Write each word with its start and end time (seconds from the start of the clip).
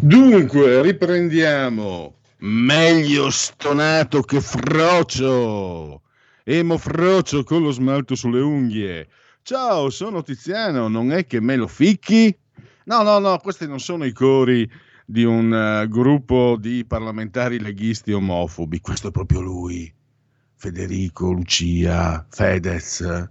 Dunque, 0.00 0.82
riprendiamo. 0.82 2.16
Meglio 2.38 3.30
stonato 3.30 4.20
che 4.20 4.40
frocio. 4.40 6.02
Emo 6.44 6.76
frocio 6.76 7.42
con 7.44 7.62
lo 7.62 7.70
smalto 7.70 8.14
sulle 8.14 8.40
unghie. 8.40 9.08
Ciao, 9.42 9.88
sono 9.90 10.22
Tiziano, 10.22 10.88
non 10.88 11.12
è 11.12 11.26
che 11.26 11.40
me 11.40 11.56
lo 11.56 11.66
ficchi? 11.66 12.36
No, 12.84 13.02
no, 13.02 13.18
no, 13.18 13.38
questi 13.38 13.66
non 13.66 13.80
sono 13.80 14.04
i 14.04 14.12
cori 14.12 14.70
di 15.04 15.24
un 15.24 15.50
uh, 15.50 15.88
gruppo 15.88 16.56
di 16.58 16.84
parlamentari 16.84 17.58
leghisti 17.58 18.12
omofobi, 18.12 18.80
questo 18.80 19.08
è 19.08 19.10
proprio 19.10 19.40
lui. 19.40 19.92
Federico, 20.56 21.32
Lucia, 21.32 22.26
Fedez. 22.28 23.28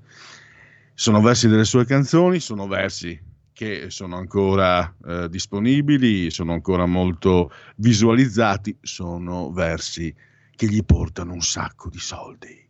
Sono 0.93 1.21
versi 1.21 1.47
delle 1.47 1.65
sue 1.65 1.85
canzoni, 1.85 2.39
sono 2.39 2.67
versi 2.67 3.24
che 3.55 3.89
sono 3.89 4.17
ancora 4.17 4.93
eh, 5.07 5.29
disponibili, 5.29 6.29
sono 6.29 6.51
ancora 6.51 6.85
molto 6.85 7.49
visualizzati, 7.77 8.77
sono 8.81 9.49
versi 9.53 10.13
che 10.53 10.67
gli 10.67 10.83
portano 10.83 11.31
un 11.31 11.41
sacco 11.41 11.87
di 11.89 11.97
soldi. 11.97 12.67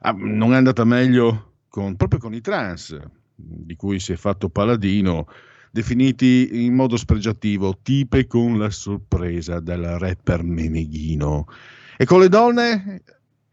Ah, 0.00 0.12
non 0.12 0.54
è 0.54 0.56
andata 0.56 0.84
meglio 0.84 1.56
con, 1.68 1.96
proprio 1.96 2.20
con 2.20 2.32
i 2.32 2.40
trans, 2.40 2.98
di 3.34 3.76
cui 3.76 4.00
si 4.00 4.12
è 4.12 4.16
fatto 4.16 4.48
paladino, 4.48 5.26
definiti 5.70 6.64
in 6.64 6.72
modo 6.72 6.96
spregiativo 6.96 7.78
tipe 7.82 8.26
con 8.26 8.58
la 8.58 8.70
sorpresa 8.70 9.60
del 9.60 9.98
rapper 9.98 10.42
Meneghino. 10.42 11.46
E 11.98 12.06
con 12.06 12.20
le 12.20 12.30
donne, 12.30 13.02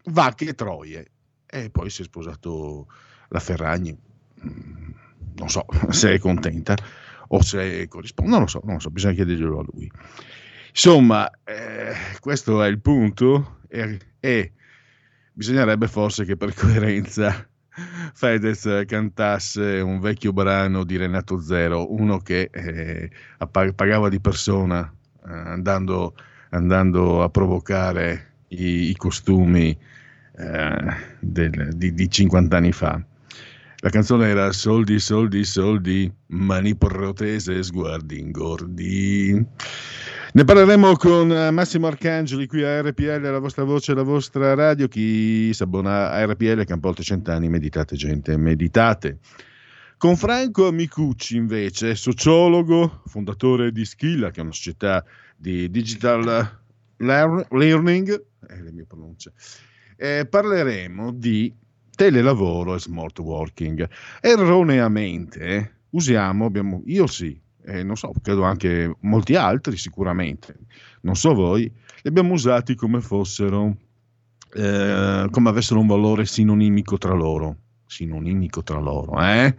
vacche 0.04 0.46
e 0.46 0.54
troie. 0.54 1.10
E 1.44 1.68
poi 1.68 1.90
si 1.90 2.00
è 2.00 2.04
sposato 2.06 2.86
la 3.28 3.40
Ferragni 3.40 3.94
mm, 4.42 4.85
non 5.36 5.48
so 5.48 5.66
se 5.90 6.14
è 6.14 6.18
contenta 6.18 6.74
o 7.28 7.42
se 7.42 7.88
corrisponde, 7.88 8.30
non 8.30 8.40
lo 8.40 8.46
so, 8.46 8.60
non 8.64 8.74
lo 8.74 8.80
so, 8.80 8.90
bisogna 8.90 9.14
chiederglielo 9.14 9.58
a 9.58 9.64
lui. 9.72 9.90
Insomma, 10.70 11.28
eh, 11.44 11.94
questo 12.20 12.62
è 12.62 12.68
il 12.68 12.80
punto 12.80 13.60
e, 13.68 13.98
e, 14.20 14.52
bisognerebbe 15.32 15.88
forse 15.88 16.24
che 16.24 16.36
per 16.36 16.54
coerenza 16.54 17.48
Fedez 18.14 18.84
cantasse 18.86 19.80
un 19.80 20.00
vecchio 20.00 20.32
brano 20.32 20.84
di 20.84 20.96
Renato 20.96 21.40
Zero, 21.40 21.92
uno 21.92 22.18
che 22.18 22.50
eh, 22.52 23.10
pagava 23.50 24.08
di 24.08 24.20
persona 24.20 24.90
eh, 25.26 25.30
andando, 25.30 26.14
andando, 26.50 27.22
a 27.22 27.28
provocare 27.28 28.34
i, 28.48 28.90
i 28.90 28.96
costumi 28.96 29.76
eh, 30.36 30.94
del, 31.20 31.72
di, 31.74 31.92
di 31.94 32.10
50 32.10 32.56
anni 32.56 32.72
fa. 32.72 33.02
La 33.80 33.90
canzone 33.90 34.28
era 34.28 34.52
Soldi, 34.52 34.98
soldi, 34.98 35.44
soldi, 35.44 36.10
mani 36.28 36.74
protese, 36.76 37.62
sguardi 37.62 38.18
ingordi. 38.18 39.46
Ne 40.32 40.44
parleremo 40.44 40.96
con 40.96 41.28
Massimo 41.52 41.86
Arcangeli 41.86 42.46
qui 42.46 42.64
a 42.64 42.80
RPL, 42.80 43.20
la 43.20 43.38
vostra 43.38 43.64
voce, 43.64 43.92
la 43.92 44.02
vostra 44.02 44.54
radio. 44.54 44.88
Chi 44.88 45.52
si 45.52 45.62
abbona 45.62 46.10
a 46.10 46.24
RPL 46.24 46.64
Campolto 46.64 47.02
Cent'anni, 47.02 47.50
meditate 47.50 47.96
gente, 47.96 48.36
meditate. 48.38 49.18
Con 49.98 50.16
Franco 50.16 50.68
Amicucci 50.68 51.36
invece, 51.36 51.94
sociologo, 51.96 53.02
fondatore 53.06 53.72
di 53.72 53.84
Schilla, 53.84 54.30
che 54.30 54.40
è 54.40 54.42
una 54.42 54.52
società 54.52 55.04
di 55.36 55.70
digital 55.70 56.60
learning, 56.96 58.24
eh, 58.48 58.62
le 58.62 58.72
mie 58.72 58.86
pronunce, 58.86 59.32
eh, 59.96 60.26
parleremo 60.28 61.12
di 61.12 61.54
telelavoro 61.96 62.76
e 62.76 62.78
smart 62.78 63.18
working. 63.18 63.88
Erroneamente 64.20 65.72
usiamo, 65.90 66.44
abbiamo, 66.44 66.82
io 66.86 67.06
sì, 67.06 67.38
eh, 67.64 67.82
non 67.82 67.96
so, 67.96 68.12
credo 68.22 68.42
anche 68.44 68.94
molti 69.00 69.34
altri 69.34 69.76
sicuramente, 69.76 70.54
non 71.00 71.16
so 71.16 71.34
voi, 71.34 71.62
li 71.62 72.08
abbiamo 72.08 72.34
usati 72.34 72.74
come 72.74 73.00
fossero, 73.00 73.76
eh, 74.54 75.26
come 75.30 75.48
avessero 75.48 75.80
un 75.80 75.86
valore 75.86 76.26
sinonimico 76.26 76.98
tra 76.98 77.14
loro, 77.14 77.56
sinonimico 77.86 78.62
tra 78.62 78.78
loro, 78.78 79.20
eh? 79.20 79.56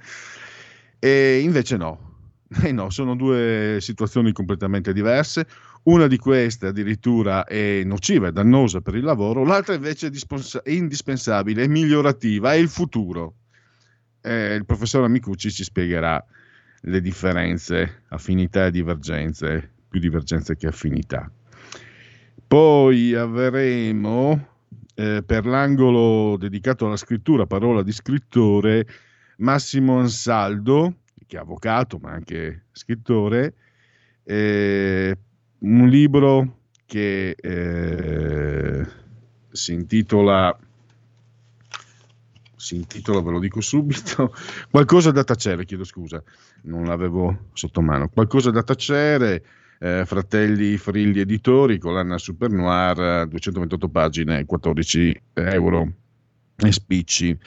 E 1.00 1.40
invece 1.40 1.76
no, 1.76 2.08
eh 2.64 2.72
no, 2.72 2.90
sono 2.90 3.16
due 3.16 3.78
situazioni 3.82 4.32
completamente 4.32 4.94
diverse. 4.94 5.48
Una 5.88 6.08
di 6.08 6.18
queste 6.18 6.68
addirittura 6.68 7.46
è 7.46 7.82
nociva, 7.86 8.28
è 8.28 8.32
dannosa 8.34 8.82
per 8.82 8.96
il 8.96 9.06
lavoro, 9.06 9.46
l'altra 9.46 9.74
invece 9.74 10.08
è 10.08 10.70
indispensabile, 10.70 11.64
è 11.64 11.68
migliorativa, 11.68 12.52
è 12.52 12.58
il 12.58 12.68
futuro. 12.68 13.36
Eh, 14.20 14.56
il 14.56 14.66
professor 14.66 15.06
Amicucci 15.06 15.50
ci 15.50 15.64
spiegherà 15.64 16.22
le 16.82 17.00
differenze, 17.00 18.04
affinità 18.10 18.66
e 18.66 18.72
divergenze, 18.72 19.72
più 19.88 20.02
divergenze 20.02 20.58
che 20.58 20.68
affinità. 20.68 21.32
Poi 22.46 23.14
avremo 23.14 24.48
eh, 24.94 25.24
per 25.26 25.46
l'angolo 25.46 26.36
dedicato 26.36 26.86
alla 26.86 26.98
scrittura, 26.98 27.46
parola 27.46 27.82
di 27.82 27.94
scrittore, 27.94 28.86
Massimo 29.38 30.00
Ansaldo, 30.00 30.96
che 31.26 31.38
è 31.38 31.40
avvocato 31.40 31.98
ma 31.98 32.12
anche 32.12 32.66
scrittore, 32.74 33.54
eh, 34.26 35.18
un 35.60 35.88
libro 35.88 36.60
che 36.86 37.32
eh, 37.32 38.88
si 39.52 39.74
intitola 39.74 40.58
si 42.68 42.76
intitola, 42.76 43.22
ve 43.22 43.32
lo 43.32 43.40
dico 43.40 43.62
subito, 43.62 44.34
qualcosa 44.70 45.12
da 45.12 45.24
tacere, 45.24 45.64
chiedo 45.64 45.84
scusa, 45.84 46.22
non 46.64 46.86
l'avevo 46.86 47.50
sotto 47.54 47.82
mano, 47.82 48.10
qualcosa 48.10 48.52
da 48.52 48.64
tacere, 48.64 49.44
eh, 49.80 50.04
Fratelli 50.06 50.76
Frilli 50.78 51.22
Editori, 51.22 51.78
collana 51.78 52.18
Super 52.18 52.50
Noir, 52.50 53.28
228 53.28 53.90
pagine, 53.90 54.46
14 54.46 55.22
euro 55.34 55.94
e 56.56 56.72
spicci. 56.72 57.40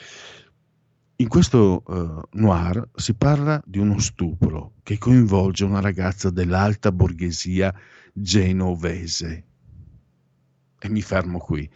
In 1.17 1.27
questo 1.27 1.83
uh, 1.85 2.39
noir 2.39 2.89
si 2.95 3.13
parla 3.13 3.61
di 3.63 3.77
uno 3.77 3.99
stupro 3.99 4.71
che 4.81 4.97
coinvolge 4.97 5.65
una 5.65 5.79
ragazza 5.79 6.31
dell'alta 6.31 6.91
borghesia 6.91 7.71
genovese. 8.13 9.43
E 10.79 10.89
mi 10.89 11.01
fermo 11.01 11.39
qui. 11.39 11.69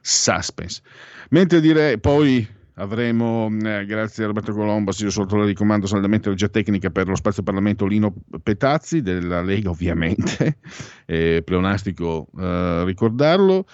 Suspense. 0.00 0.82
Mentre 1.30 1.60
direi 1.60 1.98
poi 1.98 2.46
avremo, 2.74 3.48
eh, 3.62 3.84
grazie 3.84 4.24
a 4.24 4.28
Roberto 4.28 4.52
Colombo, 4.52 4.92
io 4.98 5.10
sotto 5.10 5.44
di 5.44 5.54
comando 5.54 5.86
saldamente 5.86 6.30
regia 6.30 6.48
tecnica 6.48 6.90
per 6.90 7.08
lo 7.08 7.14
spazio 7.14 7.42
Parlamento 7.42 7.86
Lino 7.86 8.14
Petazzi 8.42 9.02
della 9.02 9.42
Lega 9.42 9.70
ovviamente, 9.70 10.58
è 11.04 11.42
pleonastico 11.44 12.28
eh, 12.38 12.84
ricordarlo. 12.84 13.66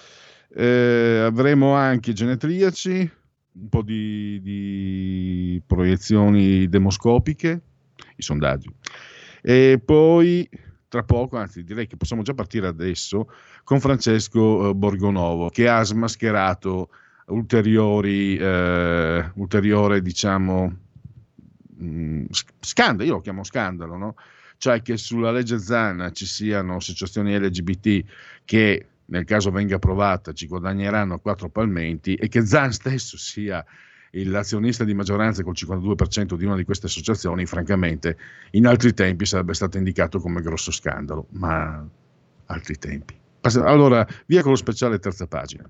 Eh, 0.51 1.21
avremo 1.25 1.73
anche 1.73 2.13
genetriaci, 2.13 3.11
un 3.51 3.69
po' 3.69 3.81
di, 3.81 4.39
di 4.41 5.61
proiezioni 5.65 6.67
demoscopiche, 6.67 7.61
i 8.15 8.21
sondaggi. 8.21 8.69
E 9.41 9.81
poi 9.83 10.47
tra 10.89 11.03
poco, 11.03 11.37
anzi 11.37 11.63
direi 11.63 11.87
che 11.87 11.95
possiamo 11.95 12.23
già 12.23 12.33
partire 12.33 12.67
adesso, 12.67 13.31
con 13.63 13.79
Francesco 13.79 14.69
eh, 14.69 14.73
Borgonovo, 14.73 15.49
che 15.49 15.69
ha 15.69 15.83
smascherato 15.83 16.89
ulteriori, 17.27 18.35
eh, 18.35 19.31
ulteriore, 19.35 20.01
diciamo, 20.01 20.75
mh, 21.77 21.85
mm, 21.85 22.25
scandalo, 22.59 23.07
io 23.07 23.15
lo 23.15 23.21
chiamo 23.21 23.43
scandalo, 23.43 23.95
no? 23.95 24.15
cioè 24.57 24.81
che 24.81 24.97
sulla 24.97 25.31
legge 25.31 25.57
Zana 25.57 26.11
ci 26.11 26.25
siano 26.25 26.75
associazioni 26.75 27.37
LGBT 27.37 28.03
che 28.43 28.87
nel 29.05 29.23
caso 29.23 29.51
venga 29.51 29.75
approvata, 29.75 30.33
ci 30.33 30.47
guadagneranno 30.47 31.19
quattro 31.19 31.49
palmenti 31.49 32.15
e 32.15 32.27
che 32.27 32.45
Zan 32.45 32.71
stesso 32.71 33.17
sia 33.17 33.65
l'azionista 34.11 34.83
di 34.83 34.93
maggioranza 34.93 35.43
col 35.43 35.53
52% 35.55 36.35
di 36.35 36.45
una 36.45 36.55
di 36.55 36.63
queste 36.63 36.87
associazioni, 36.87 37.45
francamente, 37.45 38.17
in 38.51 38.65
altri 38.67 38.93
tempi 38.93 39.25
sarebbe 39.25 39.53
stato 39.53 39.77
indicato 39.77 40.19
come 40.19 40.41
grosso 40.41 40.71
scandalo, 40.71 41.27
ma 41.31 41.85
altri 42.45 42.75
tempi. 42.77 43.17
Allora, 43.41 44.05
via 44.25 44.41
con 44.41 44.51
lo 44.51 44.57
speciale 44.57 44.99
terza 44.99 45.27
pagina. 45.27 45.69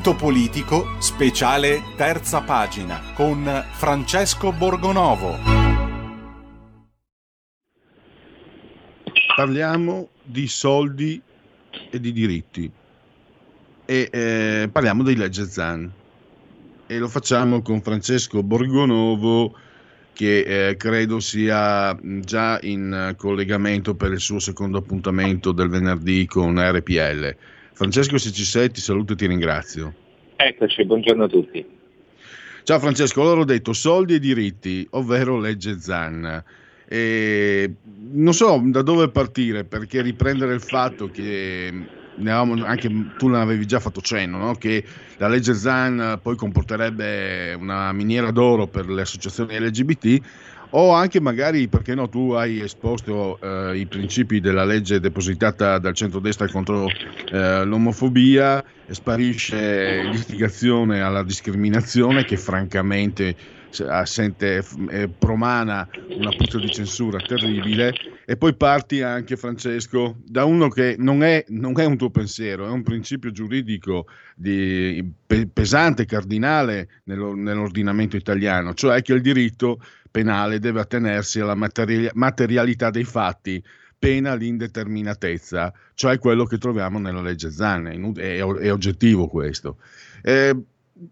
Punto 0.00 0.14
politico, 0.14 0.86
speciale 1.00 1.82
terza 1.96 2.40
pagina 2.42 3.02
con 3.14 3.64
Francesco 3.72 4.52
Borgonovo. 4.52 5.36
Parliamo 9.34 10.10
di 10.22 10.46
soldi 10.46 11.20
e 11.90 11.98
di 11.98 12.12
diritti 12.12 12.70
e 13.84 14.08
eh, 14.12 14.68
parliamo 14.70 15.02
di 15.02 15.16
legge 15.16 15.46
Zan 15.46 15.90
e 16.86 16.98
lo 16.98 17.08
facciamo 17.08 17.60
con 17.60 17.82
Francesco 17.82 18.44
Borgonovo 18.44 19.52
che 20.12 20.68
eh, 20.68 20.76
credo 20.76 21.18
sia 21.18 21.98
già 22.00 22.60
in 22.62 23.14
collegamento 23.16 23.96
per 23.96 24.12
il 24.12 24.20
suo 24.20 24.38
secondo 24.38 24.78
appuntamento 24.78 25.50
del 25.50 25.68
venerdì 25.68 26.24
con 26.24 26.56
RPL. 26.56 27.36
Francesco, 27.78 28.18
se 28.18 28.32
ci 28.32 28.42
sei, 28.42 28.72
ti 28.72 28.80
saluto 28.80 29.12
e 29.12 29.16
ti 29.16 29.28
ringrazio. 29.28 29.94
Eccoci, 30.34 30.84
buongiorno 30.84 31.22
a 31.22 31.28
tutti. 31.28 31.64
Ciao 32.64 32.80
Francesco, 32.80 33.20
allora 33.20 33.42
ho 33.42 33.44
detto 33.44 33.72
soldi 33.72 34.14
e 34.14 34.18
diritti, 34.18 34.84
ovvero 34.90 35.38
legge 35.38 35.78
Zan. 35.78 36.42
E 36.88 37.72
non 38.10 38.34
so 38.34 38.60
da 38.64 38.82
dove 38.82 39.10
partire 39.10 39.62
perché 39.62 40.02
riprendere 40.02 40.54
il 40.54 40.60
fatto 40.60 41.08
che 41.08 41.72
anche 42.26 42.90
tu 43.16 43.28
ne 43.28 43.38
avevi 43.38 43.66
già 43.66 43.80
fatto 43.80 44.00
cenno, 44.00 44.38
no? 44.38 44.54
che 44.54 44.84
la 45.16 45.28
legge 45.28 45.54
Zan 45.54 46.18
poi 46.22 46.36
comporterebbe 46.36 47.54
una 47.58 47.92
miniera 47.92 48.30
d'oro 48.30 48.66
per 48.66 48.88
le 48.88 49.02
associazioni 49.02 49.58
LGBT 49.58 50.20
o 50.70 50.92
anche 50.92 51.20
magari 51.20 51.68
perché 51.68 51.94
no, 51.94 52.08
tu 52.08 52.32
hai 52.32 52.60
esposto 52.60 53.38
eh, 53.40 53.78
i 53.78 53.86
principi 53.86 54.40
della 54.40 54.64
legge 54.64 55.00
depositata 55.00 55.78
dal 55.78 55.94
centrodestra 55.94 56.48
contro 56.48 56.86
eh, 57.30 57.64
l'omofobia, 57.64 58.62
sparisce 58.90 60.02
l'istigazione 60.02 61.00
alla 61.00 61.22
discriminazione 61.22 62.24
che 62.24 62.36
francamente 62.36 63.34
sente 63.70 64.64
eh, 64.90 65.08
promana 65.08 65.88
una 66.16 66.30
puzza 66.30 66.58
di 66.58 66.70
censura 66.70 67.18
terribile 67.18 67.92
e 68.24 68.36
poi 68.36 68.54
parti 68.54 69.02
anche 69.02 69.36
Francesco 69.36 70.16
da 70.24 70.44
uno 70.44 70.68
che 70.68 70.96
non 70.98 71.22
è, 71.22 71.44
non 71.48 71.78
è 71.78 71.84
un 71.84 71.96
tuo 71.96 72.10
pensiero, 72.10 72.66
è 72.66 72.70
un 72.70 72.82
principio 72.82 73.30
giuridico 73.30 74.06
di, 74.34 75.02
pe, 75.26 75.46
pesante, 75.46 76.04
cardinale 76.04 76.88
nello, 77.04 77.34
nell'ordinamento 77.34 78.16
italiano, 78.16 78.74
cioè 78.74 79.00
che 79.02 79.14
il 79.14 79.22
diritto 79.22 79.80
penale 80.10 80.58
deve 80.58 80.80
attenersi 80.80 81.40
alla 81.40 81.54
materi- 81.54 82.10
materialità 82.14 82.90
dei 82.90 83.04
fatti, 83.04 83.62
pena 83.98 84.34
l'indeterminatezza, 84.34 85.72
cioè 85.94 86.18
quello 86.18 86.44
che 86.44 86.58
troviamo 86.58 86.98
nella 86.98 87.22
legge 87.22 87.50
Zanne, 87.50 87.98
è, 88.16 88.38
è 88.38 88.72
oggettivo 88.72 89.26
questo. 89.26 89.78
Eh, 90.22 90.54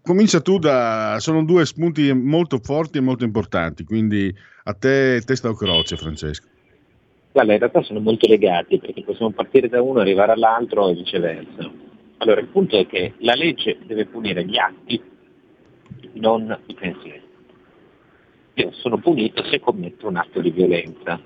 comincia 0.03 0.41
tu 0.41 0.59
da... 0.59 1.17
sono 1.19 1.45
due 1.45 1.65
spunti 1.65 2.13
molto 2.13 2.59
forti 2.59 2.99
e 2.99 3.03
molto 3.03 3.25
importanti, 3.25 3.85
quindi 3.85 4.35
a 4.65 4.75
te 4.75 5.21
testa 5.25 5.49
o 5.49 5.55
croce 5.55 5.97
Francesco. 5.97 6.49
Guarda, 7.33 7.53
in 7.53 7.59
realtà 7.59 7.83
sono 7.83 8.01
molto 8.01 8.27
legati 8.27 8.79
perché 8.79 9.03
possiamo 9.03 9.31
partire 9.31 9.69
da 9.69 9.83
uno, 9.83 10.01
arrivare 10.01 10.33
all'altro 10.33 10.89
e 10.89 10.95
viceversa. 10.95 11.71
Allora, 12.19 12.41
il 12.41 12.47
punto 12.47 12.79
è 12.79 12.87
che 12.87 13.13
la 13.19 13.35
legge 13.35 13.79
deve 13.85 14.07
punire 14.07 14.45
gli 14.45 14.57
atti, 14.57 15.03
non 16.15 16.59
i 16.67 16.75
pensieri. 16.75 17.23
Io 18.55 18.73
sono 18.73 18.97
punito 18.99 19.45
se 19.45 19.61
commetto 19.61 20.09
un 20.09 20.17
atto 20.17 20.41
di 20.41 20.51
violenza 20.51 21.21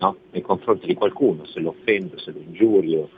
no? 0.00 0.16
nei 0.30 0.42
confronti 0.42 0.86
di 0.86 0.94
qualcuno, 0.94 1.44
se 1.46 1.60
lo 1.60 1.70
offendo, 1.70 2.18
se 2.18 2.32
lo 2.32 2.38
ingiurio, 2.38 3.08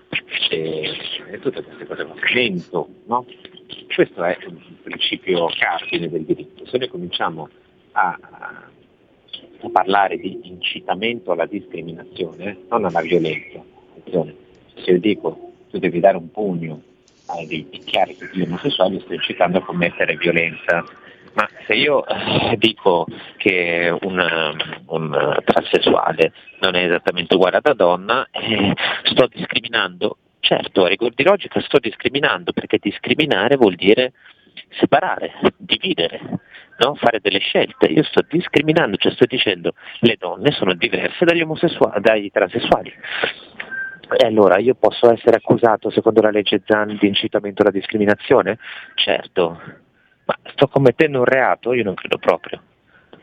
se 0.48 1.38
tutte 1.40 1.62
queste 1.62 1.86
cose, 1.86 2.02
lo 2.02 2.16
mento. 2.34 2.88
No? 3.06 3.24
Questo 3.94 4.22
è 4.22 4.36
un 4.46 4.58
principio 4.82 5.48
cardine 5.58 6.08
del 6.08 6.24
diritto. 6.24 6.66
Se 6.66 6.78
noi 6.78 6.88
cominciamo 6.88 7.48
a, 7.92 8.18
a 8.20 9.70
parlare 9.70 10.18
di 10.18 10.40
incitamento 10.42 11.32
alla 11.32 11.46
discriminazione, 11.46 12.58
non 12.68 12.84
alla 12.84 13.00
violenza, 13.00 13.62
attenzione, 13.90 14.34
se 14.74 14.90
io 14.90 14.98
dico 14.98 15.50
tu 15.70 15.78
devi 15.78 16.00
dare 16.00 16.16
un 16.16 16.30
pugno 16.30 16.82
a 17.26 17.44
dei 17.46 17.66
chiari 17.84 18.16
tutti 18.16 18.42
omosessuali, 18.42 19.00
sto 19.00 19.14
incitando 19.14 19.58
a 19.58 19.62
commettere 19.62 20.16
violenza. 20.16 20.84
Ma 21.34 21.48
se 21.66 21.74
io 21.74 22.04
eh, 22.06 22.56
dico 22.58 23.06
che 23.36 23.96
un, 24.02 24.56
un 24.86 25.38
transessuale 25.44 26.32
non 26.60 26.74
è 26.74 26.84
esattamente 26.84 27.34
uguale 27.34 27.60
alla 27.62 27.74
donna, 27.74 28.26
eh, 28.30 28.74
sto 29.04 29.26
discriminando. 29.26 30.18
Certo, 30.40 30.84
a 30.84 30.88
rigor 30.88 31.14
di 31.14 31.22
logica 31.22 31.60
sto 31.60 31.78
discriminando 31.78 32.52
perché 32.52 32.78
discriminare 32.80 33.56
vuol 33.56 33.76
dire 33.76 34.12
separare, 34.78 35.32
dividere, 35.56 36.20
no? 36.78 36.94
fare 36.96 37.20
delle 37.20 37.38
scelte. 37.38 37.86
Io 37.86 38.02
sto 38.02 38.24
discriminando, 38.28 38.96
cioè 38.96 39.12
sto 39.12 39.24
dicendo 39.26 39.74
le 40.00 40.16
donne 40.18 40.50
sono 40.50 40.74
diverse 40.74 41.24
dagli, 41.24 41.44
dagli 42.00 42.30
transessuali. 42.30 42.92
E 44.14 44.26
allora 44.26 44.58
io 44.58 44.74
posso 44.74 45.10
essere 45.10 45.36
accusato, 45.36 45.90
secondo 45.90 46.20
la 46.20 46.30
legge 46.30 46.60
Zan, 46.66 46.98
di 47.00 47.06
incitamento 47.06 47.62
alla 47.62 47.70
discriminazione? 47.70 48.58
Certo, 48.94 49.58
ma 50.32 50.50
sto 50.52 50.68
commettendo 50.68 51.18
un 51.18 51.24
reato? 51.24 51.72
Io 51.72 51.84
non 51.84 51.94
credo 51.94 52.18
proprio. 52.18 52.60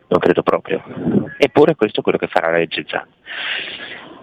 Non 0.08 0.20
credo 0.20 0.44
proprio. 0.44 0.84
Eppure 1.38 1.76
questo 1.76 2.00
è 2.00 2.04
quello 2.04 2.18
che 2.18 2.28
farà 2.28 2.52
la 2.52 2.58
legge 2.58 2.86
Zan. 2.88 3.08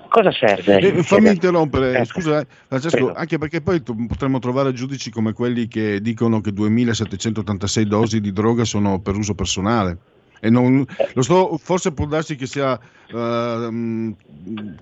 Cosa 0.09 0.33
serve? 0.33 0.79
Eh, 0.79 1.03
fammi 1.03 1.29
interrompere, 1.29 1.99
eh, 1.99 2.05
scusa 2.05 2.41
eh, 2.41 2.47
Francesco, 2.69 2.97
prego. 2.97 3.13
anche 3.15 3.39
perché 3.39 3.61
poi 3.61 3.83
potremmo 3.83 4.39
trovare 4.39 4.73
giudici 4.73 5.11
come 5.11 5.33
quelli 5.33 5.67
che 5.67 6.01
dicono 6.01 6.41
che 6.41 6.53
2786 6.53 7.87
dosi 7.87 8.21
di 8.21 8.33
droga 8.33 8.65
sono 8.65 9.01
per 9.01 9.17
uso 9.17 9.35
personale. 9.35 9.99
E 10.39 10.51
non, 10.51 10.85
sto, 11.17 11.57
forse 11.57 11.93
può 11.93 12.07
darsi 12.07 12.37
che 12.37 12.47
sia 12.47 12.79
uh, 13.11 14.15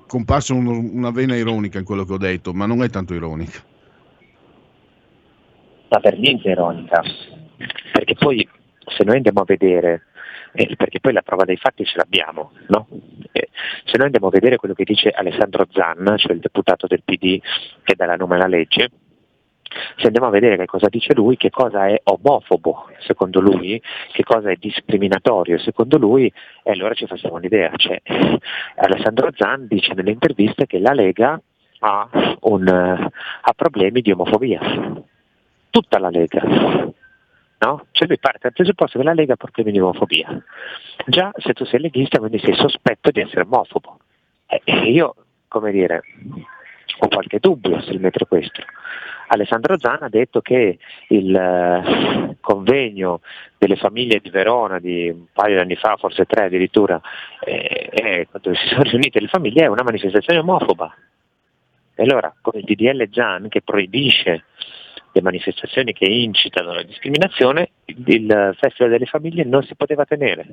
comparsa 0.06 0.52
un, 0.52 0.66
una 0.66 1.11
vena 1.11 1.37
ironica 1.37 1.78
in 1.78 1.84
quello 1.84 2.04
che 2.04 2.12
ho 2.12 2.18
detto, 2.18 2.52
ma 2.52 2.66
non 2.66 2.82
è 2.82 2.90
tanto 2.90 3.14
ironica. 3.14 3.61
Ma 5.88 6.00
per 6.00 6.18
niente 6.18 6.49
ironica, 6.49 7.00
perché 7.92 8.14
poi 8.14 8.47
se 8.87 9.04
noi 9.04 9.16
andiamo 9.16 9.40
a 9.40 9.44
vedere, 9.44 10.06
eh, 10.52 10.75
perché 10.76 11.00
poi 11.00 11.12
la 11.12 11.23
prova 11.23 11.44
dei 11.44 11.56
fatti 11.56 11.85
ce 11.85 11.97
l'abbiamo, 11.97 12.52
no? 12.68 12.87
eh, 13.33 13.49
se 13.85 13.97
noi 13.97 14.06
andiamo 14.06 14.28
a 14.28 14.30
vedere 14.30 14.56
quello 14.56 14.75
che 14.75 14.85
dice 14.85 15.11
Alessandro 15.11 15.66
Zanna, 15.71 16.16
cioè 16.16 16.33
il 16.33 16.40
deputato 16.40 16.87
del 16.87 17.02
PD 17.04 17.40
che 17.83 17.94
dà 17.94 18.06
la 18.06 18.16
nome 18.16 18.37
alla 18.37 18.47
legge, 18.47 18.90
se 19.97 20.06
andiamo 20.06 20.28
a 20.28 20.30
vedere 20.30 20.56
che 20.56 20.66
cosa 20.66 20.88
dice 20.88 21.14
lui, 21.14 21.37
che 21.37 21.50
cosa 21.50 21.88
è 21.88 22.00
omofobo 22.04 22.90
secondo 23.00 23.40
lui, 23.40 23.80
che 24.12 24.23
cosa 24.23 24.50
è 24.50 24.56
discriminatorio 24.56 25.59
secondo 25.59 25.99
lui, 25.99 26.33
e 26.62 26.71
allora 26.71 26.94
ci 26.94 27.06
facciamo 27.06 27.37
un'idea. 27.37 27.73
Cioè, 27.75 28.00
Alessandro 28.76 29.30
Zan 29.35 29.66
dice 29.66 29.94
nelle 29.94 30.12
interviste 30.12 30.66
che 30.66 30.78
la 30.78 30.92
Lega 30.92 31.40
ha, 31.80 32.09
un, 32.40 32.68
ha 32.68 33.52
problemi 33.54 34.00
di 34.00 34.12
omofobia. 34.12 34.61
Tutta 35.71 35.99
la 35.99 36.11
Lega. 36.11 36.42
No? 37.64 37.87
Cioè 37.92 38.06
lui 38.06 38.18
parte 38.18 38.40
dal 38.42 38.52
presupposto 38.52 38.99
che 38.99 39.04
la 39.04 39.14
Lega 39.14 39.37
problemi 39.37 39.73
di 39.73 39.80
omofobia. 39.80 40.42
Già 41.06 41.33
se 41.37 41.54
tu 41.54 41.64
sei 41.64 41.80
leghista 41.80 42.18
quindi 42.18 42.38
sei 42.38 42.54
sospetto 42.54 43.11
di 43.11 43.21
essere 43.21 43.40
omofobo. 43.40 44.00
E 44.47 44.90
io, 44.90 45.14
come 45.49 45.73
dire, 45.73 46.02
ho 46.99 47.09
qualche 47.09 47.38
dubbio 47.38 47.80
sul 47.80 48.00
mettere 48.00 48.26
questo. 48.26 48.62
Alessandro 49.28 49.78
Zan 49.78 50.02
ha 50.02 50.09
detto 50.11 50.42
che 50.42 50.78
il 51.09 51.35
eh, 51.35 52.37
convegno 52.40 53.21
delle 53.56 53.76
famiglie 53.76 54.21
di 54.21 54.28
Verona 54.28 54.78
di 54.78 55.09
un 55.09 55.25
paio 55.33 55.54
di 55.54 55.61
anni 55.61 55.76
fa, 55.76 55.97
forse 55.97 56.26
tre 56.26 56.44
addirittura, 56.44 57.00
eh, 57.40 57.88
eh, 57.90 58.26
quando 58.30 58.54
si 58.54 58.68
sono 58.68 58.83
riunite 58.90 59.21
le 59.21 59.28
famiglie, 59.28 59.64
è 59.64 59.68
una 59.68 59.83
manifestazione 59.83 60.40
omofoba. 60.40 60.94
E 61.94 62.02
allora 62.02 62.35
con 62.42 62.59
il 62.59 62.64
DDL 62.64 63.09
Zan 63.11 63.49
che 63.49 63.62
proibisce 63.62 64.44
le 65.14 65.23
manifestazioni 65.23 65.92
che 65.92 66.06
incitano 66.06 66.73
alla 66.73 66.83
discriminazione, 66.83 67.71
il 67.85 68.56
Festival 68.59 68.90
delle 68.90 69.06
Famiglie 69.06 69.44
non 69.44 69.62
si 69.62 69.76
poteva 69.76 70.04
tenere. 70.04 70.44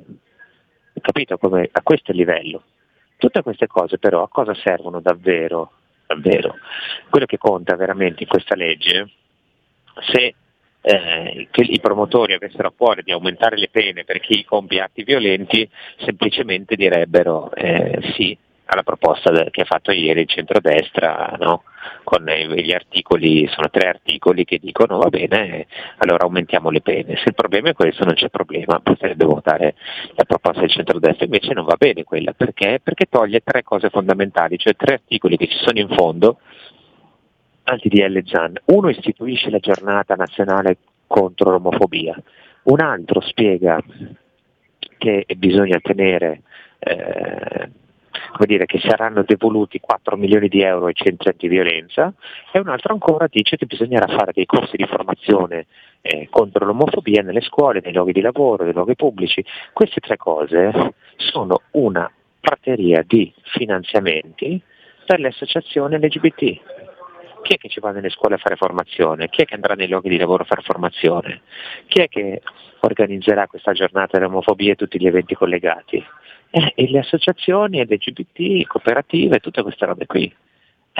Capito 1.00 1.36
come 1.36 1.68
a 1.70 1.82
questo 1.82 2.12
livello? 2.12 2.62
Tutte 3.16 3.42
queste 3.42 3.66
cose 3.66 3.98
però 3.98 4.22
a 4.22 4.28
cosa 4.28 4.54
servono 4.54 5.00
davvero? 5.00 5.72
davvero. 6.06 6.56
Quello 7.08 7.26
che 7.26 7.38
conta 7.38 7.74
veramente 7.74 8.22
in 8.22 8.28
questa 8.28 8.54
legge, 8.54 9.10
se 10.12 10.34
eh, 10.80 11.48
che 11.50 11.62
i 11.62 11.80
promotori 11.80 12.34
avessero 12.34 12.68
a 12.68 12.72
cuore 12.76 13.02
di 13.02 13.10
aumentare 13.10 13.56
le 13.56 13.68
pene 13.68 14.04
per 14.04 14.20
chi 14.20 14.44
compie 14.44 14.80
atti 14.80 15.02
violenti, 15.02 15.68
semplicemente 16.04 16.76
direbbero 16.76 17.52
eh, 17.54 17.98
sì 18.14 18.36
alla 18.66 18.82
proposta 18.82 19.30
che 19.50 19.62
ha 19.62 19.66
fatto 19.66 19.90
ieri 19.90 20.20
il 20.20 20.28
centrodestra, 20.28 21.36
no? 21.38 21.64
con 22.04 22.24
gli 22.24 22.72
articoli, 22.72 23.46
sono 23.48 23.68
tre 23.70 23.88
articoli 23.88 24.44
che 24.44 24.58
dicono 24.58 24.98
va 24.98 25.08
bene, 25.08 25.66
allora 25.98 26.24
aumentiamo 26.24 26.70
le 26.70 26.80
pene. 26.80 27.16
Se 27.16 27.24
il 27.26 27.34
problema 27.34 27.70
è 27.70 27.74
questo 27.74 28.04
non 28.04 28.14
c'è 28.14 28.28
problema, 28.28 28.80
potrebbe 28.80 29.24
votare 29.24 29.74
la 30.14 30.24
proposta 30.24 30.60
del 30.60 30.70
centrodestra, 30.70 31.24
invece 31.24 31.52
non 31.54 31.64
va 31.64 31.76
bene 31.76 32.04
quella, 32.04 32.32
perché? 32.32 32.80
Perché 32.82 33.06
toglie 33.08 33.40
tre 33.42 33.62
cose 33.62 33.90
fondamentali, 33.90 34.58
cioè 34.58 34.76
tre 34.76 34.94
articoli 34.94 35.36
che 35.36 35.48
ci 35.48 35.58
sono 35.58 35.78
in 35.78 35.88
fondo, 35.88 36.38
anti-DL 37.64 38.22
Zan. 38.26 38.54
Uno 38.66 38.88
istituisce 38.88 39.50
la 39.50 39.58
giornata 39.58 40.14
nazionale 40.14 40.78
contro 41.06 41.50
l'omofobia, 41.50 42.20
un 42.64 42.80
altro 42.80 43.20
spiega 43.20 43.82
che 44.98 45.26
bisogna 45.36 45.78
tenere 45.80 46.42
eh, 46.78 47.70
come 48.32 48.46
dire, 48.46 48.66
che 48.66 48.80
saranno 48.80 49.22
devoluti 49.22 49.80
4 49.80 50.16
milioni 50.16 50.48
di 50.48 50.62
euro 50.62 50.86
ai 50.86 50.94
centri 50.94 51.30
antiviolenza 51.30 52.12
e 52.52 52.58
un 52.58 52.68
altro 52.68 52.92
ancora 52.92 53.26
dice 53.28 53.56
che 53.56 53.66
bisognerà 53.66 54.06
fare 54.06 54.32
dei 54.32 54.46
corsi 54.46 54.76
di 54.76 54.86
formazione 54.86 55.66
eh, 56.02 56.28
contro 56.30 56.64
l'omofobia 56.64 57.22
nelle 57.22 57.40
scuole, 57.40 57.80
nei 57.82 57.92
luoghi 57.92 58.12
di 58.12 58.20
lavoro, 58.20 58.64
nei 58.64 58.72
luoghi 58.72 58.96
pubblici. 58.96 59.44
Queste 59.72 60.00
tre 60.00 60.16
cose 60.16 60.94
sono 61.16 61.62
una 61.72 62.10
prateria 62.40 63.04
di 63.06 63.32
finanziamenti 63.42 64.60
per 65.06 65.20
le 65.20 65.28
associazioni 65.28 65.96
LGBT. 65.96 66.60
Chi 67.42 67.54
è 67.54 67.56
che 67.56 67.68
ci 67.68 67.80
va 67.80 67.90
nelle 67.90 68.10
scuole 68.10 68.36
a 68.36 68.38
fare 68.38 68.56
formazione? 68.56 69.28
Chi 69.28 69.42
è 69.42 69.44
che 69.44 69.54
andrà 69.54 69.74
nei 69.74 69.88
luoghi 69.88 70.08
di 70.08 70.18
lavoro 70.18 70.42
a 70.42 70.46
fare 70.46 70.62
formazione? 70.62 71.42
Chi 71.86 72.00
è 72.00 72.08
che 72.08 72.40
organizzerà 72.80 73.46
questa 73.46 73.72
giornata 73.72 74.18
dell'omofobia 74.18 74.72
e 74.72 74.76
tutti 74.76 74.98
gli 75.00 75.06
eventi 75.06 75.34
collegati? 75.34 76.04
Eh, 76.54 76.72
e 76.74 76.90
le 76.90 76.98
associazioni 76.98 77.82
LGBT, 77.82 78.66
cooperative, 78.66 79.38
tutte 79.38 79.62
queste 79.62 79.86
robe 79.86 80.04
qui. 80.04 80.30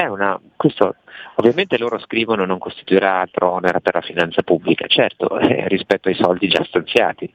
Una, 0.09 0.41
questo, 0.57 0.97
ovviamente 1.35 1.77
loro 1.77 1.99
scrivono 1.99 2.47
non 2.47 2.59
costituirà 2.59 3.21
altro 3.21 3.51
onere 3.51 3.83
per 3.83 3.95
la 3.95 4.01
finanza 4.01 4.43
pubblica, 4.43 4.87
certo, 4.87 5.39
eh, 5.39 5.69
rispetto 5.69 6.09
ai 6.09 6.15
soldi 6.15 6.49
già 6.49 6.65
stanziati. 6.65 7.31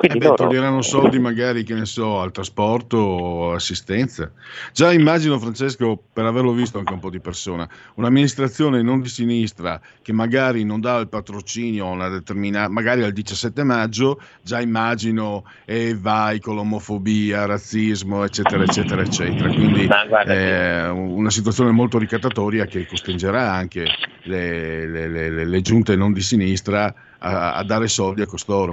Quindi 0.00 0.16
eh 0.16 0.20
beh, 0.20 0.26
loro... 0.28 0.44
toglieranno 0.44 0.80
soldi 0.80 1.18
magari, 1.18 1.62
che 1.62 1.74
ne 1.74 1.84
so, 1.84 2.20
al 2.20 2.30
trasporto 2.30 2.96
o 2.96 3.52
assistenza. 3.52 4.32
Già 4.72 4.90
immagino, 4.94 5.38
Francesco, 5.38 6.02
per 6.10 6.24
averlo 6.24 6.52
visto 6.52 6.78
anche 6.78 6.94
un 6.94 7.00
po' 7.00 7.10
di 7.10 7.20
persona, 7.20 7.68
un'amministrazione 7.96 8.80
non 8.80 9.02
di 9.02 9.10
sinistra 9.10 9.78
che 10.00 10.14
magari 10.14 10.64
non 10.64 10.80
dà 10.80 10.96
il 10.96 11.08
patrocinio 11.08 11.84
a 11.84 11.90
una 11.90 12.08
determinata, 12.08 12.70
magari 12.70 13.02
al 13.02 13.12
17 13.12 13.62
maggio, 13.62 14.18
già 14.40 14.58
immagino 14.62 15.44
e 15.66 15.94
vai 15.94 16.40
con 16.40 16.54
l'omofobia, 16.54 17.44
razzismo, 17.44 18.24
eccetera, 18.24 18.62
eccetera, 18.62 19.02
eccetera. 19.02 19.52
Quindi 19.52 19.86
è 19.86 20.88
una 20.88 21.30
situazione 21.30 21.72
molto 21.72 21.98
ricattatoria 21.98 22.64
che 22.64 22.86
costringerà 22.86 23.52
anche 23.52 23.84
le, 24.22 24.86
le, 24.86 25.08
le, 25.08 25.44
le 25.44 25.60
giunte 25.60 25.94
non 25.94 26.14
di 26.14 26.22
sinistra 26.22 26.94
a, 27.18 27.52
a 27.52 27.64
dare 27.64 27.86
soldi 27.86 28.22
a 28.22 28.26
costoro 28.26 28.72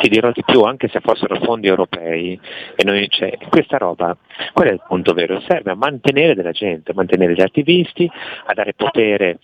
ti 0.00 0.08
dirò 0.08 0.30
di 0.30 0.42
più, 0.44 0.62
anche 0.62 0.88
se 0.88 1.00
fossero 1.00 1.36
fondi 1.40 1.66
europei, 1.66 2.38
e 2.74 2.84
noi, 2.84 3.08
cioè, 3.08 3.36
questa 3.48 3.78
roba, 3.78 4.16
qual 4.52 4.68
è 4.68 4.72
il 4.72 4.82
punto 4.86 5.12
vero? 5.12 5.40
Serve 5.40 5.70
a 5.70 5.74
mantenere 5.74 6.34
della 6.34 6.52
gente, 6.52 6.92
a 6.92 6.94
mantenere 6.94 7.34
gli 7.34 7.42
attivisti, 7.42 8.10
a 8.46 8.54
dare 8.54 8.74
potere 8.74 9.38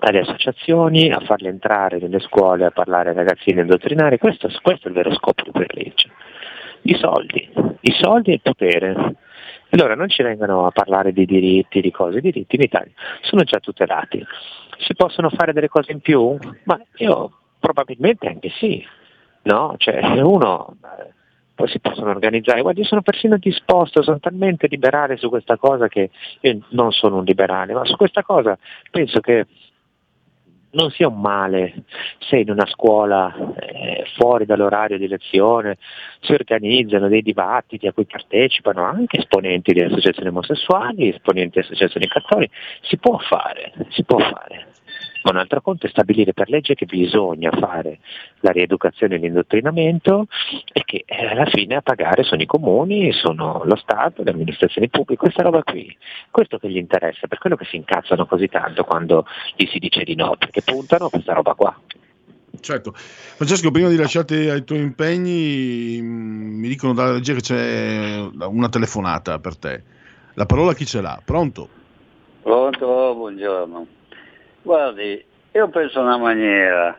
alle 0.00 0.20
associazioni, 0.20 1.10
a 1.10 1.20
farle 1.20 1.48
entrare 1.48 1.98
nelle 1.98 2.20
scuole, 2.20 2.64
a 2.64 2.70
parlare 2.70 3.10
ai 3.10 3.16
ragazzini 3.16 3.60
indottrinari, 3.60 4.18
questo, 4.18 4.48
questo 4.62 4.86
è 4.86 4.90
il 4.90 4.96
vero 4.96 5.12
scopo 5.14 5.42
di 5.42 5.50
quella 5.50 5.66
legge. 5.72 6.10
I 6.82 6.94
soldi, 6.94 7.48
i 7.80 7.92
soldi 8.00 8.30
e 8.30 8.34
il 8.34 8.40
potere. 8.40 9.16
Allora 9.70 9.94
non 9.94 10.08
ci 10.08 10.22
vengano 10.22 10.66
a 10.66 10.70
parlare 10.70 11.12
di 11.12 11.26
diritti, 11.26 11.80
di 11.80 11.90
cose, 11.90 12.18
i 12.18 12.22
diritti 12.22 12.56
in 12.56 12.62
Italia 12.62 12.92
sono 13.22 13.42
già 13.42 13.58
tutelati. 13.58 14.24
Si 14.78 14.94
possono 14.94 15.28
fare 15.30 15.52
delle 15.52 15.68
cose 15.68 15.92
in 15.92 16.00
più? 16.00 16.38
Ma 16.64 16.80
io 16.98 17.32
probabilmente 17.58 18.28
anche 18.28 18.50
sì, 18.58 18.86
no? 19.42 19.74
Cioè 19.76 20.20
uno 20.22 20.76
eh, 20.82 21.12
poi 21.54 21.68
si 21.68 21.80
possono 21.80 22.10
organizzare. 22.10 22.62
Guarda, 22.62 22.80
io 22.80 22.86
sono 22.86 23.02
persino 23.02 23.36
disposto, 23.36 24.02
sono 24.02 24.20
talmente 24.20 24.68
liberale 24.68 25.16
su 25.16 25.28
questa 25.28 25.56
cosa 25.56 25.88
che 25.88 26.10
io 26.40 26.60
non 26.70 26.92
sono 26.92 27.16
un 27.16 27.24
liberale, 27.24 27.72
ma 27.72 27.84
su 27.84 27.96
questa 27.96 28.22
cosa 28.22 28.56
penso 28.90 29.18
che 29.18 29.46
non 30.70 30.90
sia 30.90 31.08
un 31.08 31.20
male 31.20 31.84
se 32.18 32.36
in 32.36 32.50
una 32.50 32.66
scuola 32.66 33.34
eh, 33.56 34.04
fuori 34.16 34.44
dall'orario 34.44 34.98
di 34.98 35.08
lezione 35.08 35.78
si 36.20 36.32
organizzano 36.32 37.08
dei 37.08 37.22
dibattiti 37.22 37.86
a 37.86 37.92
cui 37.92 38.04
partecipano 38.04 38.82
anche 38.84 39.18
esponenti 39.18 39.72
di 39.72 39.80
associazioni 39.80 40.28
omosessuali, 40.28 41.08
esponenti 41.08 41.58
di 41.58 41.64
associazioni 41.64 42.06
cattoliche, 42.06 42.54
si 42.82 42.98
può 42.98 43.18
fare, 43.18 43.72
si 43.88 44.04
può 44.04 44.18
fare. 44.18 44.66
Ma 45.22 45.30
un 45.30 45.36
altro 45.36 45.60
conto 45.60 45.86
è 45.86 45.90
stabilire 45.90 46.32
per 46.32 46.48
legge 46.48 46.74
che 46.74 46.86
bisogna 46.86 47.50
fare 47.50 47.98
la 48.40 48.50
rieducazione 48.50 49.16
e 49.16 49.18
l'indottrinamento 49.18 50.26
e 50.72 50.82
che 50.84 51.04
eh, 51.06 51.26
alla 51.26 51.46
fine 51.46 51.76
a 51.76 51.82
pagare 51.82 52.22
sono 52.22 52.42
i 52.42 52.46
comuni, 52.46 53.12
sono 53.12 53.62
lo 53.64 53.76
Stato, 53.76 54.22
le 54.22 54.30
amministrazioni 54.30 54.88
pubbliche, 54.88 55.20
questa 55.20 55.42
roba 55.42 55.62
qui. 55.62 55.96
Questo 56.30 56.58
che 56.58 56.70
gli 56.70 56.76
interessa, 56.76 57.26
per 57.26 57.38
quello 57.38 57.56
che 57.56 57.64
si 57.64 57.76
incazzano 57.76 58.26
così 58.26 58.48
tanto 58.48 58.84
quando 58.84 59.26
gli 59.56 59.66
si 59.66 59.78
dice 59.78 60.04
di 60.04 60.14
no, 60.14 60.36
perché 60.38 60.62
puntano 60.62 61.06
a 61.06 61.10
questa 61.10 61.32
roba 61.32 61.54
qua. 61.54 61.78
Certo. 62.60 62.92
Francesco, 62.94 63.70
prima 63.70 63.88
di 63.88 63.96
lasciarti 63.96 64.34
ai 64.48 64.64
tuoi 64.64 64.80
impegni, 64.80 66.00
mm, 66.00 66.58
mi 66.58 66.68
dicono 66.68 66.94
dalla 66.94 67.12
regia 67.12 67.34
che 67.34 67.40
c'è 67.40 68.28
una 68.46 68.68
telefonata 68.68 69.38
per 69.38 69.56
te. 69.56 69.82
La 70.34 70.46
parola 70.46 70.74
chi 70.74 70.86
ce 70.86 71.00
l'ha? 71.00 71.20
Pronto? 71.24 71.68
Pronto, 72.42 73.14
buongiorno. 73.14 73.86
Guardi, 74.62 75.24
io 75.52 75.68
penso 75.68 76.00
una 76.00 76.18
maniera 76.18 76.98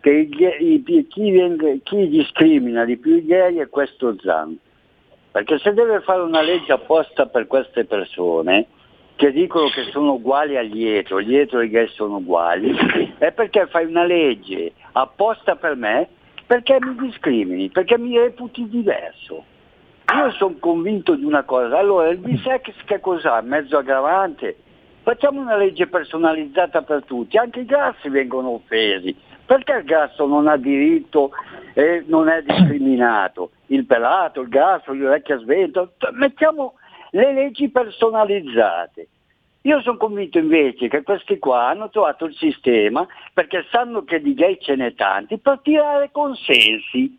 che 0.00 0.10
i, 0.10 1.06
chi, 1.08 1.30
viene, 1.30 1.80
chi, 1.82 2.08
discrimina 2.08 2.84
di 2.84 2.96
più 2.96 3.16
i 3.16 3.24
gay 3.24 3.56
è 3.56 3.68
questo 3.68 4.16
Zan. 4.20 4.58
Perché 5.30 5.58
se 5.58 5.72
deve 5.72 6.00
fare 6.00 6.20
una 6.20 6.42
legge 6.42 6.72
apposta 6.72 7.26
per 7.26 7.46
queste 7.46 7.84
persone, 7.84 8.66
che 9.16 9.32
dicono 9.32 9.68
che 9.68 9.84
sono 9.90 10.12
uguali 10.12 10.56
agli 10.56 10.86
etro, 10.86 11.20
gli 11.20 11.36
etro 11.36 11.60
e 11.60 11.66
i 11.66 11.70
gay 11.70 11.88
sono 11.88 12.16
uguali, 12.16 12.74
è 13.18 13.32
perché 13.32 13.66
fai 13.66 13.86
una 13.86 14.04
legge 14.04 14.72
apposta 14.92 15.56
per 15.56 15.76
me 15.76 16.08
perché 16.46 16.76
mi 16.80 16.94
discrimini, 16.96 17.70
perché 17.70 17.98
mi 17.98 18.18
reputi 18.18 18.68
diverso. 18.68 19.44
Io 20.14 20.30
sono 20.32 20.56
convinto 20.60 21.14
di 21.14 21.24
una 21.24 21.42
cosa, 21.44 21.78
allora 21.78 22.10
il 22.10 22.18
bisex 22.18 22.72
che 22.84 23.00
cos'ha? 23.00 23.40
Mezzo 23.40 23.78
aggravante? 23.78 24.56
Facciamo 25.04 25.38
una 25.38 25.56
legge 25.56 25.86
personalizzata 25.86 26.80
per 26.80 27.04
tutti, 27.04 27.36
anche 27.36 27.60
i 27.60 27.66
grassi 27.66 28.08
vengono 28.08 28.52
offesi. 28.52 29.14
Perché 29.44 29.72
il 29.72 29.84
grasso 29.84 30.26
non 30.26 30.48
ha 30.48 30.56
diritto 30.56 31.30
e 31.74 32.02
non 32.06 32.30
è 32.30 32.42
discriminato? 32.42 33.50
Il 33.66 33.84
pelato, 33.84 34.40
il 34.40 34.48
grasso, 34.48 34.92
il 34.92 35.02
vecchio 35.02 35.38
svento, 35.40 35.92
mettiamo 36.12 36.76
le 37.10 37.34
leggi 37.34 37.68
personalizzate. 37.68 39.08
Io 39.66 39.82
sono 39.82 39.98
convinto 39.98 40.38
invece 40.38 40.88
che 40.88 41.02
questi 41.02 41.38
qua 41.38 41.68
hanno 41.68 41.90
trovato 41.90 42.24
il 42.24 42.34
sistema 42.34 43.06
perché 43.34 43.66
sanno 43.70 44.04
che 44.04 44.22
di 44.22 44.32
gay 44.32 44.56
ce 44.58 44.74
n'è 44.74 44.94
tanti 44.94 45.36
per 45.36 45.60
tirare 45.62 46.08
consensi 46.12 47.18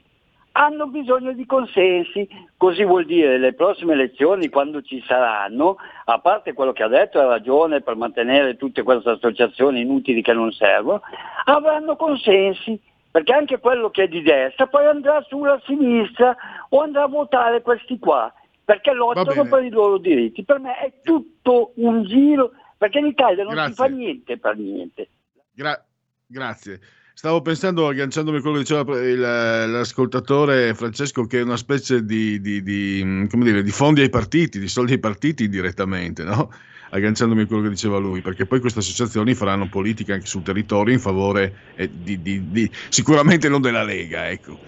hanno 0.57 0.87
bisogno 0.87 1.33
di 1.33 1.45
consensi, 1.45 2.27
così 2.55 2.83
vuol 2.85 3.05
dire 3.05 3.37
le 3.37 3.53
prossime 3.53 3.93
elezioni 3.93 4.47
quando 4.47 4.81
ci 4.81 5.03
saranno, 5.05 5.77
a 6.05 6.19
parte 6.19 6.53
quello 6.53 6.71
che 6.71 6.83
ha 6.83 6.87
detto 6.87 7.19
ha 7.19 7.25
ragione 7.25 7.81
per 7.81 7.95
mantenere 7.95 8.55
tutte 8.55 8.83
queste 8.83 9.09
associazioni 9.09 9.81
inutili 9.81 10.21
che 10.21 10.31
non 10.31 10.51
servono, 10.53 11.01
avranno 11.45 11.97
consensi, 11.97 12.79
perché 13.11 13.33
anche 13.33 13.59
quello 13.59 13.89
che 13.89 14.03
è 14.03 14.07
di 14.07 14.21
destra 14.21 14.67
poi 14.67 14.85
andrà 14.85 15.21
sulla 15.27 15.61
sinistra 15.65 16.35
o 16.69 16.81
andrà 16.81 17.03
a 17.03 17.07
votare 17.07 17.61
questi 17.61 17.99
qua, 17.99 18.33
perché 18.63 18.93
lottano 18.93 19.45
per 19.47 19.63
i 19.63 19.69
loro 19.69 19.97
diritti. 19.97 20.45
Per 20.45 20.59
me 20.59 20.77
è 20.79 20.93
tutto 21.03 21.73
un 21.75 22.03
giro, 22.05 22.51
perché 22.77 22.99
in 22.99 23.07
Italia 23.07 23.43
non 23.43 23.53
Grazie. 23.53 23.73
si 23.73 23.81
fa 23.81 23.87
niente 23.87 24.37
per 24.37 24.55
niente. 24.55 25.09
Gra- 25.51 25.83
Grazie. 26.25 26.79
Stavo 27.17 27.41
pensando, 27.41 27.87
agganciandomi 27.87 28.39
a 28.39 28.41
quello 28.41 28.57
che 28.57 28.63
diceva 28.63 28.99
il, 28.99 29.17
l'ascoltatore 29.17 30.73
Francesco, 30.73 31.25
che 31.25 31.39
è 31.39 31.43
una 31.43 31.55
specie 31.55 32.03
di, 32.03 32.41
di, 32.41 32.61
di, 32.61 33.27
dire, 33.31 33.63
di, 33.63 33.71
fondi 33.71 34.01
ai 34.01 34.09
partiti, 34.09 34.59
di 34.59 34.67
soldi 34.67 34.91
ai 34.91 34.99
partiti 34.99 35.47
direttamente, 35.47 36.23
no? 36.23 36.51
agganciandomi 36.89 37.43
a 37.43 37.45
quello 37.45 37.61
che 37.63 37.69
diceva 37.69 37.99
lui, 37.99 38.19
perché 38.19 38.45
poi 38.45 38.59
queste 38.59 38.79
associazioni 38.79 39.33
faranno 39.33 39.69
politica 39.69 40.13
anche 40.13 40.25
sul 40.25 40.43
territorio 40.43 40.93
in 40.93 40.99
favore 40.99 41.53
eh, 41.75 41.89
di, 41.89 42.69
sicuramente 42.89 43.47
non 43.47 43.61
della 43.61 43.83
Lega. 43.83 44.29
Ecco. 44.29 44.59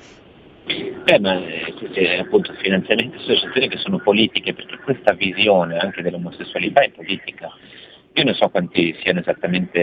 Eh, 0.68 1.20
ma 1.20 1.42
questi 1.78 2.06
appunto 2.06 2.54
finanziamenti 2.62 3.18
associazioni 3.18 3.68
che 3.68 3.78
sono 3.78 4.00
politiche, 4.00 4.54
perché 4.54 4.78
questa 4.86 5.12
visione 5.12 5.80
anche 5.80 6.02
dell'omosessualità 6.02 6.80
è 6.80 6.92
politica. 6.92 7.52
Io 8.14 8.24
non 8.24 8.34
so 8.36 8.48
quanti 8.48 8.96
siano 9.02 9.20
esattamente 9.20 9.80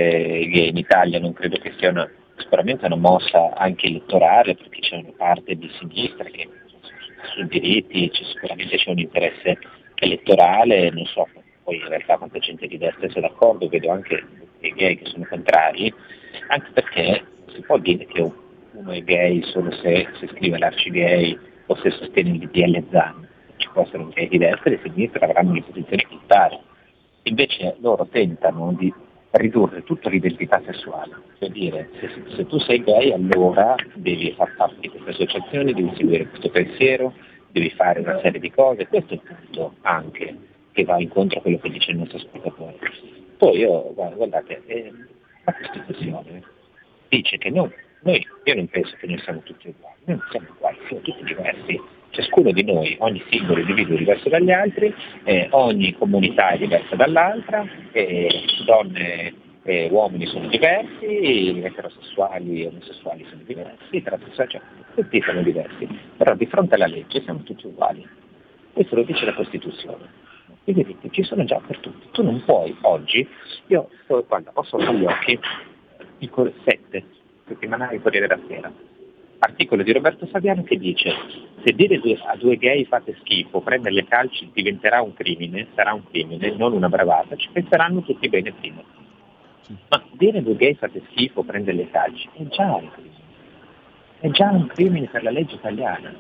gay 0.49 0.69
in 0.69 0.79
Italia, 0.79 1.21
non 1.21 1.35
credo 1.35 1.59
che 1.59 1.75
sia 1.77 1.91
una 1.91 2.11
sicuramente 2.37 2.87
una 2.87 2.97
mossa 2.97 3.55
anche 3.55 3.87
elettorale 3.87 4.55
perché 4.55 4.81
c'è 4.81 4.97
una 4.97 5.13
parte 5.17 5.55
di 5.57 5.71
sinistra 5.79 6.25
che 6.25 6.49
sui 7.35 7.47
diritti 7.47 8.11
c'è, 8.11 8.25
sicuramente 8.25 8.77
c'è 8.77 8.91
un 8.91 8.99
interesse 8.99 9.59
elettorale, 9.97 10.91
non 10.91 11.07
so 11.07 11.27
poi 11.65 11.77
in 11.77 11.89
realtà 11.89 12.19
quanta 12.19 12.39
gente 12.39 12.67
di 12.67 12.77
destra 12.77 13.09
sia 13.09 13.23
d'accordo, 13.23 13.69
vedo 13.69 13.91
anche 13.91 14.23
dei 14.61 14.73
gay 14.73 14.97
che 14.97 15.07
sono 15.07 15.27
contrari, 15.29 15.93
anche 16.49 16.71
perché 16.73 17.25
si 17.55 17.61
può 17.63 17.79
dire 17.79 18.05
che 18.07 18.31
uno 18.73 18.91
è 18.91 19.03
gay 19.03 19.43
solo 19.45 19.71
se, 19.71 20.07
se 20.19 20.29
scrive 20.29 20.59
l'arcigay 20.59 21.39
o 21.67 21.77
se 21.77 21.91
sostiene 21.91 22.31
il 22.31 22.39
DDL 22.39 22.85
ZAN, 22.91 23.27
ci 23.57 23.69
può 23.73 23.83
essere 23.83 24.03
un 24.03 24.11
gay 24.11 24.29
di 24.29 24.39
destra 24.39 24.71
e 24.71 24.77
di 24.77 24.91
sinistra 24.91 25.25
avranno 25.25 25.55
le 25.55 25.63
posizioni 25.63 26.03
contrarie. 26.05 26.61
Invece 27.23 27.77
loro 27.81 28.07
tentano 28.07 28.75
di 28.75 28.93
ridurre 29.37 29.83
tutta 29.83 30.09
l'identità 30.09 30.63
sessuale, 30.65 31.15
cioè 31.39 31.49
dire 31.51 31.91
se, 31.99 32.09
se, 32.35 32.47
tu 32.47 32.59
sei 32.59 32.83
gay 32.83 33.13
allora 33.13 33.75
devi 33.95 34.33
far 34.33 34.55
parte 34.57 34.81
di 34.81 34.89
queste 34.89 35.11
associazioni, 35.11 35.73
devi 35.73 35.93
seguire 35.97 36.29
questo 36.29 36.51
pensiero, 36.51 37.13
devi 37.51 37.71
fare 37.71 38.01
una 38.01 38.21
serie 38.21 38.41
di 38.41 38.51
cose, 38.51 38.87
questo 38.87 39.15
è 39.15 39.17
il 39.17 39.23
punto 39.23 39.75
anche 39.83 40.37
che 40.73 40.85
va 40.85 41.01
incontro 41.01 41.39
a 41.39 41.43
quello 41.43 41.59
che 41.59 41.71
dice 41.71 41.91
il 41.91 41.99
nostro 41.99 42.19
spettatore. 42.19 42.77
Poi 43.37 43.59
io, 43.59 43.93
guardate, 43.95 44.63
eh, 44.67 44.93
la 45.45 45.55
Costituzione 45.55 46.43
dice 47.09 47.39
che 47.39 47.51
no, 47.51 47.71
noi, 48.03 48.27
io 48.45 48.55
non 48.55 48.69
penso 48.69 48.95
che 48.99 49.07
noi 49.07 49.19
siamo 49.19 49.41
tutti 49.41 49.69
uguali, 49.69 49.97
noi 50.05 50.17
non 50.17 50.27
siamo 50.31 50.47
uguali, 50.55 50.79
siamo 50.87 51.03
tutti 51.03 51.25
diversi, 51.25 51.81
ciascuno 52.15 52.53
di 52.53 52.65
noi, 52.65 52.97
ogni 53.01 53.23
singolo 53.29 53.61
individuo 53.61 53.97
è 53.97 53.99
diverso 53.99 54.29
dagli 54.29 54.51
altri, 54.51 54.95
eh, 55.25 55.49
ogni 55.51 55.93
comunità 55.95 56.51
è 56.51 56.59
diversa 56.59 56.95
dall'altra, 56.95 57.67
eh, 57.93 58.29
donne 58.65 59.35
e 59.67 59.89
uomini 59.91 60.27
sono 60.27 60.47
diversi, 60.49 61.63
eterosessuali 61.63 62.63
e 62.63 62.67
omosessuali 62.67 63.27
sono 63.29 63.43
diversi, 63.45 64.03
transessuali, 64.03 64.51
cioè, 64.51 64.61
tutti 64.95 65.23
siamo 65.23 65.43
diversi, 65.43 65.89
però 66.17 66.35
di 66.35 66.47
fronte 66.47 66.75
alla 66.75 66.87
legge 66.87 67.23
siamo 67.23 67.43
tutti 67.43 67.67
uguali. 67.67 68.07
Questo 68.73 68.95
lo 68.95 69.03
dice 69.03 69.25
la 69.25 69.35
Costituzione. 69.35 70.23
I 70.65 70.73
diritti 70.73 71.11
ci 71.11 71.23
sono 71.23 71.45
già 71.45 71.61
per 71.67 71.79
tutti. 71.79 72.09
Tu 72.13 72.23
non 72.23 72.43
puoi 72.45 72.77
oggi, 72.83 73.27
io 73.69 73.89
guarda, 74.07 74.51
ho 74.53 74.63
sotto 74.63 74.93
gli 74.93 75.05
occhi 75.05 75.39
il 76.19 76.53
7 76.65 77.05
settimanale 77.47 78.01
Corriere 78.01 78.27
della 78.27 78.41
Sera, 78.47 78.73
articolo 79.39 79.83
di 79.83 79.93
Roberto 79.93 80.27
Saviano 80.31 80.63
che 80.63 80.77
dice 80.77 81.13
se 81.65 81.73
dire 81.73 82.01
a 82.27 82.37
due 82.37 82.57
gay 82.57 82.85
fate 82.85 83.17
schifo, 83.21 83.61
prenderle 83.61 84.05
calci 84.05 84.51
diventerà 84.53 85.01
un 85.01 85.15
crimine, 85.15 85.69
sarà 85.75 85.95
un 85.95 86.03
crimine, 86.11 86.55
non 86.57 86.75
una 86.75 86.89
bravata, 86.89 87.37
ci 87.37 87.49
penseranno 87.51 88.03
tutti 88.03 88.29
bene 88.29 88.53
prima. 88.53 88.83
Ma 89.89 90.05
dire 90.13 90.39
a 90.39 90.43
due 90.43 90.57
gay 90.57 90.75
fate 90.75 91.03
schifo, 91.11 91.43
prenderle 91.43 91.91
calci, 91.91 92.29
è 92.35 92.43
già 92.49 92.75
un 92.75 92.91
crimine. 92.91 93.23
È 94.21 94.31
già 94.31 94.51
un 94.51 94.67
crimine 94.67 95.07
per 95.07 95.23
la 95.23 95.31
legge 95.31 95.55
italiana, 95.55 96.15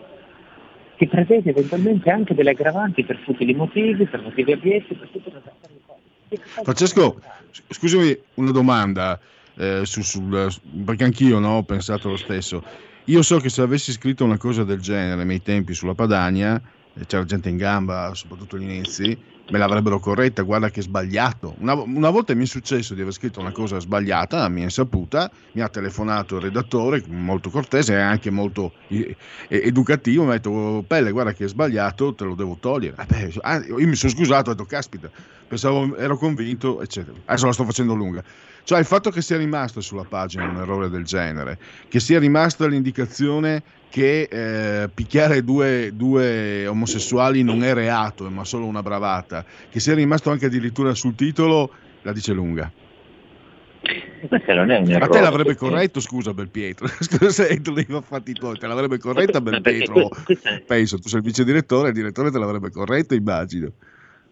che 0.96 1.08
prevede 1.08 1.50
eventualmente 1.50 2.10
anche 2.10 2.34
delle 2.34 2.50
aggravanti 2.50 3.04
per 3.04 3.18
futili 3.18 3.54
motivi, 3.54 4.06
per 4.06 4.22
motivi 4.22 4.52
abiessi, 4.52 4.94
per 4.94 5.08
tutte 5.08 5.30
le 5.30 5.42
altre 5.44 5.80
cose. 5.86 6.62
Francesco, 6.62 7.20
scusami 7.68 8.18
una 8.34 8.50
domanda, 8.50 9.20
eh, 9.56 9.82
su, 9.84 10.02
su, 10.02 10.26
perché 10.84 11.04
anch'io 11.04 11.38
no, 11.38 11.56
ho 11.56 11.62
pensato 11.62 12.08
lo 12.08 12.16
stesso. 12.16 12.92
Io 13.08 13.20
so 13.20 13.36
che 13.36 13.50
se 13.50 13.60
avessi 13.60 13.92
scritto 13.92 14.24
una 14.24 14.38
cosa 14.38 14.64
del 14.64 14.80
genere 14.80 15.16
nei 15.16 15.26
miei 15.26 15.42
tempi 15.42 15.74
sulla 15.74 15.94
Padania, 15.94 16.58
c'era 17.06 17.24
gente 17.26 17.50
in 17.50 17.58
gamba, 17.58 18.12
soprattutto 18.14 18.56
agli 18.56 18.62
inizi, 18.62 19.18
me 19.50 19.58
l'avrebbero 19.58 19.98
corretta, 19.98 20.40
guarda 20.40 20.70
che 20.70 20.80
sbagliato. 20.80 21.54
Una, 21.58 21.74
una, 21.74 22.08
volta 22.08 22.34
mi 22.34 22.44
è 22.44 22.46
successo 22.46 22.94
di 22.94 23.02
aver 23.02 23.12
scritto 23.12 23.40
una 23.40 23.52
cosa 23.52 23.78
sbagliata, 23.78 24.42
a 24.42 24.48
mia 24.48 24.62
insaputa, 24.62 25.30
mi 25.52 25.60
ha 25.60 25.68
telefonato 25.68 26.36
il 26.36 26.44
redattore, 26.44 27.04
molto 27.08 27.50
cortese 27.50 27.92
e 27.92 28.00
anche 28.00 28.30
molto 28.30 28.72
eh, 28.88 29.14
educativo, 29.48 30.22
mi 30.22 30.30
ha 30.30 30.34
detto, 30.34 30.48
oh, 30.48 30.82
Pelle, 30.82 31.10
guarda 31.10 31.34
che 31.34 31.44
è 31.44 31.48
sbagliato, 31.48 32.14
te 32.14 32.24
lo 32.24 32.34
devo 32.34 32.56
togliere. 32.58 32.96
Eh 32.98 33.04
beh, 33.04 33.34
ah, 33.42 33.62
io 33.66 33.86
mi 33.86 33.96
sono 33.96 34.12
scusato, 34.12 34.48
ho 34.48 34.54
detto, 34.54 34.66
caspita, 34.66 35.10
pensavo, 35.46 35.94
ero 35.96 36.16
convinto, 36.16 36.80
eccetera. 36.80 37.18
Adesso 37.26 37.44
la 37.44 37.52
sto 37.52 37.64
facendo 37.64 37.92
lunga. 37.92 38.24
Cioè 38.64 38.78
il 38.78 38.86
fatto 38.86 39.10
che 39.10 39.20
sia 39.20 39.36
rimasto 39.36 39.82
sulla 39.82 40.06
pagina 40.08 40.48
un 40.48 40.56
errore 40.56 40.88
del 40.88 41.04
genere, 41.04 41.58
che 41.86 42.00
sia 42.00 42.18
rimasta 42.18 42.66
l'indicazione 42.66 43.62
che 43.90 44.22
eh, 44.22 44.88
picchiare 44.88 45.44
due, 45.44 45.90
due, 45.94 46.66
omosessuali 46.66 47.42
non 47.42 47.62
è 47.62 47.74
reato, 47.74 48.28
ma 48.30 48.42
solo 48.42 48.64
una 48.64 48.82
bravata, 48.82 49.44
che 49.68 49.80
sia 49.80 49.94
rimasto 49.94 50.30
anche 50.30 50.46
addirittura 50.46 50.94
sul 50.94 51.14
titolo, 51.14 51.70
la 52.02 52.12
dice 52.12 52.32
lunga. 52.32 52.72
Questo 54.26 54.50
errore. 54.50 54.94
A 54.94 55.08
te 55.08 55.20
l'avrebbe 55.20 55.54
corretto, 55.56 56.00
scusa 56.00 56.32
Belpietro, 56.32 56.86
scusa 57.00 57.28
se 57.28 57.60
tu 57.60 57.74
devi 57.74 58.00
fatti 58.02 58.32
tuoi, 58.32 58.56
te 58.56 58.66
l'avrebbe 58.66 58.96
corretta 58.96 59.42
Belpietro, 59.42 60.08
penso, 60.66 60.98
tu 60.98 61.08
sei 61.08 61.18
il 61.20 61.26
vice 61.26 61.44
direttore, 61.44 61.88
il 61.88 61.94
direttore 61.94 62.30
te 62.30 62.38
l'avrebbe 62.38 62.70
corretto, 62.70 63.14
immagino. 63.14 63.70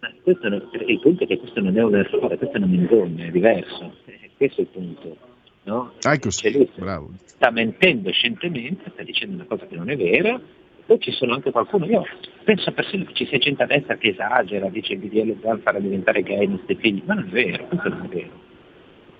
Non, 0.01 0.69
il 0.87 0.99
punto 0.99 1.23
è 1.23 1.27
che 1.27 1.37
questo 1.37 1.61
non 1.61 1.77
è 1.77 1.83
un 1.83 1.95
errore, 1.95 2.35
questa 2.37 2.55
è 2.55 2.57
una 2.57 2.65
menzogna, 2.65 3.25
è 3.25 3.29
diverso 3.29 3.93
questo 4.49 4.61
è 4.61 4.63
il 4.63 4.69
punto. 4.69 5.17
No? 5.63 5.93
Ah, 6.01 6.19
così, 6.19 6.51
cioè 6.51 6.67
bravo. 6.75 7.11
Sta 7.25 7.49
mentendo 7.51 8.11
scientemente, 8.11 8.89
sta 8.91 9.03
dicendo 9.03 9.35
una 9.35 9.45
cosa 9.45 9.65
che 9.65 9.75
non 9.75 9.89
è 9.89 9.95
vera, 9.95 10.39
poi 10.85 10.99
ci 10.99 11.11
sono 11.11 11.33
anche 11.33 11.51
qualcuno, 11.51 11.85
io 11.85 12.03
penso 12.43 12.71
persino 12.73 13.05
che 13.05 13.13
ci 13.13 13.25
sia 13.25 13.37
gente 13.37 13.63
a 13.63 13.65
destra 13.65 13.95
che 13.95 14.09
esagera, 14.09 14.67
dice 14.67 14.99
che 14.99 15.07
DL 15.07 15.39
Zan 15.41 15.59
farà 15.59 15.79
diventare 15.79 16.21
gay 16.21 16.43
i 16.43 16.47
nostri 16.47 16.75
figli, 16.75 17.01
ma 17.05 17.13
non 17.13 17.27
è 17.27 17.31
vero, 17.31 17.65
questo 17.67 17.89
non 17.89 18.03
è 18.03 18.07
vero. 18.07 18.41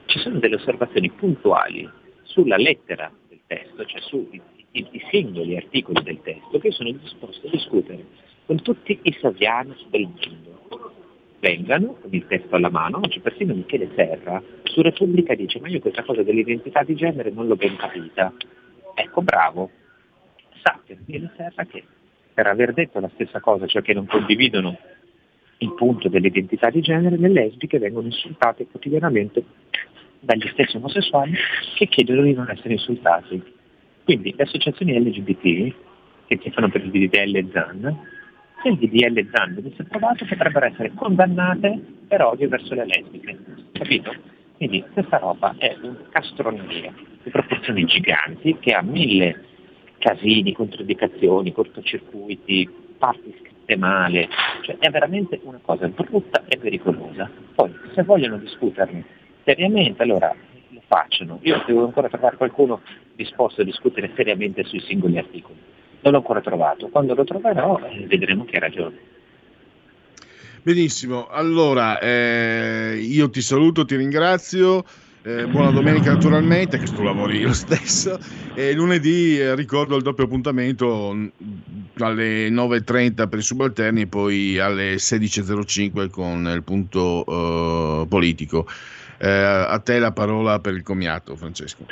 Ci 0.06 0.20
sono 0.20 0.40
delle 0.40 0.56
osservazioni 0.56 1.10
puntuali 1.12 1.90
sulla 2.24 2.58
lettera 2.58 3.10
del 3.30 3.40
testo, 3.48 3.86
cioè 3.86 4.02
sui 4.02 4.42
i, 4.72 4.88
i 4.92 5.02
singoli 5.10 5.56
articoli 5.56 6.04
del 6.04 6.20
testo, 6.22 6.60
che 6.60 6.72
sono 6.72 6.92
disposto 6.92 7.48
a 7.48 7.50
discutere 7.50 8.06
con 8.46 8.62
tutti 8.62 9.00
i 9.02 9.18
savianos 9.22 9.88
del 9.90 10.02
mondo 10.02 10.53
vengano 11.44 11.98
con 12.00 12.14
il 12.14 12.26
testo 12.26 12.56
alla 12.56 12.70
mano, 12.70 13.00
oggi 13.00 13.20
persino 13.20 13.54
Michele 13.54 13.90
Serra 13.96 14.42
su 14.64 14.82
Repubblica 14.82 15.36
dice 15.36 15.60
ma 15.60 15.68
io 15.68 15.82
questa 15.82 16.02
cosa 16.04 16.24
dell'identità 16.24 16.84
di 16.84 16.96
genere 16.96 17.32
non 17.32 17.48
l'ho 17.48 17.58
ben 17.58 17.76
capita. 17.76 18.32
Ecco, 18.96 19.22
bravo. 19.22 19.70
Sappia 20.64 20.96
Michele 21.06 21.32
Serra 21.36 21.66
che 21.66 21.84
per 22.34 22.48
aver 22.48 22.72
detto 22.72 23.02
la 23.02 23.12
stessa 23.14 23.42
cosa, 23.42 23.68
cioè 23.68 23.82
che 23.82 23.94
non 23.94 24.06
condividono 24.06 24.78
il 25.58 25.74
punto 25.74 26.08
dell'identità 26.08 26.70
di 26.70 26.80
genere, 26.80 27.18
le 27.18 27.28
lesbiche 27.28 27.78
vengono 27.78 28.08
insultate 28.08 28.66
quotidianamente 28.66 29.44
dagli 30.22 30.48
stessi 30.48 30.78
omosessuali 30.78 31.34
che 31.76 31.88
chiedono 31.88 32.22
di 32.22 32.34
non 32.34 32.50
essere 32.50 32.74
insultati. 32.74 33.44
Quindi 34.06 34.34
le 34.36 34.44
associazioni 34.44 34.98
LGBT 34.98 35.76
che 36.26 36.38
tifano 36.38 36.70
per 36.70 36.86
il 36.86 36.90
DDL 36.90 37.52
ZAN 37.52 38.22
se 38.64 38.70
il 38.70 38.78
DDL 38.78 39.30
Zan 39.32 39.56
venisse 39.56 39.82
approvato 39.82 40.26
potrebbero 40.26 40.66
essere 40.66 40.94
condannate 40.96 41.80
per 42.08 42.22
odio 42.22 42.48
verso 42.48 42.74
le 42.74 42.86
lesbiche, 42.86 43.38
capito? 43.74 44.16
Quindi 44.56 44.84
questa 44.94 45.18
roba 45.18 45.54
è 45.58 45.76
un 45.82 45.98
castroneria 46.10 46.94
di 47.24 47.30
proporzioni 47.30 47.84
giganti 47.84 48.58
che 48.60 48.74
ha 48.74 48.82
mille 48.82 49.44
casini, 49.98 50.54
controindicazioni, 50.54 51.52
cortocircuiti, 51.52 52.70
parti 52.98 53.36
scritte 53.40 53.76
male, 53.76 54.30
cioè 54.62 54.78
è 54.78 54.90
veramente 54.90 55.40
una 55.44 55.60
cosa 55.62 55.88
brutta 55.90 56.44
e 56.48 56.58
pericolosa. 56.58 57.30
Poi 57.56 57.74
se 57.94 58.04
vogliono 58.04 58.38
discuterne 58.38 59.04
seriamente 59.44 60.04
allora 60.04 60.34
lo 60.70 60.82
facciano. 60.88 61.40
Io 61.42 61.62
devo 61.66 61.84
ancora 61.84 62.08
trovare 62.08 62.38
qualcuno 62.38 62.82
disposto 63.14 63.62
a 63.62 63.66
discutere 63.66 64.12
seriamente 64.16 64.64
sui 64.64 64.80
singoli 64.80 65.18
articoli 65.18 65.60
non 66.04 66.12
l'ho 66.12 66.18
ancora 66.20 66.42
trovato. 66.42 66.88
Quando 66.90 67.16
lo 67.16 67.24
troverò 67.24 67.80
eh, 67.80 68.06
vedremo 68.06 68.46
che 68.46 68.58
ha 68.58 68.60
ragione. 68.60 68.98
Benissimo, 70.62 71.28
allora 71.28 72.00
eh, 72.00 72.98
io 73.02 73.30
ti 73.30 73.42
saluto, 73.42 73.84
ti 73.84 73.96
ringrazio. 73.96 74.86
Eh, 75.26 75.48
buona 75.48 75.72
domenica 75.72 76.12
naturalmente, 76.12 76.78
che 76.78 76.86
tu 76.86 77.02
lavori 77.02 77.42
lo 77.42 77.54
stesso. 77.54 78.20
E 78.54 78.74
lunedì 78.74 79.40
eh, 79.40 79.56
ricordo 79.56 79.96
il 79.96 80.04
doppio 80.04 80.26
appuntamento 80.26 81.14
mm, 81.14 81.28
alle 82.00 82.50
9.30 82.50 83.28
per 83.28 83.40
i 83.40 83.42
subalterni 83.42 84.02
e 84.02 84.08
poi 84.08 84.60
alle 84.60 84.96
16.05 84.96 86.10
con 86.10 86.50
il 86.54 86.64
punto 86.64 87.24
uh, 87.26 88.08
politico. 88.08 88.68
Eh, 89.18 89.30
a 89.30 89.80
te 89.80 90.00
la 90.00 90.12
parola 90.12 90.60
per 90.60 90.74
il 90.74 90.84
comiato, 90.84 91.36
Francesco. 91.36 91.86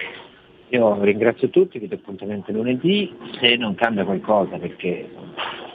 Io 0.71 1.03
ringrazio 1.03 1.49
tutti, 1.49 1.79
vi 1.79 1.87
do 1.89 1.95
appuntamento 1.95 2.51
lunedì, 2.53 3.13
se 3.39 3.57
non 3.57 3.75
cambia 3.75 4.05
qualcosa 4.05 4.57
perché 4.57 5.09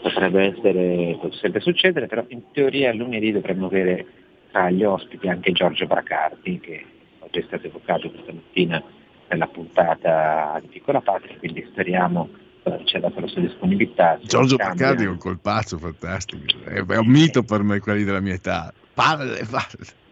potrebbe 0.02 0.54
essere, 0.54 1.18
potrebbe 1.20 1.60
succedere, 1.60 2.06
però 2.06 2.24
in 2.28 2.50
teoria 2.50 2.94
lunedì 2.94 3.30
dovremmo 3.30 3.66
avere 3.66 4.06
tra 4.50 4.70
gli 4.70 4.84
ospiti 4.84 5.28
anche 5.28 5.52
Giorgio 5.52 5.86
Bracardi 5.86 6.60
che 6.60 6.84
oggi 7.18 7.40
è 7.40 7.44
stato 7.46 7.66
evocato 7.66 8.10
questa 8.10 8.32
mattina 8.32 8.82
nella 9.28 9.46
puntata 9.48 10.58
di 10.62 10.68
Piccola 10.68 11.02
Patria, 11.02 11.36
quindi 11.36 11.66
speriamo 11.70 12.28
ci 12.84 12.96
ha 12.96 13.00
dato 13.00 13.20
la 13.20 13.26
sua 13.26 13.42
disponibilità. 13.42 14.18
Giorgio 14.22 14.56
Bracardi 14.56 15.04
è 15.04 15.08
un 15.08 15.18
colpazzo 15.18 15.76
fantastico, 15.78 16.42
è 16.64 16.78
un 16.78 17.06
mito 17.06 17.42
per 17.42 17.62
me 17.62 17.78
quelli 17.80 18.02
della 18.02 18.20
mia 18.20 18.34
età. 18.34 18.72
Palle, 18.94 19.44
palle. 19.48 20.04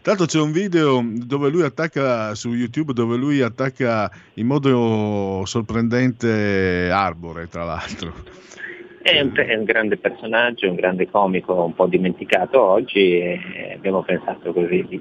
Tra 0.00 0.12
l'altro 0.12 0.26
c'è 0.26 0.40
un 0.40 0.52
video 0.52 1.02
dove 1.04 1.50
lui 1.50 1.62
attacca 1.62 2.34
su 2.34 2.54
YouTube 2.54 2.92
dove 2.92 3.16
lui 3.16 3.40
attacca 3.40 4.10
in 4.34 4.46
modo 4.46 5.42
sorprendente 5.44 6.88
Arbore, 6.90 7.48
tra 7.48 7.64
l'altro. 7.64 8.12
È 9.02 9.20
un, 9.20 9.32
è 9.34 9.54
un, 9.54 9.64
grande 9.64 9.96
personaggio, 9.96 10.68
un 10.68 10.76
grande 10.76 11.08
comico 11.10 11.64
un 11.64 11.74
po' 11.74 11.86
dimenticato 11.86 12.60
oggi 12.60 13.18
e 13.18 13.72
abbiamo 13.74 14.02
pensato 14.02 14.52
così 14.52 14.84
di, 14.88 15.00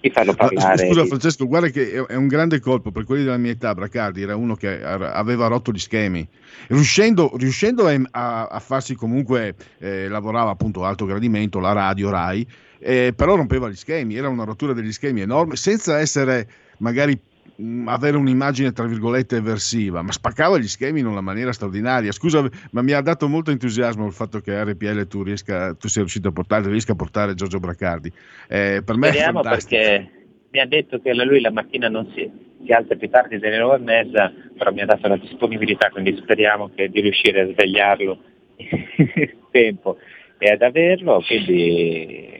di 0.00 0.10
farlo 0.10 0.34
parlare. 0.34 0.86
Scusa 0.86 1.04
Francesco, 1.04 1.46
guarda 1.46 1.68
che 1.68 2.04
è 2.06 2.14
un 2.14 2.28
grande 2.28 2.60
colpo 2.60 2.90
per 2.90 3.04
quelli 3.04 3.24
della 3.24 3.38
mia 3.38 3.52
età, 3.52 3.74
Bracardi 3.74 4.22
era 4.22 4.36
uno 4.36 4.54
che 4.54 4.82
aveva 4.82 5.46
rotto 5.48 5.72
gli 5.72 5.78
schemi, 5.78 6.26
riuscendo, 6.68 7.32
riuscendo 7.36 7.86
a, 7.86 8.46
a, 8.46 8.58
farsi 8.60 8.94
comunque, 8.94 9.54
eh, 9.78 10.08
lavorava 10.08 10.50
appunto 10.50 10.84
alto 10.84 11.06
gradimento, 11.06 11.58
la 11.58 11.72
radio 11.72 12.10
RAI, 12.10 12.46
eh, 12.78 13.12
però 13.14 13.36
rompeva 13.36 13.68
gli 13.68 13.76
schemi, 13.76 14.16
era 14.16 14.28
una 14.28 14.44
rottura 14.44 14.72
degli 14.72 14.92
schemi 14.92 15.20
enorme, 15.20 15.56
senza 15.56 15.98
essere 15.98 16.46
magari 16.78 17.18
mh, 17.56 17.88
avere 17.88 18.16
un'immagine 18.16 18.72
tra 18.72 18.86
virgolette 18.86 19.36
eversiva, 19.36 20.02
ma 20.02 20.12
spaccava 20.12 20.58
gli 20.58 20.68
schemi 20.68 21.00
in 21.00 21.06
una 21.06 21.20
maniera 21.20 21.52
straordinaria. 21.52 22.12
Scusa, 22.12 22.48
ma 22.70 22.82
mi 22.82 22.92
ha 22.92 23.00
dato 23.00 23.28
molto 23.28 23.50
entusiasmo 23.50 24.06
il 24.06 24.12
fatto 24.12 24.40
che 24.40 24.62
RPL 24.62 25.06
tu, 25.06 25.22
riesca, 25.22 25.74
tu 25.74 25.88
sia 25.88 26.02
riuscito 26.02 26.28
a 26.28 26.32
portare, 26.32 26.68
riesca 26.68 26.92
a 26.92 26.96
portare 26.96 27.34
Giorgio 27.34 27.58
Bracardi. 27.58 28.12
Eh, 28.48 28.82
per 28.84 28.96
me 28.96 29.08
Speriamo 29.08 29.40
perché 29.40 30.10
mi 30.50 30.60
ha 30.60 30.66
detto 30.66 31.00
che 31.00 31.12
lui 31.14 31.40
la 31.40 31.50
mattina 31.50 31.88
non 31.88 32.10
si, 32.14 32.30
si 32.64 32.72
alza 32.72 32.94
più 32.96 33.08
tardi 33.10 33.38
delle 33.38 33.58
nove 33.58 33.76
e 33.76 33.80
mezza, 33.80 34.32
però 34.56 34.72
mi 34.72 34.80
ha 34.80 34.86
dato 34.86 35.08
la 35.08 35.16
disponibilità, 35.16 35.90
quindi 35.90 36.16
speriamo 36.16 36.70
che, 36.74 36.88
di 36.88 37.00
riuscire 37.00 37.42
a 37.42 37.52
svegliarlo 37.52 38.18
in 38.56 39.34
tempo 39.50 39.98
e 40.38 40.50
ad 40.50 40.62
averlo, 40.62 41.22
quindi 41.26 42.37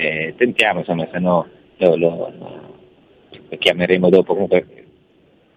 eh, 0.00 0.34
tentiamo, 0.34 0.78
insomma, 0.78 1.06
se 1.12 1.18
no 1.18 1.46
lo, 1.76 1.96
lo, 1.96 2.32
lo, 2.38 3.58
chiameremo 3.58 4.08
dopo, 4.08 4.32
comunque 4.32 4.66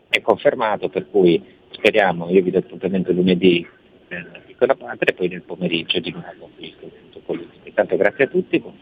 è 0.09 0.19
confermato, 0.19 0.89
per 0.89 1.09
cui 1.09 1.41
speriamo, 1.71 2.29
io 2.29 2.43
vi 2.43 2.51
do 2.51 2.57
appuntamento 2.57 3.13
lunedì 3.13 3.65
per 4.05 4.43
piccola 4.45 4.75
patria 4.75 5.13
e 5.13 5.13
poi 5.13 5.27
nel 5.29 5.43
pomeriggio 5.43 5.99
di 5.99 6.11
nuovo 6.11 6.49
punto 6.57 7.21
politico. 7.25 7.67
Intanto 7.67 7.95
grazie 7.95 8.25
a 8.25 8.27
tutti, 8.27 8.59
buon. 8.59 8.77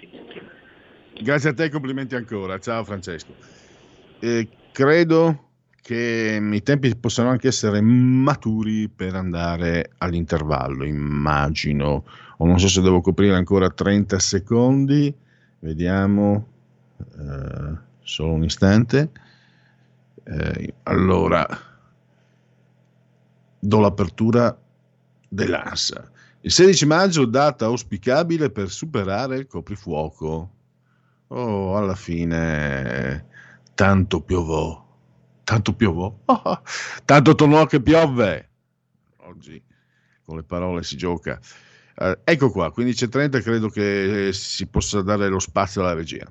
Grazie 1.21 1.49
a 1.51 1.53
te, 1.53 1.69
complimenti 1.69 2.15
ancora. 2.15 2.57
Ciao 2.57 2.83
Francesco. 2.83 3.31
Eh, 4.19 4.47
credo 4.71 5.49
che 5.79 6.39
i 6.41 6.63
tempi 6.63 6.95
possano 6.95 7.29
anche 7.29 7.49
essere 7.49 7.81
maturi 7.81 8.89
per 8.89 9.13
andare 9.13 9.91
all'intervallo, 9.99 10.83
immagino. 10.85 12.03
O 12.37 12.47
non 12.47 12.59
so 12.59 12.67
se 12.67 12.81
devo 12.81 13.01
coprire 13.01 13.35
ancora 13.35 13.69
30 13.69 14.17
secondi. 14.17 15.13
Vediamo, 15.61 16.47
eh, 16.97 17.77
solo 17.99 18.33
un 18.33 18.43
istante. 18.43 19.11
Eh, 20.23 20.73
allora, 20.83 21.47
do 23.59 23.79
l'apertura 23.79 24.59
dell'ANSA. 25.27 26.09
Il 26.41 26.51
16 26.51 26.85
maggio, 26.87 27.25
data 27.25 27.65
auspicabile 27.65 28.49
per 28.49 28.71
superare 28.71 29.37
il 29.37 29.45
coprifuoco. 29.45 30.49
Oh, 31.27 31.77
alla 31.77 31.95
fine, 31.95 33.27
tanto 33.75 34.21
piovò, 34.21 34.83
tanto 35.43 35.75
piovò, 35.75 36.11
oh, 36.25 36.61
tanto 37.05 37.35
tornò 37.35 37.67
che 37.67 37.81
piove. 37.81 38.49
Oggi 39.17 39.63
con 40.25 40.37
le 40.37 40.43
parole 40.43 40.81
si 40.81 40.97
gioca. 40.97 41.39
Eh, 42.01 42.17
ecco 42.23 42.49
qua, 42.49 42.73
15.30 42.75 43.43
credo 43.43 43.69
che 43.69 44.27
eh, 44.27 44.33
si 44.33 44.65
possa 44.65 45.01
dare 45.01 45.29
lo 45.29 45.39
spazio 45.39 45.81
alla 45.81 45.93
regia. 45.93 46.25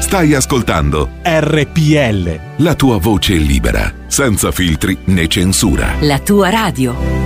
Stai 0.00 0.34
ascoltando 0.34 1.10
RPL. 1.22 2.62
la 2.62 2.74
tua 2.74 2.98
voce 2.98 3.34
libera, 3.34 3.92
senza 4.06 4.50
filtri 4.50 4.96
né 5.06 5.26
censura. 5.26 5.96
La 6.00 6.20
tua 6.20 6.48
radio. 6.48 7.25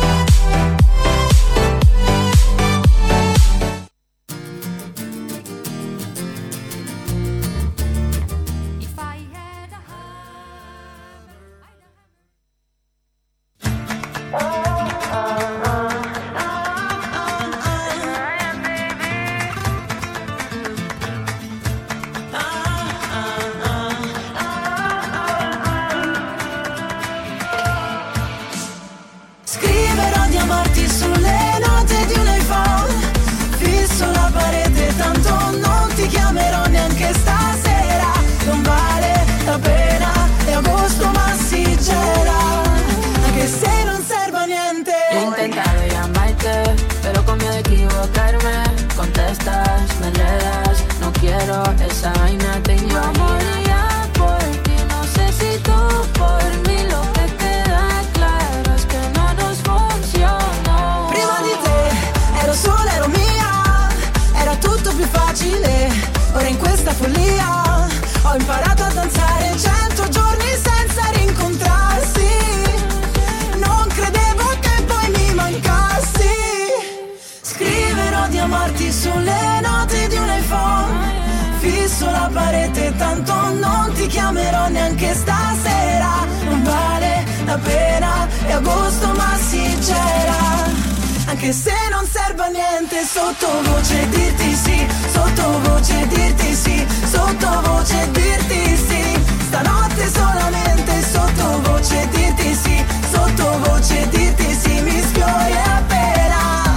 anche 91.41 91.53
se 91.53 91.73
non 91.89 92.05
serve 92.05 92.43
a 92.43 92.47
niente 92.49 93.03
sottovoce 93.03 94.07
dirti 94.09 94.53
sì 94.53 94.87
sottovoce 95.11 96.07
dirti 96.07 96.53
sì 96.53 96.87
sottovoce 97.05 98.11
dirti 98.11 98.75
sì. 98.77 99.23
Stanotte 99.47 100.07
solamente 100.07 101.01
sottovoce 101.01 102.07
dirti 102.11 102.53
sì 102.53 102.85
sottovoce 103.11 104.07
dirti 104.09 104.53
sì 104.53 104.81
mi 104.81 105.01
sfiori 105.01 105.57
appena. 105.65 106.75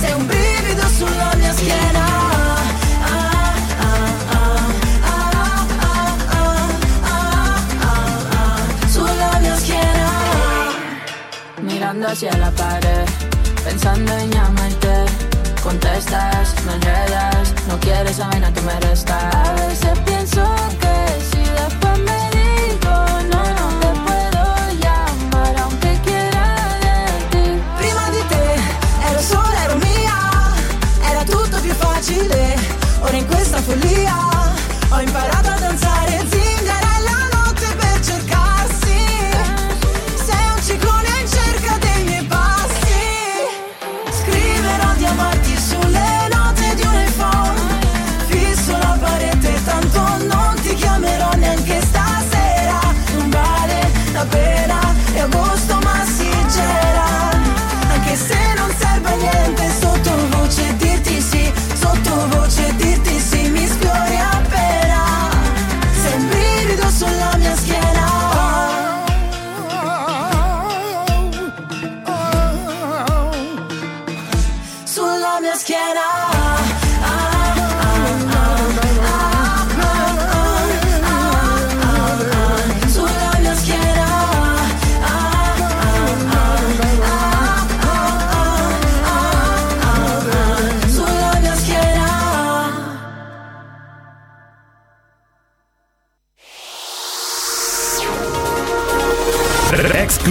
Sei 0.00 0.12
un 0.12 0.26
brivido 0.26 0.88
sulla 0.88 1.34
mia 1.36 1.52
schiena. 1.52 2.06
Sulla 8.88 9.38
mia 9.40 9.56
schiena. 9.56 10.10
Mirando 11.60 12.06
alla 12.06 12.38
la 12.38 12.52
pared 12.54 13.27
pensando 13.68 14.12
en 14.18 14.30
llamarte. 14.30 14.94
Contestas, 15.62 16.54
me 16.64 16.72
enredas, 16.74 17.54
no 17.68 17.78
quieres 17.80 18.12
esa 18.12 18.26
vaina 18.28 18.52
que 18.52 18.62
me 18.62 18.80
resta. 18.80 19.16
A 19.30 19.52
veces 19.60 19.98
pienso 20.06 20.42
que 20.82 20.96
si 21.30 21.42
después 21.60 21.98
me 22.08 22.20
digo 22.38 22.94
no, 23.32 23.40
no 23.58 23.66
te 23.82 23.90
puedo 24.06 24.44
llamar, 24.82 25.54
aunque 25.64 25.90
quiera 26.06 26.44
de 26.84 26.96
ti. 27.32 27.46
Prima 27.80 28.04
di 28.14 28.22
te 28.32 28.44
ero 29.10 29.22
sola, 29.32 29.64
ero 29.66 29.76
mia 29.86 30.18
Era 31.10 31.24
tutto 31.24 31.60
più 31.60 31.74
facile 31.74 32.56
Ora 33.02 33.16
in 33.16 33.26
questa 33.26 33.58
follia 33.58 34.16
Ho 34.90 35.00
imparato 35.00 35.50
a 35.50 35.58
danzare 35.58 35.87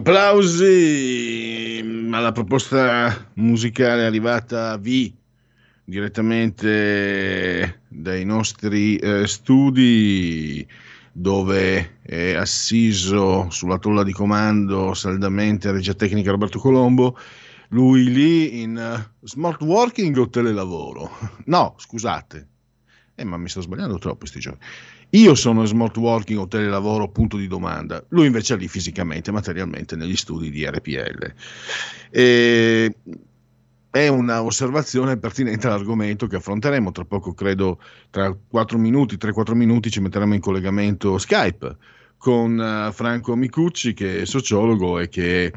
Applausi 0.00 1.84
alla 2.10 2.32
proposta 2.32 3.28
musicale 3.34 4.06
arrivata 4.06 4.70
a 4.70 4.78
V 4.78 5.12
direttamente 5.84 7.82
dai 7.86 8.24
nostri 8.24 8.96
eh, 8.96 9.26
studi 9.26 10.66
dove 11.12 11.98
è 12.00 12.32
assiso 12.32 13.50
sulla 13.50 13.76
tolla 13.76 14.02
di 14.02 14.12
comando 14.12 14.94
saldamente 14.94 15.70
regia 15.70 15.92
tecnica 15.92 16.30
Roberto 16.30 16.58
Colombo. 16.58 17.18
Lui 17.68 18.04
lì 18.04 18.62
in 18.62 18.76
uh, 18.78 19.26
smart 19.26 19.60
working 19.60 20.16
o 20.16 20.30
telelavoro? 20.30 21.10
No 21.44 21.74
scusate. 21.76 22.48
Eh, 23.14 23.24
ma 23.24 23.36
mi 23.36 23.50
sto 23.50 23.60
sbagliando 23.60 23.98
troppo 23.98 24.20
questi 24.20 24.40
giorni 24.40 24.60
io 25.10 25.34
sono 25.34 25.64
smart 25.64 25.96
working 25.96 26.38
o 26.38 26.46
telelavoro, 26.46 27.08
punto 27.08 27.36
di 27.36 27.48
domanda. 27.48 28.04
Lui 28.08 28.26
invece 28.26 28.54
è 28.54 28.56
lì 28.56 28.68
fisicamente, 28.68 29.32
materialmente, 29.32 29.96
negli 29.96 30.14
studi 30.14 30.50
di 30.50 30.64
RPL. 30.64 31.34
E 32.10 32.94
è 33.90 34.06
una 34.06 34.42
osservazione 34.42 35.16
pertinente 35.16 35.66
all'argomento 35.66 36.28
che 36.28 36.36
affronteremo 36.36 36.92
tra 36.92 37.04
poco, 37.04 37.34
credo 37.34 37.80
tra 38.10 38.32
4 38.32 38.78
minuti, 38.78 39.16
3-4 39.16 39.54
minuti 39.54 39.90
ci 39.90 40.00
metteremo 40.00 40.32
in 40.32 40.40
collegamento 40.40 41.18
Skype 41.18 41.76
con 42.16 42.56
uh, 42.56 42.92
Franco 42.92 43.34
Micucci 43.34 43.92
che 43.92 44.20
è 44.20 44.24
sociologo 44.26 45.00
e 45.00 45.08
che 45.08 45.52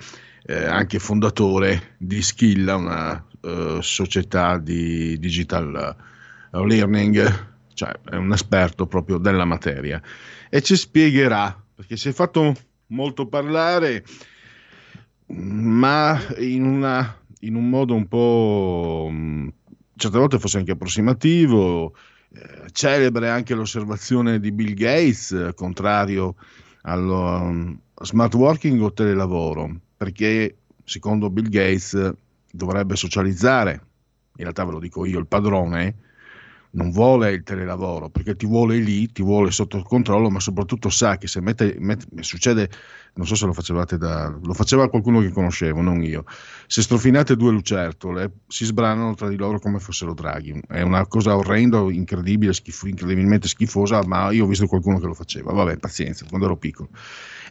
è 0.45 0.55
anche 0.55 0.97
fondatore 0.97 1.95
di 1.97 2.23
Skilla, 2.23 2.75
una 2.75 3.23
uh, 3.41 3.79
società 3.81 4.57
di 4.57 5.17
digital 5.19 5.95
learning 6.51 7.51
cioè 7.73 7.91
è 8.09 8.15
un 8.15 8.31
esperto 8.31 8.85
proprio 8.87 9.17
della 9.17 9.45
materia. 9.45 10.01
E 10.49 10.61
ci 10.61 10.75
spiegherà 10.75 11.61
perché 11.75 11.97
si 11.97 12.09
è 12.09 12.11
fatto 12.11 12.53
molto 12.87 13.27
parlare 13.27 14.03
ma 15.27 16.19
in, 16.37 16.63
una, 16.63 17.17
in 17.39 17.55
un 17.55 17.69
modo 17.69 17.95
un 17.95 18.07
po' 18.07 19.11
certe 19.95 20.17
volte 20.17 20.39
forse 20.39 20.57
anche 20.57 20.71
approssimativo 20.71 21.95
eh, 22.29 22.69
celebre 22.71 23.29
anche 23.29 23.55
l'osservazione 23.55 24.39
di 24.39 24.51
Bill 24.51 24.73
Gates 24.73 25.51
contrario 25.55 26.35
allo 26.81 27.41
um, 27.41 27.79
smart 28.01 28.33
working 28.35 28.81
o 28.81 28.91
telelavoro 28.91 29.79
perché 29.97 30.57
secondo 30.83 31.29
Bill 31.29 31.49
Gates 31.49 32.13
dovrebbe 32.51 32.95
socializzare. 32.95 33.71
In 34.35 34.43
realtà 34.43 34.65
ve 34.65 34.71
lo 34.71 34.79
dico 34.79 35.05
io 35.05 35.19
il 35.19 35.27
padrone 35.27 35.95
non 36.73 36.91
vuole 36.91 37.31
il 37.31 37.43
telelavoro 37.43 38.09
perché 38.09 38.35
ti 38.35 38.45
vuole 38.45 38.77
lì, 38.77 39.11
ti 39.11 39.21
vuole 39.21 39.51
sotto 39.51 39.81
controllo, 39.81 40.29
ma 40.29 40.39
soprattutto 40.39 40.89
sa 40.89 41.17
che 41.17 41.27
se 41.27 41.41
mette, 41.41 41.75
mette, 41.79 42.05
succede, 42.21 42.69
non 43.15 43.27
so 43.27 43.35
se 43.35 43.45
lo 43.45 43.53
facevate 43.53 43.97
da, 43.97 44.35
lo 44.41 44.53
faceva 44.53 44.89
qualcuno 44.89 45.19
che 45.19 45.31
conoscevo, 45.31 45.81
non 45.81 46.03
io, 46.03 46.23
se 46.67 46.81
strofinate 46.81 47.35
due 47.35 47.51
lucertole 47.51 48.39
si 48.47 48.65
sbranano 48.65 49.13
tra 49.13 49.27
di 49.27 49.35
loro 49.35 49.59
come 49.59 49.79
fossero 49.79 50.13
draghi, 50.13 50.59
è 50.67 50.81
una 50.81 51.05
cosa 51.07 51.35
orrenda, 51.35 51.79
incredibile, 51.91 52.53
schifo, 52.53 52.87
incredibilmente 52.87 53.47
schifosa, 53.47 54.03
ma 54.05 54.31
io 54.31 54.45
ho 54.45 54.47
visto 54.47 54.65
qualcuno 54.67 54.99
che 54.99 55.05
lo 55.05 55.13
faceva, 55.13 55.51
vabbè, 55.51 55.77
pazienza, 55.77 56.25
quando 56.27 56.47
ero 56.47 56.57
piccolo. 56.57 56.89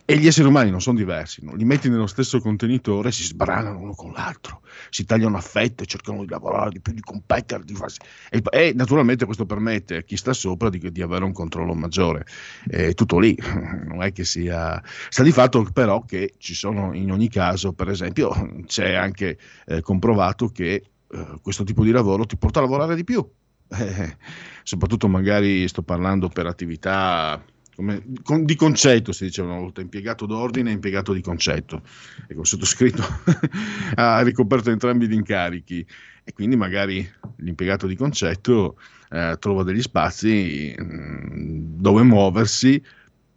E 0.04 0.18
gli 0.18 0.26
esseri 0.26 0.48
umani 0.48 0.70
non 0.70 0.80
sono 0.80 0.98
diversi, 0.98 1.44
no? 1.44 1.54
li 1.54 1.64
metti 1.64 1.88
nello 1.88 2.08
stesso 2.08 2.40
contenitore, 2.40 3.12
si 3.12 3.22
sbranano 3.22 3.78
uno 3.78 3.94
con 3.94 4.10
l'altro, 4.10 4.62
si 4.90 5.04
tagliano 5.04 5.36
a 5.36 5.40
fette, 5.40 5.86
cercano 5.86 6.22
di 6.22 6.28
lavorare 6.28 6.70
di 6.70 6.80
più, 6.80 6.92
di 6.92 7.00
competere, 7.00 7.62
di 7.62 7.72
farsi... 7.72 7.98
e, 8.28 8.42
e, 8.50 8.72
naturalmente 8.74 9.24
questo 9.26 9.46
permette 9.46 9.98
a 9.98 10.02
chi 10.02 10.16
sta 10.16 10.32
sopra 10.32 10.70
di, 10.70 10.90
di 10.90 11.02
avere 11.02 11.24
un 11.24 11.32
controllo 11.32 11.72
maggiore. 11.74 12.26
È 12.66 12.94
tutto 12.94 13.20
lì, 13.20 13.38
non 13.86 14.02
è 14.02 14.10
che 14.12 14.24
sia... 14.24 14.82
Sta 15.08 15.22
di 15.22 15.30
fatto 15.30 15.62
però 15.72 16.04
che 16.04 16.34
ci 16.36 16.54
sono 16.54 16.92
in 16.94 17.12
ogni 17.12 17.28
caso, 17.28 17.72
per 17.72 17.88
esempio, 17.88 18.64
c'è 18.66 18.94
anche 18.94 19.38
eh, 19.66 19.82
comprovato 19.82 20.48
che 20.48 20.82
eh, 21.12 21.26
questo 21.40 21.62
tipo 21.62 21.84
di 21.84 21.92
lavoro 21.92 22.26
ti 22.26 22.36
porta 22.36 22.58
a 22.58 22.62
lavorare 22.62 22.96
di 22.96 23.04
più. 23.04 23.24
Eh, 23.72 24.16
soprattutto 24.64 25.08
magari 25.08 25.66
sto 25.66 25.82
parlando 25.82 26.28
per 26.28 26.44
attività 26.44 27.42
come, 27.82 28.02
con, 28.22 28.44
di 28.44 28.54
concetto 28.54 29.12
si 29.12 29.24
diceva 29.24 29.48
una 29.48 29.60
volta, 29.60 29.80
impiegato 29.80 30.24
d'ordine 30.24 30.70
e 30.70 30.74
impiegato 30.74 31.12
di 31.12 31.20
concetto. 31.20 31.82
Ecco, 32.28 32.44
sottoscritto 32.44 33.02
ha 33.96 34.22
ricoperto 34.22 34.70
entrambi 34.70 35.08
gli 35.08 35.12
incarichi 35.12 35.84
e 36.24 36.32
quindi 36.32 36.54
magari 36.54 37.06
l'impiegato 37.38 37.88
di 37.88 37.96
concetto 37.96 38.78
eh, 39.10 39.36
trova 39.40 39.64
degli 39.64 39.82
spazi 39.82 40.72
mh, 40.78 40.84
mm, 40.84 41.80
dove 41.80 42.02
muoversi 42.02 42.80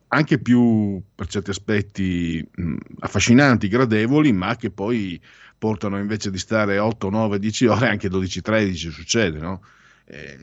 anche 0.10 0.38
più 0.38 1.02
per 1.16 1.28
certi 1.28 1.50
aspetti 1.50 2.48
mh, 2.50 2.76
affascinanti, 3.00 3.68
gradevoli, 3.68 4.32
ma 4.32 4.56
che 4.56 4.70
poi 4.70 5.20
portano 5.58 5.98
invece 5.98 6.30
di 6.30 6.38
stare 6.38 6.78
8, 6.78 7.10
9, 7.10 7.40
10 7.40 7.66
ore 7.66 7.90
anche 7.90 8.08
12, 8.08 8.42
13 8.42 8.92
succede, 8.92 9.40
no? 9.40 9.62
Eh, 10.06 10.38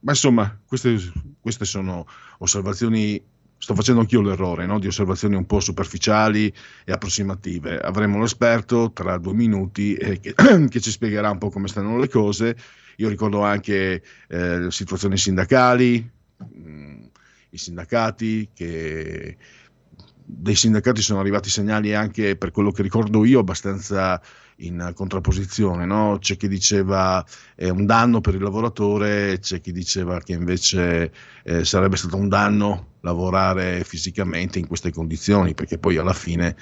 ma 0.00 0.10
insomma, 0.10 0.58
queste, 0.66 0.98
queste 1.40 1.64
sono 1.64 2.06
osservazioni 2.38 3.22
sto 3.64 3.74
facendo 3.74 4.02
anch'io 4.02 4.20
l'errore 4.20 4.66
no? 4.66 4.78
di 4.78 4.88
osservazioni 4.88 5.36
un 5.36 5.46
po' 5.46 5.58
superficiali 5.58 6.52
e 6.84 6.92
approssimative. 6.92 7.78
Avremo 7.78 8.20
l'esperto 8.20 8.92
tra 8.92 9.16
due 9.16 9.32
minuti 9.32 9.94
eh, 9.94 10.20
che, 10.20 10.34
che, 10.68 10.80
ci 10.80 10.90
spiegherà 10.90 11.30
un 11.30 11.38
po' 11.38 11.48
come 11.48 11.66
stanno 11.66 11.96
le 11.96 12.10
cose. 12.10 12.54
Io 12.96 13.08
ricordo 13.08 13.42
anche 13.42 14.02
eh, 14.28 14.66
situazioni 14.68 15.16
sindacali, 15.16 16.06
mh, 16.36 16.68
mm, 16.68 17.02
i 17.48 17.56
sindacati 17.56 18.50
che 18.52 19.36
dei 20.26 20.54
sindacati 20.54 21.00
sono 21.00 21.20
arrivati 21.20 21.48
segnali 21.48 21.94
anche 21.94 22.36
per 22.36 22.50
quello 22.50 22.70
che 22.70 22.82
ricordo 22.82 23.24
io 23.24 23.40
abbastanza 23.40 24.20
in 24.58 24.92
contrapposizione, 24.94 25.84
no? 25.84 26.18
c'è 26.20 26.36
chi 26.36 26.48
diceva 26.48 27.24
è 27.54 27.68
un 27.68 27.86
danno 27.86 28.20
per 28.20 28.34
il 28.34 28.42
lavoratore, 28.42 29.38
c'è 29.40 29.60
chi 29.60 29.72
diceva 29.72 30.20
che 30.20 30.32
invece 30.32 31.12
eh, 31.42 31.64
sarebbe 31.64 31.96
stato 31.96 32.16
un 32.16 32.28
danno 32.28 32.92
lavorare 33.00 33.84
fisicamente 33.84 34.58
in 34.58 34.66
queste 34.66 34.92
condizioni, 34.92 35.54
perché 35.54 35.78
poi 35.78 35.96
alla 35.96 36.12
fine 36.12 36.56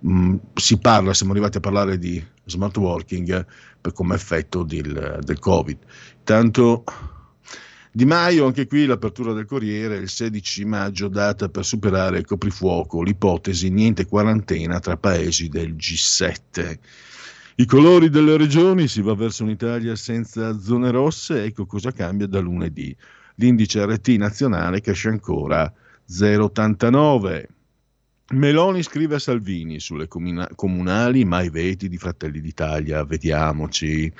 mh, 0.00 0.36
si 0.54 0.78
parla, 0.78 1.14
siamo 1.14 1.32
arrivati 1.32 1.56
a 1.58 1.60
parlare 1.60 1.98
di 1.98 2.22
smart 2.44 2.76
working 2.76 3.46
per, 3.80 3.92
come 3.92 4.14
effetto 4.14 4.62
del, 4.62 5.18
del 5.22 5.38
Covid. 5.38 5.78
Tanto 6.24 6.84
di 7.92 8.04
Maio, 8.04 8.46
anche 8.46 8.68
qui 8.68 8.86
l'apertura 8.86 9.32
del 9.32 9.46
Corriere, 9.46 9.96
il 9.96 10.08
16 10.08 10.64
maggio, 10.64 11.08
data 11.08 11.48
per 11.48 11.64
superare 11.64 12.18
il 12.18 12.24
coprifuoco, 12.24 13.02
l'ipotesi 13.02 13.68
niente 13.68 14.06
quarantena 14.06 14.78
tra 14.78 14.96
paesi 14.96 15.48
del 15.48 15.74
G7. 15.74 16.78
I 17.60 17.66
colori 17.66 18.08
delle 18.08 18.38
regioni 18.38 18.88
si 18.88 19.02
va 19.02 19.14
verso 19.14 19.42
un'Italia 19.42 19.94
senza 19.94 20.58
zone 20.58 20.90
rosse, 20.90 21.44
ecco 21.44 21.66
cosa 21.66 21.92
cambia 21.92 22.26
da 22.26 22.40
lunedì. 22.40 22.96
L'indice 23.34 23.84
RT 23.84 24.08
nazionale 24.16 24.80
cresce 24.80 25.10
ancora 25.10 25.70
0,89. 26.10 27.44
Meloni 28.30 28.82
scrive 28.82 29.16
a 29.16 29.18
Salvini 29.18 29.78
sulle 29.78 30.08
comuna- 30.08 30.48
comunali 30.54 31.26
mai 31.26 31.50
veti 31.50 31.90
di 31.90 31.98
Fratelli 31.98 32.40
d'Italia, 32.40 33.04
vediamoci. 33.04 34.10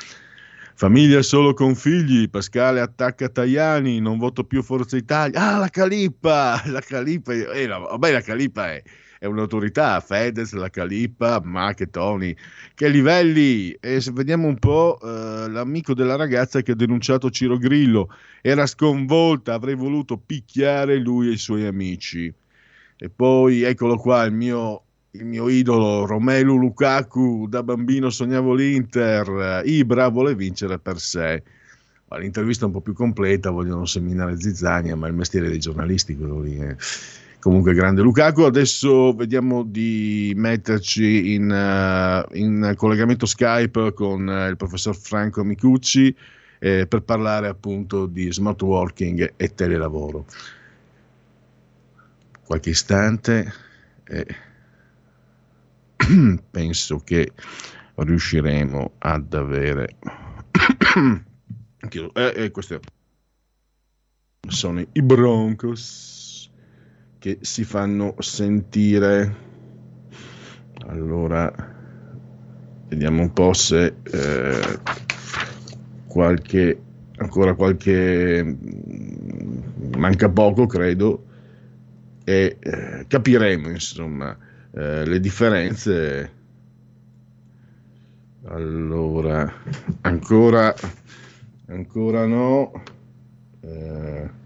Famiglia 0.74 1.22
solo 1.22 1.54
con 1.54 1.74
figli, 1.74 2.28
Pascale 2.28 2.82
attacca 2.82 3.30
Tajani, 3.30 4.00
non 4.00 4.18
voto 4.18 4.44
più 4.44 4.62
Forza 4.62 4.98
Italia. 4.98 5.40
Ah, 5.54 5.56
la 5.56 5.68
Calippa! 5.68 6.60
La 6.68 6.80
Calippa, 6.80 7.32
eh, 7.32 7.66
vabbè, 7.66 8.12
la 8.12 8.20
Calippa 8.20 8.70
è 8.70 8.82
è 9.20 9.26
un'autorità, 9.26 10.00
Fedez, 10.00 10.52
la 10.54 10.70
Calippa, 10.70 11.42
Tony. 11.90 12.34
Che 12.74 12.88
livelli! 12.88 13.70
E 13.72 14.02
vediamo 14.14 14.48
un 14.48 14.58
po' 14.58 14.98
eh, 14.98 15.46
l'amico 15.50 15.92
della 15.92 16.16
ragazza 16.16 16.62
che 16.62 16.72
ha 16.72 16.74
denunciato 16.74 17.28
Ciro 17.28 17.58
Grillo, 17.58 18.08
era 18.40 18.64
sconvolta, 18.64 19.52
avrei 19.52 19.74
voluto 19.74 20.16
picchiare 20.16 20.96
lui 20.96 21.28
e 21.28 21.32
i 21.32 21.36
suoi 21.36 21.66
amici. 21.66 22.32
E 22.96 23.10
poi 23.10 23.60
eccolo 23.62 23.98
qua, 23.98 24.24
il 24.24 24.32
mio 24.32 24.84
il 25.10 25.26
mio 25.26 25.48
idolo 25.48 26.06
Romelu 26.06 26.56
Lukaku, 26.56 27.46
da 27.46 27.62
bambino 27.62 28.08
sognavo 28.08 28.54
l'Inter, 28.54 29.60
Ibra 29.66 30.08
vuole 30.08 30.34
vincere 30.34 30.78
per 30.78 30.98
sé. 30.98 31.42
l'intervista 32.16 32.64
un 32.64 32.72
po' 32.72 32.80
più 32.80 32.94
completa, 32.94 33.50
vogliono 33.50 33.84
seminare 33.84 34.40
zizzania, 34.40 34.96
ma 34.96 35.08
il 35.08 35.14
mestiere 35.14 35.50
dei 35.50 35.58
giornalisti 35.58 36.16
quello 36.16 36.40
lì 36.40 36.56
è 36.56 36.74
comunque 37.40 37.74
grande 37.74 38.02
Lukaku. 38.02 38.42
Adesso 38.42 39.12
vediamo 39.14 39.64
di 39.64 40.32
metterci 40.36 41.34
in, 41.34 41.50
uh, 41.50 42.36
in 42.36 42.74
collegamento 42.76 43.26
Skype 43.26 43.92
con 43.92 44.26
uh, 44.26 44.48
il 44.48 44.56
professor 44.56 44.96
Franco 44.96 45.42
Micucci 45.42 46.14
eh, 46.60 46.86
per 46.86 47.02
parlare 47.02 47.48
appunto 47.48 48.06
di 48.06 48.30
smart 48.32 48.62
working 48.62 49.32
e 49.36 49.54
telelavoro. 49.54 50.26
Qualche 52.44 52.70
istante 52.70 53.52
e 54.04 54.26
penso 56.50 56.98
che 56.98 57.32
riusciremo 57.94 58.92
ad 58.98 59.32
avere 59.34 59.96
eh, 61.88 62.10
eh, 62.12 62.50
questi 62.50 62.78
sono 64.48 64.80
i 64.80 65.02
Broncos 65.02 66.19
che 67.20 67.38
si 67.42 67.64
fanno 67.64 68.14
sentire. 68.18 69.36
Allora 70.86 71.52
vediamo 72.88 73.20
un 73.20 73.32
po' 73.34 73.52
se 73.52 73.94
eh, 74.02 74.78
qualche 76.06 76.80
ancora 77.16 77.52
qualche 77.52 78.56
manca 79.96 80.30
poco 80.30 80.64
credo 80.64 81.26
e 82.24 82.56
eh, 82.58 83.04
capiremo 83.06 83.68
insomma 83.68 84.34
eh, 84.72 85.04
le 85.04 85.20
differenze. 85.20 86.32
Allora 88.44 89.52
ancora 90.00 90.74
ancora 91.66 92.24
no. 92.24 92.82
Eh, 93.60 94.39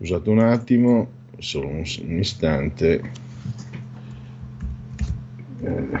scusate 0.00 0.30
un 0.30 0.38
attimo 0.38 1.08
solo 1.36 1.68
un, 1.68 1.84
un 2.04 2.18
istante. 2.18 3.12
Eh, 5.60 6.00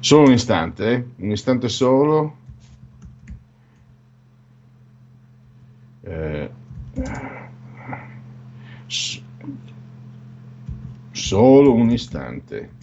solo 0.00 0.26
un 0.26 0.32
istante 0.32 0.92
eh? 0.92 1.06
un 1.18 1.30
istante 1.30 1.68
solo. 1.68 2.36
Eh, 6.02 6.50
solo 11.12 11.74
un 11.74 11.90
istante 11.90 12.77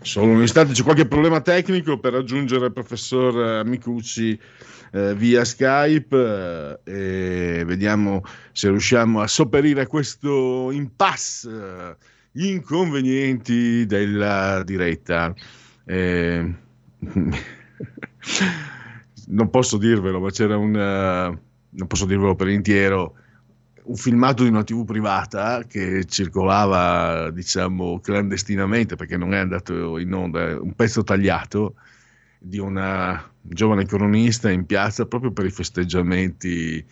Solo 0.00 0.32
un 0.32 0.42
istante, 0.42 0.72
c'è 0.72 0.82
qualche 0.82 1.06
problema 1.06 1.40
tecnico 1.40 1.98
per 1.98 2.12
raggiungere 2.12 2.66
il 2.66 2.72
professor 2.72 3.60
eh, 3.60 3.64
Micucci 3.64 4.38
eh, 4.92 5.14
via 5.14 5.44
Skype 5.44 6.80
eh, 6.84 7.58
e 7.58 7.64
vediamo 7.64 8.22
se 8.52 8.68
riusciamo 8.68 9.20
a 9.20 9.26
sopperire 9.26 9.86
questo 9.86 10.70
impasse, 10.70 11.50
eh, 11.50 11.96
gli 12.30 12.46
inconvenienti 12.46 13.86
della 13.86 14.62
diretta. 14.64 15.34
Eh, 15.84 16.54
non 19.26 19.50
posso 19.50 19.76
dirvelo, 19.76 20.20
ma 20.20 20.30
c'era 20.30 20.56
un... 20.56 20.74
Uh, 20.74 21.38
non 21.76 21.88
posso 21.88 22.06
dirvelo 22.06 22.36
per 22.36 22.48
intero, 22.48 23.14
un 23.84 23.96
filmato 23.96 24.42
di 24.42 24.48
una 24.48 24.64
TV 24.64 24.84
privata 24.84 25.64
che 25.66 26.04
circolava, 26.06 27.30
diciamo, 27.30 28.00
clandestinamente 28.00 28.96
perché 28.96 29.16
non 29.16 29.34
è 29.34 29.38
andato 29.38 29.98
in 29.98 30.12
onda, 30.12 30.60
un 30.60 30.74
pezzo 30.74 31.02
tagliato 31.02 31.74
di 32.38 32.58
una 32.58 33.30
giovane 33.40 33.84
cronista 33.86 34.50
in 34.50 34.66
piazza 34.66 35.06
proprio 35.06 35.32
per 35.32 35.46
i 35.46 35.50
festeggiamenti 35.50 36.84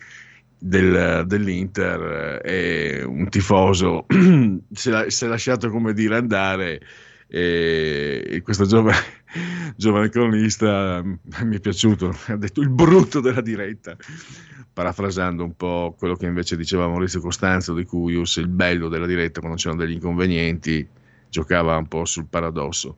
del, 0.57 1.23
dell'Inter 1.25 2.41
e 2.43 3.03
un 3.03 3.27
tifoso 3.29 4.05
si 4.71 4.89
è 4.89 5.27
lasciato 5.27 5.69
come 5.69 5.93
dire 5.93 6.15
andare 6.15 6.79
e 7.27 8.41
questo 8.43 8.65
giovane, 8.65 8.95
giovane 9.75 10.09
cronista 10.09 11.01
mi 11.03 11.55
è 11.55 11.59
piaciuto, 11.59 12.15
ha 12.27 12.35
detto 12.35 12.61
il 12.61 12.69
brutto 12.69 13.19
della 13.19 13.41
diretta 13.41 13.95
parafrasando 14.73 15.43
un 15.43 15.55
po' 15.55 15.95
quello 15.97 16.15
che 16.15 16.25
invece 16.25 16.57
diceva 16.57 16.87
Maurizio 16.87 17.21
Costanzo 17.21 17.73
di 17.73 17.85
Cuius, 17.85 18.37
il 18.37 18.47
bello 18.47 18.89
della 18.89 19.05
diretta 19.05 19.39
quando 19.39 19.57
c'erano 19.57 19.81
degli 19.81 19.93
inconvenienti, 19.93 20.85
giocava 21.29 21.77
un 21.77 21.87
po' 21.87 22.05
sul 22.05 22.27
paradosso. 22.27 22.97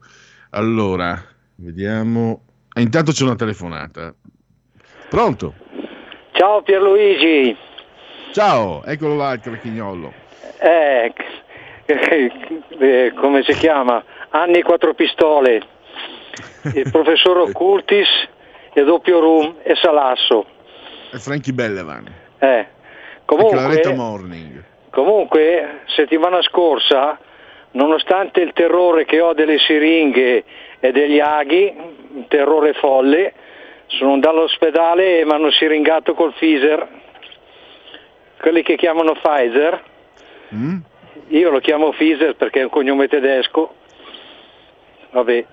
Allora, 0.50 1.22
vediamo. 1.56 2.42
Ah, 2.70 2.80
intanto 2.80 3.12
c'è 3.12 3.24
una 3.24 3.36
telefonata. 3.36 4.14
Pronto? 5.10 5.54
Ciao 6.32 6.62
Pierluigi. 6.62 7.56
Ciao, 8.32 8.82
eccolo 8.84 9.16
là 9.16 9.32
il 9.32 9.40
cracchignolo. 9.40 10.12
Eh, 10.58 11.12
eh, 12.80 13.12
come 13.14 13.42
si 13.42 13.52
chiama? 13.52 14.02
Anni 14.30 14.62
quattro 14.62 14.94
pistole. 14.94 15.74
Il 16.74 16.90
professor 16.90 17.38
Occultis 17.38 18.08
e 18.72 18.84
Doppio 18.84 19.20
Room 19.20 19.56
e 19.62 19.74
Salasso 19.76 20.46
e 21.16 21.18
Frankie 21.18 21.52
Bellevan. 21.52 22.06
Eh, 22.38 22.66
comunque, 23.24 23.94
Morning. 23.94 24.62
comunque, 24.90 25.80
settimana 25.86 26.42
scorsa, 26.42 27.18
nonostante 27.72 28.40
il 28.40 28.52
terrore 28.52 29.04
che 29.04 29.20
ho 29.20 29.32
delle 29.32 29.58
siringhe 29.58 30.44
e 30.78 30.92
degli 30.92 31.18
aghi, 31.18 31.74
un 32.14 32.26
terrore 32.28 32.74
folle, 32.74 33.32
sono 33.86 34.12
andato 34.12 34.36
all'ospedale 34.36 35.20
e 35.20 35.24
mi 35.24 35.32
hanno 35.32 35.50
siringato 35.50 36.14
col 36.14 36.32
Pfizer, 36.32 36.88
quelli 38.40 38.62
che 38.62 38.76
chiamano 38.76 39.12
Pfizer. 39.14 39.82
Mm? 40.54 40.78
Io 41.28 41.50
lo 41.50 41.60
chiamo 41.60 41.90
Pfizer 41.90 42.36
perché 42.36 42.60
è 42.60 42.64
un 42.64 42.70
cognome 42.70 43.08
tedesco. 43.08 43.74
Vabbè, 45.10 45.46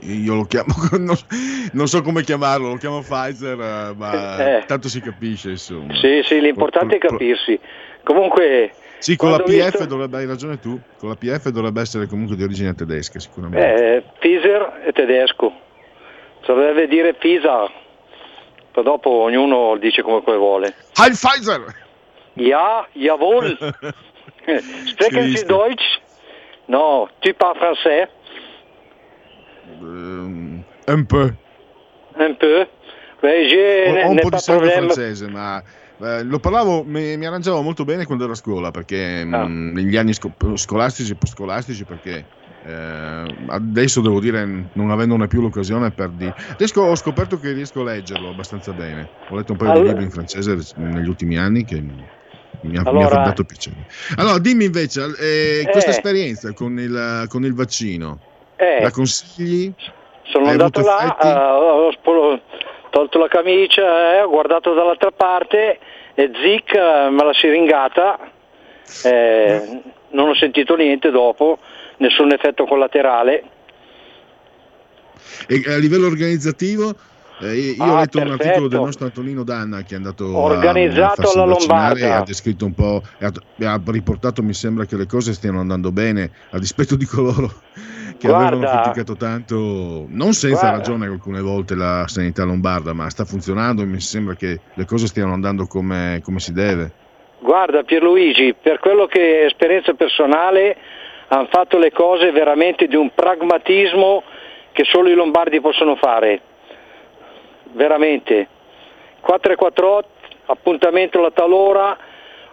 io 0.00 0.34
lo 0.34 0.44
chiamo, 0.44 0.72
non, 0.98 1.16
non, 1.72 1.86
so 1.86 2.02
come 2.02 2.22
chiamarlo, 2.22 2.68
lo 2.68 2.76
chiamo 2.76 3.00
Pfizer, 3.00 3.60
eh, 3.60 3.94
ma 3.96 4.58
eh. 4.58 4.64
tanto 4.66 4.88
si 4.88 5.00
capisce 5.00 5.50
insomma. 5.50 5.94
Sì, 5.94 6.22
sì, 6.24 6.40
l'importante 6.40 6.98
pro, 6.98 7.08
pro, 7.08 7.16
è 7.16 7.20
capirsi. 7.20 7.60
Comunque... 8.02 8.72
Sì, 8.98 9.16
con 9.16 9.32
la 9.32 9.38
PF 9.38 9.48
visto... 9.48 9.86
dovrebbe, 9.86 10.18
hai 10.18 10.26
ragione 10.26 10.60
tu, 10.60 10.78
con 10.96 11.08
la 11.08 11.16
PF 11.16 11.48
dovrebbe 11.48 11.80
essere 11.80 12.06
comunque 12.06 12.36
di 12.36 12.44
origine 12.44 12.74
tedesca 12.74 13.18
sicuramente. 13.18 13.96
Eh, 13.96 14.02
Pfizer 14.18 14.82
è 14.84 14.92
tedesco, 14.92 15.52
deve 16.46 16.86
dire 16.86 17.14
Pisa, 17.14 17.68
poi 18.70 18.84
dopo 18.84 19.10
ognuno 19.10 19.76
dice 19.76 20.02
come 20.02 20.22
vuole. 20.24 20.74
Heil 20.94 21.12
Pfizer! 21.12 21.80
Ja, 22.34 22.86
jawohl. 22.92 23.56
Sprechen 24.86 25.36
Sie 25.36 25.44
Deutsch? 25.46 26.00
No, 26.66 27.08
tu 27.20 27.34
parles 27.34 27.58
français? 27.58 28.08
Um, 29.80 30.64
un 30.86 31.06
peu. 31.06 31.32
Un 32.16 32.36
peu. 32.36 32.66
Beh, 33.20 33.48
je, 33.48 34.02
ho, 34.02 34.06
ho 34.06 34.10
un 34.10 34.18
po' 34.20 34.30
di 34.30 34.38
sangue 34.38 34.70
francese, 34.70 35.28
ma 35.28 35.62
eh, 36.00 36.24
lo 36.24 36.40
parlavo, 36.40 36.82
mi, 36.82 37.16
mi, 37.16 37.26
arrangiavo 37.26 37.62
molto 37.62 37.84
bene 37.84 38.04
quando 38.04 38.24
ero 38.24 38.32
a 38.32 38.36
scuola, 38.36 38.70
perché 38.72 39.20
ah. 39.20 39.46
mh, 39.46 39.50
mm, 39.50 39.72
negli 39.74 39.96
anni 39.96 40.12
sco- 40.12 40.34
scolastici 40.56 41.12
e 41.12 41.14
post-scolastici, 41.14 41.84
perché 41.84 42.26
eh, 42.64 43.36
adesso 43.46 44.00
devo 44.00 44.18
dire, 44.18 44.44
non 44.72 44.90
avendone 44.90 45.28
più 45.28 45.40
l'occasione, 45.40 45.92
per 45.92 46.10
di... 46.10 46.32
adesso 46.50 46.80
ho 46.80 46.96
scoperto 46.96 47.38
che 47.38 47.52
riesco 47.52 47.82
a 47.82 47.84
leggerlo 47.84 48.30
abbastanza 48.30 48.72
bene. 48.72 49.08
Ho 49.28 49.36
letto 49.36 49.52
un 49.52 49.58
paio 49.58 49.70
allora... 49.70 49.84
di 49.84 49.88
libri 49.90 50.04
in 50.04 50.10
francese 50.10 50.58
negli 50.76 51.08
ultimi 51.08 51.38
anni 51.38 51.64
che 51.64 51.80
mi 51.80 52.76
ha, 52.76 52.82
allora... 52.82 53.06
mi 53.06 53.22
ha 53.22 53.24
dato 53.24 53.44
piacere. 53.44 53.86
Allora, 54.16 54.38
dimmi 54.38 54.64
invece, 54.64 55.04
eh, 55.18 55.68
questa 55.70 55.90
eh. 55.90 55.94
esperienza 55.94 56.52
con 56.52 56.78
il, 56.78 57.26
con 57.28 57.44
il 57.44 57.54
vaccino, 57.54 58.18
eh, 58.62 58.82
la 58.82 58.90
consigli? 58.90 59.72
Sono 60.22 60.46
Hai 60.46 60.52
andato 60.52 60.80
là, 60.82 61.16
uh, 61.20 61.86
ho 61.86 61.92
spolo, 61.92 62.40
tolto 62.90 63.18
la 63.18 63.28
camicia, 63.28 64.14
eh, 64.14 64.22
ho 64.22 64.28
guardato 64.28 64.72
dall'altra 64.72 65.10
parte 65.10 65.78
e 66.14 66.30
zic 66.32 66.72
uh, 66.74 67.10
me 67.12 67.24
l'ha 67.24 67.34
siringata, 67.34 68.18
eh, 69.04 69.82
non 70.10 70.28
ho 70.28 70.34
sentito 70.34 70.76
niente 70.76 71.10
dopo, 71.10 71.58
nessun 71.98 72.32
effetto 72.32 72.64
collaterale. 72.64 73.42
E 75.48 75.62
a 75.66 75.78
livello 75.78 76.06
organizzativo? 76.06 76.94
Eh, 77.42 77.74
io 77.76 77.82
ah, 77.82 77.92
ho 77.92 77.96
letto 77.98 78.18
perfetto. 78.18 78.20
un 78.20 78.30
articolo 78.30 78.68
del 78.68 78.80
nostro 78.80 79.06
Antonino 79.06 79.42
Danna 79.42 79.82
che 79.82 79.94
è 79.94 79.96
andato 79.96 80.36
organizzato 80.36 81.28
a, 81.28 81.32
alla 81.32 81.44
Lombardia 81.44 82.18
ha 82.18 82.22
descritto 82.22 82.64
un 82.64 82.74
po' 82.74 83.02
ha, 83.20 83.32
ha 83.64 83.80
riportato 83.86 84.42
mi 84.42 84.54
sembra 84.54 84.84
che 84.84 84.96
le 84.96 85.06
cose 85.06 85.32
stiano 85.32 85.58
andando 85.58 85.90
bene 85.90 86.30
a 86.50 86.58
dispetto 86.58 86.94
di 86.94 87.04
coloro 87.04 87.50
che 88.22 88.28
Guarda, 88.28 88.56
avevano 88.56 88.82
criticato 88.82 89.16
tanto, 89.16 90.06
non 90.08 90.32
senza 90.32 90.60
Guarda. 90.60 90.76
ragione 90.76 91.06
alcune 91.06 91.40
volte 91.40 91.74
la 91.74 92.04
sanità 92.06 92.44
lombarda, 92.44 92.92
ma 92.92 93.10
sta 93.10 93.24
funzionando 93.24 93.82
e 93.82 93.86
mi 93.86 93.98
sembra 93.98 94.34
che 94.34 94.60
le 94.72 94.84
cose 94.84 95.08
stiano 95.08 95.32
andando 95.32 95.66
come, 95.66 96.20
come 96.22 96.38
si 96.38 96.52
deve. 96.52 96.92
Guarda 97.40 97.82
Pierluigi, 97.82 98.54
per 98.54 98.78
quello 98.78 99.06
che 99.06 99.40
è 99.40 99.44
esperienza 99.46 99.94
personale 99.94 100.76
hanno 101.28 101.48
fatto 101.50 101.78
le 101.78 101.90
cose 101.90 102.30
veramente 102.30 102.86
di 102.86 102.94
un 102.94 103.10
pragmatismo 103.12 104.22
che 104.70 104.84
solo 104.84 105.08
i 105.08 105.14
lombardi 105.14 105.60
possono 105.60 105.96
fare. 105.96 106.40
Veramente. 107.72 108.48
448, 109.20 110.08
appuntamento 110.46 111.18
alla 111.18 111.30
talora, 111.30 111.96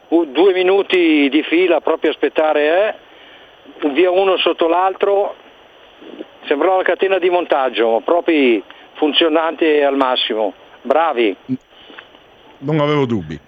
due 0.08 0.54
minuti 0.54 1.30
di 1.30 1.44
fila 1.44 1.82
proprio 1.82 2.12
aspettare, 2.12 2.88
eh? 2.88 3.88
un 3.88 3.94
via 3.94 4.12
uno 4.12 4.38
sotto 4.38 4.68
l'altro, 4.68 5.36
sembrava 6.48 6.76
una 6.76 6.84
catena 6.84 7.18
di 7.20 7.30
montaggio, 7.30 8.02
proprio 8.04 8.62
funzionante 8.96 9.84
al 9.84 9.96
massimo, 9.96 10.54
bravi. 10.82 11.36
Non 12.60 12.80
avevo 12.80 13.06
dubbi. 13.06 13.40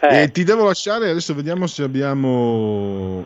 Eh. 0.00 0.22
E 0.22 0.30
ti 0.30 0.44
devo 0.44 0.64
lasciare, 0.64 1.10
adesso 1.10 1.34
vediamo 1.34 1.66
se 1.66 1.82
abbiamo... 1.82 3.24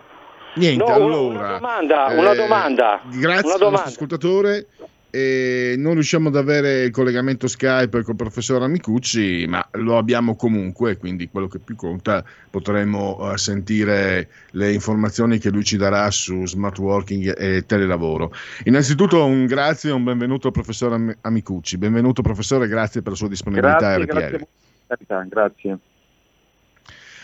Niente, 0.54 0.84
No, 0.84 0.94
allora... 0.94 1.38
una 1.38 1.52
domanda, 1.58 2.06
una 2.10 2.30
eh, 2.32 2.36
domanda, 2.36 3.00
Grazie 3.04 3.46
una 3.48 3.56
domanda. 3.56 3.88
ascoltatore. 3.88 4.66
Eh, 5.14 5.76
non 5.78 5.92
riusciamo 5.92 6.26
ad 6.26 6.34
avere 6.34 6.82
il 6.82 6.90
collegamento 6.90 7.46
Skype 7.46 8.02
col 8.02 8.16
professor 8.16 8.60
Amicucci, 8.64 9.46
ma 9.46 9.64
lo 9.74 9.96
abbiamo 9.96 10.34
comunque, 10.34 10.96
quindi 10.96 11.28
quello 11.28 11.46
che 11.46 11.60
più 11.60 11.76
conta 11.76 12.24
potremo 12.50 13.30
eh, 13.30 13.38
sentire 13.38 14.28
le 14.50 14.72
informazioni 14.72 15.38
che 15.38 15.50
lui 15.50 15.62
ci 15.62 15.76
darà 15.76 16.10
su 16.10 16.44
smart 16.46 16.78
working 16.78 17.32
e 17.38 17.64
telelavoro. 17.64 18.32
Innanzitutto 18.64 19.24
un 19.24 19.46
grazie 19.46 19.90
e 19.90 19.92
un 19.92 20.02
benvenuto 20.02 20.48
al 20.48 20.52
professor 20.52 20.94
Am- 20.94 21.16
Amicucci. 21.20 21.78
Benvenuto 21.78 22.20
professore, 22.20 22.66
grazie 22.66 23.00
per 23.00 23.12
la 23.12 23.18
sua 23.18 23.28
disponibilità 23.28 23.96
Grazie, 23.96 24.02
RPL. 24.02 24.46
grazie, 24.88 25.28
grazie. 25.28 25.78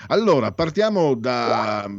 Allora, 0.07 0.53
partiamo 0.53 1.15
da, 1.15 1.91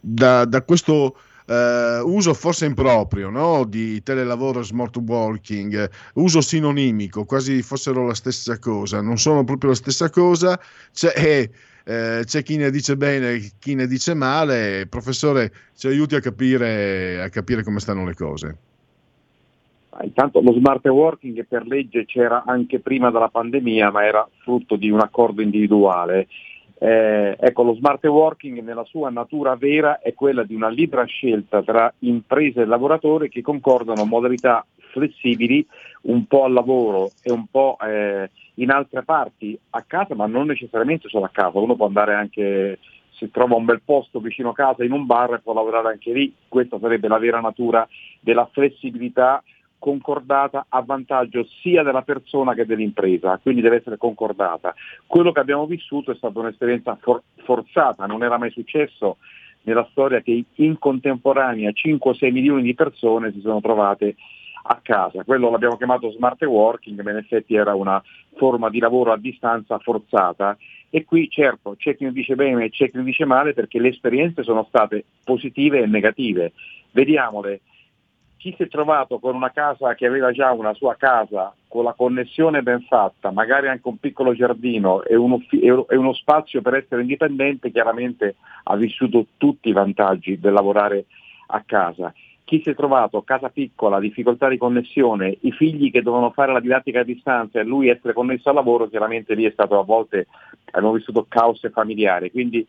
da- 0.00 0.44
da 0.46 0.62
questo 0.62 1.16
eh, 1.50 2.00
uso 2.04 2.32
forse 2.32 2.66
improprio 2.66 3.28
no? 3.28 3.64
di 3.64 4.02
telelavoro 4.02 4.60
e 4.60 4.64
smart 4.64 4.96
working, 5.04 5.90
uso 6.14 6.40
sinonimico, 6.40 7.24
quasi 7.24 7.60
fossero 7.62 8.06
la 8.06 8.14
stessa 8.14 8.58
cosa, 8.60 9.00
non 9.00 9.18
sono 9.18 9.42
proprio 9.42 9.70
la 9.70 9.76
stessa 9.76 10.10
cosa, 10.10 10.58
c'è, 10.92 11.12
eh, 11.16 11.50
eh, 11.84 12.22
c'è 12.24 12.42
chi 12.44 12.56
ne 12.56 12.70
dice 12.70 12.96
bene 12.96 13.32
e 13.32 13.50
chi 13.58 13.74
ne 13.74 13.88
dice 13.88 14.14
male, 14.14 14.86
professore 14.88 15.52
ci 15.74 15.88
aiuti 15.88 16.14
a 16.14 16.20
capire, 16.20 17.20
a 17.20 17.28
capire 17.30 17.64
come 17.64 17.80
stanno 17.80 18.04
le 18.04 18.14
cose. 18.14 18.56
Intanto 20.02 20.40
lo 20.40 20.52
smart 20.52 20.86
working 20.86 21.44
per 21.46 21.66
legge 21.66 22.06
c'era 22.06 22.44
anche 22.46 22.78
prima 22.78 23.10
della 23.10 23.28
pandemia, 23.28 23.90
ma 23.90 24.06
era 24.06 24.26
frutto 24.42 24.76
di 24.76 24.88
un 24.88 25.00
accordo 25.00 25.42
individuale. 25.42 26.28
Eh, 26.82 27.36
ecco, 27.38 27.62
lo 27.62 27.74
smart 27.74 28.02
working 28.06 28.62
nella 28.62 28.84
sua 28.84 29.10
natura 29.10 29.54
vera 29.54 30.00
è 30.00 30.14
quella 30.14 30.44
di 30.44 30.54
una 30.54 30.70
libera 30.70 31.04
scelta 31.04 31.62
tra 31.62 31.92
imprese 31.98 32.62
e 32.62 32.64
lavoratori 32.64 33.28
che 33.28 33.42
concordano 33.42 34.06
modalità 34.06 34.64
flessibili 34.90 35.66
un 36.02 36.24
po' 36.24 36.44
al 36.44 36.54
lavoro 36.54 37.10
e 37.22 37.30
un 37.32 37.44
po' 37.50 37.76
eh, 37.82 38.30
in 38.54 38.70
altre 38.70 39.02
parti 39.02 39.58
a 39.70 39.82
casa, 39.82 40.14
ma 40.14 40.24
non 40.26 40.46
necessariamente 40.46 41.10
solo 41.10 41.26
a 41.26 41.30
casa. 41.30 41.58
Uno 41.58 41.76
può 41.76 41.84
andare 41.84 42.14
anche, 42.14 42.78
se 43.10 43.30
trova 43.30 43.56
un 43.56 43.66
bel 43.66 43.82
posto 43.84 44.18
vicino 44.18 44.48
a 44.48 44.54
casa 44.54 44.82
in 44.82 44.92
un 44.92 45.04
bar 45.04 45.34
e 45.34 45.40
può 45.40 45.52
lavorare 45.52 45.88
anche 45.88 46.14
lì. 46.14 46.34
Questa 46.48 46.78
sarebbe 46.78 47.08
la 47.08 47.18
vera 47.18 47.40
natura 47.40 47.86
della 48.20 48.48
flessibilità 48.50 49.42
concordata 49.80 50.66
a 50.68 50.82
vantaggio 50.82 51.44
sia 51.60 51.82
della 51.82 52.02
persona 52.02 52.54
che 52.54 52.66
dell'impresa, 52.66 53.40
quindi 53.42 53.62
deve 53.62 53.76
essere 53.76 53.96
concordata. 53.96 54.72
Quello 55.06 55.32
che 55.32 55.40
abbiamo 55.40 55.66
vissuto 55.66 56.12
è 56.12 56.14
stata 56.14 56.38
un'esperienza 56.38 56.96
for- 57.00 57.22
forzata, 57.42 58.06
non 58.06 58.22
era 58.22 58.38
mai 58.38 58.50
successo 58.50 59.16
nella 59.62 59.86
storia 59.90 60.20
che 60.20 60.44
in 60.54 60.78
contemporanea 60.78 61.72
5 61.72 62.10
o 62.10 62.14
6 62.14 62.30
milioni 62.30 62.62
di 62.62 62.74
persone 62.74 63.32
si 63.32 63.40
sono 63.40 63.60
trovate 63.60 64.14
a 64.62 64.78
casa. 64.82 65.24
Quello 65.24 65.50
l'abbiamo 65.50 65.76
chiamato 65.76 66.10
smart 66.12 66.42
working, 66.42 67.00
ma 67.00 67.10
in 67.10 67.16
effetti 67.16 67.54
era 67.54 67.74
una 67.74 68.00
forma 68.36 68.68
di 68.68 68.78
lavoro 68.78 69.12
a 69.12 69.16
distanza 69.16 69.78
forzata 69.78 70.56
e 70.90 71.04
qui 71.04 71.28
certo 71.28 71.76
c'è 71.78 71.96
chi 71.96 72.04
ne 72.04 72.12
dice 72.12 72.34
bene 72.34 72.64
e 72.64 72.70
c'è 72.70 72.90
chi 72.90 72.96
ne 72.96 73.04
dice 73.04 73.24
male 73.24 73.54
perché 73.54 73.78
le 73.78 73.88
esperienze 73.88 74.42
sono 74.42 74.64
state 74.68 75.04
positive 75.24 75.80
e 75.80 75.86
negative. 75.86 76.52
Vediamole, 76.90 77.60
chi 78.40 78.54
si 78.56 78.62
è 78.62 78.68
trovato 78.68 79.18
con 79.18 79.34
una 79.34 79.50
casa 79.50 79.94
che 79.94 80.06
aveva 80.06 80.32
già 80.32 80.50
una 80.52 80.72
sua 80.72 80.96
casa 80.96 81.54
con 81.68 81.84
la 81.84 81.92
connessione 81.92 82.62
ben 82.62 82.80
fatta, 82.80 83.30
magari 83.30 83.68
anche 83.68 83.86
un 83.86 83.98
piccolo 83.98 84.32
giardino 84.32 85.04
e 85.04 85.14
uno, 85.14 85.42
e 85.50 85.96
uno 85.96 86.12
spazio 86.14 86.62
per 86.62 86.74
essere 86.74 87.02
indipendente, 87.02 87.70
chiaramente 87.70 88.36
ha 88.64 88.76
vissuto 88.76 89.26
tutti 89.36 89.68
i 89.68 89.74
vantaggi 89.74 90.40
del 90.40 90.54
lavorare 90.54 91.04
a 91.48 91.62
casa. 91.66 92.14
Chi 92.42 92.62
si 92.64 92.70
è 92.70 92.74
trovato 92.74 93.20
casa 93.20 93.50
piccola, 93.50 94.00
difficoltà 94.00 94.48
di 94.48 94.56
connessione, 94.56 95.36
i 95.40 95.52
figli 95.52 95.90
che 95.90 96.00
dovevano 96.00 96.30
fare 96.30 96.54
la 96.54 96.60
didattica 96.60 97.00
a 97.00 97.04
distanza 97.04 97.60
e 97.60 97.64
lui 97.64 97.88
essere 97.90 98.14
connesso 98.14 98.48
al 98.48 98.54
lavoro, 98.54 98.88
chiaramente 98.88 99.34
lì 99.34 99.44
è 99.44 99.50
stato 99.50 99.78
a 99.78 99.84
volte, 99.84 100.28
abbiamo 100.70 100.94
vissuto 100.94 101.26
caos 101.28 101.60
familiari. 101.70 102.30
Quindi 102.30 102.66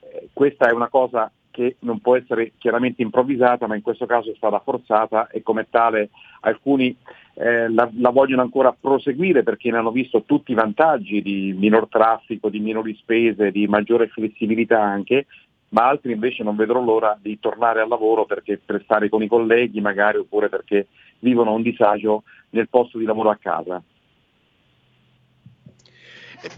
eh, 0.00 0.30
questa 0.32 0.68
è 0.68 0.72
una 0.72 0.88
cosa 0.88 1.30
che 1.52 1.76
non 1.80 2.00
può 2.00 2.16
essere 2.16 2.54
chiaramente 2.58 3.02
improvvisata, 3.02 3.68
ma 3.68 3.76
in 3.76 3.82
questo 3.82 4.06
caso 4.06 4.32
è 4.32 4.34
stata 4.34 4.58
forzata 4.58 5.28
e 5.28 5.42
come 5.42 5.68
tale 5.70 6.10
alcuni 6.40 6.96
eh, 7.34 7.68
la, 7.68 7.88
la, 7.98 8.10
vogliono 8.10 8.42
ancora 8.42 8.74
proseguire 8.78 9.44
perché 9.44 9.70
ne 9.70 9.78
hanno 9.78 9.92
visto 9.92 10.24
tutti 10.24 10.50
i 10.50 10.56
vantaggi 10.56 11.22
di 11.22 11.54
minor 11.56 11.86
traffico, 11.88 12.48
di 12.48 12.58
minori 12.58 12.96
spese, 12.96 13.52
di 13.52 13.68
maggiore 13.68 14.08
flessibilità 14.08 14.82
anche, 14.82 15.26
ma 15.68 15.86
altri 15.86 16.12
invece 16.12 16.42
non 16.42 16.56
vedrò 16.56 16.82
l'ora 16.82 17.16
di 17.20 17.38
tornare 17.38 17.80
al 17.80 17.88
lavoro 17.88 18.24
perché 18.24 18.60
per 18.64 18.82
stare 18.82 19.08
con 19.08 19.22
i 19.22 19.28
colleghi 19.28 19.80
magari 19.80 20.18
oppure 20.18 20.48
perché 20.48 20.88
vivono 21.20 21.52
un 21.52 21.62
disagio 21.62 22.24
nel 22.50 22.68
posto 22.68 22.98
di 22.98 23.04
lavoro 23.04 23.30
a 23.30 23.38
casa. 23.40 23.82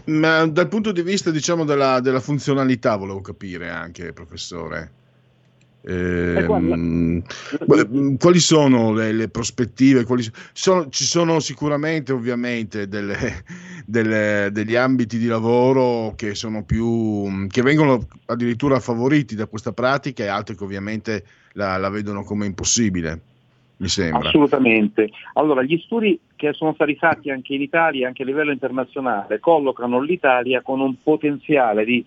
Ma 0.05 0.45
dal 0.45 0.67
punto 0.67 0.91
di 0.91 1.01
vista 1.01 1.31
diciamo, 1.31 1.63
della, 1.63 1.99
della 1.99 2.19
funzionalità 2.19 2.95
volevo 2.95 3.21
capire 3.21 3.69
anche, 3.69 4.13
professore. 4.13 5.03
Eh, 5.87 6.47
quali 8.17 8.39
sono 8.39 8.91
le, 8.91 9.11
le 9.11 9.29
prospettive? 9.29 10.03
Quali 10.03 10.27
sono, 10.51 10.89
ci 10.89 11.03
sono 11.03 11.39
sicuramente 11.39 12.11
ovviamente 12.11 12.87
delle, 12.87 13.43
delle, 13.85 14.49
degli 14.51 14.75
ambiti 14.75 15.19
di 15.19 15.27
lavoro 15.27 16.13
che 16.15 16.33
sono 16.33 16.63
più 16.63 17.47
che 17.49 17.61
vengono 17.61 18.07
addirittura 18.25 18.79
favoriti 18.79 19.35
da 19.35 19.45
questa 19.45 19.73
pratica 19.73 20.23
e 20.23 20.27
altri 20.27 20.55
che 20.55 20.63
ovviamente 20.63 21.23
la, 21.53 21.77
la 21.77 21.89
vedono 21.89 22.23
come 22.23 22.47
impossibile. 22.47 23.21
Mi 23.77 23.87
sembra. 23.87 24.29
Assolutamente. 24.29 25.09
Allora, 25.33 25.61
gli 25.61 25.77
studi 25.79 26.19
che 26.35 26.53
sono 26.53 26.73
stati 26.73 26.95
fatti 26.95 27.29
anche 27.29 27.53
in 27.53 27.61
Italia 27.61 28.07
anche 28.07 28.23
a 28.23 28.25
livello 28.25 28.51
internazionale 28.51 29.39
collocano 29.39 29.99
l'Italia 30.01 30.61
con 30.61 30.79
un 30.79 30.95
potenziale 31.01 31.83
di 31.83 32.05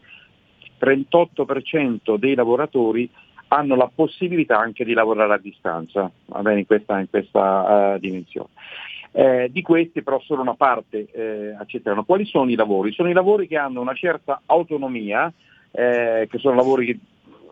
38% 0.81 2.17
dei 2.17 2.35
lavoratori 2.35 3.11
hanno 3.49 3.75
la 3.77 3.91
possibilità 3.93 4.59
anche 4.59 4.85
di 4.85 4.93
lavorare 4.93 5.35
a 5.35 5.39
distanza, 5.39 6.11
in 6.27 6.65
questa, 6.67 7.01
in 7.01 7.09
questa 7.09 7.95
uh, 7.95 7.99
dimensione. 7.99 8.49
Eh, 9.11 9.49
di 9.51 9.63
questi 9.63 10.03
però 10.03 10.21
solo 10.21 10.43
una 10.43 10.55
parte 10.55 11.09
eh, 11.11 11.55
accettano. 11.59 12.05
Quali 12.05 12.27
sono 12.27 12.51
i 12.51 12.55
lavori? 12.55 12.93
Sono 12.93 13.09
i 13.09 13.15
lavori 13.15 13.49
che 13.49 13.57
hanno 13.57 13.81
una 13.81 13.95
certa 13.95 14.43
autonomia, 14.45 15.33
eh, 15.71 16.29
che 16.31 16.39
sono 16.39 16.55
lavori 16.55 16.87
che 16.87 16.99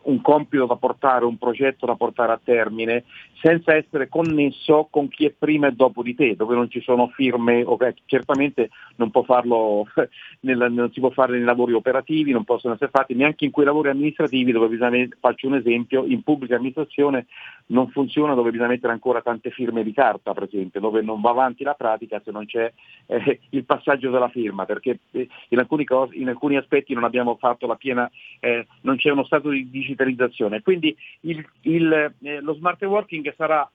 un 0.06 0.20
compito 0.20 0.66
da 0.66 0.76
portare, 0.76 1.24
un 1.24 1.38
progetto 1.38 1.86
da 1.86 1.94
portare 1.94 2.32
a 2.32 2.40
termine, 2.42 3.04
senza 3.40 3.74
essere 3.74 4.08
connesso 4.08 4.88
con 4.90 5.08
chi 5.08 5.26
è 5.26 5.30
prima 5.30 5.68
e 5.68 5.72
dopo 5.72 6.02
di 6.02 6.14
te, 6.14 6.34
dove 6.36 6.54
non 6.54 6.70
ci 6.70 6.80
sono 6.80 7.08
firme, 7.08 7.62
okay, 7.64 7.94
certamente 8.06 8.70
non, 8.96 9.10
può 9.10 9.22
farlo 9.22 9.86
nel, 10.40 10.66
non 10.70 10.90
si 10.92 11.00
può 11.00 11.10
fare 11.10 11.32
nei 11.32 11.42
lavori 11.42 11.72
operativi, 11.72 12.32
non 12.32 12.44
possono 12.44 12.74
essere 12.74 12.90
fatti 12.90 13.14
neanche 13.14 13.44
in 13.44 13.50
quei 13.50 13.66
lavori 13.66 13.90
amministrativi 13.90 14.52
dove 14.52 14.68
bisogna, 14.68 15.06
faccio 15.20 15.46
un 15.48 15.56
esempio, 15.56 16.04
in 16.04 16.22
pubblica 16.22 16.56
amministrazione 16.56 17.26
non 17.68 17.88
funziona 17.90 18.34
dove 18.34 18.50
bisogna 18.50 18.68
mettere 18.68 18.92
ancora 18.92 19.22
tante 19.22 19.50
firme 19.50 19.82
di 19.82 19.92
carta, 19.92 20.32
per 20.32 20.44
esempio, 20.44 20.80
dove 20.80 21.02
non 21.02 21.20
va 21.20 21.30
avanti 21.30 21.64
la 21.64 21.74
pratica 21.74 22.20
se 22.24 22.30
non 22.30 22.46
c'è 22.46 22.72
eh, 23.06 23.40
il 23.50 23.64
passaggio 23.64 24.10
della 24.10 24.28
firma, 24.28 24.64
perché 24.64 25.00
in 25.10 25.58
alcuni, 25.58 25.84
cose, 25.84 26.14
in 26.14 26.28
alcuni 26.28 26.56
aspetti 26.56 26.94
non 26.94 27.04
abbiamo 27.04 27.36
fatto 27.36 27.66
la 27.66 27.74
piena, 27.74 28.08
eh, 28.38 28.66
non 28.82 28.96
c'è 28.96 29.10
uno 29.10 29.24
stato 29.24 29.50
di 29.50 29.68
digitalizzazione 29.68 29.95
quindi 30.62 30.96
il, 31.20 31.44
il, 31.62 32.12
eh, 32.22 32.40
lo 32.40 32.54
smart 32.54 32.82
working 32.82 33.34
sarà, 33.36 33.68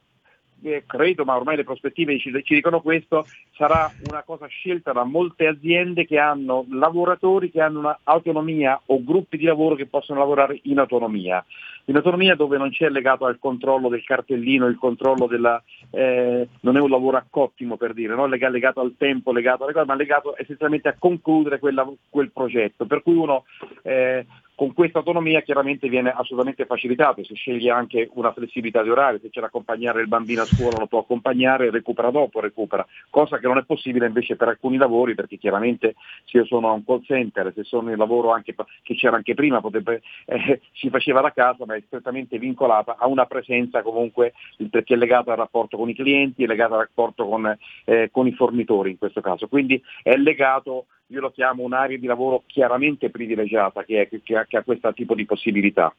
eh, 0.63 0.83
credo, 0.85 1.25
ma 1.25 1.35
ormai 1.35 1.55
le 1.55 1.63
prospettive 1.63 2.17
ci, 2.19 2.31
ci, 2.43 2.55
dicono 2.55 2.81
questo, 2.81 3.25
sarà 3.55 3.91
una 4.09 4.23
cosa 4.23 4.47
scelta 4.47 4.91
da 4.91 5.03
molte 5.03 5.47
aziende 5.47 6.05
che 6.05 6.19
hanno 6.19 6.65
lavoratori 6.69 7.51
che 7.51 7.61
hanno 7.61 7.79
un'autonomia 7.79 8.81
o 8.87 9.03
gruppi 9.03 9.37
di 9.37 9.45
lavoro 9.45 9.75
che 9.75 9.87
possono 9.87 10.19
lavorare 10.19 10.59
in 10.63 10.79
autonomia. 10.79 11.43
In 11.85 11.95
autonomia 11.95 12.35
dove 12.35 12.57
non 12.57 12.69
c'è 12.69 12.89
legato 12.89 13.25
al 13.25 13.39
controllo 13.39 13.89
del 13.89 14.03
cartellino, 14.03 14.67
il 14.67 14.77
controllo 14.77 15.25
della... 15.25 15.61
Eh, 15.89 16.47
non 16.61 16.77
è 16.77 16.79
un 16.79 16.89
lavoro 16.89 17.17
a 17.17 17.25
cottimo 17.27 17.75
per 17.75 17.93
dire, 17.93 18.13
no? 18.13 18.27
legato 18.27 18.79
al 18.79 18.93
tempo, 18.97 19.33
legato 19.33 19.63
alle 19.63 19.73
cose, 19.73 19.85
ma 19.85 19.95
legato 19.95 20.35
essenzialmente 20.37 20.89
a 20.89 20.95
concludere 20.97 21.59
quella, 21.59 21.85
quel 22.09 22.31
progetto. 22.31 22.85
Per 22.85 23.01
cui 23.01 23.15
uno 23.15 23.45
eh, 23.81 24.25
con 24.61 24.75
questa 24.75 24.99
autonomia 24.99 25.41
chiaramente 25.41 25.89
viene 25.89 26.11
assolutamente 26.11 26.67
facilitato, 26.67 27.23
se 27.23 27.33
sceglie 27.33 27.71
anche 27.71 28.07
una 28.13 28.31
flessibilità 28.31 28.83
di 28.83 28.91
orario, 28.91 29.17
se 29.19 29.31
c'è 29.31 29.39
da 29.39 29.47
accompagnare 29.47 30.01
il 30.01 30.07
bambino 30.07 30.43
a 30.43 30.45
scuola 30.45 30.77
lo 30.77 30.85
può 30.85 30.99
accompagnare, 30.99 31.71
recupera 31.71 32.11
dopo, 32.11 32.39
recupera, 32.39 32.85
cosa 33.09 33.39
che 33.39 33.47
non 33.47 33.57
è 33.57 33.63
possibile 33.63 34.05
invece 34.05 34.35
per 34.35 34.49
alcuni 34.49 34.77
lavori 34.77 35.15
perché 35.15 35.39
chiaramente 35.39 35.95
se 36.25 36.37
io 36.37 36.45
sono 36.45 36.69
a 36.69 36.73
un 36.73 36.85
call 36.85 37.01
center, 37.01 37.51
se 37.55 37.63
sono 37.63 37.89
in 37.89 37.97
lavoro 37.97 38.33
anche, 38.33 38.53
che 38.83 38.93
c'era 38.93 39.15
anche 39.15 39.33
prima, 39.33 39.61
potrebbe, 39.61 40.03
eh, 40.25 40.61
si 40.73 40.91
faceva 40.91 41.21
da 41.21 41.31
casa 41.31 41.65
ma 41.65 41.73
è 41.73 41.81
strettamente 41.87 42.37
vincolata 42.37 42.97
a 42.99 43.07
una 43.07 43.25
presenza 43.25 43.81
comunque 43.81 44.33
perché 44.69 44.93
è 44.93 44.97
legata 44.97 45.31
al 45.31 45.37
rapporto 45.37 45.75
con 45.75 45.89
i 45.89 45.95
clienti, 45.95 46.43
è 46.43 46.45
legata 46.45 46.75
al 46.75 46.81
rapporto 46.81 47.27
con, 47.27 47.57
eh, 47.85 48.09
con 48.11 48.27
i 48.27 48.33
fornitori 48.33 48.91
in 48.91 48.99
questo 48.99 49.21
caso, 49.21 49.47
quindi 49.47 49.81
è 50.03 50.15
legato 50.17 50.85
io 51.11 51.19
lo 51.19 51.31
chiamo 51.31 51.63
un'area 51.63 51.97
di 51.97 52.07
lavoro 52.07 52.43
chiaramente 52.47 53.09
privilegiata 53.09 53.83
che, 53.83 54.01
è, 54.01 54.21
che, 54.23 54.37
ha, 54.37 54.45
che 54.45 54.57
ha 54.57 54.63
questo 54.63 54.91
tipo 54.93 55.13
di 55.13 55.25
possibilità 55.25 55.93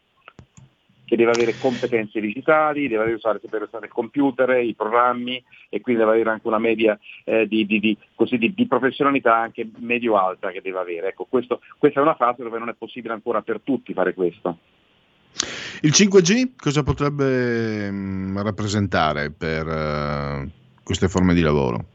che 1.04 1.18
deve 1.18 1.32
avere 1.32 1.58
competenze 1.58 2.20
digitali, 2.22 2.88
deve 2.88 3.02
avere 3.02 3.16
usare, 3.16 3.38
saper 3.42 3.62
usare 3.62 3.84
il 3.84 3.92
computer, 3.92 4.48
i 4.62 4.74
programmi 4.74 5.44
e 5.68 5.82
quindi 5.82 6.00
deve 6.00 6.14
avere 6.14 6.30
anche 6.30 6.46
una 6.46 6.58
media 6.58 6.98
eh, 7.24 7.46
di, 7.46 7.66
di, 7.66 7.80
di, 7.80 7.98
così, 8.14 8.38
di, 8.38 8.66
professionalità 8.66 9.36
anche 9.36 9.68
medio-alta 9.76 10.50
che 10.50 10.62
deve 10.62 10.78
avere. 10.78 11.08
Ecco, 11.08 11.26
questo, 11.28 11.60
questa 11.76 12.00
è 12.00 12.02
una 12.02 12.14
fase 12.14 12.42
dove 12.42 12.58
non 12.58 12.70
è 12.70 12.74
possibile 12.78 13.12
ancora 13.12 13.42
per 13.42 13.60
tutti 13.62 13.92
fare 13.92 14.14
questo. 14.14 14.56
Il 15.82 15.90
5G 15.90 16.52
cosa 16.56 16.82
potrebbe 16.82 17.90
mh, 17.90 17.94
mm, 17.94 18.38
rappresentare 18.38 19.30
per 19.30 19.66
uh, 19.66 20.50
queste 20.82 21.08
forme 21.08 21.34
di 21.34 21.42
lavoro? 21.42 21.91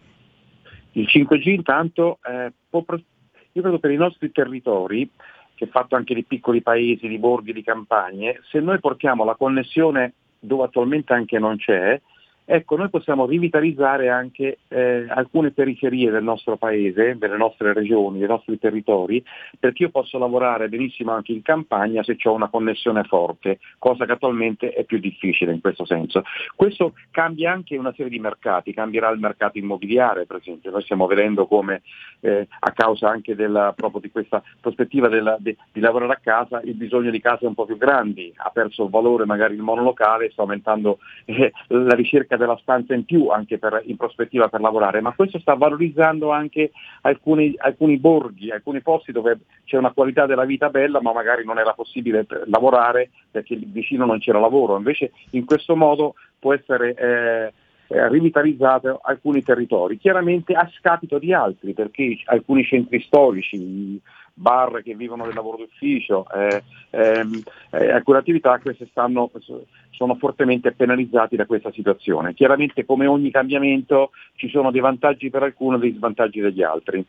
Il 0.98 1.06
5G 1.08 1.50
intanto, 1.50 2.18
eh, 2.28 2.52
può, 2.68 2.84
io 2.88 3.62
credo 3.62 3.78
per 3.78 3.92
i 3.92 3.98
nostri 3.98 4.32
territori, 4.32 5.08
che 5.54 5.66
è 5.66 5.68
fatto 5.68 5.96
anche 5.96 6.16
di 6.16 6.24
piccoli 6.24 6.64
paesi, 6.64 7.08
di 7.08 7.20
borghi, 7.20 7.54
di 7.54 7.64
campagne, 7.64 8.42
se 8.50 8.60
noi 8.60 8.80
portiamo 8.80 9.24
la 9.24 9.36
connessione 9.36 10.14
dove 10.40 10.64
attualmente 10.64 11.14
anche 11.14 11.38
non 11.38 11.58
c'è, 11.58 12.02
Ecco, 12.50 12.78
noi 12.78 12.90
possiamo 12.90 13.26
rivitalizzare 13.26 14.08
anche 14.08 14.60
eh, 14.70 15.06
alcune 15.10 15.52
periferie 15.52 16.10
del 16.10 16.24
nostro 16.24 16.56
paese, 16.56 17.18
delle 17.18 17.36
nostre 17.36 17.74
regioni, 17.74 18.20
dei 18.20 18.28
nostri 18.30 18.58
territori, 18.58 19.22
perché 19.60 19.84
io 19.84 19.90
posso 19.90 20.18
lavorare 20.18 20.70
benissimo 20.70 21.12
anche 21.12 21.34
in 21.34 21.42
campagna 21.42 22.04
se 22.04 22.16
ho 22.24 22.32
una 22.32 22.48
connessione 22.48 23.04
forte, 23.04 23.60
cosa 23.78 24.06
che 24.06 24.14
attualmente 24.14 24.72
è 24.72 24.86
più 24.86 24.98
difficile 24.98 25.52
in 25.52 25.60
questo 25.60 25.86
senso. 25.86 26.24
Questo 26.56 26.94
cambia 27.12 27.52
anche 27.52 27.76
una 27.76 27.92
serie 27.92 28.12
di 28.12 28.20
mercati, 28.20 28.74
cambierà 28.74 29.10
il 29.10 29.20
mercato 29.20 29.58
immobiliare, 29.58 30.26
per 30.26 30.38
esempio. 30.38 30.72
Noi 30.72 30.84
stiamo 30.84 31.06
vedendo 31.06 31.48
come 31.48 31.82
eh, 32.22 32.48
a 32.60 32.72
causa 32.72 33.10
anche 33.10 33.36
della, 33.36 33.74
proprio 33.76 34.00
di 34.00 34.10
questa 34.10 34.42
prospettiva 34.62 35.10
della, 35.10 35.36
di, 35.38 35.54
di, 35.74 35.82
lavorare 35.82 36.14
a 36.14 36.20
casa, 36.24 36.62
il 36.64 36.76
bisogno 36.76 37.12
di 37.12 37.20
case 37.20 37.46
un 37.46 37.56
po' 37.56 37.66
più 37.66 37.76
grandi, 37.76 38.32
ha 38.38 38.52
perso 38.52 38.86
il 38.86 38.90
valore 38.90 39.26
magari 39.26 39.54
il 39.54 39.62
monolocale, 39.62 40.30
sta 40.32 40.44
aumentando 40.44 41.00
eh, 41.26 41.52
la 41.68 41.94
ricerca 41.94 42.36
della 42.38 42.58
stanza 42.62 42.94
in 42.94 43.06
più 43.06 43.30
anche 43.30 43.58
per, 43.58 43.82
in 43.86 43.98
prospettiva 43.98 44.48
per 44.48 44.62
lavorare, 44.62 45.02
ma 45.02 45.14
questo 45.14 45.40
sta 45.40 45.56
valorizzando 45.56 46.32
anche 46.32 46.72
alcuni, 47.02 47.54
alcuni 47.58 47.98
borghi, 47.98 48.52
alcuni 48.52 48.82
posti 48.82 49.12
dove 49.12 49.40
c'è 49.66 49.78
una 49.78 49.92
qualità 49.92 50.26
della 50.26 50.46
vita 50.46 50.70
bella 50.70 51.02
ma 51.02 51.14
magari 51.14 51.44
non 51.46 51.60
era 51.60 51.74
possibile 51.74 52.26
lavorare 52.46 53.10
perché 53.30 53.58
vicino 53.58 54.06
non 54.06 54.20
c'era 54.20 54.40
lavoro, 54.40 54.78
invece 54.78 55.12
in 55.32 55.46
questo 55.46 55.76
modo 55.76 56.16
può 56.40 56.54
essere 56.54 56.94
eh, 56.94 57.54
eh, 57.88 58.10
rivitalizzato 58.10 59.00
alcuni 59.02 59.44
territori, 59.44 59.98
chiaramente 59.98 60.54
a 60.54 60.70
scapito 60.78 61.20
di 61.20 61.34
altri, 61.34 61.74
perché 61.74 62.18
alcuni 62.26 62.64
centri 62.64 63.02
storici, 63.02 64.02
bar 64.34 64.84
che 64.84 64.96
vivono 64.96 65.26
del 65.26 65.34
lavoro 65.34 65.58
d'ufficio, 65.58 66.26
eh, 66.32 66.64
ehm, 66.92 67.42
eh, 67.72 67.92
alcune 67.92 68.20
attività 68.20 68.60
queste 68.60 68.88
stanno, 68.92 69.32
sono 69.90 70.16
fortemente 70.16 70.72
penalizzati 70.74 71.36
da 71.36 71.46
questa 71.46 71.72
situazione. 71.72 72.34
Chiaramente 72.34 72.86
come 72.86 73.08
ogni 73.08 73.32
cambiamento 73.32 74.12
ci 74.36 74.48
sono 74.50 74.70
dei 74.72 74.82
vantaggi 74.82 75.30
per 75.30 75.44
alcuni 75.44 75.78
e 75.78 75.80
dei 75.80 75.94
svantaggi 75.96 76.40
degli 76.40 76.62
altri. 76.62 77.06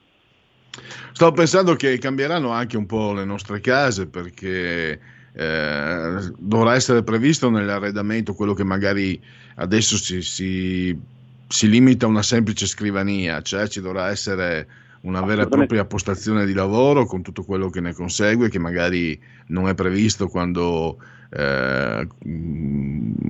Stavo 1.13 1.33
pensando 1.33 1.75
che 1.75 1.99
cambieranno 1.99 2.51
anche 2.51 2.77
un 2.77 2.87
po' 2.87 3.13
le 3.13 3.25
nostre 3.25 3.61
case 3.61 4.09
perché 4.09 4.99
eh, 5.33 6.33
dovrà 6.39 6.75
essere 6.75 7.03
previsto 7.03 7.51
nell'arredamento 7.51 8.35
quello 8.35 8.55
che 8.55 8.65
magari 8.65 9.21
adesso 9.57 9.97
si, 9.97 10.23
si, 10.23 10.99
si 11.47 11.69
limita 11.69 12.07
a 12.07 12.09
una 12.09 12.23
semplice 12.23 12.67
scrivania, 12.67 13.43
cioè 13.43 13.69
ci 13.69 13.81
dovrà 13.81 14.09
essere 14.09 14.67
una 15.03 15.23
vera 15.23 15.43
e 15.43 15.49
propria 15.49 15.85
postazione 15.85 16.45
di 16.45 16.53
lavoro 16.53 17.07
con 17.07 17.23
tutto 17.23 17.45
quello 17.45 17.71
che 17.71 17.81
ne 17.81 17.93
consegue, 17.93 18.49
che 18.49 18.59
magari 18.59 19.19
non 19.49 19.69
è 19.69 19.75
previsto 19.75 20.29
quando 20.29 20.99
eh, 21.31 22.09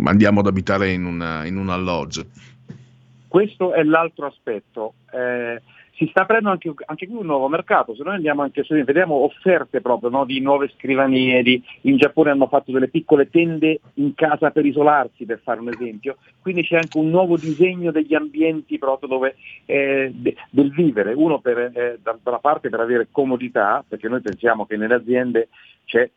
andiamo 0.04 0.40
ad 0.40 0.46
abitare 0.46 0.92
in, 0.92 1.04
una, 1.04 1.44
in 1.44 1.56
un 1.56 1.68
alloggio. 1.68 2.26
Questo 3.28 3.74
è 3.74 3.82
l'altro 3.82 4.26
aspetto. 4.26 4.94
Eh, 5.12 5.60
si 5.98 6.06
sta 6.06 6.22
aprendo 6.22 6.50
anche, 6.50 6.72
anche, 6.86 7.08
qui 7.08 7.16
un 7.16 7.26
nuovo 7.26 7.48
mercato, 7.48 7.94
se 7.94 8.04
noi 8.04 8.14
andiamo 8.14 8.42
anche 8.42 8.62
su, 8.62 8.74
vediamo 8.84 9.16
offerte 9.16 9.80
proprio 9.80 10.10
no, 10.10 10.24
di 10.24 10.40
nuove 10.40 10.70
scrivanie, 10.76 11.42
di, 11.42 11.60
in 11.82 11.96
Giappone 11.96 12.30
hanno 12.30 12.46
fatto 12.46 12.70
delle 12.70 12.86
piccole 12.86 13.28
tende 13.28 13.80
in 13.94 14.14
casa 14.14 14.52
per 14.52 14.64
isolarsi, 14.64 15.24
per 15.24 15.40
fare 15.42 15.58
un 15.58 15.68
esempio, 15.68 16.18
quindi 16.40 16.62
c'è 16.62 16.76
anche 16.76 16.98
un 16.98 17.10
nuovo 17.10 17.36
disegno 17.36 17.90
degli 17.90 18.14
ambienti 18.14 18.78
proprio 18.78 19.08
dove, 19.08 19.34
eh, 19.66 20.12
de, 20.14 20.36
del 20.50 20.70
vivere, 20.70 21.12
uno 21.14 21.40
per, 21.40 21.58
eh, 21.58 21.98
da, 22.00 22.16
da 22.22 22.30
una 22.30 22.38
parte 22.38 22.68
per 22.68 22.78
avere 22.78 23.08
comodità, 23.10 23.84
perché 23.86 24.08
noi 24.08 24.20
pensiamo 24.20 24.66
che 24.66 24.76
nelle 24.76 24.94
aziende 24.94 25.48
c'è 25.84 26.08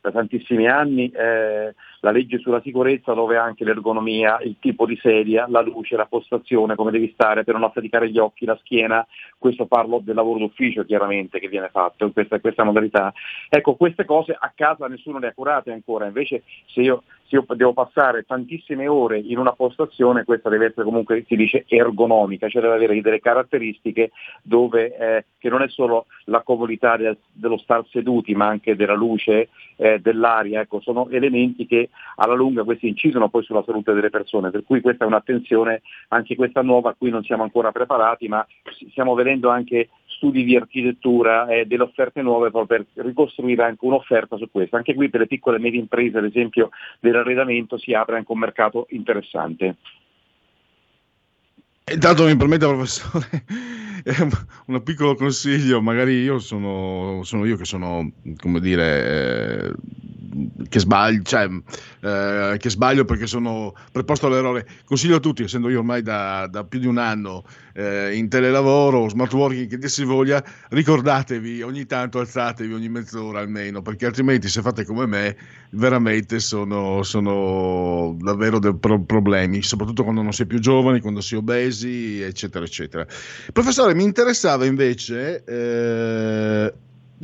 da 0.00 0.10
tantissimi 0.10 0.66
anni 0.66 1.10
eh, 1.10 1.74
la 2.02 2.10
legge 2.10 2.38
sulla 2.38 2.60
sicurezza 2.62 3.12
dove 3.12 3.36
anche 3.36 3.64
l'ergonomia, 3.64 4.40
il 4.42 4.56
tipo 4.58 4.86
di 4.86 4.98
sedia, 5.00 5.46
la 5.48 5.60
luce, 5.60 5.96
la 5.96 6.06
postazione, 6.06 6.74
come 6.74 6.90
devi 6.90 7.10
stare 7.14 7.44
per 7.44 7.54
non 7.54 7.62
affaticare 7.62 8.10
gli 8.10 8.18
occhi, 8.18 8.44
la 8.44 8.58
schiena, 8.60 9.06
questo 9.38 9.66
parlo 9.66 10.00
del 10.02 10.16
lavoro 10.16 10.40
d'ufficio 10.40 10.84
chiaramente 10.84 11.38
che 11.38 11.48
viene 11.48 11.68
fatto 11.68 12.04
in 12.04 12.12
questa, 12.12 12.40
questa 12.40 12.64
modalità. 12.64 13.12
Ecco, 13.48 13.76
queste 13.76 14.04
cose 14.04 14.36
a 14.38 14.52
casa 14.54 14.88
nessuno 14.88 15.20
le 15.20 15.28
ha 15.28 15.32
curate 15.32 15.70
ancora, 15.70 16.06
invece 16.06 16.42
se 16.66 16.80
io 16.80 17.04
se 17.32 17.36
io 17.36 17.46
devo 17.54 17.72
passare 17.72 18.24
tantissime 18.24 18.86
ore 18.86 19.18
in 19.18 19.38
una 19.38 19.52
postazione, 19.52 20.24
questa 20.24 20.50
deve 20.50 20.66
essere 20.66 20.84
comunque, 20.84 21.24
si 21.26 21.34
dice, 21.34 21.64
ergonomica, 21.66 22.48
cioè 22.48 22.60
deve 22.60 22.74
avere 22.74 23.00
delle 23.00 23.20
caratteristiche 23.20 24.10
dove, 24.42 24.94
eh, 24.96 25.24
che 25.38 25.48
non 25.48 25.62
è 25.62 25.68
solo 25.68 26.06
la 26.26 26.42
comodità 26.42 26.98
del, 26.98 27.16
dello 27.32 27.56
star 27.56 27.86
seduti, 27.88 28.34
ma 28.34 28.48
anche 28.48 28.76
della 28.76 28.94
luce, 28.94 29.48
eh, 29.76 29.98
dell'aria, 30.00 30.60
ecco, 30.60 30.80
sono 30.80 31.08
elementi 31.08 31.66
che 31.66 31.88
alla 32.16 32.34
lunga 32.34 32.64
questi 32.64 32.88
incidono 32.88 33.30
poi 33.30 33.42
sulla 33.42 33.62
salute 33.64 33.94
delle 33.94 34.10
persone, 34.10 34.50
per 34.50 34.62
cui 34.64 34.82
questa 34.82 35.04
è 35.04 35.06
un'attenzione 35.06 35.80
anche 36.08 36.36
questa 36.36 36.60
nuova 36.60 36.90
a 36.90 36.94
cui 36.96 37.08
non 37.08 37.24
siamo 37.24 37.44
ancora 37.44 37.72
preparati, 37.72 38.28
ma 38.28 38.46
stiamo 38.90 39.14
vedendo 39.14 39.48
anche 39.48 39.88
studi 40.22 40.44
di 40.44 40.54
architettura 40.54 41.48
e 41.48 41.66
delle 41.66 41.82
offerte 41.82 42.22
nuove 42.22 42.52
proprio 42.52 42.84
per 42.94 43.04
ricostruire 43.04 43.64
anche 43.64 43.84
un'offerta 43.84 44.36
su 44.36 44.48
questo. 44.52 44.76
Anche 44.76 44.94
qui 44.94 45.10
per 45.10 45.20
le 45.20 45.26
piccole 45.26 45.56
e 45.56 45.60
medie 45.60 45.80
imprese, 45.80 46.18
ad 46.18 46.24
esempio 46.24 46.70
dell'arredamento, 47.00 47.76
si 47.76 47.92
apre 47.92 48.18
anche 48.18 48.30
un 48.30 48.38
mercato 48.38 48.86
interessante. 48.90 49.76
Intanto 51.92 52.24
mi 52.24 52.36
permetta, 52.36 52.68
professore, 52.68 53.44
un 54.66 54.82
piccolo 54.84 55.16
consiglio, 55.16 55.82
magari 55.82 56.22
io 56.22 56.38
sono, 56.38 57.22
sono 57.24 57.44
io 57.44 57.56
che 57.56 57.64
sono, 57.64 58.12
come 58.38 58.60
dire, 58.60 59.66
eh, 59.66 59.72
che 60.68 60.78
sbaglio, 60.78 61.22
cioè, 61.22 61.48
eh, 62.00 62.56
che 62.58 62.70
sbaglio 62.70 63.04
perché 63.04 63.26
sono 63.26 63.74
preposto 63.90 64.28
all'errore. 64.28 64.66
Consiglio 64.84 65.16
a 65.16 65.20
tutti, 65.20 65.42
essendo 65.42 65.68
io 65.68 65.80
ormai 65.80 66.02
da, 66.02 66.46
da 66.46 66.64
più 66.64 66.78
di 66.78 66.86
un 66.86 66.98
anno 66.98 67.44
eh, 67.74 68.14
in 68.14 68.28
telelavoro, 68.28 69.08
smart 69.08 69.32
working, 69.32 69.68
che 69.68 69.78
dir 69.78 69.90
si 69.90 70.04
voglia, 70.04 70.42
ricordatevi 70.70 71.62
ogni 71.62 71.86
tanto 71.86 72.18
alzatevi 72.18 72.72
ogni 72.72 72.88
mezz'ora 72.88 73.40
almeno, 73.40 73.82
perché 73.82 74.06
altrimenti 74.06 74.48
se 74.48 74.62
fate 74.62 74.84
come 74.84 75.06
me, 75.06 75.36
veramente 75.70 76.40
sono, 76.40 77.02
sono 77.02 78.16
davvero 78.20 78.58
dei 78.58 78.74
pro- 78.74 79.02
problemi, 79.02 79.62
soprattutto 79.62 80.02
quando 80.02 80.22
non 80.22 80.32
si 80.32 80.42
è 80.42 80.46
più 80.46 80.58
giovani, 80.58 81.00
quando 81.00 81.20
si 81.20 81.34
è 81.34 81.38
obesi, 81.38 82.20
eccetera, 82.20 82.64
eccetera. 82.64 83.06
Professore, 83.52 83.94
mi 83.94 84.04
interessava 84.04 84.64
invece... 84.64 85.44
Eh, 85.44 86.72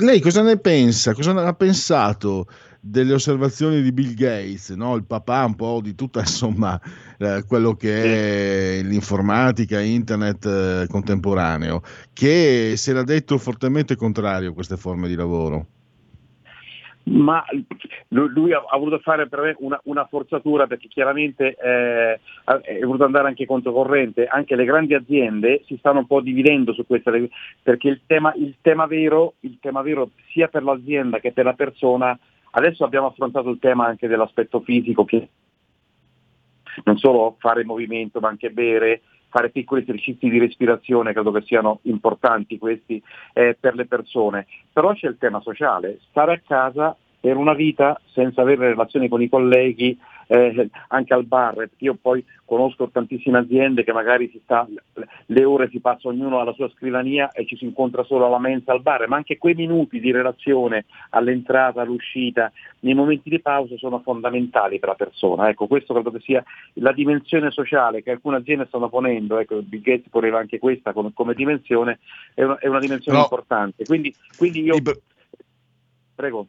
lei 0.01 0.21
cosa 0.21 0.41
ne 0.41 0.57
pensa? 0.57 1.13
Cosa 1.13 1.33
ne 1.33 1.41
ha 1.41 1.53
pensato 1.53 2.47
delle 2.79 3.13
osservazioni 3.13 3.81
di 3.81 3.91
Bill 3.91 4.13
Gates, 4.13 4.69
no? 4.71 4.95
il 4.95 5.05
papà 5.05 5.43
un 5.45 5.55
po' 5.55 5.79
di 5.81 5.95
tutta 5.95 6.19
insomma 6.21 6.79
eh, 7.17 7.43
quello 7.47 7.73
che 7.73 8.79
è 8.79 8.83
l'informatica, 8.83 9.79
internet 9.79 10.45
eh, 10.45 10.87
contemporaneo, 10.87 11.81
che 12.13 12.73
si 12.75 12.89
era 12.89 13.03
detto 13.03 13.37
fortemente 13.37 13.95
contrario 13.95 14.51
a 14.51 14.53
queste 14.53 14.77
forme 14.77 15.07
di 15.07 15.15
lavoro. 15.15 15.65
ma 17.03 17.43
lui, 18.09 18.53
ha, 18.53 18.63
ha 18.67 18.77
voluto 18.77 18.99
fare 18.99 19.27
per 19.27 19.41
me 19.41 19.55
una, 19.59 19.79
una 19.85 20.05
forzatura 20.05 20.67
perché 20.67 20.87
chiaramente 20.87 21.55
eh, 21.55 22.19
è 22.61 22.79
voluto 22.83 23.03
andare 23.03 23.27
anche 23.27 23.45
controcorrente, 23.45 24.25
anche 24.25 24.55
le 24.55 24.65
grandi 24.65 24.93
aziende 24.93 25.63
si 25.65 25.75
stanno 25.77 25.99
un 25.99 26.07
po' 26.07 26.21
dividendo 26.21 26.73
su 26.73 26.85
questa, 26.85 27.11
perché 27.61 27.87
il 27.87 28.01
tema, 28.05 28.33
il 28.35 28.55
tema 28.61 28.85
vero, 28.85 29.35
il 29.41 29.57
tema 29.59 29.81
vero 29.81 30.11
sia 30.31 30.47
per 30.47 30.63
l'azienda 30.63 31.19
che 31.19 31.31
per 31.31 31.45
la 31.45 31.53
persona, 31.53 32.17
adesso 32.51 32.83
abbiamo 32.83 33.07
affrontato 33.07 33.49
il 33.49 33.59
tema 33.59 33.85
anche 33.85 34.07
dell'aspetto 34.07 34.61
fisico 34.61 35.05
che 35.05 35.29
non 36.83 36.97
solo 36.97 37.35
fare 37.39 37.63
movimento 37.63 38.19
ma 38.19 38.29
anche 38.29 38.51
bere, 38.51 39.01
fare 39.29 39.49
piccoli 39.49 39.81
esercizi 39.81 40.29
di 40.29 40.39
respirazione, 40.39 41.13
credo 41.13 41.31
che 41.31 41.41
siano 41.41 41.79
importanti 41.83 42.57
questi 42.57 43.01
eh, 43.33 43.55
per 43.59 43.75
le 43.75 43.85
persone. 43.85 44.47
Però 44.71 44.93
c'è 44.93 45.07
il 45.07 45.17
tema 45.17 45.39
sociale, 45.41 45.99
stare 46.09 46.33
a 46.33 46.41
casa 46.45 46.95
per 47.19 47.35
una 47.35 47.53
vita 47.53 47.99
senza 48.11 48.41
avere 48.41 48.69
relazioni 48.69 49.07
con 49.07 49.21
i 49.21 49.29
colleghi, 49.29 49.97
eh, 50.31 50.69
anche 50.89 51.13
al 51.13 51.25
bar, 51.25 51.55
perché 51.55 51.75
io 51.79 51.97
poi 51.99 52.23
conosco 52.45 52.89
tantissime 52.89 53.39
aziende 53.39 53.83
che 53.83 53.91
magari 53.93 54.29
si 54.29 54.39
sta, 54.43 54.67
le 55.25 55.43
ore 55.43 55.69
si 55.69 55.79
passa 55.79 56.07
ognuno 56.07 56.39
alla 56.39 56.53
sua 56.53 56.69
scrivania 56.69 57.31
e 57.31 57.45
ci 57.45 57.55
si 57.57 57.65
incontra 57.65 58.03
solo 58.03 58.27
alla 58.27 58.39
mensa 58.39 58.71
al 58.71 58.81
bar, 58.81 59.07
ma 59.07 59.15
anche 59.15 59.37
quei 59.37 59.55
minuti 59.55 59.99
di 59.99 60.11
relazione 60.11 60.85
all'entrata, 61.09 61.81
all'uscita, 61.81 62.51
nei 62.81 62.93
momenti 62.93 63.29
di 63.29 63.39
pausa 63.39 63.75
sono 63.77 63.99
fondamentali 63.99 64.77
per 64.77 64.89
la 64.89 64.95
persona. 64.95 65.49
Ecco, 65.49 65.67
questo 65.67 65.93
credo 65.93 66.11
che 66.11 66.19
sia 66.19 66.43
la 66.73 66.91
dimensione 66.91 67.49
sociale 67.49 68.03
che 68.03 68.11
alcune 68.11 68.37
aziende 68.37 68.65
stanno 68.67 68.89
ponendo, 68.89 69.39
ecco, 69.39 69.61
Bill 69.61 69.81
Gates 69.81 70.09
poneva 70.09 70.37
anche 70.37 70.59
questa 70.59 70.93
come, 70.93 71.11
come 71.13 71.33
dimensione, 71.33 71.99
è 72.35 72.43
una, 72.43 72.57
è 72.59 72.67
una 72.67 72.79
dimensione 72.79 73.17
No. 73.17 73.23
importante. 73.23 73.85
Quindi, 73.85 74.13
quindi 74.37 74.61
io... 74.61 74.75
Prego. 76.15 76.47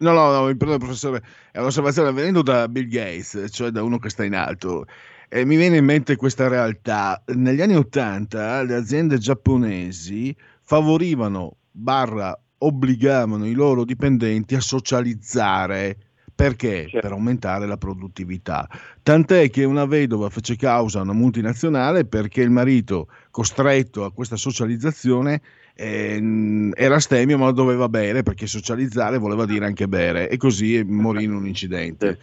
No, 0.00 0.12
no, 0.12 0.30
no, 0.30 0.46
mi 0.46 0.56
perdono 0.56 0.78
professore, 0.78 1.22
è 1.50 1.58
un'osservazione 1.58 2.12
venendo 2.12 2.42
da 2.42 2.68
Bill 2.68 2.86
Gates, 2.86 3.46
cioè 3.50 3.70
da 3.70 3.82
uno 3.82 3.98
che 3.98 4.10
sta 4.10 4.24
in 4.24 4.34
alto. 4.34 4.86
E 5.28 5.44
mi 5.44 5.56
viene 5.56 5.78
in 5.78 5.84
mente 5.84 6.16
questa 6.16 6.46
realtà. 6.46 7.22
Negli 7.34 7.60
anni 7.60 7.74
Ottanta 7.74 8.62
le 8.62 8.76
aziende 8.76 9.18
giapponesi 9.18 10.34
favorivano, 10.62 11.56
barra, 11.70 12.38
obbligavano 12.58 13.46
i 13.46 13.52
loro 13.52 13.84
dipendenti 13.84 14.54
a 14.54 14.60
socializzare. 14.60 15.96
Perché? 16.32 16.88
Per 16.92 17.10
aumentare 17.10 17.66
la 17.66 17.76
produttività. 17.76 18.68
Tant'è 19.02 19.50
che 19.50 19.64
una 19.64 19.86
vedova 19.86 20.30
fece 20.30 20.54
causa 20.54 21.00
a 21.00 21.02
una 21.02 21.12
multinazionale 21.12 22.04
perché 22.04 22.42
il 22.42 22.50
marito, 22.50 23.08
costretto 23.32 24.04
a 24.04 24.12
questa 24.12 24.36
socializzazione, 24.36 25.42
ehm, 25.80 26.72
era 26.74 26.96
astemio 26.96 27.38
ma 27.38 27.52
doveva 27.52 27.88
bere 27.88 28.24
perché 28.24 28.48
socializzare 28.48 29.18
voleva 29.18 29.46
dire 29.46 29.64
anche 29.64 29.86
bere 29.86 30.28
e 30.28 30.36
così 30.36 30.82
morì 30.84 31.24
in 31.24 31.32
un 31.32 31.46
incidente. 31.46 32.18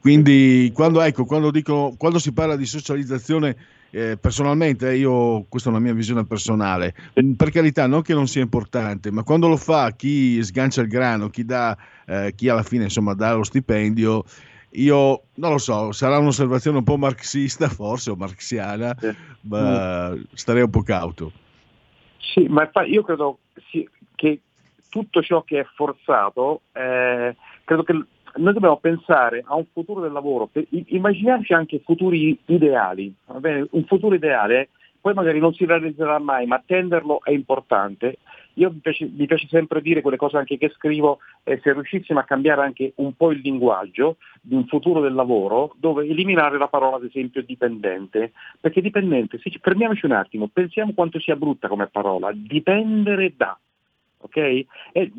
Quindi 0.00 0.70
quando, 0.74 1.00
ecco, 1.00 1.24
quando, 1.24 1.50
dico, 1.50 1.94
quando 1.96 2.18
si 2.18 2.32
parla 2.32 2.56
di 2.56 2.66
socializzazione, 2.66 3.56
eh, 3.90 4.16
personalmente 4.16 4.94
io, 4.94 5.44
questa 5.48 5.68
è 5.68 5.72
una 5.72 5.80
mia 5.80 5.94
visione 5.94 6.24
personale, 6.24 6.94
mh, 7.14 7.32
per 7.32 7.50
carità 7.50 7.86
non 7.86 8.02
che 8.02 8.14
non 8.14 8.28
sia 8.28 8.42
importante, 8.42 9.10
ma 9.10 9.22
quando 9.22 9.48
lo 9.48 9.56
fa 9.56 9.92
chi 9.92 10.42
sgancia 10.42 10.82
il 10.82 10.88
grano, 10.88 11.28
chi, 11.30 11.44
dà, 11.44 11.76
eh, 12.06 12.32
chi 12.36 12.48
alla 12.48 12.62
fine 12.62 12.84
insomma 12.84 13.14
dà 13.14 13.34
lo 13.34 13.42
stipendio, 13.44 14.24
io 14.70 15.22
non 15.34 15.52
lo 15.52 15.58
so, 15.58 15.90
sarà 15.92 16.18
un'osservazione 16.18 16.78
un 16.78 16.84
po' 16.84 16.98
marxista 16.98 17.68
forse 17.68 18.10
o 18.10 18.16
marxiana, 18.16 18.96
ma 19.42 20.14
starei 20.34 20.62
un 20.62 20.70
po' 20.70 20.82
cauto. 20.82 21.32
Sì, 22.32 22.46
ma 22.48 22.68
io 22.84 23.02
credo 23.02 23.38
che 24.14 24.40
tutto 24.90 25.22
ciò 25.22 25.42
che 25.42 25.60
è 25.60 25.64
forzato, 25.74 26.62
eh, 26.72 27.34
credo 27.64 27.82
che 27.82 27.92
noi 28.36 28.52
dobbiamo 28.52 28.76
pensare 28.78 29.42
a 29.46 29.54
un 29.54 29.66
futuro 29.72 30.00
del 30.00 30.12
lavoro, 30.12 30.46
per- 30.46 30.66
i- 30.70 30.84
immaginiamoci 30.88 31.52
anche 31.52 31.80
futuri 31.84 32.38
ideali, 32.46 33.12
un 33.26 33.84
futuro 33.86 34.14
ideale, 34.14 34.68
poi 35.00 35.14
magari 35.14 35.38
non 35.38 35.54
si 35.54 35.64
realizzerà 35.64 36.18
mai, 36.18 36.46
ma 36.46 36.56
attenderlo 36.56 37.22
è 37.22 37.30
importante. 37.30 38.18
Io 38.58 38.70
mi 38.70 38.78
piace, 38.78 39.08
mi 39.12 39.26
piace 39.26 39.46
sempre 39.48 39.82
dire 39.82 40.00
quelle 40.00 40.16
cose 40.16 40.38
anche 40.38 40.56
che 40.56 40.70
scrivo, 40.70 41.18
eh, 41.44 41.60
se 41.62 41.72
riuscissimo 41.72 42.18
a 42.18 42.24
cambiare 42.24 42.62
anche 42.62 42.92
un 42.96 43.14
po' 43.14 43.30
il 43.30 43.40
linguaggio 43.40 44.16
di 44.40 44.54
un 44.54 44.66
futuro 44.66 45.00
del 45.00 45.12
lavoro, 45.12 45.74
dove 45.78 46.06
eliminare 46.06 46.56
la 46.56 46.68
parola 46.68 46.96
ad 46.96 47.04
esempio 47.04 47.42
dipendente, 47.42 48.32
perché 48.58 48.80
dipendente, 48.80 49.38
sì, 49.38 49.50
fermiamoci 49.60 50.06
un 50.06 50.12
attimo, 50.12 50.48
pensiamo 50.48 50.92
quanto 50.94 51.20
sia 51.20 51.36
brutta 51.36 51.68
come 51.68 51.88
parola, 51.88 52.30
dipendere 52.32 53.34
da, 53.36 53.58
ok? 54.18 54.36
E- 54.36 54.66
e- 54.92 55.12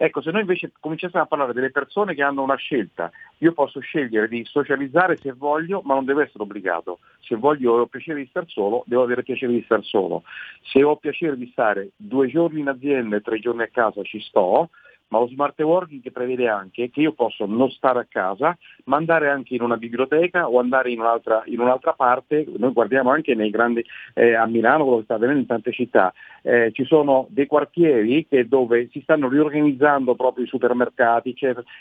ecco, 0.00 0.22
se 0.22 0.30
noi 0.30 0.42
invece 0.42 0.72
cominciassimo 0.78 1.20
a 1.20 1.26
parlare 1.26 1.52
delle 1.52 1.70
persone 1.70 2.14
che 2.14 2.22
hanno 2.22 2.42
una 2.42 2.54
scelta, 2.54 3.10
io 3.38 3.52
posso 3.52 3.80
scegliere 3.80 4.28
di 4.28 4.44
socializzare 4.44 5.16
se 5.16 5.32
voglio, 5.32 5.82
ma 5.84 5.94
non 5.94 6.04
devo 6.04 6.20
essere 6.20 6.44
obbligato. 6.44 7.00
Se 7.20 7.34
voglio 7.36 7.72
ho 7.72 7.86
piacere 7.86 8.20
di 8.20 8.26
star 8.28 8.44
solo, 8.46 8.84
devo 8.86 9.02
avere 9.02 9.24
piacere 9.24 9.52
di 9.52 9.62
star 9.64 9.84
solo. 9.84 10.22
Se 10.62 10.82
ho 10.82 10.96
piacere 10.96 11.36
di 11.36 11.48
stare 11.50 11.90
due 11.96 12.28
giorni 12.28 12.60
in 12.60 12.68
azienda 12.68 13.16
e 13.16 13.20
tre 13.20 13.40
giorni 13.40 13.62
a 13.62 13.68
casa, 13.68 14.02
ci 14.02 14.20
sto, 14.20 14.70
ma 15.08 15.18
lo 15.18 15.28
smart 15.28 15.58
working 15.60 16.10
prevede 16.10 16.48
anche 16.48 16.90
che 16.90 17.00
io 17.00 17.12
posso 17.12 17.46
non 17.46 17.70
stare 17.70 18.00
a 18.00 18.06
casa, 18.08 18.56
ma 18.84 18.96
andare 18.96 19.28
anche 19.28 19.54
in 19.54 19.62
una 19.62 19.76
biblioteca 19.76 20.48
o 20.48 20.58
andare 20.58 20.90
in 20.90 21.00
un'altra, 21.00 21.42
in 21.46 21.60
un'altra 21.60 21.92
parte, 21.92 22.46
noi 22.56 22.72
guardiamo 22.72 23.10
anche 23.10 23.34
nei 23.34 23.50
grandi, 23.50 23.84
eh, 24.14 24.34
a 24.34 24.46
Milano, 24.46 24.84
quello 24.84 24.98
che 24.98 25.04
sta 25.04 25.14
avvenendo 25.14 25.40
in 25.40 25.46
tante 25.46 25.72
città, 25.72 26.12
eh, 26.42 26.70
ci 26.72 26.84
sono 26.84 27.26
dei 27.30 27.46
quartieri 27.46 28.26
che 28.26 28.46
dove 28.46 28.88
si 28.90 29.00
stanno 29.02 29.28
riorganizzando 29.28 30.14
proprio 30.14 30.44
i 30.44 30.48
supermercati, 30.48 31.36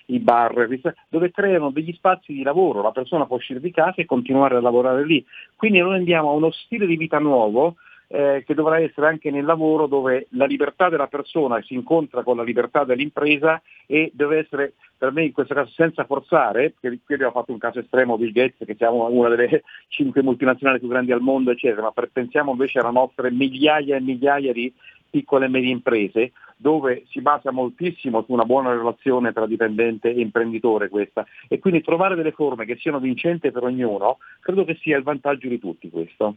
i 0.08 0.20
bar, 0.20 0.68
dove 1.10 1.32
creano 1.32 1.72
degli 1.72 1.94
spazi 1.94 2.34
di 2.34 2.44
lavoro, 2.44 2.82
la 2.82 2.92
persona 2.92 3.26
può 3.26 3.38
uscire 3.38 3.60
di 3.60 3.72
casa 3.72 4.02
e 4.02 4.06
continuare 4.06 4.56
a 4.56 4.62
lavorare 4.62 5.06
lì. 5.06 5.24
Quindi 5.56 5.80
noi 5.80 5.96
andiamo 5.96 6.30
a 6.30 6.34
uno 6.34 6.52
stile 6.52 6.86
di 6.86 6.96
vita 6.96 7.20
nuovo 7.20 7.76
eh, 8.08 8.44
che 8.46 8.54
dovrà 8.54 8.80
essere 8.80 9.08
anche 9.08 9.32
nel 9.32 9.46
lavoro 9.46 9.88
dove 9.88 10.28
la 10.32 10.46
libertà 10.46 10.90
della 10.90 11.08
persona 11.08 11.62
si 11.62 11.74
incontra 11.74 12.24
con 12.24 12.38
la 12.38 12.44
libertà 12.44 12.84
dell'impresa 12.84 13.62
e 13.86 14.12
deve 14.14 14.40
essere 14.40 14.74
per 14.98 15.12
me 15.12 15.24
in 15.24 15.32
questo 15.32 15.54
caso 15.54 15.72
senza 15.72 16.06
forzare, 16.06 16.74
perché 16.80 17.00
qui 17.06 17.14
abbiamo 17.16 17.34
fatto 17.34 17.52
un 17.52 17.60
caso 17.60 17.80
estremo 17.80 18.18
Bill 18.18 18.32
Gates 18.32 18.66
che 18.66 18.76
siamo 18.76 19.08
una 19.10 19.30
delle 19.30 19.64
cinque 19.90 20.24
multinazionali 20.24 20.80
più 20.80 20.88
grandi 20.88 21.12
al 21.12 21.22
mondo 21.22 21.52
eccetera, 21.52 21.82
ma 21.94 22.08
pensiamo 22.12 22.52
invece 22.52 22.80
alle 22.80 22.92
nostre 22.92 23.30
migliaia 23.30 23.96
e 23.96 24.02
migliaia 24.02 24.52
di 24.54 24.74
piccole 25.10 25.46
e 25.46 25.50
medie 25.50 25.72
imprese 25.72 26.32
dove 26.58 27.04
si 27.10 27.22
basa 27.22 27.52
moltissimo 27.52 28.24
su 28.24 28.34
una 28.34 28.44
buona 28.44 28.72
relazione 28.72 29.32
tra 29.32 29.46
dipendente 29.46 30.10
e 30.10 30.20
imprenditore 30.20 30.90
questa 30.90 31.26
e 31.48 31.60
quindi 31.60 31.82
trovare 31.82 32.16
delle 32.16 32.32
forme 32.32 32.66
che 32.66 32.78
siano 32.78 33.00
vincenti 33.00 33.52
per 33.52 33.64
ognuno 33.64 34.18
credo 34.40 34.66
che 34.66 34.76
sia 34.82 34.98
il 34.98 35.04
vantaggio 35.04 35.48
di 35.48 35.60
tutti 35.60 35.90
questo. 35.90 36.36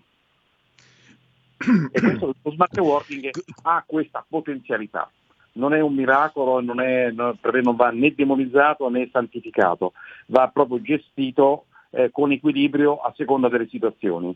E 1.92 2.00
questo 2.00 2.34
lo 2.42 2.50
smart 2.52 2.78
working 2.78 3.30
ha 3.62 3.84
questa 3.86 4.24
potenzialità. 4.26 5.10
Non 5.52 5.74
è 5.74 5.80
un 5.80 5.94
miracolo, 5.94 6.60
non 6.60 6.80
è, 6.80 7.10
non 7.10 7.76
va 7.76 7.90
né 7.90 8.14
demonizzato 8.14 8.88
né 8.88 9.08
santificato, 9.12 9.92
va 10.26 10.48
proprio 10.48 10.80
gestito 10.80 11.66
eh, 11.90 12.10
con 12.12 12.32
equilibrio 12.32 12.98
a 13.00 13.12
seconda 13.16 13.48
delle 13.48 13.68
situazioni. 13.68 14.34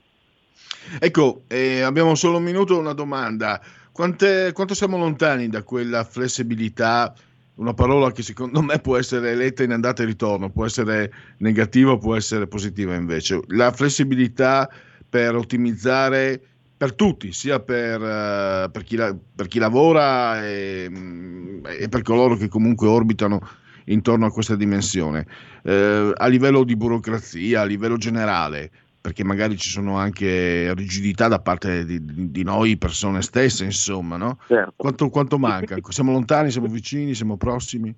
Ecco, 0.99 1.43
eh, 1.49 1.81
abbiamo 1.81 2.14
solo 2.14 2.39
un 2.39 2.45
minuto, 2.45 2.79
una 2.79 2.93
domanda. 2.93 3.61
Quante- 3.93 4.53
quanto 4.53 4.75
siamo 4.75 4.99
lontani 4.99 5.49
da 5.49 5.62
quella 5.62 6.05
flessibilità? 6.05 7.14
Una 7.57 7.72
parola 7.75 8.11
che 8.11 8.22
secondo 8.22 8.61
me 8.61 8.81
può 8.81 8.99
essere 8.99 9.37
letta 9.37 9.62
in 9.62 9.70
andata 9.70 10.03
e 10.03 10.07
ritorno, 10.07 10.51
può 10.51 10.66
essere 10.66 11.12
negativa, 11.39 11.97
può 11.97 12.16
essere 12.16 12.49
positiva 12.49 12.95
invece. 12.97 13.41
La 13.49 13.70
flessibilità 13.70 14.68
per 15.09 15.37
ottimizzare 15.37 16.54
per 16.85 16.95
tutti, 16.95 17.32
sia 17.32 17.61
per, 17.61 18.03
eh, 18.03 18.68
per 18.70 18.82
chi, 18.85 18.97
la- 18.97 19.16
per 19.35 19.47
chi 19.49 19.59
lavora 19.59 20.45
e, 20.47 20.87
mm, 20.91 21.64
e 21.80 21.89
per 21.89 22.03
coloro 22.03 22.37
che 22.37 22.49
comunque 22.49 22.87
orbitano 22.89 23.41
intorno 23.87 24.26
a 24.26 24.30
questa 24.30 24.55
dimensione. 24.55 25.26
Eh, 25.62 26.12
a 26.14 26.26
livello 26.26 26.62
di 26.64 26.76
burocrazia, 26.76 27.62
a 27.62 27.64
livello 27.64 27.97
generale, 27.97 28.70
perché 29.01 29.24
magari 29.24 29.57
ci 29.57 29.70
sono 29.70 29.97
anche 29.97 30.72
rigidità 30.74 31.26
da 31.28 31.39
parte 31.41 31.85
di, 31.87 32.30
di- 32.30 32.43
noi 32.43 32.76
persone 32.76 33.22
stesse, 33.22 33.64
insomma, 33.64 34.16
no? 34.18 34.39
Quanto, 34.76 35.09
quanto 35.09 35.39
manca? 35.39 35.76
Siamo 35.89 36.12
lontani, 36.12 36.51
siamo 36.51 36.66
vicini, 36.68 37.14
siamo 37.14 37.37
prossimi? 37.39 37.95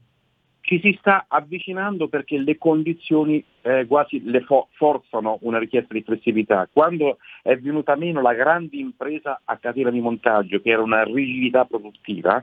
Ci 0.66 0.80
si 0.80 0.96
sta 0.98 1.26
avvicinando 1.28 2.08
perché 2.08 2.36
le 2.38 2.58
condizioni 2.58 3.42
eh, 3.62 3.86
quasi 3.86 4.20
le 4.24 4.40
fo- 4.40 4.66
forzano 4.72 5.38
una 5.42 5.60
richiesta 5.60 5.94
di 5.94 6.02
flessibilità. 6.02 6.68
Quando 6.72 7.18
è 7.44 7.56
venuta 7.56 7.94
meno 7.94 8.20
la 8.20 8.34
grande 8.34 8.76
impresa 8.76 9.42
a 9.44 9.58
catena 9.58 9.90
di 9.90 10.00
montaggio, 10.00 10.60
che 10.60 10.70
era 10.70 10.82
una 10.82 11.04
rigidità 11.04 11.64
produttiva, 11.66 12.42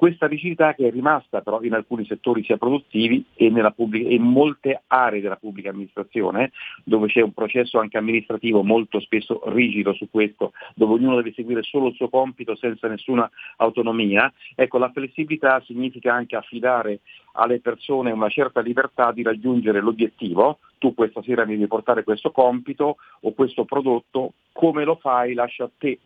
Questa 0.00 0.26
rigidità 0.26 0.72
che 0.72 0.86
è 0.86 0.90
rimasta 0.90 1.42
però 1.42 1.60
in 1.60 1.74
alcuni 1.74 2.06
settori 2.06 2.42
sia 2.42 2.56
produttivi 2.56 3.22
e, 3.34 3.52
pubblica, 3.76 4.08
in 4.08 4.22
molte 4.22 4.84
aree 4.86 5.20
della 5.20 5.36
pubblica 5.36 5.68
amministrazione, 5.68 6.52
dove 6.84 7.08
c'è 7.08 7.20
un 7.20 7.34
processo 7.34 7.78
anche 7.78 7.98
amministrativo 7.98 8.62
molto 8.62 8.98
spesso 8.98 9.42
rigido 9.52 9.92
su 9.92 10.08
questo, 10.10 10.52
dove 10.74 10.94
ognuno 10.94 11.16
deve 11.16 11.34
seguire 11.34 11.62
solo 11.62 11.88
il 11.88 11.94
suo 11.96 12.08
compito 12.08 12.56
senza 12.56 12.88
nessuna 12.88 13.30
autonomia, 13.58 14.32
ecco 14.54 14.78
la 14.78 14.90
flessibilità 14.90 15.60
significa 15.66 16.14
anche 16.14 16.34
affidare 16.34 17.00
alle 17.32 17.60
persone 17.60 18.10
una 18.10 18.30
certa 18.30 18.62
libertà 18.62 19.12
di 19.12 19.22
raggiungere 19.22 19.82
l'obiettivo, 19.82 20.60
tu 20.78 20.94
questa 20.94 21.20
sera 21.22 21.44
mi 21.44 21.56
devi 21.56 21.66
portare 21.66 22.04
questo 22.04 22.30
compito 22.30 22.96
o 23.20 23.34
questo 23.34 23.66
prodotto, 23.66 24.32
come 24.50 24.84
lo 24.84 24.94
fai 24.94 25.34
lascia 25.34 25.64
a 25.64 25.70
te 25.76 25.98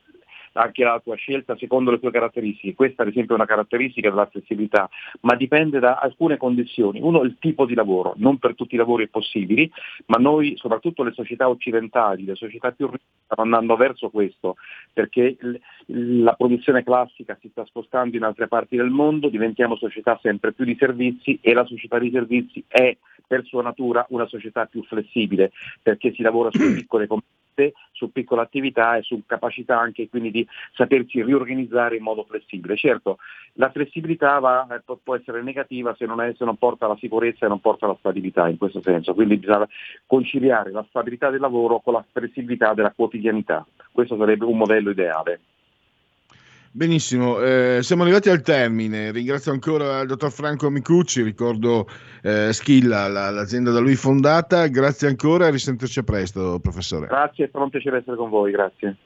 anche 0.55 0.85
la 0.85 1.01
tua 1.03 1.17
scelta 1.17 1.57
secondo 1.57 1.91
le 1.91 2.01
tue 2.01 2.11
caratteristiche. 2.11 2.75
Questa 2.75 3.03
ad 3.03 3.09
esempio 3.09 3.35
è 3.35 3.39
una 3.39 3.47
caratteristica 3.47 4.11
della 4.11 4.27
flessibilità, 4.27 4.89
ma 5.21 5.35
dipende 5.35 5.79
da 5.79 5.97
alcune 5.97 6.37
condizioni. 6.37 7.01
Uno 7.01 7.23
è 7.23 7.25
il 7.25 7.37
tipo 7.39 7.67
di 7.67 7.75
lavoro, 7.75 8.15
non 8.17 8.39
per 8.39 8.55
tutti 8.55 8.75
i 8.75 8.79
lavori 8.79 9.05
è 9.05 9.09
possibile, 9.09 9.71
ma 10.07 10.19
noi, 10.19 10.55
soprattutto 10.57 11.03
le 11.03 11.13
società 11.13 11.49
occidentali, 11.49 12.25
le 12.25 12.35
società 12.35 12.73
più 12.73 12.87
ricche, 12.87 13.05
stanno 13.25 13.43
andando 13.43 13.77
verso 13.77 14.11
questo, 14.11 14.57
perché 14.93 15.37
la 15.87 16.35
produzione 16.35 16.85
classica 16.85 17.37
si 17.41 17.49
sta 17.49 17.65
spostando 17.65 18.17
in 18.17 18.23
altre 18.23 18.49
parti 18.49 18.77
del 18.77 18.91
mondo, 18.91 19.29
diventiamo 19.29 19.77
società 19.77 20.19
sempre 20.23 20.53
più 20.53 20.65
di 20.65 20.77
servizi 20.79 21.39
e 21.41 21.55
la 21.55 21.65
società 21.65 21.99
di 21.99 22.11
servizi 22.11 22.65
è 22.67 22.97
per 23.27 23.45
sua 23.45 23.63
natura 23.63 24.05
una 24.11 24.27
società 24.27 24.67
più 24.67 24.83
flessibile, 24.85 25.53
perché 25.83 26.13
si 26.13 26.23
lavora 26.23 26.51
su 26.53 26.75
piccole 26.75 27.07
competenze 27.07 27.43
su 27.93 28.11
piccole 28.11 28.43
attività 28.43 28.97
e 28.97 29.03
su 29.03 29.23
capacità 29.25 29.79
anche 29.79 30.09
quindi 30.09 30.31
di 30.31 30.47
sapersi 30.73 31.23
riorganizzare 31.23 31.97
in 31.97 32.03
modo 32.03 32.25
flessibile. 32.25 32.77
Certo, 32.77 33.19
la 33.55 33.71
flessibilità 33.71 34.39
va, 34.41 34.67
eh, 34.75 34.83
può 35.03 35.15
essere 35.15 35.43
negativa 35.43 35.95
se 35.97 36.05
non, 36.07 36.21
è, 36.21 36.35
se 36.37 36.45
non 36.45 36.57
porta 36.57 36.87
alla 36.87 36.97
sicurezza 36.99 37.47
e 37.47 37.49
non 37.49 37.61
porta 37.61 37.87
alla 37.87 37.97
stabilità 37.99 38.49
in 38.49 38.59
questo 38.59 38.81
senso, 38.81 39.15
quindi 39.15 39.37
bisogna 39.37 39.69
conciliare 40.07 40.71
la 40.73 40.85
stabilità 40.89 41.31
del 41.31 41.41
lavoro 41.41 41.81
con 41.81 41.95
la 41.95 42.05
flessibilità 42.11 42.75
della 42.75 42.93
quotidianità. 42.95 43.65
Questo 43.93 44.17
sarebbe 44.17 44.45
un 44.45 44.57
modello 44.57 44.91
ideale. 44.91 45.41
Benissimo, 46.77 47.41
eh, 47.41 47.79
siamo 47.83 48.03
arrivati 48.03 48.31
al 48.31 48.43
termine. 48.43 49.13
Ringrazio 49.13 49.53
ancora 49.53 50.01
il 50.01 50.09
dottor 50.09 50.33
Franco 50.33 50.71
Micucci, 50.71 51.23
ricordo 51.23 51.87
eh, 52.21 52.53
Schilla, 52.53 53.07
la, 53.07 53.31
l'azienda 53.31 53.71
da 53.71 53.79
lui 53.79 53.95
fondata. 53.95 54.67
Grazie 54.67 55.07
ancora 55.07 55.47
e 55.47 55.51
risentirci 55.53 56.01
a 56.01 56.03
presto, 56.03 56.59
professore. 56.61 57.07
Grazie, 57.07 57.45
è 57.45 57.49
stato 57.49 57.63
un 57.63 57.71
piacere 57.71 57.99
essere 57.99 58.17
con 58.17 58.29
voi, 58.29 58.51
grazie. 58.51 58.97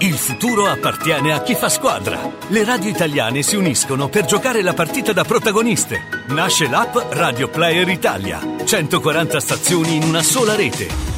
Il 0.00 0.14
futuro 0.14 0.66
appartiene 0.66 1.32
a 1.32 1.40
chi 1.40 1.54
fa 1.54 1.68
squadra. 1.68 2.18
Le 2.48 2.64
radio 2.64 2.90
italiane 2.90 3.42
si 3.42 3.54
uniscono 3.54 4.08
per 4.08 4.24
giocare 4.24 4.62
la 4.62 4.74
partita 4.74 5.12
da 5.12 5.22
protagoniste. 5.22 6.00
Nasce 6.30 6.68
l'app 6.68 7.12
Radio 7.12 7.48
Player 7.48 7.86
Italia. 7.86 8.40
140 8.64 9.38
stazioni 9.38 9.94
in 9.94 10.02
una 10.02 10.22
sola 10.22 10.56
rete. 10.56 11.17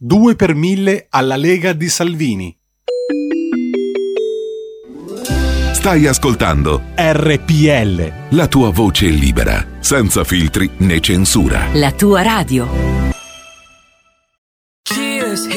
2 0.00 0.36
per 0.36 0.54
1000 0.54 1.06
alla 1.10 1.34
Lega 1.34 1.72
di 1.72 1.88
Salvini. 1.88 2.56
Stai 5.72 6.06
ascoltando 6.06 6.82
RPL. 6.94 8.36
la 8.36 8.46
tua 8.46 8.70
voce 8.70 9.06
libera, 9.06 9.66
senza 9.80 10.22
filtri 10.22 10.70
né 10.78 11.00
censura. 11.00 11.66
La 11.72 11.90
tua 11.90 12.22
radio. 12.22 12.68
Cheers, 14.82 15.48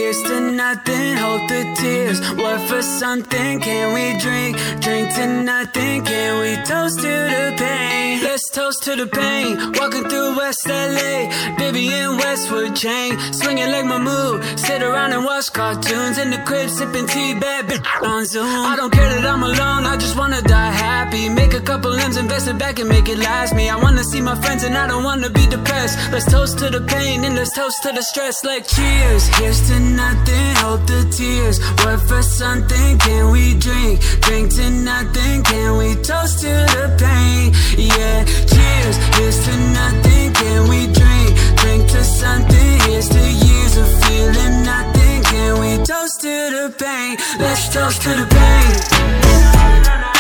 nothing, 0.76 1.18
hold 1.18 1.50
the 1.50 1.64
tears. 1.80 2.20
What 2.36 2.60
for 2.70 2.82
something 2.82 3.60
can 3.60 3.94
we 3.94 4.18
drink? 4.20 4.58
Drink 4.82 5.14
to 5.16 5.28
nothing, 5.44 6.04
can 6.06 6.32
we 6.42 6.52
toast 6.64 7.00
to 7.00 7.14
the 7.34 7.56
pain? 7.58 8.24
Let's 8.24 8.50
toast 8.50 8.84
to 8.84 8.96
the 8.96 9.08
pain. 9.08 9.74
Walking 9.80 10.06
through 10.10 10.38
West 10.38 10.66
LA, 10.68 11.28
baby 11.58 11.92
in 11.92 12.18
Westwood 12.18 12.76
chain. 12.76 13.20
Swinging 13.34 13.70
like 13.72 13.86
my 13.86 14.00
move, 14.00 14.38
sit 14.58 14.82
around 14.82 15.12
and 15.12 15.26
watch 15.26 15.52
cartoons. 15.52 16.18
In 16.18 16.30
the 16.32 16.42
crib, 16.48 16.70
sipping 16.70 17.08
tea, 17.08 17.34
bad 17.34 17.68
bitch 17.68 17.84
on 18.02 18.26
Zoom. 18.26 18.66
I 18.72 18.76
don't 18.78 18.92
care 18.92 19.10
that 19.10 19.26
I'm 19.26 19.44
alone, 19.44 19.84
I 19.86 19.98
just 19.98 20.16
wanna 20.18 20.42
die 20.42 20.72
happy. 20.72 21.28
Make 21.28 21.54
a 21.54 21.62
couple 21.62 21.94
M's, 21.94 22.16
invest 22.16 22.48
it 22.48 22.58
back 22.58 22.80
and 22.80 22.88
make 22.88 23.10
it 23.10 23.18
last 23.18 23.54
me. 23.54 23.70
I 23.70 23.76
wanna 23.76 24.04
see 24.04 24.22
my 24.22 24.36
friends 24.44 24.64
and 24.64 24.78
I 24.78 24.88
don't 24.88 25.04
wanna 25.04 25.30
be 25.30 25.46
depressed. 25.48 25.98
Let's 26.14 26.32
toast 26.32 26.58
to 26.60 26.70
the 26.70 26.82
pain 26.82 27.26
and 27.26 27.36
let's 27.36 27.54
toast 27.54 27.84
to 27.84 27.92
the 27.92 28.04
stress. 28.04 28.46
Like 28.46 28.66
cheers, 28.68 29.28
here's 29.38 29.62
to 29.68 29.80
nothing, 29.80 30.52
hold 30.62 30.88
the 30.88 31.02
tears. 31.18 31.58
What 31.84 32.00
for 32.08 32.22
something 32.22 32.98
can 33.00 33.32
we 33.32 33.58
drink? 33.58 34.00
Drink 34.22 34.54
to 34.56 34.70
nothing, 34.70 35.44
can 35.44 35.78
we 35.78 35.96
toast 35.96 36.40
to 36.42 36.54
the 36.76 36.86
pain? 37.02 37.52
Yeah, 37.78 38.24
cheers, 38.52 38.96
here's 39.18 39.40
to 39.46 39.54
nothing, 39.80 40.34
can 40.34 40.62
we 40.70 40.82
drink? 41.00 41.30
Drink 41.62 41.84
to 41.94 42.04
something, 42.04 42.72
here's 42.86 43.10
to 43.10 43.24
years 43.48 43.74
of 43.78 43.90
feeling 44.04 44.64
nothing, 44.64 45.24
can 45.24 45.60
we 45.62 45.72
toast 45.84 46.22
to 46.22 46.36
the 46.56 46.66
pain? 46.78 47.18
Let's 47.40 47.74
toast 47.74 48.02
to 48.04 48.10
the 48.10 48.28
pain. 48.38 50.11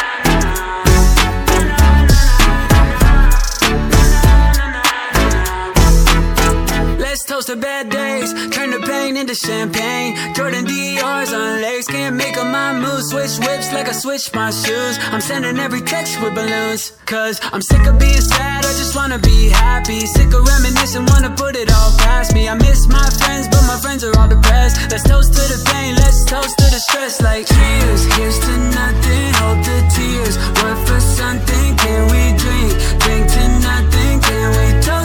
Toast 7.31 7.47
to 7.47 7.55
bad 7.55 7.87
days, 7.87 8.33
turn 8.51 8.71
the 8.71 8.79
pain 8.91 9.15
into 9.15 9.33
champagne. 9.33 10.11
Jordan 10.35 10.65
DR's 10.65 11.31
on 11.31 11.61
legs, 11.63 11.87
can't 11.87 12.13
make 12.17 12.35
up 12.35 12.47
my 12.51 12.73
mood. 12.73 13.01
Switch 13.07 13.39
whips 13.39 13.71
like 13.71 13.87
I 13.87 13.93
switch 13.93 14.33
my 14.33 14.51
shoes. 14.51 14.99
I'm 15.13 15.21
sending 15.21 15.57
every 15.57 15.79
text 15.79 16.21
with 16.21 16.35
balloons, 16.35 16.91
cause 17.05 17.39
I'm 17.53 17.61
sick 17.61 17.87
of 17.87 17.97
being 17.97 18.19
sad, 18.19 18.65
I 18.65 18.71
just 18.81 18.93
wanna 18.97 19.17
be 19.17 19.47
happy. 19.47 20.01
Sick 20.07 20.33
of 20.33 20.43
reminiscing, 20.45 21.05
wanna 21.05 21.31
put 21.31 21.55
it 21.55 21.71
all 21.71 21.91
past 22.03 22.33
me. 22.33 22.49
I 22.49 22.55
miss 22.55 22.87
my 22.89 23.07
friends, 23.19 23.47
but 23.47 23.63
my 23.63 23.79
friends 23.79 24.03
are 24.03 24.13
all 24.19 24.27
depressed. 24.27 24.91
Let's 24.91 25.07
toast 25.07 25.31
to 25.31 25.43
the 25.53 25.59
pain, 25.71 25.95
let's 25.95 26.25
toast 26.25 26.57
to 26.59 26.65
the 26.75 26.81
stress. 26.87 27.21
Like 27.21 27.47
cheers, 27.47 28.01
here's 28.15 28.39
to 28.39 28.53
nothing, 28.75 29.27
hold 29.39 29.59
the 29.63 29.79
tears. 29.95 30.35
What 30.59 30.77
for 30.85 30.99
something 30.99 31.77
can 31.77 32.01
we 32.11 32.23
drink? 32.43 32.71
Drink 32.99 33.23
to 33.35 33.43
nothing, 33.63 34.19
can 34.19 34.47
we 34.57 34.65
toast 34.83 35.00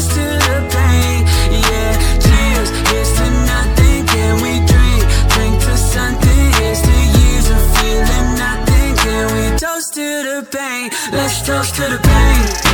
touch 11.47 11.71
to 11.71 11.83
the 11.83 11.99
beat. 12.03 12.67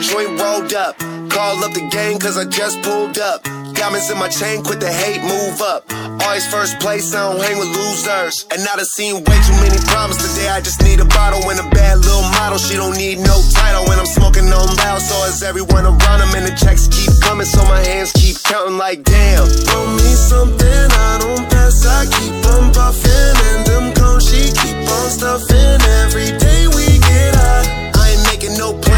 Joint 0.00 0.40
rolled 0.40 0.72
up, 0.72 0.98
call 1.28 1.62
up 1.62 1.72
the 1.74 1.86
gang 1.92 2.18
cause 2.18 2.38
I 2.38 2.46
just 2.46 2.80
pulled 2.82 3.18
up. 3.18 3.59
Diamonds 3.80 4.10
in 4.10 4.18
my 4.18 4.28
chain, 4.28 4.60
quit 4.62 4.78
the 4.78 4.92
hate, 4.92 5.24
move 5.24 5.56
up. 5.64 5.88
Always 6.20 6.44
first 6.44 6.78
place, 6.84 7.16
I 7.16 7.32
don't 7.32 7.40
hang 7.40 7.56
with 7.56 7.72
losers. 7.72 8.44
And 8.52 8.60
I 8.60 8.76
done 8.76 8.84
seen 8.84 9.24
way 9.24 9.38
too 9.40 9.56
many 9.56 9.80
problems 9.88 10.20
today. 10.20 10.52
I 10.52 10.60
just 10.60 10.84
need 10.84 11.00
a 11.00 11.08
bottle 11.08 11.40
and 11.48 11.56
a 11.56 11.64
bad 11.72 11.96
little 11.96 12.28
model. 12.36 12.60
She 12.60 12.76
don't 12.76 12.92
need 12.92 13.24
no 13.24 13.40
title 13.56 13.88
when 13.88 13.96
I'm 13.96 14.04
smoking 14.04 14.52
on 14.52 14.68
loud. 14.84 15.00
So 15.00 15.16
is 15.24 15.40
everyone 15.42 15.88
around 15.88 16.20
them, 16.20 16.28
and 16.36 16.44
the 16.44 16.52
checks 16.60 16.92
keep 16.92 17.08
coming. 17.24 17.48
So 17.48 17.64
my 17.72 17.80
hands 17.80 18.12
keep 18.12 18.36
counting 18.44 18.76
like 18.76 19.00
damn. 19.00 19.48
Throw 19.48 19.88
me 19.96 20.12
something, 20.12 20.84
I 20.92 21.16
don't 21.24 21.48
pass. 21.48 21.80
I 21.80 22.04
keep 22.04 22.36
on 22.52 22.76
puffing, 22.76 23.36
and 23.48 23.64
them 23.64 23.84
cones 23.96 24.28
she 24.28 24.52
keep 24.60 24.76
on 24.76 25.08
stuffing. 25.08 25.80
Every 26.04 26.36
day 26.36 26.68
we 26.68 27.00
get 27.00 27.32
high. 27.32 27.96
I 27.96 28.12
ain't 28.12 28.28
making 28.28 28.60
no 28.60 28.76
plans. 28.76 28.89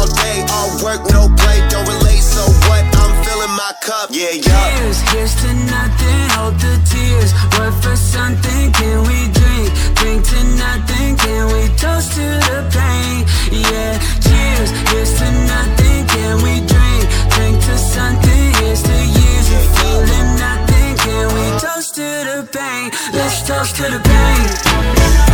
All 0.00 0.08
day. 0.16 0.38
All 0.48 0.72
work, 0.82 1.02
no 1.12 1.28
play, 1.36 1.60
don't 1.68 1.86
relate. 1.86 2.24
So 2.24 2.42
what? 2.66 2.84
I'm 2.96 3.12
filling 3.24 3.54
my 3.54 3.72
cup. 3.84 4.08
Yeah, 4.10 4.32
yeah. 4.32 4.64
Cheers, 4.80 4.98
here's 5.12 5.34
to 5.42 5.50
nothing, 5.68 6.22
hold 6.36 6.56
the 6.56 6.74
tears. 6.88 7.30
Work 7.58 7.76
for 7.84 7.96
something, 7.96 8.72
can 8.72 8.98
we 9.04 9.28
drink? 9.36 9.68
Drink 10.00 10.20
to 10.32 10.40
nothing, 10.56 11.16
can 11.16 11.44
we 11.52 11.68
toast 11.76 12.16
to 12.16 12.26
the 12.48 12.58
pain? 12.72 13.28
Yeah, 13.52 14.00
cheers, 14.24 14.70
here's 14.90 15.12
to 15.20 15.28
nothing, 15.52 16.00
can 16.08 16.34
we 16.44 16.54
drink? 16.64 17.02
Drink 17.36 17.56
to 17.68 17.76
something, 17.76 18.44
here's 18.60 18.82
to 18.82 18.96
years 19.20 19.48
of 19.56 19.64
feeling 19.76 20.28
nothing, 20.40 20.90
can 21.04 21.26
we 21.36 21.44
toast 21.60 21.94
to 21.96 22.08
the 22.28 22.48
pain? 22.50 22.90
Let's 23.12 23.46
toast 23.46 23.76
to 23.76 23.84
the 23.84 24.00
pain. 24.00 25.29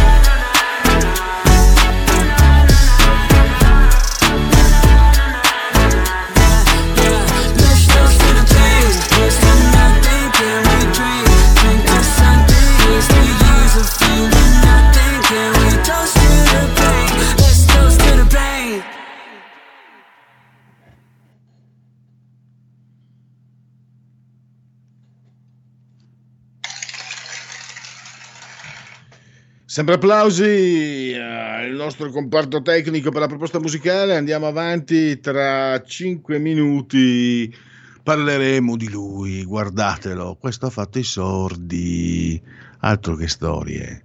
Sempre 29.77 29.97
applausi 29.97 31.15
al 31.15 31.73
nostro 31.73 32.09
comparto 32.09 32.63
tecnico 32.63 33.11
per 33.11 33.21
la 33.21 33.27
proposta 33.27 33.61
musicale. 33.61 34.17
Andiamo 34.17 34.47
avanti 34.47 35.21
tra 35.21 35.83
cinque 35.83 36.39
minuti. 36.39 37.55
Parleremo 38.03 38.75
di 38.75 38.89
lui, 38.89 39.45
guardatelo, 39.45 40.39
questo 40.41 40.65
ha 40.65 40.71
fatto 40.71 40.99
i 40.99 41.03
sordi, 41.03 42.41
altro 42.79 43.17
che 43.17 43.29
storie. 43.29 44.05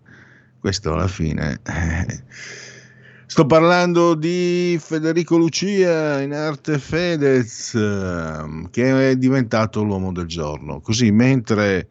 Questo 0.60 0.92
alla 0.92 1.08
fine. 1.08 1.62
eh. 1.64 2.24
Sto 3.26 3.46
parlando 3.46 4.14
di 4.14 4.78
Federico 4.78 5.38
Lucia 5.38 6.20
in 6.20 6.34
arte 6.34 6.80
Fedez, 6.80 7.76
ehm, 7.76 8.70
che 8.72 9.12
è 9.12 9.16
diventato 9.16 9.84
l'uomo 9.84 10.12
del 10.12 10.26
giorno. 10.26 10.82
Così 10.82 11.12
mentre 11.12 11.88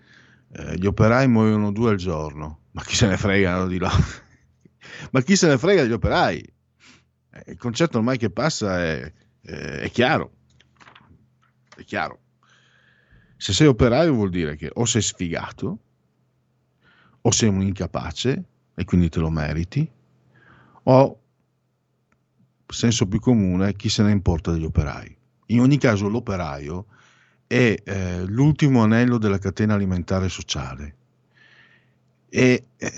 eh, 0.52 0.76
gli 0.76 0.84
operai 0.84 1.28
muoiono 1.28 1.72
due 1.72 1.92
al 1.92 1.96
giorno, 1.96 2.59
ma 2.72 2.82
chi 2.84 2.94
se 2.94 3.06
ne 3.06 3.16
frega 3.16 3.66
di 3.66 3.78
là? 3.78 3.90
ma 5.12 5.20
chi 5.22 5.36
se 5.36 5.48
ne 5.48 5.58
frega 5.58 5.82
degli 5.82 5.92
operai? 5.92 6.38
Eh, 7.32 7.50
Il 7.52 7.58
concetto 7.58 7.98
ormai 7.98 8.18
che 8.18 8.30
passa 8.30 8.78
è, 8.82 9.12
è- 9.42 9.50
è 9.50 9.90
chiaro. 9.90 10.32
È 11.76 11.84
chiaro. 11.84 12.18
Se 13.36 13.52
sei 13.52 13.66
operaio 13.66 14.12
vuol 14.12 14.30
dire 14.30 14.56
che 14.56 14.70
o 14.72 14.84
sei 14.84 15.00
sfigato, 15.02 15.78
o 17.22 17.30
sei 17.30 17.48
un 17.48 17.62
incapace 17.62 18.44
e 18.74 18.84
quindi 18.84 19.08
te 19.08 19.18
lo 19.18 19.30
meriti, 19.30 19.90
o 20.82 21.20
senso 22.66 23.06
più 23.08 23.18
comune, 23.18 23.74
chi 23.74 23.88
se 23.88 24.02
ne 24.02 24.10
importa 24.12 24.52
degli 24.52 24.64
operai. 24.64 25.16
In 25.46 25.60
ogni 25.60 25.78
caso 25.78 26.08
l'operaio 26.08 26.86
è 27.46 27.74
eh, 27.82 28.24
l'ultimo 28.26 28.82
anello 28.82 29.18
della 29.18 29.38
catena 29.38 29.74
alimentare 29.74 30.28
sociale 30.28 30.96
e 32.30 32.64
eh, 32.76 32.92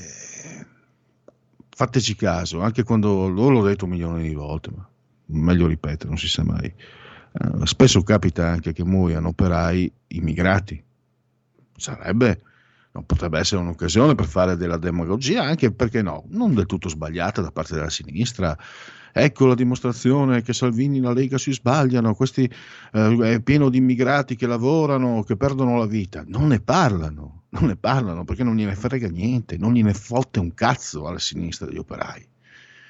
fateci 1.71 2.15
caso, 2.15 2.61
anche 2.61 2.85
quando 2.85 3.29
l'ho 3.29 3.63
detto 3.63 3.87
milioni 3.87 4.29
di 4.29 4.35
volte, 4.35 4.71
ma 4.71 4.87
meglio 5.27 5.67
ripetere, 5.67 6.09
non 6.09 6.19
si 6.19 6.29
sa 6.29 6.45
mai. 6.45 6.67
Eh, 6.67 7.67
spesso 7.67 8.03
capita 8.03 8.47
anche 8.47 8.73
che 8.73 8.85
muoiano 8.85 9.29
operai 9.29 9.91
immigrati. 10.09 10.83
Sarebbe, 11.75 12.43
non 12.93 13.07
potrebbe 13.07 13.39
essere 13.39 13.63
un'occasione 13.63 14.15
per 14.15 14.27
fare 14.27 14.57
della 14.57 14.77
demagogia, 14.77 15.43
anche 15.43 15.73
perché 15.73 16.03
no, 16.03 16.25
non 16.29 16.55
del 16.55 16.67
tutto 16.67 16.91
sbagliata 16.91 17.41
da 17.41 17.51
parte 17.51 17.75
della 17.75 17.91
sinistra. 17.91 18.57
Ecco 19.15 19.47
la 19.47 19.55
dimostrazione 19.55 20.43
che 20.43 20.53
Salvini 20.53 20.99
e 20.99 21.01
la 21.01 21.13
Lega 21.13 21.39
si 21.39 21.53
sbagliano, 21.53 22.15
questi 22.15 22.51
eh, 22.93 23.35
è 23.35 23.41
pieno 23.41 23.71
di 23.71 23.79
immigrati 23.79 24.37
che 24.37 24.47
lavorano, 24.47 25.23
che 25.23 25.37
perdono 25.37 25.79
la 25.79 25.87
vita. 25.87 26.23
Non 26.27 26.49
ne 26.49 26.61
parlano, 26.61 27.42
non 27.53 27.67
ne 27.67 27.77
parlano 27.77 28.25
perché 28.25 28.45
non 28.45 28.57
gliene 28.57 28.75
frega 28.75 29.09
niente, 29.09 29.57
non 29.57 29.75
gliene 29.75 29.95
fotte 29.95 30.39
un 30.39 30.55
cazzo 30.55 31.07
alla 31.07 31.19
sinistra 31.19 31.67
degli 31.67 31.79
operai. 31.79 32.27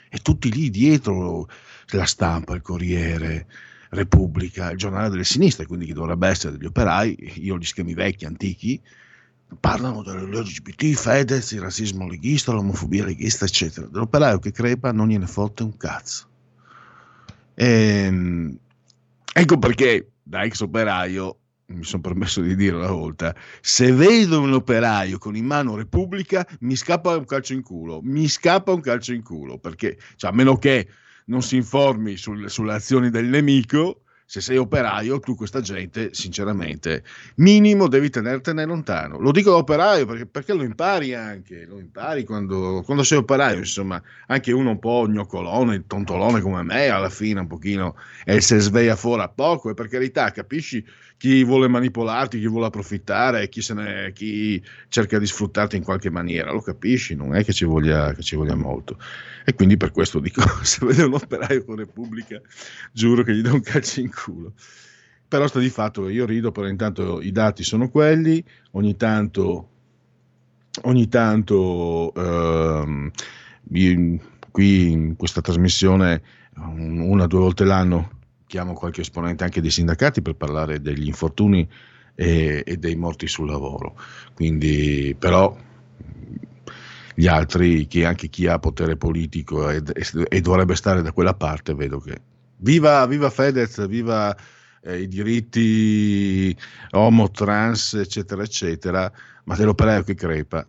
E 0.09 0.19
tutti 0.19 0.53
lì 0.53 0.71
dietro 0.71 1.49
la 1.89 2.05
stampa, 2.05 2.55
il 2.55 2.63
Corriere, 2.63 3.47
Repubblica, 3.91 4.71
il 4.71 4.79
giornale 4.79 5.09
delle 5.09 5.25
sinistre, 5.25 5.67
quindi 5.67 5.87
che 5.87 5.95
dovrebbe 5.95 6.29
essere 6.29 6.57
degli 6.57 6.67
operai, 6.67 7.41
io 7.43 7.59
gli 7.59 7.65
schemi 7.65 7.95
vecchi, 7.95 8.25
antichi, 8.25 8.81
parlano 9.59 10.03
dell'LGBT, 10.03 10.95
Fedez, 10.95 11.53
il 11.53 11.61
razzismo 11.61 12.09
leghista, 12.09 12.53
l'omofobia 12.53 13.05
leghista, 13.05 13.45
eccetera. 13.45 13.87
Dell'operaio 13.87 14.39
che 14.39 14.53
crepa 14.53 14.93
non 14.93 15.09
gliene 15.09 15.27
fotte 15.27 15.63
un 15.63 15.77
cazzo. 15.77 16.29
Ehm, 17.55 18.57
ecco 19.33 19.59
perché 19.59 20.13
da 20.23 20.43
ex 20.43 20.61
operaio 20.61 21.39
mi 21.73 21.85
sono 21.85 22.03
permesso 22.03 22.41
di 22.41 22.55
dire 22.55 22.77
una 22.77 22.91
volta, 22.91 23.35
se 23.61 23.93
vedo 23.93 24.41
un 24.41 24.53
operaio 24.53 25.19
con 25.19 25.37
in 25.37 25.47
mano 25.47 25.77
Repubblica, 25.77 26.47
mi 26.61 26.77
scappa 26.77 27.17
un 27.17 27.25
calcio 27.25 27.53
in 27.53 27.63
culo, 27.63 28.01
mi 28.03 28.29
scappa 28.29 28.73
un 28.73 28.81
calcio 28.81 29.13
in 29.13 29.23
culo, 29.23 29.59
perché 29.59 29.99
cioè, 30.17 30.31
a 30.31 30.35
meno 30.35 30.57
che 30.57 30.89
non 31.27 31.43
si 31.43 31.57
informi 31.57 32.17
sul- 32.17 32.51
sulle 32.51 32.75
azioni 32.75 33.11
del 33.11 33.27
nemico, 33.27 34.03
se 34.33 34.41
sei 34.41 34.57
operaio, 34.57 35.21
tu 35.21 35.35
questa 35.35 35.61
gente, 35.61 36.15
sinceramente, 36.15 37.05
minimo 37.37 37.87
devi 37.87 38.09
tenertene 38.09 38.65
lontano. 38.65 39.19
Lo 39.19 39.31
dico 39.31 39.51
da 39.51 39.57
operaio 39.57 40.07
perché, 40.07 40.25
perché 40.25 40.55
lo 40.55 40.63
impari 40.63 41.13
anche, 41.13 41.67
lo 41.67 41.79
impari 41.79 42.25
quando, 42.25 42.81
quando 42.83 43.03
sei 43.03 43.19
operaio, 43.19 43.59
insomma, 43.59 44.03
anche 44.29 44.51
uno 44.53 44.71
un 44.71 44.79
po' 44.79 45.07
gnoccolone, 45.07 45.87
tontolone 45.87 46.41
come 46.41 46.63
me, 46.63 46.89
alla 46.89 47.11
fine 47.11 47.41
un 47.41 47.47
pochino, 47.47 47.95
e 48.25 48.41
se 48.41 48.59
sveglia 48.59 48.97
fuori 48.97 49.21
a 49.21 49.29
poco, 49.29 49.69
e 49.69 49.75
per 49.75 49.89
carità, 49.89 50.31
capisci 50.31 50.83
chi 51.23 51.45
vuole 51.45 51.69
manipolarti, 51.69 52.41
chi 52.41 52.49
vuole 52.49 52.67
approfittare, 52.67 53.49
chi, 53.49 53.65
ne, 53.75 54.11
chi 54.13 54.61
cerca 54.89 55.21
di 55.21 55.27
sfruttarti 55.27 55.77
in 55.77 55.85
qualche 55.85 56.11
maniera, 56.11 56.51
lo 56.51 56.61
capisci, 56.61 57.15
non 57.15 57.37
è 57.37 57.45
che 57.45 57.53
ci 57.53 57.65
voglia, 57.65 58.13
che 58.13 58.23
ci 58.23 58.35
voglia 58.35 58.57
molto. 58.57 58.99
E 59.45 59.55
quindi 59.55 59.77
per 59.77 59.93
questo 59.93 60.19
dico, 60.19 60.43
se 60.67 60.85
vede 60.85 61.05
un 61.05 61.15
operaio 61.15 61.65
con 61.65 61.77
Repubblica, 61.77 62.41
giuro 62.91 63.23
che 63.23 63.37
gli 63.37 63.41
do 63.41 63.55
un 63.55 63.61
calcio 63.61 64.01
in 64.01 64.11
culo. 64.11 64.55
Però 65.29 65.47
sta 65.47 65.61
di 65.61 65.71
fatto, 65.71 66.09
io 66.09 66.27
rido, 66.27 66.51
però 66.51 66.67
intanto 66.67 67.21
i 67.21 67.31
dati 67.31 67.63
sono 67.63 67.89
quelli, 67.89 68.45
ogni 68.73 68.97
tanto, 68.97 69.69
ogni 70.83 71.07
tanto 71.07 72.13
ehm, 72.15 73.13
qui 74.51 74.91
in 74.91 75.15
questa 75.15 75.41
trasmissione 75.41 76.21
un- 76.57 76.99
una 76.99 77.25
o 77.25 77.27
due 77.29 77.39
volte 77.39 77.65
l'anno 77.65 78.11
chiamo 78.53 78.75
qualche 78.75 79.01
esponente 79.01 79.45
anche 79.45 79.63
dei 79.63 79.71
sindacati 79.71 80.21
per 80.21 80.35
parlare 80.35 80.83
degli 80.83 81.07
infortuni 81.07 81.67
e, 82.15 82.63
e 82.67 82.77
dei 82.77 82.97
morti 82.97 83.27
sul 83.27 83.49
lavoro. 83.49 83.97
Quindi, 84.35 85.17
però, 85.19 85.57
gli 87.15 87.27
altri, 87.27 87.87
che 87.87 88.05
anche 88.05 88.29
chi 88.29 88.47
ha 88.47 88.59
potere 88.59 88.99
politico 88.99 89.71
e, 89.71 89.77
e- 89.77 90.27
e 90.29 90.41
dovrebbe 90.43 90.75
stare 90.75 91.01
da 91.01 91.13
quella 91.13 91.33
parte, 91.33 91.75
vedo 91.75 91.99
che 91.99 92.21
viva, 92.59 93.07
viva 93.07 93.31
Fedez, 93.31 93.87
viva 93.87 94.37
eh, 94.83 95.01
i 95.01 95.09
diritti 95.09 96.55
homo, 96.91 97.31
trans, 97.31 97.95
eccetera, 97.95 98.43
eccetera, 98.43 99.11
ma 99.45 99.57
dell'operaio 99.57 100.03
che 100.03 100.15
crepa. 100.15 100.67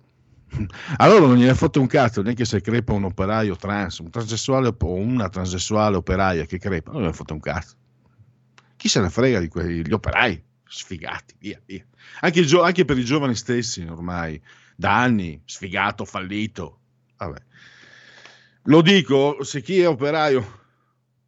Allora 0.97 1.25
non 1.25 1.37
gliene 1.37 1.55
fotte 1.55 1.79
un 1.79 1.87
cazzo, 1.87 2.21
neanche 2.21 2.45
se 2.45 2.61
crepa 2.61 2.93
un 2.93 3.05
operaio 3.05 3.55
trans, 3.55 3.99
un 3.99 4.09
transessuale 4.09 4.75
o 4.77 4.93
una 4.93 5.29
transessuale 5.29 5.95
operaia 5.95 6.45
che 6.45 6.57
crepa, 6.57 6.91
non 6.91 7.01
gliene 7.01 7.13
fotte 7.13 7.33
un 7.33 7.39
cazzo. 7.39 7.75
Chi 8.75 8.87
se 8.89 9.01
ne 9.01 9.09
frega 9.09 9.39
di 9.39 9.47
quegli 9.47 9.91
operai? 9.91 10.41
Sfigati, 10.65 11.35
via, 11.39 11.59
via. 11.65 11.85
Anche, 12.21 12.43
gio- 12.43 12.63
anche 12.63 12.85
per 12.85 12.97
i 12.97 13.05
giovani 13.05 13.35
stessi 13.35 13.81
ormai, 13.83 14.41
da 14.75 15.01
anni, 15.01 15.41
sfigato, 15.45 16.03
fallito. 16.05 16.79
Vabbè. 17.17 17.41
Lo 18.63 18.81
dico, 18.81 19.43
se 19.43 19.61
chi 19.61 19.79
è 19.79 19.87
operaio, 19.87 20.61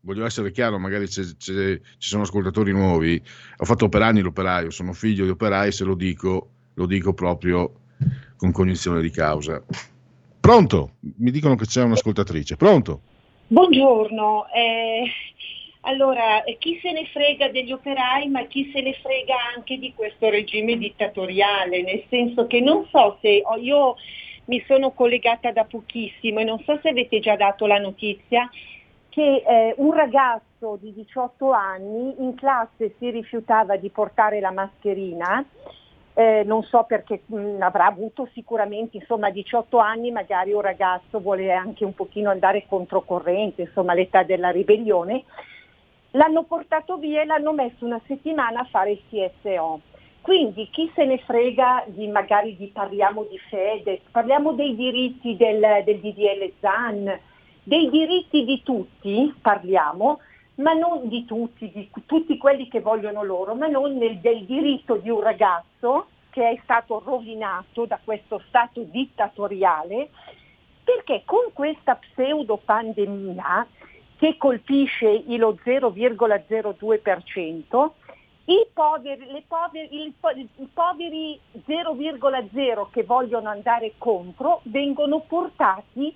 voglio 0.01 0.25
essere 0.25 0.51
chiaro, 0.51 0.79
magari 0.79 1.07
c'è- 1.07 1.35
c'è- 1.37 1.79
ci 1.97 2.09
sono 2.09 2.23
ascoltatori 2.23 2.71
nuovi, 2.71 3.21
ho 3.57 3.65
fatto 3.65 3.89
per 3.89 4.01
anni 4.01 4.21
l'operaio, 4.21 4.69
sono 4.69 4.93
figlio 4.93 5.25
di 5.25 5.31
operai, 5.31 5.71
se 5.71 5.83
lo 5.83 5.95
dico, 5.95 6.51
lo 6.73 6.85
dico 6.85 7.13
proprio 7.13 7.81
con 8.37 8.51
cognizione 8.51 9.01
di 9.01 9.09
causa. 9.09 9.61
Pronto? 10.39 10.91
Mi 11.17 11.31
dicono 11.31 11.55
che 11.55 11.65
c'è 11.65 11.81
un'ascoltatrice. 11.81 12.55
Pronto? 12.55 13.01
Buongiorno, 13.47 14.47
eh, 14.53 15.03
allora 15.81 16.43
chi 16.57 16.79
se 16.81 16.91
ne 16.91 17.05
frega 17.05 17.49
degli 17.49 17.71
operai 17.71 18.27
ma 18.27 18.45
chi 18.45 18.71
se 18.73 18.81
ne 18.81 18.93
frega 18.93 19.35
anche 19.55 19.77
di 19.77 19.93
questo 19.93 20.29
regime 20.29 20.77
dittatoriale, 20.77 21.83
nel 21.83 22.03
senso 22.09 22.47
che 22.47 22.59
non 22.59 22.87
so 22.89 23.17
se 23.21 23.41
oh, 23.45 23.57
io 23.57 23.95
mi 24.45 24.63
sono 24.67 24.91
collegata 24.91 25.51
da 25.51 25.63
pochissimo 25.63 26.39
e 26.39 26.43
non 26.43 26.59
so 26.65 26.79
se 26.81 26.89
avete 26.89 27.19
già 27.19 27.35
dato 27.35 27.67
la 27.67 27.77
notizia 27.77 28.49
che 29.09 29.43
eh, 29.47 29.73
un 29.77 29.93
ragazzo 29.93 30.77
di 30.81 30.91
18 30.93 31.51
anni 31.51 32.15
in 32.19 32.35
classe 32.35 32.95
si 32.97 33.09
rifiutava 33.11 33.77
di 33.77 33.89
portare 33.89 34.39
la 34.39 34.51
mascherina 34.51 35.45
eh, 36.15 36.43
non 36.45 36.63
so 36.63 36.83
perché 36.83 37.21
mh, 37.25 37.57
avrà 37.59 37.87
avuto 37.87 38.29
sicuramente 38.33 38.97
insomma 38.97 39.29
18 39.29 39.77
anni, 39.77 40.11
magari 40.11 40.53
un 40.53 40.61
ragazzo 40.61 41.19
vuole 41.19 41.51
anche 41.51 41.83
un 41.83 41.93
pochino 41.93 42.29
andare 42.29 42.65
controcorrente, 42.67 43.63
insomma 43.63 43.93
l'età 43.93 44.23
della 44.23 44.49
ribellione, 44.49 45.25
l'hanno 46.11 46.43
portato 46.43 46.97
via 46.97 47.21
e 47.21 47.25
l'hanno 47.25 47.51
messo 47.51 47.85
una 47.85 47.99
settimana 48.07 48.61
a 48.61 48.67
fare 48.71 48.91
il 48.91 49.01
TSO. 49.09 49.81
Quindi 50.21 50.69
chi 50.71 50.89
se 50.95 51.05
ne 51.05 51.19
frega 51.19 51.83
di 51.87 52.07
magari 52.07 52.55
di 52.55 52.67
parliamo 52.67 53.25
di 53.29 53.37
fede, 53.49 53.99
parliamo 54.09 54.53
dei 54.53 54.73
diritti 54.73 55.35
del, 55.35 55.83
del 55.83 55.99
DDL 55.99 56.51
ZAN, 56.61 57.19
dei 57.61 57.89
diritti 57.89 58.45
di 58.45 58.63
tutti 58.63 59.31
parliamo, 59.39 60.19
ma 60.55 60.73
non 60.73 61.07
di 61.07 61.23
tutti, 61.25 61.71
di 61.71 61.89
tutti 62.05 62.37
quelli 62.37 62.67
che 62.67 62.81
vogliono 62.81 63.23
loro, 63.23 63.55
ma 63.55 63.67
non 63.67 63.95
nel- 63.97 64.19
del 64.19 64.43
diritto 64.45 64.95
di 64.95 65.09
un 65.09 65.21
ragazzo 65.21 66.07
che 66.29 66.49
è 66.49 66.59
stato 66.63 67.01
rovinato 67.03 67.85
da 67.85 67.99
questo 68.03 68.41
stato 68.47 68.81
dittatoriale, 68.81 70.09
perché 70.83 71.21
con 71.25 71.51
questa 71.53 71.95
pseudo 71.95 72.57
pandemia 72.57 73.65
che 74.17 74.37
colpisce 74.37 75.23
lo 75.27 75.57
0,02%, 75.63 77.93
i 78.45 78.67
poveri, 78.71 79.43
poveri- 79.47 80.13
i 80.57 80.69
poveri 80.71 81.39
0,0 81.65 82.89
che 82.91 83.03
vogliono 83.03 83.49
andare 83.49 83.93
contro 83.97 84.59
vengono 84.63 85.21
portati 85.21 86.15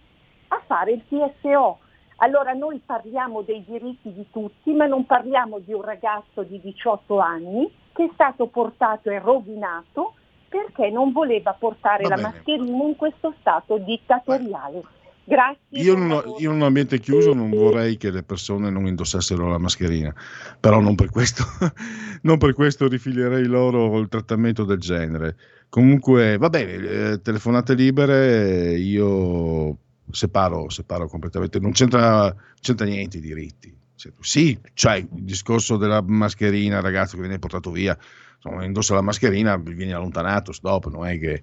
a 0.50 0.62
fare 0.66 0.92
il 0.92 1.04
TSO. 1.08 1.80
Allora 2.22 2.54
noi 2.54 2.82
parliamo 2.86 3.42
dei 3.42 3.64
diritti 3.66 4.14
di 4.14 4.26
tutti, 4.32 4.72
ma 4.74 4.86
non 4.86 5.06
parliamo 5.06 5.60
di 5.60 5.74
un 5.74 5.82
ragazzo 5.82 6.44
di 6.44 6.60
18 6.62 7.20
anni 7.20 7.72
che 7.94 8.06
è 8.06 8.10
stato 8.14 8.48
portato 8.48 9.10
e 9.10 9.20
rovinato 9.20 10.14
perché 10.50 10.90
non 10.90 11.12
voleva 11.12 11.56
portare 11.58 12.04
Va 12.04 12.10
la 12.10 12.16
bene. 12.16 12.28
mascherina 12.30 12.84
in 12.84 12.96
questo 12.96 13.34
stato 13.40 13.78
dittatoriale. 13.78 14.82
Grazie. 15.24 15.60
Io 15.82 15.94
in, 15.94 16.02
uno- 16.02 16.36
io 16.40 16.50
in 16.50 16.56
un 16.56 16.64
ambiente 16.64 17.00
chiuso 17.00 17.34
non 17.34 17.52
vorrei 17.52 17.98
che 17.98 18.10
le 18.10 18.24
persone 18.24 18.72
non 18.72 18.88
indossassero 18.88 19.48
la 19.48 19.60
mascherina, 19.60 20.14
però 20.60 20.80
non 20.80 20.96
per 20.96 21.12
questo, 21.12 21.44
non 22.24 22.38
per 22.40 22.54
questo 22.54 22.88
rifilerei 22.88 23.46
loro 23.46 24.00
il 24.00 24.08
trattamento 24.08 24.64
del 24.64 24.80
genere. 24.80 25.38
Comunque, 25.70 26.38
va 26.38 26.50
bene, 26.50 26.74
eh, 26.74 27.22
telefonate 27.22 27.76
libere, 27.76 28.76
io 28.76 29.78
separo, 30.12 30.70
separo 30.70 31.08
completamente, 31.08 31.60
non 31.60 31.72
c'entra, 31.72 32.34
c'entra 32.60 32.86
niente 32.86 33.18
i 33.18 33.22
diritti. 33.22 33.76
Sì, 34.22 34.58
c'è 34.74 34.96
il 34.96 35.08
discorso 35.12 35.76
della 35.76 36.02
mascherina, 36.02 36.80
ragazzo 36.80 37.16
che 37.16 37.22
viene 37.22 37.38
portato 37.38 37.70
via, 37.70 37.98
insomma, 38.36 38.64
indossa 38.64 38.94
la 38.94 39.02
mascherina, 39.02 39.58
viene 39.58 39.94
allontanato, 39.94 40.54
stop, 40.54 40.88
non 40.88 41.06
è 41.06 41.20
che 41.20 41.42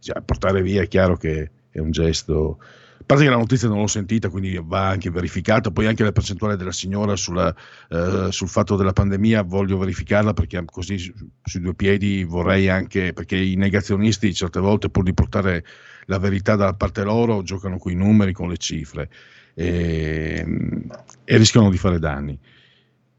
cioè, 0.00 0.22
portare 0.22 0.62
via 0.62 0.82
è 0.82 0.88
chiaro 0.88 1.16
che 1.16 1.50
è 1.70 1.78
un 1.78 1.90
gesto. 1.90 2.58
Parte 3.08 3.24
che 3.24 3.30
la 3.30 3.38
notizia 3.38 3.68
non 3.68 3.78
l'ho 3.78 3.86
sentita, 3.86 4.28
quindi 4.28 4.60
va 4.62 4.86
anche 4.86 5.08
verificata. 5.08 5.70
Poi 5.70 5.86
anche 5.86 6.02
la 6.02 6.12
percentuale 6.12 6.56
della 6.56 6.72
signora 6.72 7.16
sulla, 7.16 7.54
eh, 7.88 8.28
sul 8.30 8.48
fatto 8.48 8.76
della 8.76 8.92
pandemia 8.92 9.44
voglio 9.44 9.78
verificarla 9.78 10.34
perché 10.34 10.62
così 10.66 10.98
su- 10.98 11.14
sui 11.42 11.60
due 11.60 11.72
piedi 11.72 12.22
vorrei 12.24 12.68
anche, 12.68 13.14
perché 13.14 13.38
i 13.38 13.54
negazionisti 13.54 14.34
certe 14.34 14.60
volte 14.60 14.90
pur 14.90 15.04
di 15.04 15.14
portare 15.14 15.64
la 16.04 16.18
verità 16.18 16.54
dalla 16.54 16.74
parte 16.74 17.02
loro 17.02 17.42
giocano 17.42 17.78
con 17.78 17.92
i 17.92 17.94
numeri, 17.94 18.34
con 18.34 18.50
le 18.50 18.58
cifre 18.58 19.08
e, 19.54 20.44
e 21.24 21.36
rischiano 21.38 21.70
di 21.70 21.78
fare 21.78 21.98
danni. 21.98 22.38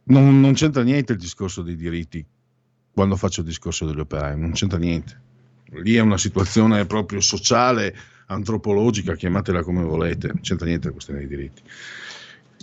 Non, 0.04 0.40
non 0.40 0.54
c'entra 0.54 0.84
niente 0.84 1.14
il 1.14 1.20
discorso 1.20 1.64
dei 1.64 1.76
diritti 1.76 2.24
quando 2.94 3.16
faccio 3.16 3.40
il 3.40 3.48
discorso 3.48 3.88
degli 3.88 4.00
operai, 4.00 4.40
non 4.40 4.52
c'entra 4.52 4.78
niente. 4.78 5.20
Lì 5.82 5.96
è 5.96 6.00
una 6.00 6.20
situazione 6.20 6.86
proprio 6.86 7.22
sociale, 7.22 7.96
antropologica, 8.30 9.16
chiamatela 9.16 9.64
come 9.64 9.84
volete, 9.84 10.28
non 10.28 10.42
c'entra 10.42 10.68
niente 10.68 10.88
la 10.88 10.94
questione 10.94 11.20
dei 11.20 11.28
diritti. 11.28 11.62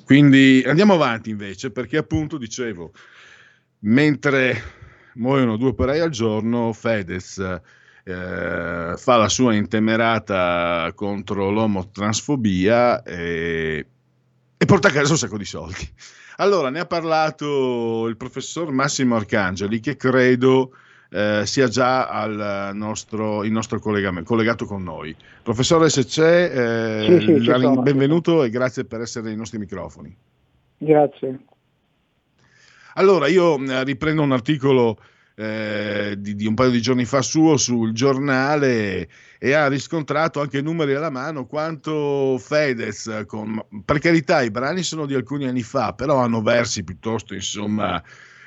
Quindi 0.05 0.63
andiamo 0.67 0.95
avanti 0.95 1.31
invece, 1.31 1.71
perché 1.71 1.97
appunto 1.97 2.39
dicevo, 2.39 2.93
mentre 3.81 4.63
muoiono 5.15 5.57
due 5.57 5.71
operai 5.71 6.01
al 6.01 6.11
giorno, 6.11 6.73
Fedez 6.73 7.39
eh, 7.39 8.95
fa 8.97 9.17
la 9.17 9.29
sua 9.29 9.55
intemerata 9.55 10.93
contro 10.95 11.51
l'omotransfobia 11.51 13.03
e, 13.03 13.87
e 14.57 14.65
porta 14.65 14.89
a 14.89 14.93
casa 14.93 15.13
un 15.13 15.19
sacco 15.19 15.39
di 15.39 15.45
soldi. 15.45 15.89
Allora, 16.37 16.71
ne 16.71 16.81
ha 16.81 16.87
parlato 16.87 18.07
il 18.07 18.17
professor 18.17 18.71
Massimo 18.71 19.17
Arcangeli, 19.17 19.81
che 19.81 19.97
credo 19.97 20.73
eh, 21.11 21.43
sia 21.45 21.69
già 21.69 22.09
al 22.09 22.71
nostro, 22.75 23.45
il 23.45 23.53
nostro 23.53 23.79
collegamento, 23.79 24.29
collegato 24.29 24.67
con 24.67 24.83
noi. 24.83 25.15
Professore, 25.43 25.89
se 25.89 26.05
c'è, 26.05 27.05
eh, 27.05 27.21
Sì, 27.21 27.39
sì, 27.39 27.45
sono. 27.45 27.83
benvenuto 27.83 28.43
e 28.43 28.51
grazie 28.51 28.85
per 28.85 29.01
essere 29.01 29.27
nei 29.29 29.37
nostri 29.37 29.59
microfoni. 29.59 30.15
Grazie. 30.79 31.39
Allora, 32.95 33.27
io 33.29 33.63
eh, 33.63 33.85
riprendo 33.85 34.23
un 34.23 34.33
articolo 34.33 34.99
eh, 35.39 36.15
di, 36.19 36.35
di 36.35 36.47
un 36.47 36.55
paio 36.55 36.71
di 36.71 36.81
giorni 36.81 37.05
fa 37.05 37.21
suo 37.21 37.59
sul 37.59 37.93
giornale 37.93 39.09
e 39.39 39.53
ha 39.53 39.69
riscontrato 39.69 40.41
anche 40.41 40.63
numeri 40.63 40.95
alla 40.95 41.11
mano 41.11 41.45
quanto 41.45 42.39
Fedez, 42.39 43.25
con, 43.27 43.63
per 43.85 43.99
carità 43.99 44.41
i 44.41 44.51
brani 44.51 44.83
sono 44.83 45.05
di 45.05 45.15
alcuni 45.15 45.47
anni 45.47 45.63
fa, 45.63 45.93
però 45.93 46.17
hanno 46.19 46.41
versi 46.41 46.85
piuttosto, 46.85 47.35
insomma, 47.35 48.03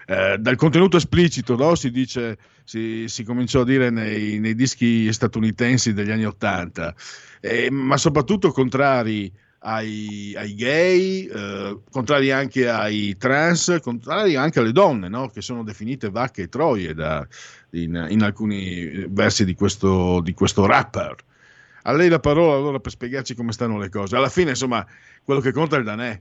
eh, 0.09 0.37
dal 0.39 0.55
contenuto 0.55 0.97
esplicito, 0.97 1.55
no? 1.55 1.75
si 1.75 1.91
dice, 1.91 2.39
si, 2.63 3.07
si 3.07 3.23
cominciò 3.23 3.61
a 3.61 3.65
dire 3.65 3.91
nei, 3.91 4.39
nei 4.39 4.55
dischi 4.55 5.13
statunitensi 5.13 5.93
degli 5.93 6.09
anni 6.09 6.25
Ottanta, 6.25 6.95
eh, 7.39 7.69
ma 7.69 7.95
soprattutto 7.95 8.51
contrari 8.51 9.31
ai, 9.59 10.33
ai 10.35 10.55
gay, 10.55 11.25
eh, 11.25 11.79
contrari 11.91 12.31
anche 12.31 12.67
ai 12.67 13.17
trans, 13.17 13.77
contrari 13.83 14.35
anche 14.35 14.57
alle 14.57 14.71
donne, 14.71 15.09
no? 15.09 15.27
che 15.27 15.41
sono 15.41 15.63
definite 15.63 16.09
vacche 16.09 16.43
e 16.43 16.49
troie 16.49 16.95
da- 16.95 17.27
in, 17.71 18.07
in 18.09 18.23
alcuni 18.23 19.05
versi 19.09 19.45
di 19.45 19.53
questo, 19.53 20.21
di 20.21 20.33
questo 20.33 20.65
rapper. 20.65 21.17
A 21.83 21.93
lei 21.93 22.09
la 22.09 22.19
parola 22.19 22.55
allora 22.55 22.79
per 22.79 22.91
spiegarci 22.91 23.35
come 23.35 23.51
stanno 23.51 23.77
le 23.77 23.89
cose. 23.89 24.15
Alla 24.15 24.29
fine, 24.29 24.49
insomma, 24.49 24.83
quello 25.23 25.39
che 25.39 25.51
conta 25.51 25.75
è 25.75 25.79
il 25.79 25.85
danè. 25.85 26.19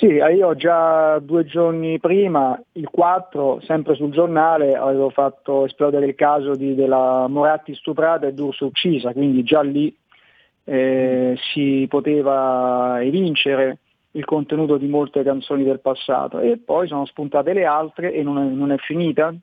Sì, 0.00 0.06
eh, 0.16 0.34
io 0.34 0.54
già 0.54 1.18
due 1.18 1.44
giorni 1.44 1.98
prima, 2.00 2.58
il 2.72 2.88
4, 2.88 3.60
sempre 3.60 3.94
sul 3.96 4.10
giornale, 4.12 4.74
avevo 4.74 5.10
fatto 5.10 5.66
esplodere 5.66 6.06
il 6.06 6.14
caso 6.14 6.54
di- 6.54 6.74
della 6.74 7.26
Moratti 7.28 7.74
stuprata 7.74 8.26
e 8.26 8.32
D'Urso 8.32 8.64
uccisa, 8.64 9.12
quindi 9.12 9.42
già 9.42 9.60
lì 9.60 9.94
eh, 10.64 11.36
si 11.52 11.84
poteva 11.86 12.96
evincere 13.02 13.80
il 14.12 14.24
contenuto 14.24 14.78
di 14.78 14.86
molte 14.88 15.22
canzoni 15.22 15.64
del 15.64 15.80
passato. 15.80 16.38
E 16.38 16.56
poi 16.56 16.88
sono 16.88 17.04
spuntate 17.04 17.52
le 17.52 17.66
altre 17.66 18.14
e 18.14 18.22
non 18.22 18.38
è, 18.38 18.44
non 18.44 18.72
è 18.72 18.78
finita. 18.78 19.34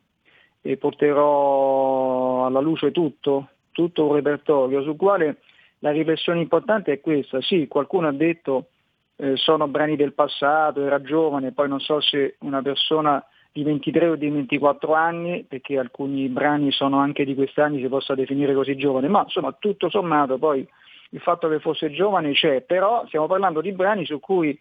E 0.62 0.78
porterò 0.78 2.48
alla 2.48 2.62
luce 2.62 2.90
tutto, 2.92 3.50
tutto 3.72 4.08
un 4.08 4.14
repertorio 4.16 4.82
sul 4.82 4.96
quale 4.96 5.38
la 5.80 5.92
riflessione 5.92 6.42
importante 6.42 6.94
è 6.94 7.00
questa, 7.00 7.42
sì, 7.42 7.68
qualcuno 7.68 8.08
ha 8.08 8.12
detto 8.12 8.70
eh, 9.18 9.36
sono 9.36 9.68
brani 9.68 9.96
del 9.96 10.14
passato, 10.14 10.86
era 10.86 11.02
giovane, 11.02 11.52
poi 11.52 11.68
non 11.68 11.80
so 11.80 12.00
se 12.00 12.36
una 12.40 12.62
persona 12.62 13.24
di 13.52 13.64
23 13.64 14.10
o 14.10 14.16
di 14.16 14.30
24 14.30 14.94
anni, 14.94 15.44
perché 15.44 15.78
alcuni 15.78 16.28
brani 16.30 16.72
sono 16.72 17.00
anche 17.00 17.26
di 17.26 17.34
questi 17.34 17.60
anni, 17.60 17.82
si 17.82 17.88
possa 17.88 18.14
definire 18.14 18.54
così 18.54 18.76
giovane, 18.76 19.08
ma 19.08 19.24
insomma 19.24 19.52
tutto 19.58 19.90
sommato 19.90 20.38
poi 20.38 20.68
il 21.12 21.20
fatto 21.20 21.48
che 21.48 21.60
fosse 21.60 21.92
giovane 21.92 22.34
c'è, 22.34 22.62
però 22.62 23.06
stiamo 23.08 23.28
parlando 23.28 23.62
di 23.62 23.72
brani 23.72 24.06
su 24.06 24.20
cui 24.20 24.60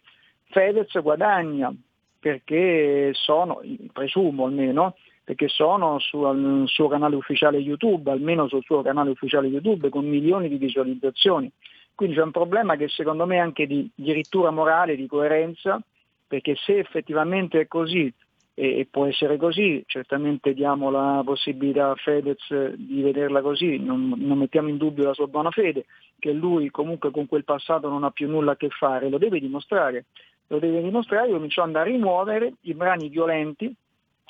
Fedez 0.51 1.01
guadagna, 1.03 1.75
perché 2.19 3.11
sono, 3.13 3.61
presumo 3.93 4.47
almeno, 4.47 4.95
perché 5.25 5.49
sono 5.49 5.99
sul 5.99 6.65
suo 6.67 6.89
canale 6.89 7.17
ufficiale 7.17 7.59
YouTube, 7.59 8.11
almeno 8.11 8.49
sul 8.49 8.63
suo 8.63 8.83
canale 8.83 9.11
ufficiale 9.11 9.49
YouTube, 9.49 9.89
con 9.89 10.07
milioni 10.07 10.49
di 10.49 10.57
visualizzazioni. 10.57 11.51
Quindi 11.97 12.15
c'è 12.15 12.23
un 12.23 12.31
problema 12.31 12.77
che 12.77 12.89
secondo 12.89 13.25
me 13.25 13.37
è 13.37 13.41
anche 13.41 13.67
di 13.67 13.91
dirittura 13.95 14.51
morale, 14.51 14.97
di 14.97 15.07
coerenza, 15.07 15.81
perché 16.29 16.55
se 16.55 16.79
effettivamente 16.79 17.59
è 17.59 17.67
così, 17.67 18.13
e 18.53 18.87
può 18.91 19.07
essere 19.07 19.39
così, 19.39 19.83
certamente 19.87 20.53
diamo 20.53 20.91
la 20.91 21.23
possibilità 21.25 21.91
a 21.91 21.95
Fedez 21.95 22.75
di 22.75 23.01
vederla 23.01 23.41
così, 23.41 23.79
non, 23.79 24.13
non, 24.15 24.37
mettiamo 24.37 24.69
in 24.69 24.77
dubbio 24.77 25.05
la 25.05 25.15
sua 25.15 25.27
buona 25.27 25.51
fede, 25.51 25.87
che 26.19 26.33
lui 26.33 26.71
comunque 26.71 27.11
con 27.11 27.27
quel 27.27 27.45
passato 27.45 27.89
non 27.89 28.05
ha 28.05 28.11
più 28.11 28.29
nulla 28.29 28.53
a 28.53 28.57
che 28.57 28.69
fare, 28.69 29.09
lo 29.09 29.17
deve 29.17 29.41
dimostrare, 29.41 30.05
lo 30.49 30.59
deve 30.59 30.83
dimostrare 30.83 31.31
cominciando 31.31 31.79
a 31.79 31.83
rimuovere 31.83 32.55
i 32.63 32.75
brani 32.75 33.09
violenti, 33.09 33.75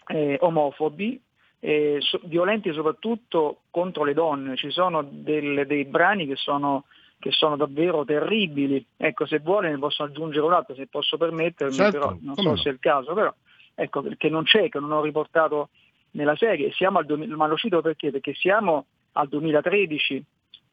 eh, 0.09 0.39
omofobi, 0.41 1.21
eh, 1.59 1.97
so, 2.01 2.21
violenti 2.25 2.73
soprattutto 2.73 3.63
contro 3.73 4.05
le 4.05 4.15
donne, 4.15 4.57
ci 4.57 4.71
sono 4.71 5.03
del, 5.03 5.67
dei 5.67 5.85
brani 5.85 6.27
che 6.27 6.37
sono 6.37 6.85
che 7.19 7.31
sono 7.33 7.57
davvero 7.57 8.05
terribili. 8.05 8.85
Ecco, 8.97 9.27
se 9.27 9.39
vuole 9.39 9.71
ne 9.71 9.79
posso 9.79 10.03
aggiungere 10.03 10.45
un 10.45 10.53
altro, 10.53 10.75
se 10.75 10.87
posso 10.87 11.17
permettermi, 11.17 11.75
certo, 11.75 11.99
però 11.99 12.17
non 12.21 12.35
so 12.35 12.51
no. 12.51 12.57
se 12.57 12.71
è 12.71 12.73
il 12.73 12.79
caso, 12.79 13.15
però 13.15 13.33
ecco, 13.75 14.05
che 14.17 14.29
non 14.29 14.45
c'è, 14.45 14.69
che 14.69 14.81
non 14.81 14.93
ho 14.93 15.03
riportato 15.03 15.69
nella 16.13 16.37
serie, 16.37 16.73
siamo 16.73 16.99
al 16.99 17.07
2000, 17.07 17.37
ma 17.37 17.47
lo 17.47 17.57
cito 17.57 17.81
perché? 17.81 18.11
Perché 18.11 18.35
siamo 18.35 18.87
al 19.13 19.29
2013 19.29 20.25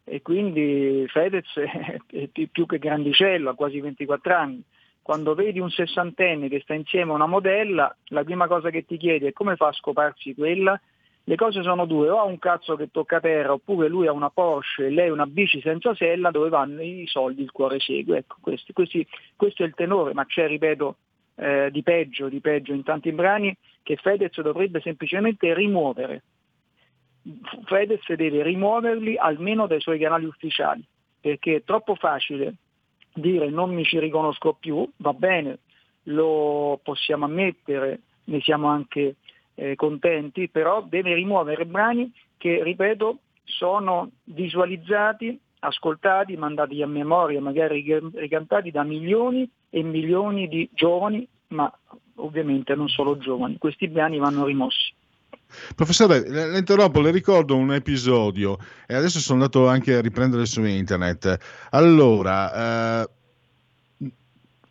e 0.06 0.22
quindi 0.22 1.06
Fedez 1.08 1.48
è 1.56 2.48
più 2.52 2.66
che 2.66 2.80
grandicello, 2.80 3.50
ha 3.50 3.56
quasi 3.56 3.80
24 3.80 4.36
anni. 4.36 4.64
Quando 5.02 5.34
vedi 5.36 5.60
un 5.60 5.70
sessantenne 5.70 6.48
che 6.48 6.62
sta 6.62 6.74
insieme 6.74 7.12
a 7.12 7.16
una 7.16 7.26
modella, 7.26 7.94
la 8.06 8.24
prima 8.24 8.48
cosa 8.48 8.70
che 8.70 8.86
ti 8.86 8.96
chiedi 8.96 9.26
è 9.26 9.34
come 9.34 9.58
fa 9.58 9.68
a 9.68 9.74
scoparsi 9.74 10.34
quella? 10.34 10.80
Le 11.26 11.36
cose 11.36 11.64
sono 11.64 11.86
due, 11.86 12.10
o 12.10 12.20
ha 12.20 12.24
un 12.24 12.38
cazzo 12.38 12.76
che 12.76 12.92
tocca 12.92 13.22
terra, 13.22 13.54
oppure 13.54 13.88
lui 13.88 14.08
ha 14.08 14.12
una 14.12 14.30
Porsche 14.30 14.88
e 14.88 14.90
lei 14.90 15.10
una 15.10 15.26
bici 15.26 15.62
senza 15.62 15.96
sella 15.96 16.32
dove 16.32 16.50
vanno 16.50 16.82
i 16.82 17.06
soldi, 17.08 17.42
il 17.42 17.52
cuore 17.52 17.80
segue. 17.80 18.18
Ecco, 18.18 18.38
questi, 18.42 18.74
questi, 18.74 19.08
questo 19.36 19.64
è 19.64 19.66
il 19.66 19.74
tenore, 19.74 20.14
ma 20.14 20.26
c'è, 20.26 20.48
ripeto, 20.48 20.98
eh, 21.36 21.70
di 21.72 21.82
peggio, 21.82 22.28
di 22.28 22.42
peggio 22.42 22.74
in 22.74 22.84
tanti 22.84 23.12
brani 23.14 23.56
che 23.84 23.96
Fedez 23.96 24.40
dovrebbe 24.42 24.82
semplicemente 24.82 25.54
rimuovere. 25.54 26.24
Fedez 27.66 28.06
deve 28.16 28.44
rimuoverli 28.44 29.18
almeno 29.18 29.66
dai 29.66 29.80
suoi 29.80 30.00
canali 30.00 30.26
ufficiali, 30.26 30.84
perché 31.22 31.56
è 31.56 31.64
troppo 31.64 31.96
facile 31.96 32.56
dire 33.14 33.50
non 33.50 33.74
mi 33.74 33.86
ci 33.86 34.00
riconosco 34.00 34.54
più, 34.60 34.90
va 34.98 35.14
bene, 35.14 35.60
lo 36.04 36.80
possiamo 36.84 37.26
ammettere, 37.26 38.02
ne 38.26 38.42
siamo 38.42 38.68
anche 38.68 39.16
eh, 39.56 39.76
contenti, 39.76 40.50
però 40.50 40.86
deve 40.88 41.14
rimuovere 41.14 41.66
brani 41.66 42.12
che, 42.38 42.62
ripeto, 42.64 43.20
sono 43.44 44.10
visualizzati, 44.26 45.40
ascoltati, 45.60 46.36
mandati 46.36 46.82
a 46.82 46.88
memoria, 46.88 47.42
magari 47.42 47.84
ricantati 48.16 48.72
da 48.72 48.84
milioni 48.84 49.50
e 49.70 49.84
milioni 49.84 50.48
di 50.48 50.70
giovani, 50.74 51.28
ma 51.50 51.72
ovviamente 52.16 52.76
non 52.76 52.88
solo 52.90 53.18
giovani. 53.18 53.58
Questi 53.58 53.88
brani 53.88 54.18
vanno 54.18 54.46
rimossi. 54.46 54.94
Professore, 55.76 56.28
le 56.28 56.58
interrompo, 56.58 57.00
le 57.00 57.12
ricordo 57.12 57.56
un 57.56 57.74
episodio 57.74 58.58
e 58.88 58.96
adesso 58.96 59.20
sono 59.20 59.40
andato 59.40 59.68
anche 59.68 59.96
a 59.96 60.02
riprendere 60.02 60.46
su 60.46 60.64
internet. 60.64 61.68
Allora, 61.70 63.02
eh, 63.04 63.10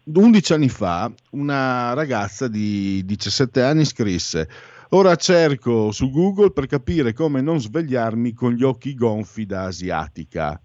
11 0.04 0.52
anni 0.52 0.68
fa 0.68 1.12
una 1.30 1.94
ragazza 1.94 2.48
di 2.48 3.04
17 3.04 3.62
anni 3.62 3.84
scrisse 3.84 4.48
Ora 4.94 5.16
cerco 5.16 5.90
su 5.90 6.10
Google 6.10 6.51
per 6.51 6.66
capire 6.66 7.14
come 7.14 7.40
non 7.40 7.59
svegliarmi 7.59 8.35
con 8.35 8.52
gli 8.52 8.62
occhi 8.62 8.94
gonfi 8.94 9.47
da 9.47 9.64
asiatica. 9.64 10.60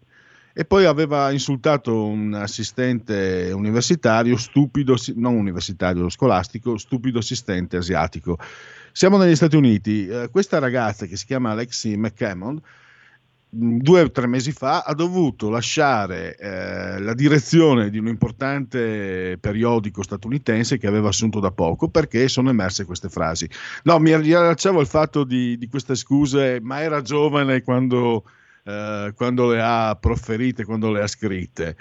E 0.54 0.66
poi 0.66 0.84
aveva 0.84 1.32
insultato 1.32 2.04
un 2.06 2.34
assistente 2.34 3.52
universitario, 3.54 4.36
stupido, 4.36 4.98
non 5.16 5.36
universitario, 5.36 6.10
scolastico, 6.10 6.78
stupido 6.78 7.20
assistente 7.20 7.78
asiatico. 7.78 8.38
Siamo 8.92 9.16
negli 9.16 9.36
Stati 9.36 9.56
Uniti. 9.56 10.08
Eh, 10.08 10.28
questa 10.30 10.60
ragazza 10.60 11.06
che 11.06 11.16
si 11.16 11.26
chiama 11.26 11.52
Alexi 11.52 11.96
McCammon 11.96 12.60
due 13.50 14.02
o 14.02 14.12
tre 14.12 14.28
mesi 14.28 14.52
fa 14.52 14.84
ha 14.84 14.94
dovuto 14.94 15.50
lasciare 15.50 16.36
eh, 16.36 17.00
la 17.00 17.14
direzione 17.14 17.90
di 17.90 17.98
un 17.98 18.08
importante 18.08 19.38
periodico 19.40 20.04
statunitense 20.04 20.78
che 20.78 20.88
aveva 20.88 21.10
assunto 21.10 21.40
da 21.40 21.52
poco 21.52 21.88
perché 21.88 22.28
sono 22.28 22.50
emerse 22.50 22.86
queste 22.86 23.10
frasi. 23.10 23.50
No, 23.84 24.00
mi 24.00 24.16
riallacciavo 24.16 24.80
al 24.80 24.88
fatto 24.88 25.24
di, 25.24 25.58
di 25.58 25.68
queste 25.68 25.96
scuse, 25.96 26.60
ma 26.62 26.82
era 26.82 27.02
giovane 27.02 27.62
quando, 27.64 28.26
eh, 28.64 29.14
quando 29.16 29.52
le 29.52 29.62
ha 29.62 29.98
proferite, 30.00 30.66
quando 30.66 30.92
le 30.92 31.02
ha 31.02 31.08
scritte. 31.08 31.76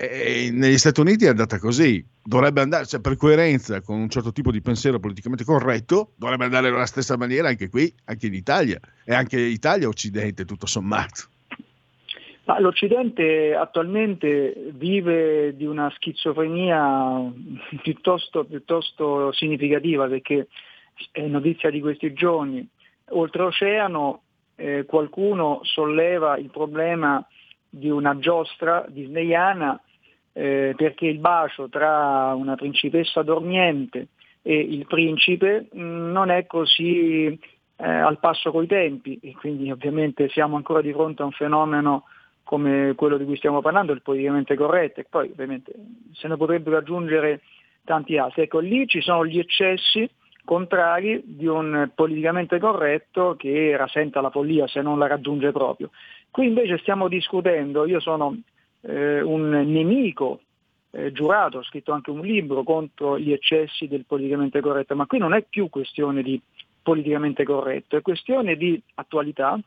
E 0.00 0.50
negli 0.52 0.78
Stati 0.78 1.00
Uniti 1.00 1.24
è 1.24 1.30
andata 1.30 1.58
così, 1.58 2.06
dovrebbe 2.22 2.60
andare, 2.60 2.86
cioè 2.86 3.00
per 3.00 3.16
coerenza 3.16 3.80
con 3.80 3.98
un 3.98 4.08
certo 4.08 4.30
tipo 4.30 4.52
di 4.52 4.60
pensiero 4.60 5.00
politicamente 5.00 5.42
corretto, 5.42 6.12
dovrebbe 6.14 6.44
andare 6.44 6.68
alla 6.68 6.86
stessa 6.86 7.16
maniera 7.16 7.48
anche 7.48 7.68
qui, 7.68 7.92
anche 8.04 8.28
in 8.28 8.34
Italia, 8.34 8.78
e 9.04 9.12
anche 9.12 9.40
Italia 9.40 9.88
Occidente 9.88 10.44
tutto 10.44 10.66
sommato. 10.66 11.22
Ma 12.44 12.60
l'Occidente 12.60 13.56
attualmente 13.56 14.70
vive 14.74 15.56
di 15.56 15.66
una 15.66 15.90
schizofrenia 15.96 17.32
piuttosto, 17.82 18.44
piuttosto 18.44 19.32
significativa 19.32 20.06
perché 20.06 20.46
è 21.10 21.22
notizia 21.22 21.70
di 21.70 21.80
questi 21.80 22.12
giorni. 22.12 22.64
Oltreoceano 23.08 24.22
eh, 24.54 24.84
qualcuno 24.86 25.58
solleva 25.64 26.38
il 26.38 26.50
problema 26.50 27.26
di 27.68 27.90
una 27.90 28.16
giostra 28.18 28.86
disneyana 28.88 29.78
eh, 30.38 30.74
perché 30.76 31.06
il 31.06 31.18
bacio 31.18 31.68
tra 31.68 32.32
una 32.36 32.54
principessa 32.54 33.22
dormiente 33.22 34.06
e 34.40 34.56
il 34.56 34.86
principe 34.86 35.66
mh, 35.72 35.80
mm, 35.80 36.12
non 36.12 36.30
è 36.30 36.46
così 36.46 37.26
eh, 37.26 37.84
al 37.84 38.20
passo 38.20 38.52
coi 38.52 38.68
tempi 38.68 39.18
e 39.20 39.34
quindi 39.34 39.68
ovviamente 39.72 40.28
siamo 40.28 40.54
ancora 40.54 40.80
di 40.80 40.92
fronte 40.92 41.22
a 41.22 41.24
un 41.24 41.32
fenomeno 41.32 42.04
come 42.44 42.94
quello 42.94 43.18
di 43.18 43.24
cui 43.24 43.36
stiamo 43.36 43.60
parlando, 43.60 43.92
il 43.92 44.00
politicamente 44.00 44.54
corretto 44.54 45.00
e 45.00 45.06
poi 45.10 45.28
ovviamente 45.28 45.72
se 46.12 46.28
ne 46.28 46.36
potrebbero 46.36 46.76
aggiungere 46.76 47.40
tanti 47.84 48.16
altri. 48.16 48.42
Ecco, 48.42 48.60
lì 48.60 48.86
ci 48.86 49.00
sono 49.00 49.26
gli 49.26 49.40
eccessi 49.40 50.08
contrari 50.44 51.20
di 51.24 51.46
un 51.46 51.90
politicamente 51.94 52.60
corretto 52.60 53.34
che 53.36 53.76
rasenta 53.76 54.20
la 54.20 54.30
follia 54.30 54.68
se 54.68 54.82
non 54.82 55.00
la 55.00 55.08
raggiunge 55.08 55.50
proprio. 55.50 55.90
Qui 56.30 56.46
invece 56.46 56.78
stiamo 56.78 57.08
discutendo, 57.08 57.84
io 57.86 57.98
sono 57.98 58.38
eh, 58.82 59.20
un 59.20 59.50
nemico 59.50 60.40
eh, 60.90 61.12
giurato, 61.12 61.58
ho 61.58 61.62
scritto 61.62 61.92
anche 61.92 62.10
un 62.10 62.20
libro 62.20 62.62
contro 62.62 63.18
gli 63.18 63.32
eccessi 63.32 63.88
del 63.88 64.04
politicamente 64.06 64.60
corretto, 64.60 64.94
ma 64.94 65.06
qui 65.06 65.18
non 65.18 65.34
è 65.34 65.44
più 65.48 65.68
questione 65.68 66.22
di 66.22 66.40
politicamente 66.82 67.44
corretto, 67.44 67.96
è 67.96 68.02
questione 68.02 68.56
di 68.56 68.80
attualità, 68.94 69.58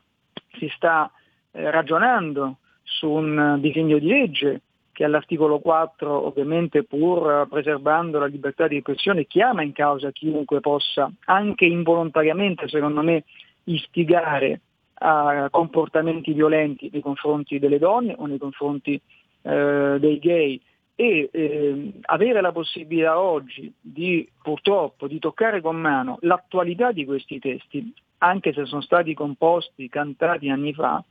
si 0.58 0.68
sta 0.74 1.10
eh, 1.52 1.70
ragionando 1.70 2.56
su 2.82 3.08
un 3.08 3.58
disegno 3.60 3.98
di 3.98 4.06
legge 4.06 4.60
che 4.92 5.04
all'articolo 5.04 5.58
4 5.60 6.26
ovviamente 6.26 6.84
pur 6.84 7.46
preservando 7.48 8.18
la 8.18 8.26
libertà 8.26 8.68
di 8.68 8.76
espressione 8.76 9.26
chiama 9.26 9.62
in 9.62 9.72
causa 9.72 10.10
chiunque 10.10 10.60
possa 10.60 11.10
anche 11.24 11.64
involontariamente 11.64 12.68
secondo 12.68 13.00
me 13.02 13.24
istigare 13.64 14.60
a 15.02 15.48
comportamenti 15.50 16.32
violenti 16.32 16.88
nei 16.92 17.00
confronti 17.00 17.58
delle 17.58 17.78
donne 17.78 18.14
o 18.16 18.26
nei 18.26 18.38
confronti 18.38 19.00
eh, 19.42 19.96
dei 19.98 20.18
gay. 20.18 20.60
E 20.94 21.30
eh, 21.32 21.92
avere 22.02 22.40
la 22.40 22.52
possibilità 22.52 23.18
oggi 23.18 23.72
di 23.80 24.28
purtroppo 24.42 25.08
di 25.08 25.18
toccare 25.18 25.60
con 25.60 25.76
mano 25.76 26.18
l'attualità 26.20 26.92
di 26.92 27.04
questi 27.04 27.38
testi, 27.38 27.92
anche 28.18 28.52
se 28.52 28.66
sono 28.66 28.82
stati 28.82 29.14
composti, 29.14 29.88
cantati 29.88 30.48
anni 30.48 30.72
fa, 30.72 31.02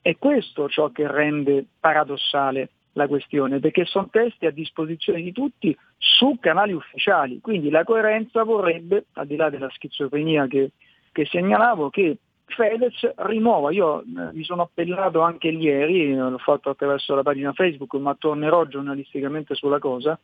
è 0.00 0.16
questo 0.16 0.68
ciò 0.68 0.90
che 0.90 1.10
rende 1.10 1.66
paradossale 1.78 2.70
la 2.92 3.06
questione, 3.06 3.60
perché 3.60 3.84
sono 3.84 4.08
testi 4.10 4.46
a 4.46 4.50
disposizione 4.50 5.20
di 5.20 5.32
tutti 5.32 5.76
su 5.96 6.38
canali 6.40 6.72
ufficiali, 6.72 7.40
quindi 7.40 7.70
la 7.70 7.84
coerenza 7.84 8.42
vorrebbe, 8.44 9.06
al 9.14 9.26
di 9.26 9.36
là 9.36 9.50
della 9.50 9.68
schizofrenia 9.70 10.46
che, 10.46 10.70
che 11.12 11.26
segnalavo, 11.26 11.90
che 11.90 12.18
Fedez 12.48 13.12
rimuova, 13.16 13.70
io 13.70 14.00
eh, 14.00 14.04
mi 14.32 14.42
sono 14.42 14.62
appellato 14.62 15.20
anche 15.20 15.48
ieri, 15.48 16.14
l'ho 16.14 16.38
fatto 16.38 16.70
attraverso 16.70 17.14
la 17.14 17.22
pagina 17.22 17.52
Facebook, 17.52 17.94
ma 17.94 18.14
tornerò 18.14 18.64
giornalisticamente 18.66 19.54
sulla 19.54 19.78
cosa, 19.78 20.18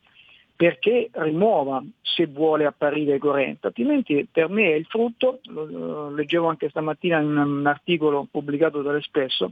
perché 0.55 1.09
rimuova 1.13 1.83
se 2.01 2.27
vuole 2.27 2.65
apparire 2.65 3.17
coerente, 3.17 3.67
altrimenti 3.67 4.27
per 4.31 4.49
me 4.49 4.71
è 4.71 4.75
il 4.75 4.85
frutto, 4.85 5.39
lo, 5.45 5.65
lo 5.65 6.09
leggevo 6.11 6.47
anche 6.47 6.69
stamattina 6.69 7.19
in 7.19 7.37
un 7.37 7.65
articolo 7.65 8.27
pubblicato 8.29 8.81
dall'Espresso, 8.81 9.51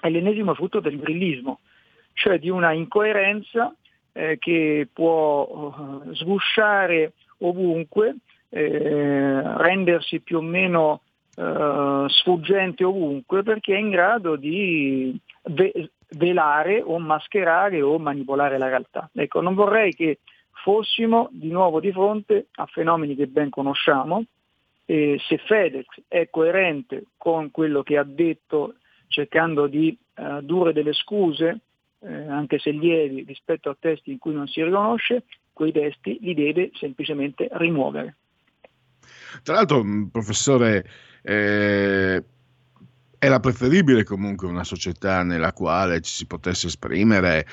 è 0.00 0.08
l'ennesimo 0.08 0.54
frutto 0.54 0.80
del 0.80 0.98
grillismo, 0.98 1.60
cioè 2.14 2.38
di 2.38 2.48
una 2.48 2.72
incoerenza 2.72 3.74
eh, 4.12 4.38
che 4.38 4.88
può 4.92 5.46
uh, 5.46 6.14
sgusciare 6.14 7.12
ovunque, 7.38 8.16
eh, 8.50 9.56
rendersi 9.56 10.20
più 10.20 10.38
o 10.38 10.42
meno 10.42 11.02
uh, 11.40 12.08
sfuggente 12.08 12.84
ovunque 12.84 13.42
perché 13.42 13.74
è 13.74 13.78
in 13.78 13.90
grado 13.90 14.36
di 14.36 15.18
ve- 15.44 15.90
velare 16.10 16.82
o 16.82 16.98
mascherare 16.98 17.80
o 17.82 17.98
manipolare 17.98 18.58
la 18.58 18.68
realtà. 18.68 19.08
Ecco, 19.14 19.40
non 19.40 19.54
vorrei 19.54 19.94
che 19.94 20.18
fossimo 20.62 21.28
di 21.32 21.50
nuovo 21.50 21.80
di 21.80 21.92
fronte 21.92 22.48
a 22.52 22.66
fenomeni 22.66 23.14
che 23.14 23.26
ben 23.26 23.50
conosciamo. 23.50 24.24
E 24.84 25.20
se 25.28 25.38
Fedez 25.38 25.86
è 26.08 26.28
coerente 26.30 27.04
con 27.16 27.52
quello 27.52 27.84
che 27.84 27.96
ha 27.96 28.02
detto 28.02 28.74
cercando 29.06 29.68
di 29.68 29.96
eh, 30.14 30.40
dure 30.42 30.72
delle 30.72 30.92
scuse, 30.92 31.60
eh, 32.00 32.26
anche 32.26 32.58
se 32.58 32.70
lievi, 32.70 33.22
rispetto 33.22 33.70
a 33.70 33.76
testi 33.78 34.10
in 34.10 34.18
cui 34.18 34.32
non 34.32 34.48
si 34.48 34.62
riconosce, 34.62 35.24
quei 35.52 35.70
testi 35.70 36.18
li 36.20 36.34
deve 36.34 36.70
semplicemente 36.74 37.48
rimuovere. 37.52 38.16
Tra 39.42 39.54
l'altro, 39.54 39.84
professore, 40.10 40.84
eh, 41.22 42.24
era 43.18 43.40
preferibile 43.40 44.04
comunque 44.04 44.46
una 44.48 44.64
società 44.64 45.22
nella 45.22 45.52
quale 45.52 46.00
ci 46.00 46.12
si 46.12 46.26
potesse 46.26 46.68
esprimere 46.68 47.46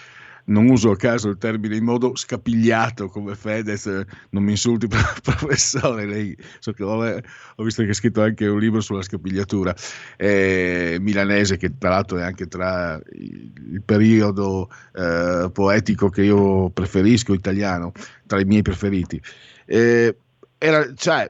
non 0.47 0.69
uso 0.69 0.91
a 0.91 0.95
caso 0.95 1.29
il 1.29 1.37
termine 1.37 1.75
in 1.75 1.83
modo 1.83 2.15
scapigliato 2.15 3.07
come 3.07 3.35
Fedez, 3.35 3.85
non 4.29 4.43
mi 4.43 4.51
insulti 4.51 4.87
professore, 5.21 6.05
lei, 6.05 6.37
so 6.59 6.71
che 6.71 6.83
ho, 6.83 7.21
visto 7.57 7.83
che 7.83 7.89
ha 7.89 7.93
scritto 7.93 8.21
anche 8.21 8.47
un 8.47 8.59
libro 8.59 8.81
sulla 8.81 9.01
scapigliatura 9.01 9.75
eh, 10.15 10.97
milanese 11.01 11.57
che 11.57 11.77
tra 11.77 11.89
l'altro 11.89 12.17
è 12.17 12.23
anche 12.23 12.47
tra 12.47 12.99
il 13.11 13.81
periodo 13.83 14.69
eh, 14.93 15.49
poetico 15.51 16.09
che 16.09 16.23
io 16.23 16.69
preferisco, 16.69 17.33
italiano, 17.33 17.91
tra 18.25 18.39
i 18.39 18.45
miei 18.45 18.61
preferiti. 18.61 19.21
Eh, 19.65 20.15
era, 20.57 20.93
cioè, 20.95 21.29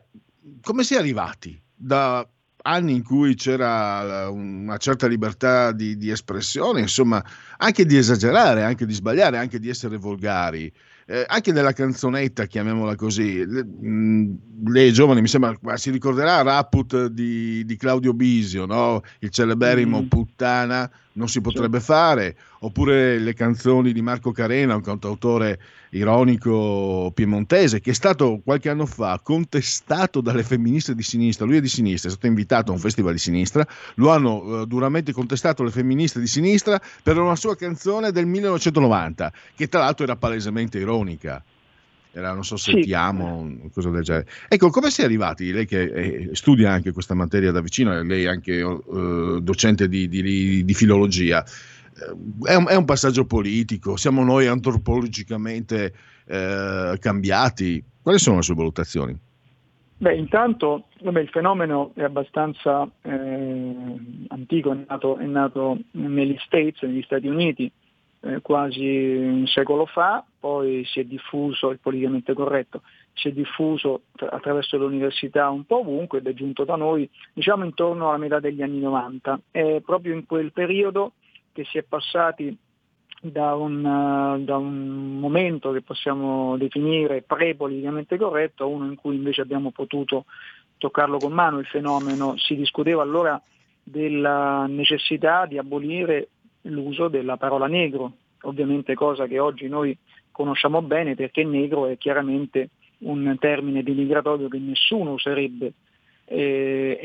come 0.62 0.84
si 0.84 0.94
è 0.94 0.98
arrivati 0.98 1.60
da 1.78 2.28
anni 2.64 2.96
in 2.96 3.04
cui 3.04 3.36
c'era 3.36 4.30
una 4.30 4.78
certa 4.78 5.08
libertà 5.08 5.72
di, 5.72 5.98
di, 5.98 6.10
espressione, 6.10 6.82
insomma, 6.82 7.24
anche 7.58 7.86
di 7.86 7.96
esagerare, 7.96 8.64
anche 8.64 8.86
di 8.86 8.94
sbagliare, 8.94 9.38
anche 9.38 9.60
di 9.60 9.70
essere 9.70 9.98
volgari. 9.98 10.72
Eh, 11.10 11.24
anche 11.26 11.54
nella 11.54 11.72
canzonetta, 11.72 12.46
chiamiamola 12.46 12.96
così, 12.96 13.46
lei 13.46 14.90
è 14.90 14.92
giovane, 14.92 15.22
mi 15.22 15.30
sembra, 15.30 15.56
si 15.78 15.90
ricorderà 15.90 16.42
Raput 16.42 17.06
di, 17.06 17.64
di 17.64 17.78
Claudio 17.78 18.14
Bisio, 18.14 18.66
no? 18.66 19.02
il 19.20 19.30
celeberrimo 19.30 20.02
mm. 20.02 20.08
Puttana, 20.08 20.92
non 21.18 21.28
si 21.28 21.42
potrebbe 21.42 21.80
fare, 21.80 22.38
oppure 22.60 23.18
le 23.18 23.34
canzoni 23.34 23.92
di 23.92 24.02
Marco 24.02 24.32
Carena, 24.32 24.76
un 24.76 24.82
cantautore 24.82 25.60
ironico 25.90 27.12
piemontese, 27.14 27.80
che 27.80 27.92
è 27.92 27.94
stato 27.94 28.40
qualche 28.44 28.70
anno 28.70 28.86
fa 28.86 29.20
contestato 29.22 30.22
dalle 30.22 30.44
femministe 30.44 30.94
di 30.94 31.04
sinistra, 31.04 31.46
lui 31.46 31.58
è 31.58 31.62
di 31.62 31.68
sinistra, 31.68 32.10
è 32.10 32.12
stato 32.12 32.28
invitato 32.28 32.72
a 32.72 32.76
un 32.76 32.80
festival 32.80 33.14
di 33.14 33.20
sinistra, 33.20 33.68
lo 33.96 34.12
hanno 34.12 34.62
eh, 34.62 34.68
duramente 34.68 35.12
contestato 35.12 35.64
le 35.64 35.72
femministe 35.72 36.20
di 36.20 36.28
sinistra 36.28 36.80
per 37.02 37.18
una 37.18 37.36
sua 37.36 37.56
canzone 37.56 38.12
del 38.12 38.28
1990, 38.28 39.34
che 39.56 39.68
tra 39.68 39.82
l'altro 39.82 40.04
era 40.04 40.16
palesemente 40.16 40.78
ironica. 40.78 41.44
Era, 42.18 42.34
non 42.34 42.44
so 42.44 42.58
se 42.58 42.72
sì. 42.72 42.80
ti 42.80 42.94
amo, 42.96 43.70
cosa 43.72 43.92
del 43.92 44.02
genere. 44.02 44.26
Ecco, 44.48 44.72
come 44.72 44.88
è 44.88 45.04
arrivati? 45.04 45.52
Lei 45.52 45.68
che 45.68 45.84
eh, 45.84 46.30
studia 46.32 46.72
anche 46.72 46.92
questa 46.92 47.14
materia 47.14 47.52
da 47.52 47.62
vicino, 47.62 48.02
lei 48.02 48.24
è 48.24 48.28
anche 48.28 48.60
eh, 48.60 49.40
docente 49.40 49.88
di, 49.88 50.08
di, 50.08 50.66
di 50.66 50.74
filologia, 50.74 51.46
è 52.44 52.56
un, 52.56 52.66
è 52.68 52.76
un, 52.76 52.86
passaggio 52.86 53.26
politico, 53.26 53.98
siamo 53.98 54.24
noi 54.24 54.48
antropologicamente 54.48 55.94
eh, 56.26 56.98
cambiati. 57.00 57.84
Quali 58.02 58.18
sono 58.18 58.38
le 58.38 58.42
sue 58.42 58.56
valutazioni? 58.56 59.16
Beh, 60.00 60.16
intanto 60.16 60.86
vabbè, 61.02 61.20
il 61.20 61.30
fenomeno 61.30 61.92
è 61.94 62.02
abbastanza 62.02 62.90
eh, 63.04 63.76
antico, 64.30 64.72
è 64.72 64.78
nato, 64.88 65.18
è 65.18 65.26
nato, 65.26 65.78
negli 65.92 66.36
States, 66.40 66.82
negli 66.82 67.04
Stati 67.04 67.28
Uniti, 67.28 67.72
eh, 68.28 68.42
quasi 68.42 68.86
un 68.86 69.48
secolo 69.48 69.86
fa, 69.86 70.24
poi 70.40 70.84
si 70.86 71.00
è 71.00 71.04
diffuso, 71.04 71.70
il 71.70 71.80
politicamente 71.80 72.34
corretto, 72.34 72.82
si 73.14 73.30
è 73.30 73.32
diffuso 73.32 74.02
attraverso 74.16 74.78
le 74.78 74.86
università 74.86 75.50
un 75.50 75.66
po' 75.66 75.80
ovunque 75.80 76.20
ed 76.20 76.28
è 76.28 76.34
giunto 76.34 76.64
da 76.64 76.76
noi, 76.76 77.10
diciamo 77.34 77.64
intorno 77.64 78.10
alla 78.10 78.18
metà 78.18 78.40
degli 78.40 78.62
anni 78.62 78.80
90. 78.80 79.40
È 79.52 79.82
proprio 79.84 80.14
in 80.14 80.26
quel 80.26 80.52
periodo 80.52 81.14
che 81.52 81.64
si 81.66 81.78
è 81.78 81.84
passati 81.84 82.56
da 83.20 83.56
un, 83.56 83.84
uh, 83.84 84.44
da 84.44 84.58
un, 84.58 85.20
momento 85.20 85.72
che 85.72 85.82
possiamo 85.82 86.56
definire 86.58 87.24
pre-politicamente 87.24 88.18
corretto 88.18 88.64
a 88.64 88.68
uno 88.68 88.86
in 88.86 88.96
cui 88.96 89.16
invece 89.16 89.42
abbiamo 89.42 89.72
potuto 89.72 90.26
toccarlo 90.78 91.18
con 91.18 91.32
mano 91.32 91.60
il 91.60 91.66
fenomeno. 91.66 92.38
Si 92.38 92.56
discuteva 92.56 93.02
allora 93.02 93.42
della 93.82 94.66
necessità 94.68 95.46
di 95.46 95.58
abolire 95.58 96.30
l'uso 96.68 97.08
della 97.08 97.38
parola 97.38 97.68
negro, 97.68 98.14
ovviamente 98.42 98.94
cosa 98.94 99.26
che 99.28 99.40
oggi 99.40 99.68
noi 99.68 99.98
conosciamo 100.32 100.82
bene 100.82 101.16
perché 101.16 101.44
negro 101.44 101.88
è 101.88 101.98
chiaramente 101.98 102.70
un 103.00 103.36
termine 103.40 103.84
denigratorio 103.84 104.48
che 104.48 104.60
nessuno 104.60 105.14
userebbe 105.14 105.74
e, 106.30 107.00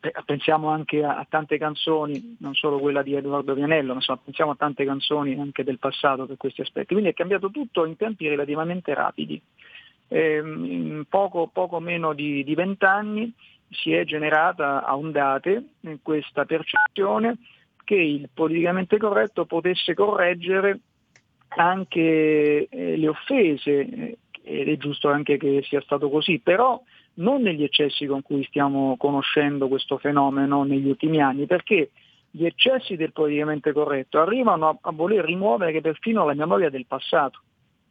e, 0.00 0.12
pensiamo 0.24 0.68
anche 0.68 1.02
a, 1.02 1.18
a, 1.18 1.26
tante 1.28 1.58
canzoni, 1.58 2.36
non 2.38 2.54
solo 2.54 2.78
quella 2.78 3.02
di 3.02 3.14
Edoardo 3.14 3.52
Vianello, 3.52 3.88
ma 3.88 3.94
insomma, 3.96 4.20
pensiamo 4.22 4.52
a 4.52 4.56
tante 4.56 4.84
canzoni 4.84 5.36
anche 5.38 5.64
del 5.64 5.80
passato 5.80 6.26
per 6.26 6.36
questi 6.36 6.60
aspetti. 6.60 6.92
Quindi 6.92 7.10
è 7.10 7.14
cambiato 7.14 7.50
tutto 7.50 7.84
in 7.84 7.96
tempi 7.96 8.28
relativamente 8.28 8.94
rapidi. 8.94 9.42
Eh, 10.06 10.36
in 10.36 11.04
poco, 11.08 11.48
poco, 11.52 11.80
meno 11.80 12.12
di 12.12 12.54
vent'anni 12.54 13.32
si 13.70 13.92
è 13.92 14.04
generata 14.04 14.84
a 14.84 14.96
ondate 14.96 15.70
questa 16.02 16.44
percezione 16.44 17.38
che 17.84 17.94
il 17.94 18.28
politicamente 18.32 18.96
corretto 18.98 19.44
potesse 19.44 19.94
correggere 19.94 20.80
anche 21.48 22.66
eh, 22.68 22.96
le 22.96 23.08
offese, 23.08 23.70
eh, 23.80 24.18
ed 24.42 24.68
è 24.68 24.76
giusto 24.76 25.08
anche 25.08 25.36
che 25.36 25.62
sia 25.62 25.80
stato 25.80 26.10
così, 26.10 26.40
però 26.40 26.82
non 27.14 27.42
negli 27.42 27.62
eccessi 27.62 28.06
con 28.06 28.22
cui 28.22 28.44
stiamo 28.44 28.96
conoscendo 28.96 29.68
questo 29.68 29.98
fenomeno 29.98 30.64
negli 30.64 30.88
ultimi 30.88 31.20
anni, 31.20 31.46
perché 31.46 31.90
gli 32.30 32.44
eccessi 32.44 32.96
del 32.96 33.12
politicamente 33.12 33.72
corretto 33.72 34.20
arrivano 34.20 34.68
a, 34.68 34.76
a 34.80 34.90
voler 34.90 35.24
rimuovere 35.24 35.80
perfino 35.80 36.24
la 36.26 36.34
memoria 36.34 36.68
del 36.68 36.86
passato. 36.86 37.40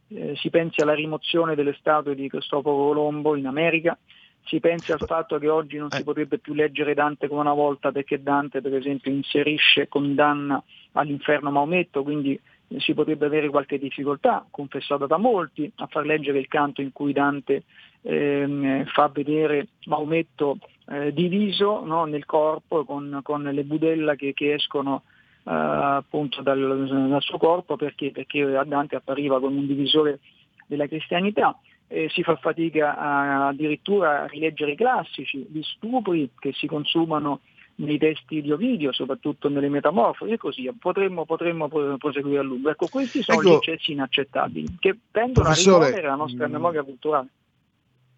Eh, 0.10 0.36
si 0.36 0.49
pensi 0.49 0.82
alla 0.82 0.94
rimozione 0.94 1.56
delle 1.56 1.74
statue 1.80 2.14
di 2.14 2.28
Cristoforo 2.28 2.88
Colombo 2.88 3.36
in 3.36 3.48
America, 3.48 3.98
si 4.45 4.60
pensi 4.60 4.91
al 4.91 4.99
fatto 4.99 5.38
che 5.38 5.49
oggi 5.49 5.78
non 5.78 5.90
si 5.90 6.02
eh. 6.02 6.03
potrebbe 6.03 6.38
più 6.38 6.53
leggere 6.53 6.94
Dante 6.94 7.28
come 7.28 7.41
una 7.41 7.53
volta 7.53 7.91
perché 7.91 8.22
Dante 8.22 8.61
per 8.61 8.76
esempio 8.76 9.11
inserisce 9.11 9.88
condanna 9.88 10.61
all'inferno 10.94 11.52
Maometto, 11.52 12.03
quindi 12.03 12.40
si 12.78 12.94
potrebbe 12.94 13.26
avere 13.26 13.49
qualche 13.49 13.78
difficoltà, 13.78 14.45
confessata 14.49 15.06
da 15.06 15.18
molti, 15.18 15.72
a 15.76 15.88
far 15.88 16.06
leggere 16.06 16.40
il 16.40 16.48
canto 16.48 16.82
in 16.82 16.91
cui 16.91 17.14
Dante 17.14 17.64
ehm, 18.02 18.86
fa 18.86 19.10
vedere 19.14 19.68
Maometto 19.86 20.57
eh, 20.90 21.14
diviso 21.14 21.84
no, 21.86 22.06
nel 22.06 22.26
corpo 22.26 22.84
con, 22.84 23.20
con, 23.24 23.44
le 23.44 23.64
budella 23.64 24.15
che, 24.15 24.34
che 24.34 24.53
escono 24.53 25.03
eh, 25.45 25.52
appunto 25.52 26.41
dal, 26.41 27.07
dal, 27.10 27.22
suo 27.22 27.38
corpo 27.38 27.76
perché, 27.76 28.11
perché 28.11 28.41
a 28.41 28.64
Dante 28.64 28.95
appariva 28.95 29.40
come 29.40 29.60
un 29.60 29.68
divisore 29.68 30.20
della 30.68 30.88
cristianità. 30.88 31.57
Eh, 31.94 32.10
si 32.10 32.24
fa 32.24 32.36
fatica 32.38 32.98
a, 32.98 33.48
addirittura 33.49 34.24
a 34.24 34.26
rileggere 34.26 34.72
i 34.72 34.76
classici, 34.76 35.45
gli 35.48 35.61
stupri 35.61 36.32
che 36.40 36.52
si 36.52 36.65
consumano 36.65 37.41
nei 37.76 37.99
testi 37.99 38.41
di 38.41 38.52
Ovidio, 38.52 38.91
soprattutto 38.91 39.48
nelle 39.48 39.70
metamorfosi 39.70 40.32
e 40.32 40.38
così 40.38 40.72
potremmo, 40.80 41.24
potremmo 41.26 41.68
proseguire 41.99 42.40
a 42.40 42.41
lungo. 42.41 42.72
Ecco, 42.72 42.88
questi 42.88 43.22
sono 43.22 43.41
ecco, 43.41 43.49
gli 43.49 43.53
eccessi 43.53 43.91
inaccettabili 43.91 44.78
che 44.80 44.98
tendono 45.11 45.49
a 45.49 45.53
rimuovere 45.53 46.02
la 46.02 46.15
nostra 46.15 46.48
mm, 46.48 46.52
memoria 46.52 46.82
culturale. 46.82 47.28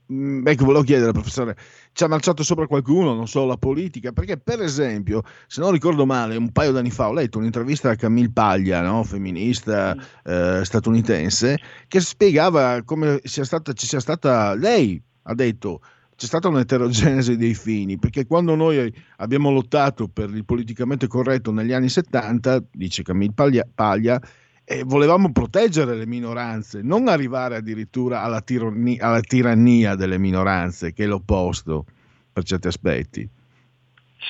Ecco, 0.07 0.65
volevo 0.65 0.84
chiedere, 0.84 1.11
professore, 1.11 1.57
ci 1.91 2.03
ha 2.03 2.07
marciato 2.07 2.44
sopra 2.44 2.68
qualcuno, 2.68 3.15
non 3.15 3.27
solo 3.27 3.48
la 3.48 3.57
politica? 3.57 4.11
Perché, 4.11 4.38
per 4.38 4.61
esempio, 4.61 5.23
se 5.48 5.61
non 5.61 5.72
ricordo 5.72 6.06
male, 6.06 6.36
un 6.36 6.52
paio 6.52 6.72
d'anni 6.72 6.91
fa 6.91 7.07
ho 7.07 7.14
letto 7.14 7.40
un'intervista 7.40 7.90
a 7.90 7.95
Camille 7.95 8.32
Paglia, 8.32 8.82
no? 8.82 9.03
femminista 9.03 9.95
mm. 9.95 9.99
eh, 10.32 10.61
statunitense, 10.64 11.57
che 11.88 11.99
spiegava 12.02 12.84
come 12.84 13.19
sia 13.23 13.44
stata, 13.45 13.73
ci 13.73 13.88
sia 13.88 13.99
stata, 13.99 14.53
lei 14.53 15.02
ha 15.23 15.34
detto, 15.34 15.82
c'è 16.15 16.27
stata 16.27 16.49
un'eterogenesi 16.49 17.36
dei 17.36 17.56
fini, 17.56 17.98
perché 17.98 18.27
quando 18.27 18.53
noi 18.53 18.94
abbiamo 19.18 19.52
lottato 19.52 20.07
per 20.07 20.30
il 20.30 20.45
politicamente 20.45 21.07
corretto 21.07 21.52
negli 21.52 21.73
anni 21.73 21.90
70, 21.90 22.64
dice 22.72 23.02
Camille 23.02 23.34
Paglia, 23.34 23.68
Paglia 23.73 24.22
eh, 24.66 24.84
volevamo 24.84 25.32
proteggere 25.32 25.96
le 25.96 26.08
minoranze, 26.08 26.82
non 26.82 27.08
arrivare 27.08 27.58
addirittura 27.58 28.24
alla, 28.24 28.42
tironni- 28.42 29.00
alla 29.00 29.22
tirannia 29.22 29.96
delle 29.96 30.18
minoranze, 30.18 30.92
che 30.92 31.04
è 31.04 31.08
l'opposto 31.08 31.86
per 32.34 32.44
certi 32.44 32.68
aspetti. 32.68 33.30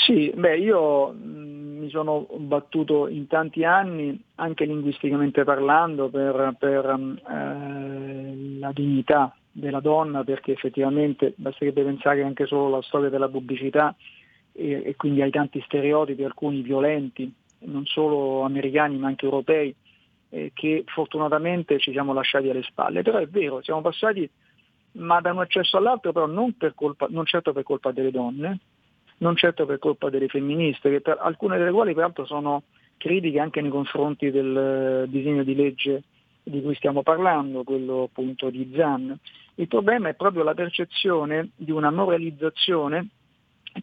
Sì, 0.06 0.32
beh, 0.36 0.58
io 0.58 1.14
mi 1.14 1.90
sono 1.90 2.28
battuto 2.38 3.08
in 3.08 3.28
tanti 3.28 3.64
anni, 3.64 4.22
anche 4.36 4.66
linguisticamente 4.66 5.46
parlando, 5.46 6.10
per, 6.10 6.56
per 6.60 6.86
eh, 6.86 8.58
la 8.60 8.72
dignità 8.74 9.34
della 9.58 9.80
donna 9.80 10.26
perché 10.26 10.52
effettivamente 10.52 11.34
basterebbe 11.38 11.82
pensare 11.84 12.24
anche 12.24 12.46
solo 12.46 12.66
alla 12.66 12.82
storia 12.82 13.08
della 13.08 13.30
pubblicità 13.30 13.96
e, 14.52 14.84
e 14.84 14.96
quindi 14.98 15.22
ai 15.22 15.32
tanti 15.32 15.64
stereotipi, 15.66 16.26
alcuni 16.26 16.62
violenti 16.62 17.34
non 17.60 17.86
solo 17.86 18.42
americani 18.42 18.98
ma 18.98 19.08
anche 19.08 19.24
europei, 19.24 19.74
eh, 20.30 20.52
che 20.54 20.84
fortunatamente 20.88 21.80
ci 21.80 21.92
siamo 21.92 22.14
lasciati 22.14 22.50
alle 22.50 22.64
spalle. 22.64 23.02
Però 23.02 23.18
è 23.18 23.28
vero, 23.28 23.62
siamo 23.62 23.82
passati 23.82 24.30
ma 24.96 25.20
da 25.22 25.32
un 25.32 25.40
accesso 25.40 25.78
all'altro 25.78 26.12
però 26.12 26.26
non, 26.26 26.56
colpa, 26.74 27.08
non 27.10 27.26
certo 27.26 27.54
per 27.54 27.64
colpa 27.64 27.92
delle 27.92 28.12
donne, 28.12 28.60
non 29.18 29.36
certo 29.36 29.66
per 29.66 29.80
colpa 29.80 30.10
delle 30.10 30.28
femministe, 30.28 30.90
che 30.90 31.02
per, 31.02 31.18
alcune 31.20 31.58
delle 31.58 31.72
quali 31.72 31.94
peraltro 31.94 32.26
sono 32.26 32.64
critiche 32.98 33.40
anche 33.40 33.62
nei 33.62 33.72
confronti 33.72 34.32
del 34.32 35.04
eh, 35.06 35.10
disegno 35.10 35.44
di 35.44 35.56
legge 35.56 36.04
di 36.44 36.62
cui 36.62 36.76
stiamo 36.76 37.02
parlando, 37.02 37.64
quello 37.64 38.04
appunto 38.04 38.50
di 38.50 38.72
Zan. 38.76 39.18
Il 39.56 39.68
problema 39.68 40.10
è 40.10 40.14
proprio 40.14 40.44
la 40.44 40.54
percezione 40.54 41.50
di 41.56 41.72
una 41.72 41.90
moralizzazione 41.90 43.08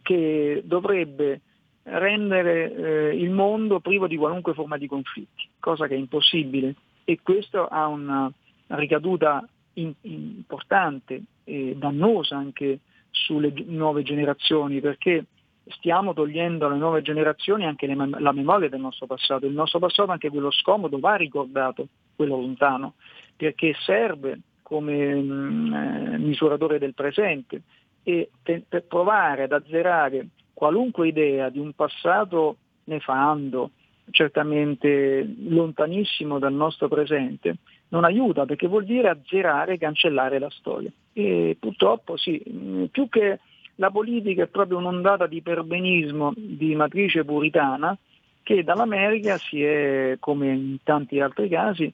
che 0.01 0.61
dovrebbe 0.63 1.41
rendere 1.83 2.73
eh, 2.73 3.17
il 3.17 3.29
mondo 3.29 3.79
privo 3.79 4.07
di 4.07 4.17
qualunque 4.17 4.53
forma 4.53 4.77
di 4.77 4.87
conflitti, 4.87 5.47
cosa 5.59 5.87
che 5.87 5.95
è 5.95 5.97
impossibile 5.97 6.75
e 7.03 7.19
questo 7.21 7.67
ha 7.67 7.87
una 7.87 8.31
ricaduta 8.67 9.45
in, 9.73 9.93
importante 10.01 11.21
e 11.43 11.75
dannosa 11.77 12.37
anche 12.37 12.79
sulle 13.11 13.53
nuove 13.67 14.03
generazioni 14.03 14.79
perché 14.79 15.25
stiamo 15.67 16.13
togliendo 16.13 16.65
alle 16.65 16.77
nuove 16.77 17.01
generazioni 17.01 17.65
anche 17.65 17.87
le, 17.87 17.95
la 18.19 18.31
memoria 18.31 18.69
del 18.69 18.81
nostro 18.81 19.05
passato. 19.05 19.45
Il 19.45 19.53
nostro 19.53 19.79
passato, 19.79 20.11
anche 20.11 20.29
quello 20.29 20.51
scomodo, 20.51 20.99
va 20.99 21.15
ricordato, 21.15 21.87
quello 22.15 22.35
lontano, 22.35 22.93
perché 23.35 23.73
serve 23.79 24.39
come 24.61 25.13
mh, 25.15 25.21
mm, 25.21 25.73
eh, 25.73 26.17
misuratore 26.17 26.79
del 26.79 26.93
presente 26.93 27.61
e 28.03 28.29
per, 28.41 28.63
per 28.67 28.83
provare 28.83 29.43
ad 29.43 29.53
azzerare 29.53 30.27
qualunque 30.53 31.07
idea 31.07 31.49
di 31.49 31.59
un 31.59 31.73
passato 31.73 32.57
nefando, 32.85 33.71
certamente 34.11 35.35
lontanissimo 35.47 36.39
dal 36.39 36.53
nostro 36.53 36.87
presente, 36.87 37.57
non 37.89 38.03
aiuta 38.03 38.45
perché 38.45 38.67
vuol 38.67 38.85
dire 38.85 39.09
azzerare 39.09 39.73
e 39.73 39.77
cancellare 39.77 40.39
la 40.39 40.49
storia. 40.49 40.91
E 41.13 41.57
purtroppo 41.59 42.17
sì, 42.17 42.41
più 42.91 43.07
che 43.09 43.39
la 43.75 43.89
politica 43.89 44.43
è 44.43 44.47
proprio 44.47 44.77
un'ondata 44.77 45.27
di 45.27 45.41
perbenismo 45.41 46.33
di 46.35 46.75
matrice 46.75 47.23
puritana 47.23 47.97
che 48.43 48.63
dall'America 48.63 49.37
si 49.37 49.63
è, 49.63 50.17
come 50.19 50.51
in 50.51 50.77
tanti 50.83 51.19
altri 51.19 51.47
casi, 51.47 51.91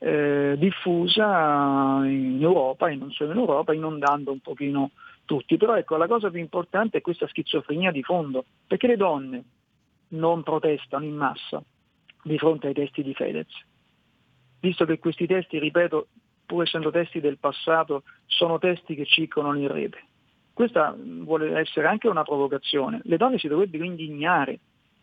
eh, 0.00 0.54
diffusa 0.58 2.00
in 2.04 2.38
Europa 2.40 2.88
e 2.88 2.94
non 2.94 3.10
solo 3.10 3.32
in 3.32 3.38
Europa, 3.38 3.72
inondando 3.72 4.30
un 4.30 4.40
pochino 4.40 4.90
tutti. 5.28 5.58
Però 5.58 5.76
ecco, 5.76 5.96
la 5.96 6.08
cosa 6.08 6.30
più 6.30 6.40
importante 6.40 6.98
è 6.98 7.00
questa 7.02 7.28
schizofrenia 7.28 7.92
di 7.92 8.02
fondo, 8.02 8.46
perché 8.66 8.86
le 8.86 8.96
donne 8.96 9.44
non 10.08 10.42
protestano 10.42 11.04
in 11.04 11.14
massa 11.14 11.62
di 12.22 12.38
fronte 12.38 12.68
ai 12.68 12.74
testi 12.74 13.02
di 13.02 13.12
Fedez, 13.12 13.46
visto 14.60 14.86
che 14.86 14.98
questi 14.98 15.26
testi, 15.26 15.58
ripeto, 15.58 16.08
pur 16.46 16.62
essendo 16.62 16.90
testi 16.90 17.20
del 17.20 17.36
passato, 17.36 18.04
sono 18.24 18.58
testi 18.58 18.94
che 18.94 19.04
circolano 19.04 19.58
in 19.58 19.68
rete. 19.68 20.02
Questa 20.54 20.96
vuole 20.98 21.56
essere 21.58 21.86
anche 21.86 22.08
una 22.08 22.24
provocazione. 22.24 23.00
Le 23.04 23.18
donne 23.18 23.38
si 23.38 23.48
dovrebbero 23.48 23.84
indignare 23.84 24.58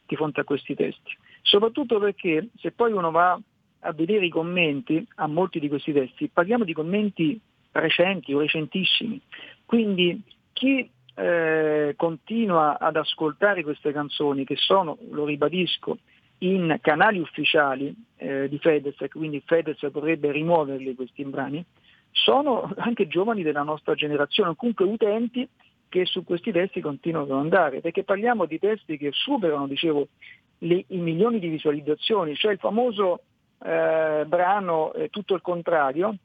di 0.05 0.15
fronte 0.15 0.41
a 0.41 0.43
questi 0.43 0.75
testi, 0.75 1.15
soprattutto 1.43 1.99
perché 1.99 2.49
se 2.57 2.71
poi 2.71 2.91
uno 2.91 3.11
va 3.11 3.39
a 3.79 3.91
vedere 3.93 4.25
i 4.25 4.29
commenti 4.29 5.07
a 5.15 5.27
molti 5.27 5.59
di 5.59 5.69
questi 5.69 5.93
testi, 5.93 6.29
parliamo 6.29 6.63
di 6.63 6.73
commenti 6.73 7.39
recenti 7.71 8.33
o 8.33 8.39
recentissimi. 8.39 9.21
Quindi 9.65 10.21
chi 10.53 10.89
eh, 11.15 11.93
continua 11.95 12.77
ad 12.79 12.95
ascoltare 12.95 13.63
queste 13.63 13.91
canzoni, 13.91 14.45
che 14.45 14.55
sono, 14.57 14.97
lo 15.09 15.25
ribadisco, 15.25 15.97
in 16.39 16.77
canali 16.81 17.19
ufficiali 17.19 17.93
eh, 18.17 18.49
di 18.49 18.59
Fedez, 18.59 18.95
quindi 19.09 19.41
Fedez 19.45 19.79
potrebbe 19.91 20.31
rimuoverli 20.31 20.93
questi 20.93 21.23
brani, 21.23 21.63
sono 22.11 22.71
anche 22.77 23.07
giovani 23.07 23.41
della 23.41 23.63
nostra 23.63 23.95
generazione, 23.95 24.55
comunque 24.55 24.85
utenti 24.85 25.47
che 25.87 26.05
su 26.05 26.23
questi 26.23 26.51
testi 26.51 26.81
continuano 26.81 27.25
ad 27.25 27.39
andare, 27.39 27.79
perché 27.79 28.03
parliamo 28.03 28.45
di 28.45 28.59
testi 28.59 28.97
che 28.97 29.11
superano, 29.13 29.67
dicevo, 29.67 30.07
le, 30.59 30.83
i 30.87 30.97
milioni 30.97 31.39
di 31.39 31.47
visualizzazioni, 31.47 32.35
cioè 32.35 32.53
il 32.53 32.59
famoso 32.59 33.21
eh, 33.63 34.25
brano 34.27 34.93
eh, 34.93 35.09
Tutto 35.09 35.35
il 35.35 35.41
contrario, 35.41 36.15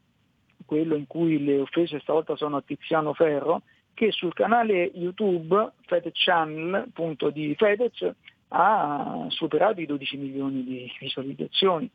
quello 0.71 0.95
in 0.95 1.05
cui 1.05 1.43
le 1.43 1.59
offese 1.59 1.99
stavolta 1.99 2.37
sono 2.37 2.55
a 2.55 2.61
Tiziano 2.61 3.13
Ferro, 3.13 3.63
che 3.93 4.13
sul 4.13 4.31
canale 4.31 4.89
YouTube 4.93 5.73
Fedez 5.81 6.13
Channel 6.13 6.75
appunto, 6.75 7.29
di 7.29 7.53
Fedez 7.57 8.09
ha 8.47 9.25
superato 9.27 9.81
i 9.81 9.85
12 9.85 10.15
milioni 10.15 10.63
di 10.63 10.89
visualizzazioni. 10.97 11.89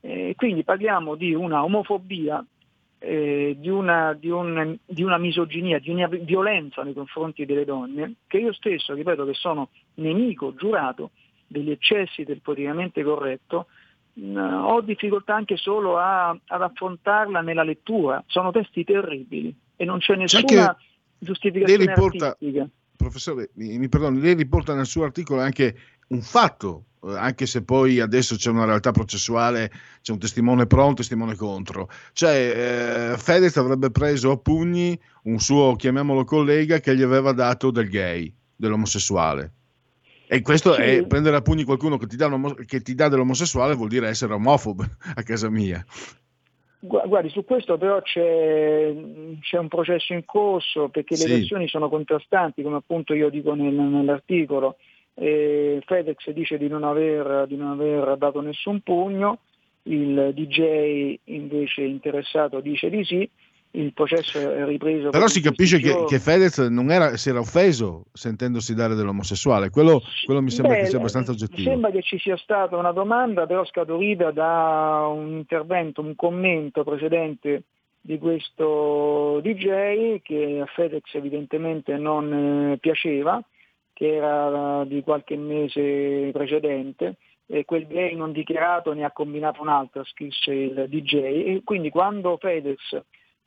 Eh, 0.00 0.34
quindi 0.36 0.64
parliamo 0.64 1.14
di 1.14 1.34
una 1.34 1.62
omofobia 1.62 2.44
eh, 2.98 3.54
di, 3.60 3.68
una, 3.68 4.12
di, 4.14 4.28
un, 4.28 4.76
di, 4.84 5.04
una, 5.04 5.18
misoginia, 5.18 5.78
di 5.78 5.90
una 5.90 6.08
violenza 6.08 6.82
nei 6.82 6.94
confronti 6.94 7.46
delle 7.46 7.64
donne, 7.64 8.14
che 8.26 8.38
io 8.38 8.52
stesso, 8.52 8.92
ripeto, 8.92 9.24
che 9.24 9.34
sono 9.34 9.68
nemico 9.94 10.52
giurato 10.56 11.10
degli 11.46 11.70
eccessi 11.70 12.24
del 12.24 12.40
politicamente 12.40 13.04
corretto, 13.04 13.66
ho 14.22 14.80
difficoltà 14.80 15.34
anche 15.34 15.56
solo 15.56 15.98
a, 15.98 16.28
ad 16.28 16.62
affrontarla 16.62 17.40
nella 17.40 17.62
lettura. 17.62 18.22
Sono 18.26 18.50
testi 18.50 18.84
terribili 18.84 19.54
e 19.76 19.84
non 19.84 19.98
c'è 19.98 20.16
nessuna 20.16 20.76
giustificazione 21.18 21.86
riporta, 21.86 22.26
artistica. 22.28 22.68
Professore, 22.96 23.50
mi, 23.54 23.78
mi 23.78 23.88
perdoni, 23.88 24.20
lei 24.20 24.34
riporta 24.34 24.74
nel 24.74 24.86
suo 24.86 25.04
articolo 25.04 25.40
anche 25.40 25.76
un 26.08 26.20
fatto 26.20 26.84
eh, 27.06 27.16
anche 27.16 27.46
se 27.46 27.62
poi 27.62 28.00
adesso 28.00 28.36
c'è 28.36 28.50
una 28.50 28.64
realtà 28.64 28.90
processuale, 28.90 29.70
c'è 30.02 30.12
un 30.12 30.18
testimone 30.18 30.66
pro, 30.66 30.86
un 30.86 30.94
testimone 30.94 31.34
contro. 31.34 31.88
Cioè, 32.12 33.12
eh, 33.12 33.18
Fedez 33.18 33.56
avrebbe 33.56 33.90
preso 33.90 34.32
a 34.32 34.36
pugni 34.36 34.98
un 35.24 35.38
suo, 35.38 35.76
chiamiamolo 35.76 36.24
collega, 36.24 36.80
che 36.80 36.96
gli 36.96 37.02
aveva 37.02 37.32
dato 37.32 37.70
del 37.70 37.88
gay, 37.88 38.32
dell'omosessuale. 38.54 39.52
E 40.28 40.42
questo 40.42 40.72
sì. 40.74 40.82
è 40.82 41.06
prendere 41.06 41.36
a 41.36 41.42
pugni 41.42 41.64
qualcuno 41.64 41.96
che 41.98 42.06
ti, 42.06 42.16
dà 42.16 42.28
che 42.66 42.80
ti 42.80 42.94
dà 42.94 43.08
dell'omosessuale 43.08 43.74
vuol 43.74 43.88
dire 43.88 44.08
essere 44.08 44.34
omofobo 44.34 44.84
a 45.14 45.22
casa 45.22 45.48
mia. 45.48 45.84
Guardi, 46.78 47.30
su 47.30 47.44
questo 47.44 47.78
però 47.78 48.00
c'è, 48.00 48.94
c'è, 49.40 49.58
un 49.58 49.68
processo 49.68 50.12
in 50.12 50.24
corso 50.24 50.88
perché 50.88 51.14
le 51.16 51.22
sì. 51.22 51.28
versioni 51.28 51.68
sono 51.68 51.88
contrastanti, 51.88 52.62
come 52.62 52.76
appunto 52.76 53.14
io 53.14 53.28
dico 53.28 53.54
nel, 53.54 53.72
nell'articolo 53.72 54.76
eh, 55.14 55.82
Fedex 55.84 56.30
dice 56.30 56.58
di 56.58 56.68
non, 56.68 56.84
aver, 56.84 57.46
di 57.46 57.56
non 57.56 57.70
aver 57.70 58.16
dato 58.18 58.40
nessun 58.40 58.80
pugno, 58.80 59.40
il 59.84 60.32
DJ 60.34 61.18
invece 61.24 61.82
interessato 61.82 62.60
dice 62.60 62.90
di 62.90 63.04
sì, 63.04 63.28
il 63.72 63.92
processo 63.92 64.38
è 64.38 64.64
ripreso. 64.64 65.10
Però 65.10 65.26
si 65.26 65.40
capisce 65.40 65.78
che, 65.78 66.04
che, 66.06 66.18
Fedez 66.18 66.58
non 66.58 66.90
era, 66.90 67.16
si 67.16 67.28
era 67.28 67.40
offeso 67.40 68.04
sentendosi 68.12 68.74
dare 68.74 68.94
dell'omosessuale, 68.94 69.70
quello, 69.70 70.00
quello 70.24 70.40
mi 70.40 70.50
sembra 70.50 70.74
Beh, 70.74 70.80
che 70.80 70.86
sia 70.86 70.98
abbastanza 70.98 71.32
oggettivo. 71.32 71.62
Mi 71.62 71.68
sembra 71.68 71.90
che 71.90 72.02
ci 72.02 72.18
sia 72.18 72.36
stata 72.36 72.76
una 72.76 72.92
domanda, 72.92 73.46
però 73.46 73.64
scaturita 73.64 74.30
da 74.30 75.06
un 75.12 75.36
intervento, 75.36 76.00
un 76.00 76.14
commento 76.14 76.84
precedente 76.84 77.64
di 78.00 78.18
questo 78.18 79.40
DJ 79.42 80.20
che 80.22 80.60
a 80.62 80.66
Fedez 80.66 81.12
evidentemente 81.14 81.96
non 81.96 82.72
eh, 82.72 82.78
piaceva 82.78 83.42
che 83.96 84.14
era 84.14 84.84
di 84.84 85.02
qualche 85.02 85.36
mese 85.36 86.28
precedente, 86.30 87.16
e 87.46 87.64
quel 87.64 87.86
gay 87.86 88.14
non 88.14 88.30
dichiarato 88.32 88.92
ne 88.92 89.04
ha 89.04 89.10
combinato 89.10 89.62
un'altra, 89.62 90.04
scrisse 90.04 90.52
il 90.52 90.86
DJ, 90.88 91.14
e 91.14 91.62
quindi 91.64 91.88
quando 91.88 92.36
Fedez 92.36 93.00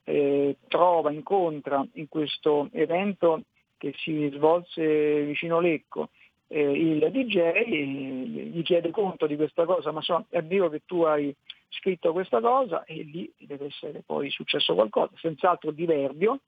eh, 0.10 0.58
trova, 0.68 1.12
incontra 1.12 1.86
in 1.94 2.08
questo 2.08 2.70
evento 2.72 3.44
che 3.78 3.94
si 3.98 4.30
svolse 4.34 5.24
vicino 5.24 5.60
Lecco, 5.60 6.10
eh, 6.48 6.72
il 6.72 7.10
DJ 7.12 8.52
gli 8.52 8.64
chiede 8.64 8.90
conto 8.90 9.28
di 9.28 9.36
questa 9.36 9.66
cosa, 9.66 9.92
ma 9.92 10.02
so, 10.02 10.26
è 10.30 10.42
vero 10.42 10.70
che 10.70 10.82
tu 10.86 11.04
hai 11.04 11.34
scritto 11.70 12.12
questa 12.12 12.42
cosa 12.42 12.84
e 12.86 13.04
lì 13.04 13.32
deve 13.38 13.68
essere 13.68 14.02
poi 14.04 14.32
successo 14.32 14.74
qualcosa, 14.74 15.12
senz'altro 15.18 15.70
diverbio, 15.70 16.40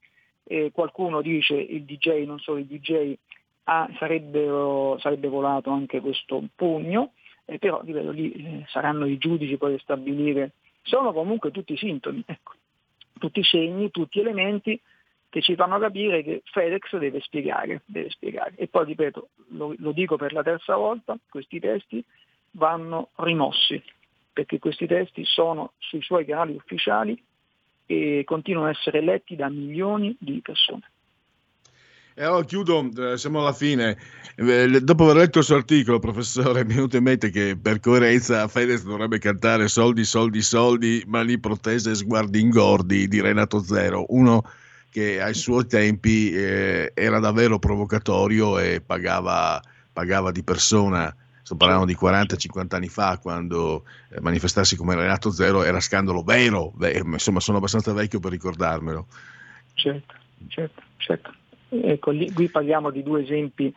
eh, 0.44 0.72
qualcuno 0.72 1.22
dice 1.22 1.54
il 1.54 1.84
DJ, 1.84 2.24
non 2.24 2.40
solo 2.40 2.58
il 2.58 2.66
DJ, 2.66 3.14
ah, 3.64 3.88
sarebbe 3.96 5.28
volato 5.28 5.70
anche 5.70 6.00
questo 6.00 6.42
pugno, 6.56 7.12
eh, 7.44 7.58
però 7.58 7.80
ripeto, 7.80 8.10
lì 8.10 8.32
eh, 8.32 8.64
saranno 8.66 9.06
i 9.06 9.18
giudici 9.18 9.56
poi 9.56 9.74
a 9.74 9.78
stabilire, 9.78 10.54
sono 10.82 11.12
comunque 11.12 11.52
tutti 11.52 11.76
sintomi, 11.76 12.24
ecco, 12.26 12.54
tutti 13.22 13.38
i 13.38 13.44
segni, 13.44 13.92
tutti 13.92 14.18
elementi 14.18 14.80
che 15.28 15.40
ci 15.40 15.54
fanno 15.54 15.78
capire 15.78 16.24
che 16.24 16.42
FedEx 16.44 16.96
deve 16.98 17.20
spiegare, 17.20 17.82
deve 17.84 18.10
spiegare. 18.10 18.54
E 18.56 18.66
poi 18.66 18.84
ripeto, 18.84 19.28
lo, 19.50 19.74
lo 19.78 19.92
dico 19.92 20.16
per 20.16 20.32
la 20.32 20.42
terza 20.42 20.74
volta, 20.74 21.16
questi 21.30 21.60
testi 21.60 22.04
vanno 22.52 23.10
rimossi, 23.16 23.80
perché 24.32 24.58
questi 24.58 24.88
testi 24.88 25.24
sono 25.24 25.74
sui 25.78 26.02
suoi 26.02 26.24
canali 26.24 26.56
ufficiali 26.56 27.16
e 27.86 28.24
continuano 28.26 28.66
a 28.66 28.70
essere 28.70 29.00
letti 29.00 29.36
da 29.36 29.48
milioni 29.48 30.16
di 30.18 30.40
persone. 30.42 30.90
E 32.22 32.24
allora 32.24 32.44
chiudo, 32.44 32.88
eh, 32.98 33.18
siamo 33.18 33.40
alla 33.40 33.52
fine. 33.52 33.98
Eh, 34.36 34.80
dopo 34.80 35.02
aver 35.02 35.16
letto 35.16 35.40
il 35.40 35.44
suo 35.44 35.56
articolo, 35.56 35.98
professore, 35.98 36.64
mi 36.64 36.70
è 36.70 36.74
venuto 36.76 36.96
in 36.96 37.02
mente 37.02 37.30
che 37.30 37.58
per 37.60 37.80
coerenza 37.80 38.46
Fedez 38.46 38.84
dovrebbe 38.84 39.18
cantare 39.18 39.66
Soldi, 39.66 40.04
soldi, 40.04 40.40
soldi, 40.40 41.02
mani 41.08 41.40
protese 41.40 41.90
e 41.90 41.94
sguardi 41.96 42.38
ingordi 42.38 43.08
di 43.08 43.20
Renato 43.20 43.60
Zero, 43.60 44.04
uno 44.10 44.48
che 44.88 45.20
ai 45.20 45.34
suoi 45.34 45.66
tempi 45.66 46.30
eh, 46.30 46.92
era 46.94 47.18
davvero 47.18 47.58
provocatorio 47.58 48.56
e 48.60 48.80
pagava, 48.80 49.60
pagava 49.92 50.30
di 50.30 50.44
persona. 50.44 51.12
Sto 51.42 51.56
parlando 51.56 51.86
di 51.86 51.96
40-50 52.00 52.76
anni 52.76 52.88
fa, 52.88 53.18
quando 53.18 53.84
eh, 54.10 54.20
manifestarsi 54.20 54.76
come 54.76 54.94
Renato 54.94 55.32
Zero 55.32 55.64
era 55.64 55.80
scandalo 55.80 56.22
vero. 56.22 56.70
Beh, 56.76 57.02
insomma, 57.04 57.40
sono 57.40 57.56
abbastanza 57.56 57.92
vecchio 57.92 58.20
per 58.20 58.30
ricordarmelo. 58.30 59.08
Certo, 59.74 60.14
certo, 60.46 60.82
certo. 60.98 61.40
Ecco, 61.74 62.10
lì, 62.10 62.30
qui 62.30 62.50
parliamo 62.50 62.90
di 62.90 63.02
due 63.02 63.22
esempi 63.22 63.74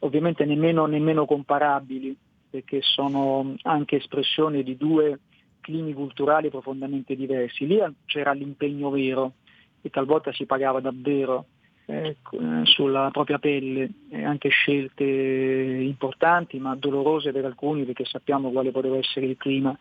ovviamente 0.00 0.44
nemmeno, 0.44 0.84
nemmeno 0.84 1.24
comparabili, 1.24 2.14
perché 2.50 2.80
sono 2.82 3.54
anche 3.62 3.96
espressioni 3.96 4.62
di 4.62 4.76
due 4.76 5.18
climi 5.60 5.94
culturali 5.94 6.50
profondamente 6.50 7.16
diversi. 7.16 7.66
Lì 7.66 7.80
c'era 8.04 8.32
l'impegno 8.32 8.90
vero 8.90 9.32
e 9.80 9.88
talvolta 9.88 10.30
si 10.32 10.44
pagava 10.44 10.80
davvero 10.80 11.46
eh, 11.86 12.16
sulla 12.64 13.08
propria 13.10 13.38
pelle 13.38 13.90
eh, 14.10 14.24
anche 14.24 14.48
scelte 14.50 15.04
importanti 15.04 16.58
ma 16.58 16.76
dolorose 16.76 17.32
per 17.32 17.44
alcuni 17.44 17.84
perché 17.84 18.04
sappiamo 18.04 18.50
quale 18.50 18.70
poteva 18.70 18.98
essere 18.98 19.26
il 19.26 19.36
clima 19.36 19.76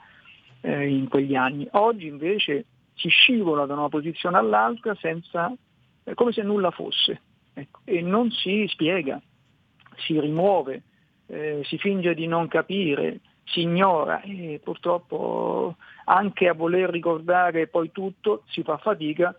eh, 0.61 0.87
in 0.87 1.09
quegli 1.09 1.35
anni. 1.35 1.67
Oggi 1.71 2.07
invece 2.07 2.65
si 2.93 3.09
scivola 3.09 3.65
da 3.65 3.73
una 3.73 3.89
posizione 3.89 4.37
all'altra 4.37 4.95
senza, 4.95 5.53
eh, 6.05 6.13
come 6.13 6.31
se 6.31 6.43
nulla 6.43 6.71
fosse 6.71 7.21
e 7.53 8.01
non 8.01 8.31
si 8.31 8.65
spiega, 8.67 9.21
si 9.97 10.19
rimuove, 10.19 10.83
eh, 11.27 11.61
si 11.65 11.77
finge 11.77 12.13
di 12.13 12.27
non 12.27 12.47
capire, 12.47 13.19
si 13.45 13.61
ignora 13.61 14.21
e 14.21 14.59
purtroppo 14.63 15.75
anche 16.05 16.47
a 16.47 16.53
voler 16.53 16.89
ricordare 16.89 17.67
poi 17.67 17.91
tutto 17.91 18.43
si 18.47 18.63
fa 18.63 18.77
fatica 18.77 19.35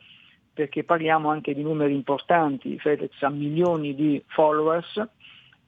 perché 0.52 0.84
parliamo 0.84 1.30
anche 1.30 1.54
di 1.54 1.62
numeri 1.62 1.94
importanti, 1.94 2.78
Fedez 2.78 3.22
ha 3.22 3.30
milioni 3.30 3.94
di 3.94 4.22
followers 4.26 5.02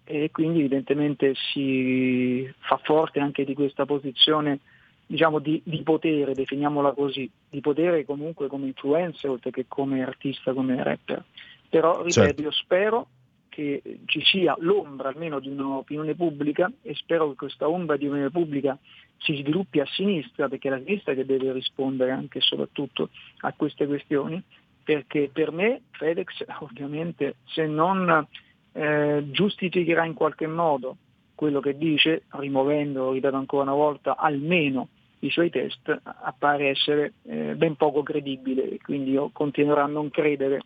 e 0.05 0.31
quindi 0.31 0.59
evidentemente 0.59 1.35
si 1.35 2.47
fa 2.59 2.79
forte 2.83 3.21
anche 3.21 3.45
di 3.45 3.55
questa 3.55 3.87
posizione 3.87 4.61
diciamo, 5.07 5.39
di, 5.39 5.61
di, 5.65 5.83
potere, 5.83 6.35
definiamola 6.35 6.93
così, 6.93 7.31
di 7.49 7.61
potere 7.61 8.05
comunque 8.05 8.49
come 8.49 8.67
influencer 8.67 9.31
oltre 9.31 9.51
che 9.51 9.65
come 9.67 10.03
artista, 10.03 10.53
come 10.53 10.83
rapper. 10.83 11.25
Però 11.69 11.99
ripeto, 11.99 12.11
certo. 12.11 12.43
io 12.43 12.51
spero 12.53 13.09
che 13.49 13.81
ci 14.07 14.21
sia 14.25 14.57
l'ombra 14.59 15.11
almeno 15.11 15.39
di 15.39 15.49
un'opinione 15.49 16.17
pubblica 16.17 16.71
e 16.83 16.95
spero 16.95 17.31
che 17.31 17.37
questa 17.37 17.69
ombra 17.69 17.97
di 17.97 18.07
opinione 18.07 18.31
pubblica 18.31 18.77
si 19.19 19.37
sviluppi 19.37 19.79
a 19.79 19.87
sinistra, 19.87 20.49
perché 20.49 20.69
è 20.69 20.71
la 20.73 20.83
sinistra 20.85 21.15
che 21.15 21.25
deve 21.25 21.53
rispondere 21.53 22.11
anche 22.11 22.39
e 22.39 22.41
soprattutto 22.41 23.11
a 23.43 23.53
queste 23.53 23.87
questioni, 23.87 24.43
perché 24.83 25.31
per 25.33 25.53
me 25.53 25.83
Fedex 25.93 26.45
ovviamente 26.61 27.37
se 27.47 27.67
non 27.67 28.27
eh, 28.73 29.25
giustificherà 29.31 30.05
in 30.05 30.15
qualche 30.15 30.49
modo 30.49 30.97
quello 31.37 31.61
che 31.61 31.77
dice, 31.77 32.25
rimuovendo, 32.31 33.13
ripeto 33.13 33.37
ancora 33.37 33.63
una 33.63 33.75
volta, 33.75 34.17
almeno 34.17 34.89
i 35.21 35.31
suoi 35.31 35.51
test, 35.51 35.97
appare 36.03 36.69
essere 36.69 37.15
eh, 37.23 37.55
ben 37.55 37.77
poco 37.77 38.03
credibile, 38.03 38.79
quindi 38.83 39.13
io 39.13 39.31
continuerò 39.33 39.83
a 39.83 39.87
non 39.87 40.11
credere 40.11 40.63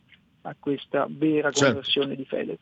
a 0.49 0.57
questa 0.59 1.07
vera 1.09 1.51
certo. 1.51 1.75
conversione 1.75 2.17
certo. 2.17 2.23
di 2.23 2.29
Fedez. 2.29 2.59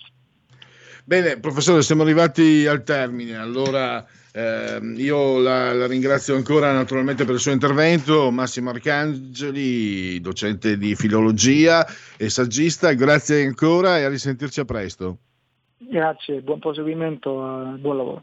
Bene, 1.05 1.39
professore, 1.39 1.83
siamo 1.83 2.03
arrivati 2.03 2.67
al 2.67 2.83
termine, 2.83 3.37
allora 3.37 4.05
eh, 4.33 4.81
io 4.97 5.39
la, 5.39 5.73
la, 5.73 5.87
ringrazio 5.87 6.35
ancora 6.35 6.73
naturalmente 6.73 7.25
per 7.25 7.35
il 7.35 7.41
suo 7.41 7.53
intervento, 7.53 8.33
Massimo 8.33 8.71
Arcangeli, 8.71 10.21
docente 10.21 10.77
di 10.77 10.97
filologia 10.97 11.87
e 12.17 12.29
saggista, 12.29 12.93
grazie 12.93 13.47
ancora 13.47 13.99
e 13.99 14.03
a 14.03 14.09
risentirci 14.09 14.59
a 14.59 14.65
presto. 14.65 15.19
Grazie, 15.79 16.41
buon 16.41 16.59
proseguimento, 16.59 17.31
e 17.75 17.79
buon 17.79 17.97
lavoro. 17.97 18.23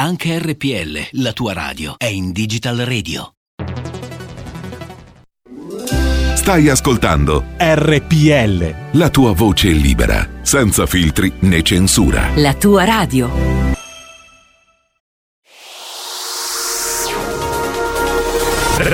Anche 0.00 0.38
RPL, 0.38 1.20
la 1.20 1.32
tua 1.32 1.52
radio, 1.52 1.96
è 1.96 2.04
in 2.04 2.30
Digital 2.30 2.76
Radio. 2.76 3.32
Stai 6.36 6.68
ascoltando 6.68 7.46
RPL. 7.58 8.92
La 8.92 9.10
tua 9.10 9.32
voce 9.32 9.70
libera, 9.70 10.24
senza 10.42 10.86
filtri 10.86 11.32
né 11.40 11.62
censura. 11.62 12.28
La 12.36 12.54
tua 12.54 12.84
radio. 12.84 13.28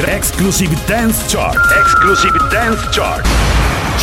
Exclusive 0.06 0.74
Dance 0.86 1.22
Chart. 1.26 1.70
Exclusive 1.82 2.38
Dance 2.48 2.88
Chart. 2.92 3.63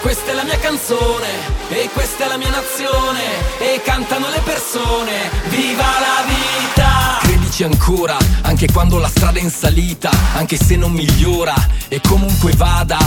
Questa 0.00 0.30
è 0.30 0.34
la 0.34 0.44
mia 0.44 0.58
canzone 0.58 1.28
e 1.68 1.90
questa 1.92 2.24
è 2.24 2.28
la 2.28 2.38
mia 2.38 2.48
nazione 2.48 3.20
e 3.58 3.82
cantano 3.82 4.30
le 4.30 4.40
persone. 4.40 5.30
Viva 5.48 5.84
la 5.84 6.24
vita! 6.26 7.18
Credici 7.20 7.64
ancora, 7.64 8.16
anche 8.42 8.66
quando 8.72 8.98
la 8.98 9.08
strada 9.08 9.38
è 9.38 9.42
in 9.42 9.50
salita, 9.50 10.10
anche 10.34 10.56
se 10.56 10.76
non 10.76 10.92
migliora 10.92 11.54
e 11.88 12.00
comunque 12.00 12.52
vada. 12.52 12.98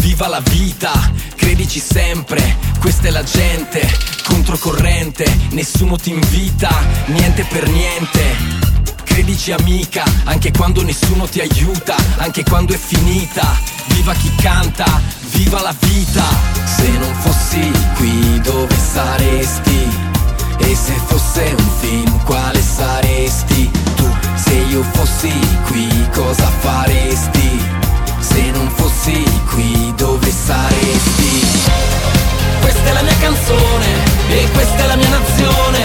Viva 0.00 0.26
la 0.26 0.40
vita, 0.40 0.90
credici 1.36 1.78
sempre, 1.78 2.56
questa 2.80 3.08
è 3.08 3.10
la 3.10 3.22
gente, 3.22 3.86
controcorrente, 4.24 5.24
nessuno 5.50 5.96
ti 5.96 6.10
invita, 6.10 6.70
niente 7.06 7.44
per 7.44 7.68
niente. 7.68 8.79
Credici 9.10 9.50
amica, 9.50 10.04
anche 10.24 10.52
quando 10.52 10.82
nessuno 10.82 11.26
ti 11.26 11.40
aiuta, 11.40 11.96
anche 12.18 12.44
quando 12.44 12.72
è 12.72 12.78
finita. 12.78 13.42
Viva 13.88 14.14
chi 14.14 14.32
canta, 14.36 14.86
viva 15.32 15.60
la 15.60 15.74
vita. 15.80 16.24
Se 16.64 16.88
non 16.96 17.12
fossi 17.16 17.72
qui 17.96 18.40
dove 18.40 18.74
saresti? 18.74 19.88
E 20.58 20.76
se 20.76 20.94
fosse 21.06 21.54
un 21.58 21.70
film 21.80 22.24
quale 22.24 22.62
saresti? 22.62 23.68
Tu, 23.96 24.08
se 24.36 24.54
io 24.54 24.82
fossi 24.92 25.32
qui 25.66 25.88
cosa 26.12 26.48
faresti? 26.60 27.60
Se 28.20 28.50
non 28.52 28.70
fossi 28.70 29.24
qui 29.50 29.92
dove 29.96 30.30
saresti? 30.30 31.46
Questa 32.60 32.88
è 32.88 32.92
la 32.92 33.02
mia 33.02 33.18
canzone 33.18 33.86
e 34.28 34.48
questa 34.52 34.84
è 34.84 34.86
la 34.86 34.96
mia 34.96 35.08
nazione. 35.08 35.78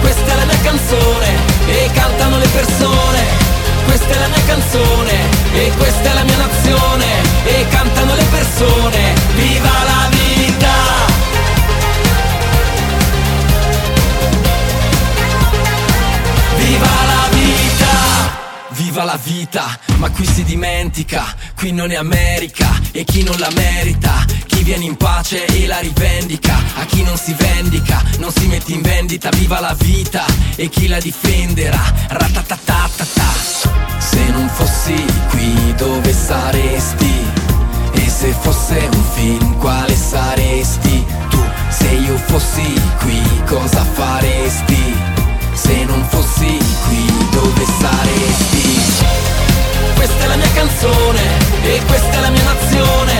Questa 0.00 0.32
è 0.32 0.36
la 0.36 0.44
mia 0.44 0.60
canzone 0.60 1.47
e 1.68 1.90
cantano 1.92 2.38
le 2.38 2.48
persone, 2.48 3.20
questa 3.84 4.08
è 4.08 4.18
la 4.18 4.28
mia 4.28 4.42
canzone 4.46 5.12
e 5.52 5.72
questa 5.76 6.10
è 6.10 6.14
la 6.14 6.24
mia 6.24 6.36
nazione 6.36 7.06
e 7.44 7.66
cantano 7.68 8.14
le 8.14 8.24
persone, 8.24 9.14
viva 9.34 9.70
la 9.84 10.08
vita! 10.08 10.17
Ma 19.96 20.08
qui 20.10 20.24
si 20.24 20.44
dimentica, 20.44 21.24
qui 21.56 21.72
non 21.72 21.90
è 21.90 21.96
America 21.96 22.68
e 22.92 23.02
chi 23.02 23.24
non 23.24 23.36
la 23.38 23.50
merita, 23.54 24.24
chi 24.46 24.62
viene 24.62 24.84
in 24.84 24.96
pace 24.96 25.46
e 25.46 25.66
la 25.66 25.80
rivendica, 25.80 26.56
a 26.76 26.84
chi 26.84 27.02
non 27.02 27.16
si 27.16 27.34
vendica, 27.34 28.00
non 28.18 28.30
si 28.30 28.46
mette 28.46 28.72
in 28.72 28.82
vendita, 28.82 29.30
viva 29.30 29.58
la 29.58 29.74
vita 29.80 30.24
e 30.54 30.68
chi 30.68 30.86
la 30.86 31.00
difenderà, 31.00 31.92
ratatatatata. 32.08 33.06
Se 33.98 34.24
non 34.30 34.48
fossi 34.48 35.04
qui 35.30 35.74
dove 35.76 36.12
saresti? 36.12 37.14
E 37.94 38.08
se 38.08 38.32
fosse 38.40 38.88
un 38.92 39.04
film 39.14 39.58
quale 39.58 39.96
saresti? 39.96 41.04
Tu, 41.30 41.42
se 41.68 41.88
io 41.88 42.16
fossi 42.16 42.80
qui 43.00 43.20
cosa 43.44 43.82
faresti? 43.82 45.17
Se 45.60 45.84
non 45.84 46.06
fossi 46.08 46.56
qui 46.86 47.04
dove 47.32 47.64
saresti? 47.80 48.80
Questa 49.96 50.24
è 50.24 50.26
la 50.28 50.36
mia 50.36 50.52
canzone 50.52 51.20
e 51.62 51.82
questa 51.84 52.16
è 52.16 52.20
la 52.20 52.30
mia 52.30 52.44
nazione 52.44 53.14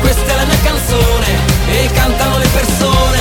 Questa 0.00 0.32
è 0.32 0.36
la 0.36 0.44
mia 0.44 0.60
canzone 0.62 1.26
e 1.72 1.90
cantano 1.92 2.38
le 2.38 2.46
persone 2.46 3.18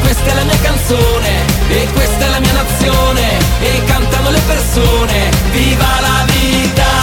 Questa 0.00 0.30
è 0.30 0.34
la 0.34 0.44
mia 0.44 0.58
canzone 0.62 1.30
e 1.70 1.88
questa 1.92 2.24
è 2.24 2.28
la 2.28 2.38
mia 2.38 2.52
nazione 2.52 3.38
E 3.62 3.84
cantano 3.84 4.30
le 4.30 4.40
persone 4.46 5.30
Viva 5.50 6.00
la 6.00 6.24
vita! 6.26 6.97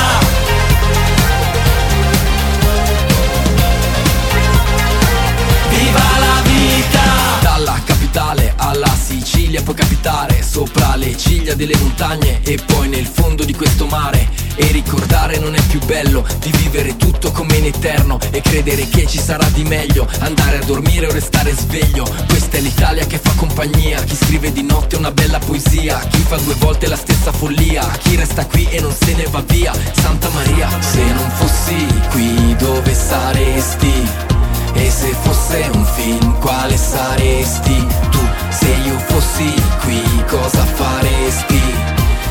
Capitale 8.16 8.54
alla 8.56 8.96
Sicilia 8.96 9.62
puoi 9.62 9.76
capitare. 9.76 10.42
Sopra 10.42 10.96
le 10.96 11.18
ciglia 11.18 11.54
delle 11.54 11.76
montagne 11.76 12.40
e 12.44 12.58
poi 12.66 12.88
nel 12.88 13.06
fondo 13.06 13.44
di 13.44 13.54
questo 13.54 13.88
mare. 13.88 14.30
E 14.56 14.72
ricordare 14.72 15.38
non 15.38 15.54
è 15.54 15.62
più 15.64 15.84
bello 15.84 16.26
di 16.40 16.50
vivere 16.62 16.96
tutto 16.96 17.32
come 17.32 17.58
in 17.58 17.66
eterno 17.66 18.18
E 18.32 18.40
credere 18.40 18.88
che 18.88 19.06
ci 19.06 19.20
sarà 19.20 19.46
di 19.50 19.64
meglio. 19.64 20.08
Andare 20.20 20.60
a 20.60 20.64
dormire 20.64 21.08
o 21.08 21.12
restare 21.12 21.54
sveglio. 21.54 22.08
Questa 22.30 22.56
è 22.56 22.62
l'Italia 22.62 23.06
che 23.06 23.18
fa 23.18 23.34
compagnia. 23.36 24.02
Chi 24.04 24.16
scrive 24.16 24.54
di 24.54 24.64
notte 24.64 24.96
una 24.96 25.12
bella 25.12 25.40
poesia. 25.40 26.00
Chi 26.00 26.20
fa 26.20 26.38
due 26.38 26.54
volte 26.54 26.88
la 26.88 26.96
stessa 26.96 27.34
follia. 27.34 27.86
Chi 28.02 28.16
resta 28.16 28.46
qui 28.46 28.66
e 28.70 28.80
non 28.80 28.94
se 28.94 29.14
ne 29.14 29.26
va 29.30 29.44
via. 29.46 29.74
Santa 29.92 30.30
Maria 30.30 30.70
Se 30.80 31.04
non 31.04 31.30
fossi 31.32 31.86
qui 32.12 32.56
dove 32.56 32.94
saresti? 32.94 34.35
E 34.76 34.91
se 34.91 35.15
fosse 35.22 35.69
un 35.73 35.85
film 35.85 36.38
quale 36.39 36.76
saresti 36.76 37.88
tu? 38.11 38.19
Se 38.49 38.68
io 38.85 38.99
fossi 39.07 39.53
qui 39.84 40.03
cosa 40.27 40.65
faresti? 40.65 41.61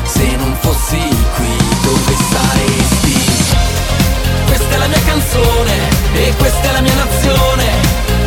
Se 0.05 0.35
non 0.37 0.55
fossi 0.61 1.01
qui 1.35 1.57
dove 1.81 2.15
saresti? 2.31 3.15
Questa 4.45 4.75
è 4.75 4.77
la 4.77 4.87
mia 4.87 5.01
canzone 5.05 5.73
e 6.13 6.33
questa 6.37 6.69
è 6.69 6.71
la 6.71 6.81
mia 6.81 6.93
nazione 6.93 7.65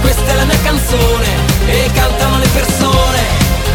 Questa 0.00 0.32
è 0.32 0.34
la 0.34 0.44
mia 0.44 0.60
canzone 0.62 1.28
e 1.66 1.90
cantano 1.94 2.38
le 2.38 2.48
persone 2.48 3.20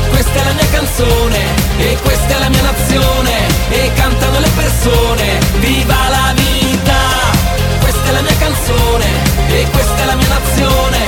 Questa 0.09 0.39
è 0.39 0.43
la 0.43 0.53
mia 0.53 0.69
canzone 0.71 1.39
e 1.77 1.97
questa 2.03 2.35
è 2.35 2.39
la 2.39 2.49
mia 2.49 2.61
nazione 2.61 3.31
E 3.69 3.91
cantano 3.95 4.39
le 4.39 4.49
persone 4.49 5.39
Viva 5.59 6.09
la 6.09 6.33
vita! 6.35 6.99
Questa 7.79 8.09
è 8.09 8.11
la 8.11 8.21
mia 8.21 8.37
canzone 8.37 9.32
e 9.53 9.69
questa 9.69 10.01
è 10.01 10.05
la 10.05 10.15
mia 10.15 10.27
nazione, 10.27 10.99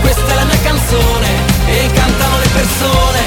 questa 0.00 0.32
è 0.32 0.34
la 0.34 0.44
mia 0.44 0.60
canzone 0.62 1.28
e 1.66 1.90
cantano 1.92 2.38
le 2.38 2.48
persone. 2.48 3.20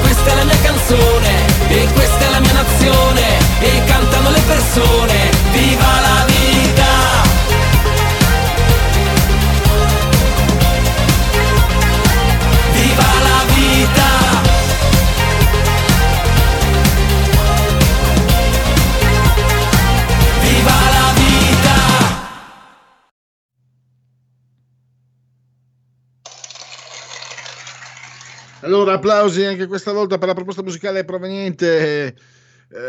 Questa 0.00 0.30
è 0.30 0.34
la 0.34 0.44
mia 0.44 0.60
canzone 0.62 1.30
e 1.68 1.88
questa 1.92 2.26
è 2.26 2.30
la 2.30 2.40
mia 2.40 2.52
nazione 2.52 3.22
e 3.60 3.84
cantano 3.84 4.30
le 4.30 4.40
persone. 4.46 5.30
Viva 5.52 6.00
la 6.00 6.24
vita! 6.26 7.27
Allora, 28.68 28.92
applausi 28.92 29.44
anche 29.44 29.66
questa 29.66 29.92
volta 29.92 30.18
per 30.18 30.28
la 30.28 30.34
proposta 30.34 30.62
musicale 30.62 31.02
proveniente 31.06 32.08
eh, 32.08 32.14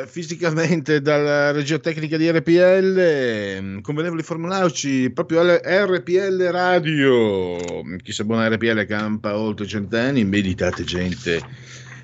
fisicamente 0.08 1.00
dalla 1.00 1.52
regia 1.52 1.80
tecnica 1.80 2.18
di 2.18 2.30
RPL, 2.30 2.98
eh, 2.98 3.80
convenevoli 3.82 4.22
formulauci, 4.22 5.10
proprio 5.12 5.40
al- 5.40 5.62
RPL 5.64 6.50
Radio. 6.52 7.56
Chi 8.04 8.12
sa 8.12 8.26
buona 8.26 8.50
RPL 8.50 8.86
campa 8.88 9.38
oltre 9.38 9.66
cent'anni, 9.68 10.26
meditate 10.26 10.84
gente, 10.84 11.42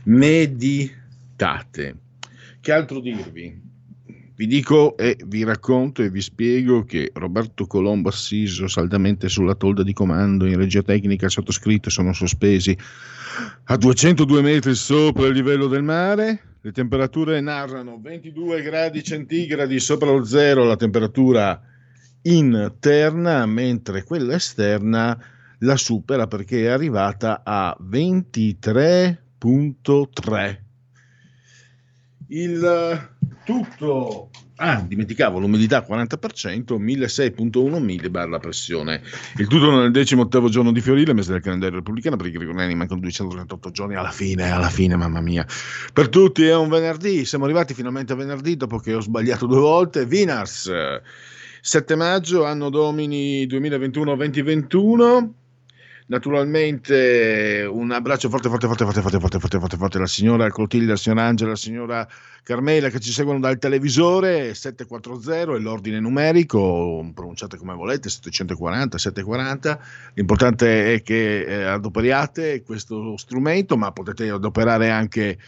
meditate. 0.03 1.97
Che 2.61 2.71
altro 2.71 3.01
dirvi? 3.01 3.61
Vi 4.37 4.47
dico 4.47 4.95
e 4.95 5.17
vi 5.25 5.43
racconto 5.43 6.01
e 6.01 6.09
vi 6.09 6.21
spiego 6.21 6.85
che 6.85 7.11
Roberto 7.13 7.67
Colombo 7.67 8.07
assiso 8.07 8.69
saldamente 8.69 9.27
sulla 9.27 9.55
tolda 9.55 9.83
di 9.83 9.91
comando 9.91 10.45
in 10.45 10.55
regia 10.55 10.81
tecnica 10.81 11.27
sottoscritto 11.27 11.89
sono 11.89 12.13
sospesi 12.13 12.77
a 13.63 13.77
202 13.77 14.41
metri 14.41 14.75
sopra 14.75 15.27
il 15.27 15.33
livello 15.33 15.67
del 15.67 15.83
mare. 15.83 16.41
Le 16.61 16.71
temperature 16.71 17.41
narrano 17.41 17.99
22 18.01 18.61
gradi 18.61 19.03
centigradi 19.03 19.79
sopra 19.79 20.11
lo 20.11 20.23
zero 20.23 20.63
la 20.63 20.75
temperatura 20.75 21.59
interna, 22.23 23.45
mentre 23.45 24.03
quella 24.03 24.33
esterna 24.35 25.17
la 25.59 25.77
supera 25.77 26.27
perché 26.27 26.63
è 26.63 26.69
arrivata 26.69 27.43
a 27.43 27.77
23.3. 27.81 30.63
Il 32.27 32.63
eh, 32.63 33.09
tutto, 33.45 34.29
ah, 34.57 34.83
dimenticavo, 34.87 35.39
l'umidità 35.39 35.85
40%, 35.87 36.79
1600.1 36.79 37.81
millibar 37.81 38.29
la 38.29 38.39
pressione. 38.39 39.01
Il 39.37 39.47
tutto 39.47 39.71
nel 39.71 39.91
decimo 39.91 40.23
ottavo 40.23 40.49
giorno 40.49 40.71
di 40.71 40.81
Fiorile, 40.81 41.13
mese 41.13 41.31
del 41.31 41.41
calendario 41.41 41.77
repubblicano, 41.77 42.15
per 42.15 42.27
i 42.27 42.31
gregoriani 42.31 42.75
mancano 42.75 43.01
238 43.01 43.71
giorni 43.71 43.95
alla 43.95 44.11
fine, 44.11 44.51
alla 44.51 44.69
fine, 44.69 44.95
mamma 44.95 45.21
mia. 45.21 45.45
Per 45.93 46.09
tutti 46.09 46.45
è 46.45 46.55
un 46.55 46.69
venerdì, 46.69 47.25
siamo 47.25 47.45
arrivati 47.45 47.73
finalmente 47.73 48.13
a 48.13 48.15
venerdì 48.15 48.55
dopo 48.55 48.77
che 48.77 48.93
ho 48.93 49.01
sbagliato 49.01 49.45
due 49.45 49.59
volte. 49.59 50.05
Vinars, 50.05 50.71
7 51.61 51.95
maggio, 51.95 52.45
anno 52.45 52.69
domini 52.69 53.45
2021-2021. 53.47 55.29
Naturalmente 56.07 57.67
un 57.67 57.91
abbraccio 57.91 58.29
forte, 58.29 58.47
forte, 58.47 58.67
forte, 58.67 58.83
forte, 58.83 59.01
forte, 59.01 59.19
forte, 59.19 59.39
forte, 59.39 59.59
forte, 59.59 59.77
forte 59.77 59.97
alla 59.97 60.05
signora 60.05 60.51
Clotilde, 60.51 60.89
alla 60.91 60.97
signora 60.97 61.23
Angela, 61.23 61.49
alla 61.49 61.57
signora 61.57 62.07
Carmela 62.43 62.89
che 62.89 62.99
ci 62.99 63.11
seguono 63.11 63.39
dal 63.39 63.57
televisore 63.57 64.53
740 64.53 65.55
è 65.55 65.59
l'ordine 65.59 65.99
numerico, 65.99 67.09
pronunciate 67.11 67.57
come 67.57 67.73
volete, 67.73 68.09
740, 68.09 68.99
740. 68.99 69.79
L'importante 70.13 70.93
è 70.93 71.01
che 71.01 71.41
eh, 71.41 71.63
adoperiate 71.63 72.61
questo 72.61 73.17
strumento, 73.17 73.75
ma 73.75 73.91
potete 73.91 74.29
adoperare 74.29 74.91
anche 74.91 75.39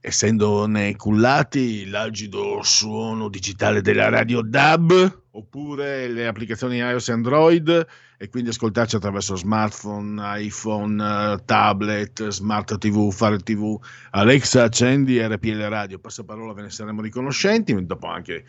essendone 0.00 0.94
cullati 0.94 1.88
l'algido 1.88 2.60
suono 2.62 3.28
digitale 3.28 3.82
della 3.82 4.08
radio 4.08 4.40
DAB 4.40 5.22
oppure 5.32 6.08
le 6.08 6.28
applicazioni 6.28 6.76
iOS 6.76 7.08
e 7.08 7.12
Android 7.12 7.86
e 8.22 8.28
quindi 8.28 8.50
ascoltarci 8.50 8.96
attraverso 8.96 9.34
smartphone, 9.34 10.20
iPhone, 10.42 11.02
eh, 11.02 11.42
tablet, 11.46 12.28
smart 12.28 12.76
TV, 12.76 13.10
Fire 13.10 13.38
TV, 13.38 13.80
Alexa, 14.10 14.64
accendi 14.64 15.18
RPL 15.18 15.62
Radio, 15.68 15.98
passaparola 15.98 16.52
ve 16.52 16.60
ne 16.60 16.70
saremo 16.70 17.00
riconoscenti, 17.00 17.74
dopo 17.86 18.08
anche 18.08 18.44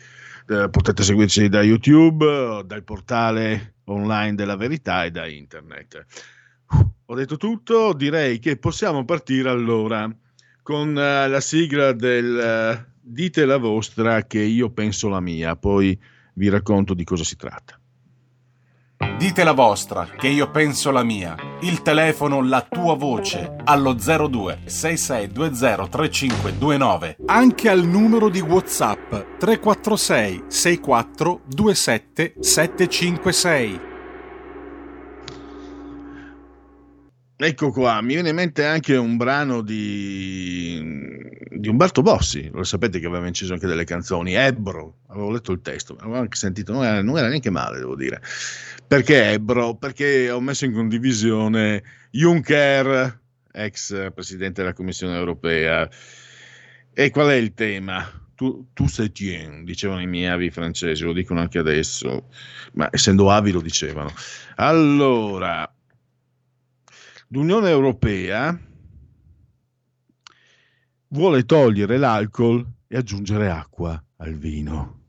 eh, 0.46 0.68
potete 0.68 1.02
seguirci 1.02 1.48
da 1.48 1.62
YouTube, 1.62 2.62
dal 2.66 2.84
portale 2.84 3.76
online 3.84 4.34
della 4.34 4.56
verità 4.56 5.04
e 5.04 5.10
da 5.10 5.26
internet. 5.26 6.04
Ho 7.06 7.14
detto 7.14 7.38
tutto, 7.38 7.94
direi 7.94 8.40
che 8.40 8.58
possiamo 8.58 9.06
partire 9.06 9.48
allora 9.48 10.06
con 10.62 10.90
uh, 10.90 11.30
la 11.30 11.40
sigla 11.40 11.92
del 11.92 12.84
uh, 12.84 12.90
Dite 13.04 13.46
la 13.46 13.56
vostra 13.56 14.26
che 14.26 14.40
io 14.40 14.70
penso 14.70 15.08
la 15.08 15.20
mia, 15.20 15.56
poi 15.56 15.98
vi 16.34 16.48
racconto 16.50 16.92
di 16.92 17.04
cosa 17.04 17.24
si 17.24 17.36
tratta. 17.36 17.81
Dite 19.18 19.44
la 19.44 19.52
vostra, 19.52 20.06
che 20.06 20.28
io 20.28 20.50
penso 20.50 20.90
la 20.90 21.02
mia. 21.02 21.36
Il 21.60 21.82
telefono, 21.82 22.42
la 22.42 22.66
tua 22.68 22.94
voce, 22.94 23.56
allo 23.64 23.94
02 23.94 24.62
6620 24.64 25.88
3529. 25.88 27.16
Anche 27.26 27.68
al 27.68 27.84
numero 27.84 28.28
di 28.28 28.40
WhatsApp 28.40 29.38
346 29.38 30.44
64 30.48 31.40
27 31.46 32.34
756. 32.40 33.90
Ecco 37.44 37.72
qua, 37.72 38.00
mi 38.02 38.14
viene 38.14 38.28
in 38.28 38.36
mente 38.36 38.64
anche 38.64 38.94
un 38.94 39.16
brano 39.16 39.62
di, 39.62 40.80
di 41.50 41.68
Umberto 41.68 42.00
Bossi, 42.00 42.48
lo 42.52 42.62
sapete 42.62 43.00
che 43.00 43.06
aveva 43.06 43.26
inciso 43.26 43.52
anche 43.52 43.66
delle 43.66 43.82
canzoni, 43.82 44.34
Ebbro, 44.34 44.98
avevo 45.08 45.32
letto 45.32 45.50
il 45.50 45.60
testo, 45.60 45.96
avevo 45.98 46.18
anche 46.18 46.36
sentito, 46.36 46.72
non 46.72 46.84
era, 46.84 47.02
non 47.02 47.18
era 47.18 47.26
neanche 47.26 47.50
male 47.50 47.78
devo 47.78 47.96
dire, 47.96 48.22
perché 48.92 49.30
Ebbro? 49.30 49.74
Perché 49.76 50.30
ho 50.30 50.38
messo 50.42 50.66
in 50.66 50.74
condivisione 50.74 51.82
Juncker, 52.10 53.20
ex 53.50 54.12
presidente 54.12 54.60
della 54.60 54.74
Commissione 54.74 55.16
europea, 55.16 55.88
e 56.92 57.08
qual 57.08 57.28
è 57.28 57.34
il 57.36 57.54
tema? 57.54 58.06
Tu, 58.34 58.68
tu 58.74 58.86
sei 58.88 59.10
tien, 59.10 59.64
dicevano 59.64 60.02
i 60.02 60.06
miei 60.06 60.26
avi 60.26 60.50
francesi, 60.50 61.04
lo 61.04 61.14
dicono 61.14 61.40
anche 61.40 61.58
adesso, 61.58 62.28
ma 62.74 62.90
essendo 62.92 63.30
avi 63.30 63.50
lo 63.50 63.62
dicevano. 63.62 64.12
Allora, 64.56 65.74
l'Unione 67.28 67.70
Europea 67.70 68.60
vuole 71.08 71.44
togliere 71.46 71.96
l'alcol 71.96 72.62
e 72.88 72.96
aggiungere 72.98 73.48
acqua 73.48 74.04
al 74.16 74.34
vino. 74.34 75.00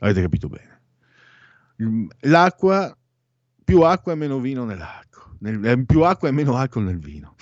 Avete 0.00 0.22
capito 0.22 0.48
bene. 0.48 0.73
L'acqua, 2.20 2.96
più 3.64 3.82
acqua 3.82 4.12
e 4.12 4.16
meno 4.16 4.38
vino 4.38 4.64
nell'acqua. 4.64 5.34
Nel, 5.40 5.64
eh, 5.64 5.84
più 5.84 6.02
acqua 6.02 6.28
e 6.28 6.32
meno 6.32 6.56
alcol 6.56 6.84
nel 6.84 6.98
vino. 6.98 7.34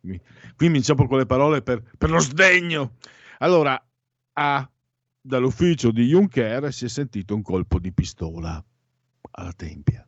Qui 0.00 0.68
mi 0.68 0.76
inciampo 0.76 1.06
con 1.06 1.18
le 1.18 1.26
parole 1.26 1.62
per, 1.62 1.82
per 1.96 2.10
lo 2.10 2.18
sdegno. 2.18 2.96
Allora, 3.38 3.82
A, 4.34 4.70
dall'ufficio 5.20 5.90
di 5.90 6.06
Juncker 6.06 6.72
si 6.72 6.86
è 6.86 6.88
sentito 6.88 7.34
un 7.34 7.42
colpo 7.42 7.78
di 7.78 7.92
pistola 7.92 8.62
alla 9.32 9.52
tempia. 9.52 10.06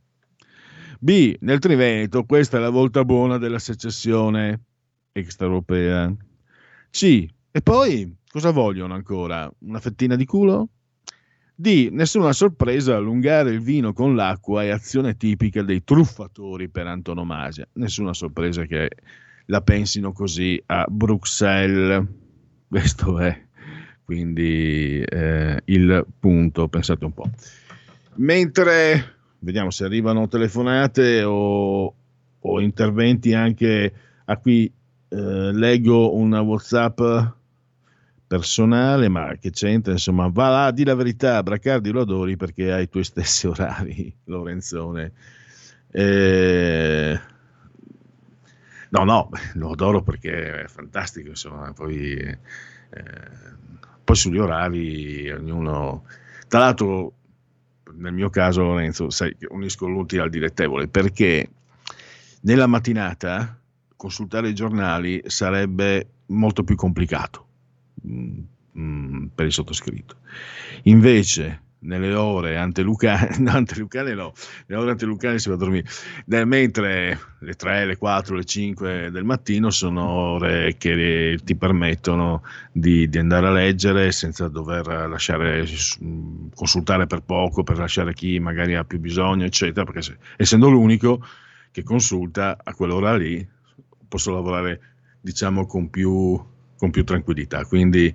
B, 0.99 1.37
nel 1.41 1.59
Triveneto, 1.59 2.25
questa 2.25 2.59
è 2.59 2.61
la 2.61 2.71
volta 2.71 3.05
buona 3.05 3.39
della 3.39 3.59
secessione 3.59 4.63
extraeuropea. 5.13 6.15
C. 6.91 7.27
E 7.51 7.61
poi 7.61 8.17
cosa 8.31 8.51
vogliono 8.51 8.95
ancora? 8.95 9.51
Una 9.61 9.81
fettina 9.81 10.17
di 10.17 10.25
culo? 10.25 10.69
D. 11.63 11.91
Nessuna 11.93 12.33
sorpresa, 12.33 12.97
allungare 12.97 13.51
il 13.51 13.61
vino 13.61 13.93
con 13.93 14.17
l'acqua 14.17 14.65
è 14.65 14.71
azione 14.71 15.17
tipica 15.17 15.63
dei 15.63 15.85
truffatori 15.85 16.69
per 16.69 16.89
antonomasia. 16.89 17.69
Nessuna 17.75 18.13
sorpresa 18.13 18.65
che 18.65 18.91
la 19.47 19.61
pensino 19.61 20.13
così 20.13 20.61
a 20.67 20.85
Bruxelles. 20.91 22.05
Questo 22.69 23.21
è 23.21 23.41
quindi 24.05 25.01
eh, 25.03 25.63
il 25.67 26.05
punto, 26.19 26.67
pensate 26.67 27.05
un 27.05 27.15
po'. 27.15 27.31
Mentre 28.17 29.15
vediamo 29.39 29.71
se 29.71 29.85
arrivano 29.85 30.27
telefonate 30.27 31.23
o, 31.23 31.95
o 32.41 32.61
interventi 32.61 33.35
anche 33.35 33.93
a 34.25 34.37
qui 34.37 34.65
eh, 34.65 35.17
leggo 35.53 36.15
una 36.17 36.41
WhatsApp 36.41 37.01
personale, 38.39 39.11
ma 39.11 39.37
che 39.39 39.51
c'entra, 39.51 39.93
insomma, 39.93 40.27
va 40.33 40.49
là, 40.49 40.71
di 40.71 40.85
la 40.85 40.95
verità, 40.95 41.43
Bracardi 41.43 41.91
lo 41.91 42.01
adori 42.01 42.39
perché 42.39 42.73
hai 42.73 42.85
i 42.85 42.89
tuoi 42.89 43.05
stessi 43.05 43.47
orari, 43.49 44.11
Lorenzone. 44.25 45.13
Eh, 45.91 47.21
no, 48.89 49.05
no, 49.05 49.29
lo 49.53 49.71
adoro 49.73 50.03
perché 50.03 50.63
è 50.63 50.67
fantastico, 50.67 51.29
insomma, 51.29 51.75
poi, 51.75 52.15
eh, 52.17 52.39
poi 54.03 54.17
sugli 54.17 54.39
orari 54.39 55.31
ognuno... 55.31 56.05
Tra 56.49 56.61
l'altro, 56.61 57.13
nel 57.97 58.15
mio 58.15 58.31
caso, 58.31 58.63
Lorenzo, 58.63 59.11
sai, 59.11 59.37
unisco 59.51 59.87
l'utile 59.87 60.23
al 60.23 60.31
dilettevole, 60.31 60.89
perché 60.89 61.51
nella 62.41 62.67
mattinata 62.67 63.59
consultare 63.95 64.49
i 64.49 64.55
giornali 64.55 65.23
sarebbe 65.27 66.07
molto 66.29 66.65
più 66.65 66.77
complicato 66.77 67.49
mm, 68.07 68.39
mm, 68.79 69.27
per 69.35 69.47
il 69.47 69.53
sottoscritto. 69.53 70.17
Invece, 70.85 71.61
nelle 71.83 72.15
ore 72.15 72.57
antelucane, 72.57 73.39
no, 73.41 73.51
antelucane 73.51 74.15
no, 74.15 74.33
nelle 74.67 74.81
ore 74.81 74.91
antelucane 74.93 75.39
si 75.39 75.49
va 75.49 75.55
a 75.55 75.59
dormire, 75.59 75.87
mentre 76.45 77.19
le 77.41 77.55
3, 77.55 77.87
le 77.87 77.97
4, 77.97 78.37
le 78.37 78.45
5 78.45 79.11
del 79.11 79.25
mattino 79.25 79.71
sono 79.71 80.09
ore 80.09 80.77
che 80.79 81.39
ti 81.43 81.57
permettono 81.57 82.43
di, 82.71 83.09
di 83.09 83.19
andare 83.19 83.47
a 83.47 83.53
leggere 83.53 84.13
senza 84.13 84.49
dover 84.49 84.87
lasciare, 85.09 85.67
consultare 86.55 87.07
per 87.07 87.23
poco, 87.23 87.63
per 87.63 87.79
lasciare 87.79 88.15
chi 88.15 88.39
magari 88.39 88.75
ha 88.75 88.85
più 88.85 89.01
bisogno, 89.01 89.45
eccetera, 89.45 89.85
perché 89.85 90.03
se, 90.03 90.17
essendo 90.37 90.69
l'unico 90.69 91.25
che 91.71 91.83
consulta 91.83 92.59
a 92.63 92.75
quell'ora 92.75 93.17
lì 93.17 93.47
posso 94.07 94.31
lavorare 94.31 94.81
diciamo 95.21 95.65
con 95.67 95.89
più, 95.89 96.39
con 96.83 96.91
più 96.91 97.05
tranquillità. 97.05 97.65
Quindi 97.65 98.13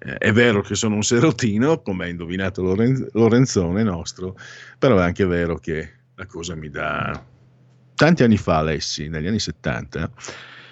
eh, 0.00 0.14
è 0.18 0.32
vero 0.32 0.60
che 0.60 0.74
sono 0.74 0.96
un 0.96 1.04
serotino, 1.04 1.82
come 1.82 2.06
ha 2.06 2.08
indovinato 2.08 2.62
Loren- 2.62 3.08
Lorenzone 3.12 3.84
nostro, 3.84 4.36
però 4.76 4.98
è 4.98 5.02
anche 5.02 5.24
vero 5.24 5.56
che 5.58 5.92
la 6.16 6.26
cosa 6.26 6.56
mi 6.56 6.68
dà... 6.68 7.24
Tanti 7.94 8.24
anni 8.24 8.36
fa, 8.36 8.58
Alessi, 8.58 9.06
negli 9.06 9.28
anni 9.28 9.38
70, 9.38 10.10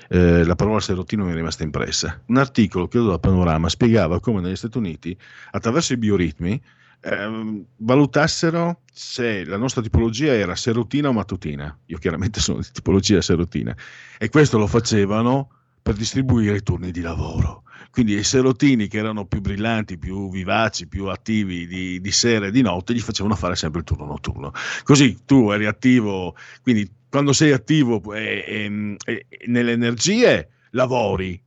eh, 0.09 0.45
la 0.45 0.55
parola 0.57 0.81
serotino 0.81 1.25
mi 1.25 1.31
è 1.31 1.35
rimasta 1.37 1.63
impressa. 1.63 2.21
Un 2.27 2.37
articolo, 2.37 2.89
credo 2.89 3.11
da 3.11 3.19
Panorama, 3.21 3.69
spiegava 3.69 4.19
come 4.19 4.41
negli 4.41 4.57
Stati 4.57 4.79
Uniti, 4.79 5.17
attraverso 5.53 5.93
i 5.93 5.99
bioritmi, 5.99 6.61
eh, 7.01 7.65
valutassero 7.77 8.81
se 8.93 9.45
la 9.45 9.57
nostra 9.57 9.83
tipologia 9.83 10.33
era 10.33 10.57
serotina 10.57 11.11
o 11.11 11.13
mattutina. 11.13 11.77
Io 11.87 11.99
chiaramente 11.99 12.41
sono 12.41 12.59
di 12.59 12.67
tipologia 12.73 13.21
serotina 13.21 13.77
e 14.19 14.29
questo 14.31 14.59
lo 14.59 14.67
facevano 14.67 15.51
per 15.87 15.95
distribuire 15.95 16.57
i 16.57 16.63
turni 16.65 16.91
di 16.91 17.01
lavoro. 17.01 17.63
Quindi 17.93 18.15
i 18.15 18.25
serotini 18.25 18.89
che 18.89 18.99
erano 18.99 19.25
più 19.25 19.41
brillanti, 19.41 19.99
più 19.99 20.29
vivaci, 20.33 20.89
più 20.89 21.07
attivi 21.07 21.65
di, 21.69 22.01
di 22.01 22.11
sera 22.11 22.47
e 22.47 22.51
di 22.51 22.61
notte, 22.61 22.93
gli 22.93 22.99
facevano 22.99 23.37
fare 23.37 23.55
sempre 23.55 23.83
il 23.83 23.87
turno 23.87 24.05
notturno. 24.05 24.51
Così 24.83 25.21
tu 25.25 25.51
eri 25.51 25.67
attivo, 25.67 26.35
quindi 26.63 26.91
quando 27.09 27.33
sei 27.33 27.53
attivo 27.53 28.03
e, 28.13 28.45
e, 28.45 28.97
e 29.05 29.27
nelle 29.47 29.71
energie 29.71 30.49
lavori 30.71 31.41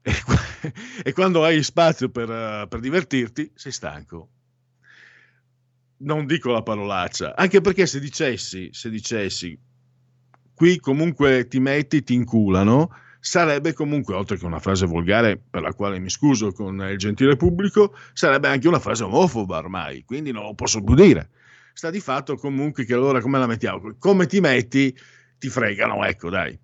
e, 0.00 0.12
e, 1.04 1.12
quando 1.12 1.44
hai 1.44 1.62
spazio 1.62 2.08
per, 2.08 2.66
per 2.68 2.80
divertirti 2.80 3.50
sei 3.54 3.72
stanco 3.72 4.28
non 5.98 6.24
dico 6.24 6.50
la 6.50 6.62
parolaccia, 6.62 7.36
anche 7.36 7.60
perché 7.60 7.86
se 7.86 8.00
dicessi, 8.00 8.70
se 8.72 8.88
dicessi, 8.88 9.58
qui 10.54 10.78
comunque 10.78 11.46
ti 11.46 11.58
metti, 11.58 12.02
ti 12.02 12.14
inculano, 12.14 12.90
sarebbe 13.26 13.72
comunque, 13.72 14.14
oltre 14.14 14.38
che 14.38 14.46
una 14.46 14.60
frase 14.60 14.86
volgare 14.86 15.36
per 15.36 15.60
la 15.60 15.72
quale 15.72 15.98
mi 15.98 16.08
scuso 16.08 16.52
con 16.52 16.80
il 16.88 16.96
gentile 16.96 17.34
pubblico, 17.34 17.92
sarebbe 18.12 18.46
anche 18.46 18.68
una 18.68 18.78
frase 18.78 19.02
omofoba 19.02 19.58
ormai, 19.58 20.04
quindi 20.04 20.30
non 20.30 20.44
lo 20.44 20.54
posso 20.54 20.80
più 20.80 20.94
dire. 20.94 21.30
Sta 21.72 21.90
di 21.90 21.98
fatto 21.98 22.36
comunque 22.36 22.84
che 22.84 22.94
allora 22.94 23.20
come 23.20 23.40
la 23.40 23.48
mettiamo? 23.48 23.96
Come 23.98 24.26
ti 24.26 24.38
metti, 24.38 24.96
ti 25.38 25.48
fregano, 25.48 26.04
ecco 26.04 26.30
dai. 26.30 26.56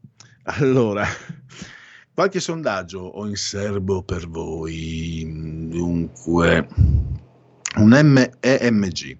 Allora, 0.44 1.04
qualche 2.14 2.38
sondaggio 2.38 3.00
ho 3.00 3.26
in 3.26 3.34
serbo 3.34 4.04
per 4.04 4.28
voi, 4.28 5.66
dunque 5.68 6.68
un 7.74 7.88
MEMG. 7.88 9.18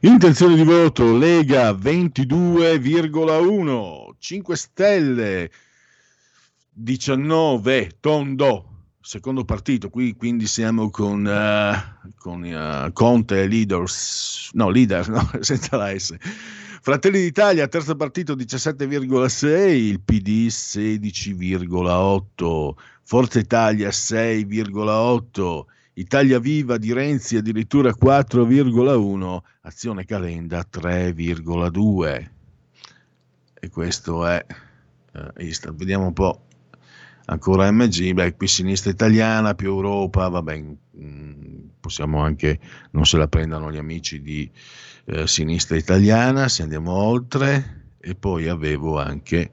Intenzione 0.00 0.56
di 0.56 0.62
voto 0.62 1.16
Lega 1.16 1.70
22,1, 1.70 4.10
5 4.18 4.56
Stelle 4.56 5.50
19, 6.78 7.96
Tondo, 8.00 8.82
secondo 9.00 9.46
partito, 9.46 9.88
qui 9.88 10.14
quindi 10.14 10.46
siamo 10.46 10.90
con, 10.90 11.24
uh, 11.24 11.74
con 12.18 12.42
uh, 12.42 12.92
Conte, 12.92 13.46
leaders, 13.46 14.50
no, 14.52 14.68
leader, 14.68 15.08
no, 15.08 15.26
senza 15.40 15.78
la 15.78 15.98
S. 15.98 16.14
Fratelli 16.82 17.20
d'Italia, 17.20 17.66
terzo 17.66 17.96
partito 17.96 18.34
17,6, 18.34 19.68
il 19.70 20.02
PD 20.02 20.48
16,8, 20.48 22.74
Forza 23.04 23.38
Italia 23.38 23.88
6,8, 23.88 25.64
Italia 25.94 26.38
Viva 26.38 26.76
di 26.76 26.92
Renzi 26.92 27.38
addirittura 27.38 27.94
4,1, 27.98 29.38
Azione 29.62 30.04
Calenda 30.04 30.62
3,2. 30.70 32.30
E 33.54 33.70
questo 33.70 34.26
è 34.26 34.44
Istat. 35.38 35.74
Vediamo 35.74 36.08
un 36.08 36.12
po'. 36.12 36.45
Ancora 37.26 37.70
MG, 37.70 38.12
beh, 38.12 38.36
qui 38.36 38.46
sinistra 38.46 38.90
italiana, 38.90 39.54
più 39.54 39.68
Europa, 39.68 40.28
va 40.28 40.42
bene, 40.42 40.76
mm, 40.96 41.64
possiamo 41.80 42.22
anche, 42.22 42.60
non 42.92 43.04
se 43.04 43.16
la 43.16 43.26
prendano 43.26 43.72
gli 43.72 43.78
amici 43.78 44.20
di 44.22 44.48
eh, 45.06 45.26
sinistra 45.26 45.76
italiana, 45.76 46.48
se 46.48 46.62
andiamo 46.62 46.92
oltre, 46.92 47.94
e 48.00 48.14
poi 48.14 48.48
avevo 48.48 49.00
anche 49.00 49.52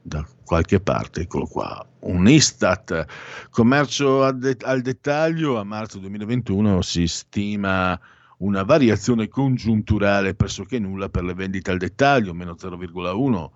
da 0.00 0.26
qualche 0.44 0.80
parte, 0.80 1.22
eccolo 1.22 1.46
qua, 1.46 1.86
un 2.00 2.28
Istat, 2.28 3.06
commercio 3.50 4.32
de- 4.32 4.56
al 4.62 4.80
dettaglio 4.80 5.58
a 5.58 5.64
marzo 5.64 5.98
2021 5.98 6.82
si 6.82 7.06
stima 7.06 7.98
una 8.38 8.62
variazione 8.64 9.28
congiunturale 9.28 10.34
pressoché 10.34 10.78
nulla 10.78 11.08
per 11.08 11.24
le 11.24 11.34
vendite 11.34 11.70
al 11.70 11.78
dettaglio, 11.78 12.34
meno 12.34 12.56
0,1 12.58 13.50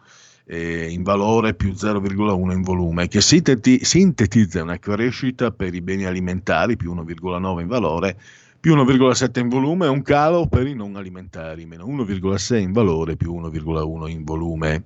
eh, 0.49 0.91
in 0.91 1.03
valore 1.03 1.55
più 1.55 1.71
0,1 1.71 2.53
in 2.53 2.63
volume, 2.63 3.09
che 3.09 3.21
sinteti- 3.21 3.85
sintetizza 3.85 4.63
una 4.63 4.79
crescita 4.79 5.51
per 5.51 5.75
i 5.75 5.81
beni 5.81 6.05
alimentari 6.05 6.77
più 6.77 6.95
1,9 6.95 7.61
in 7.61 7.67
valore, 7.67 8.17
più 8.61 8.75
1,7 8.75 9.41
in 9.41 9.49
volume 9.49 9.87
e 9.87 9.89
un 9.89 10.03
calo 10.03 10.47
per 10.47 10.67
i 10.67 10.75
non 10.75 10.97
alimentari, 10.97 11.67
meno 11.67 11.85
1,6 11.87 12.57
in 12.57 12.73
valore 12.73 13.17
più 13.17 13.35
1,1 13.35 14.09
in 14.09 14.25
volume. 14.25 14.85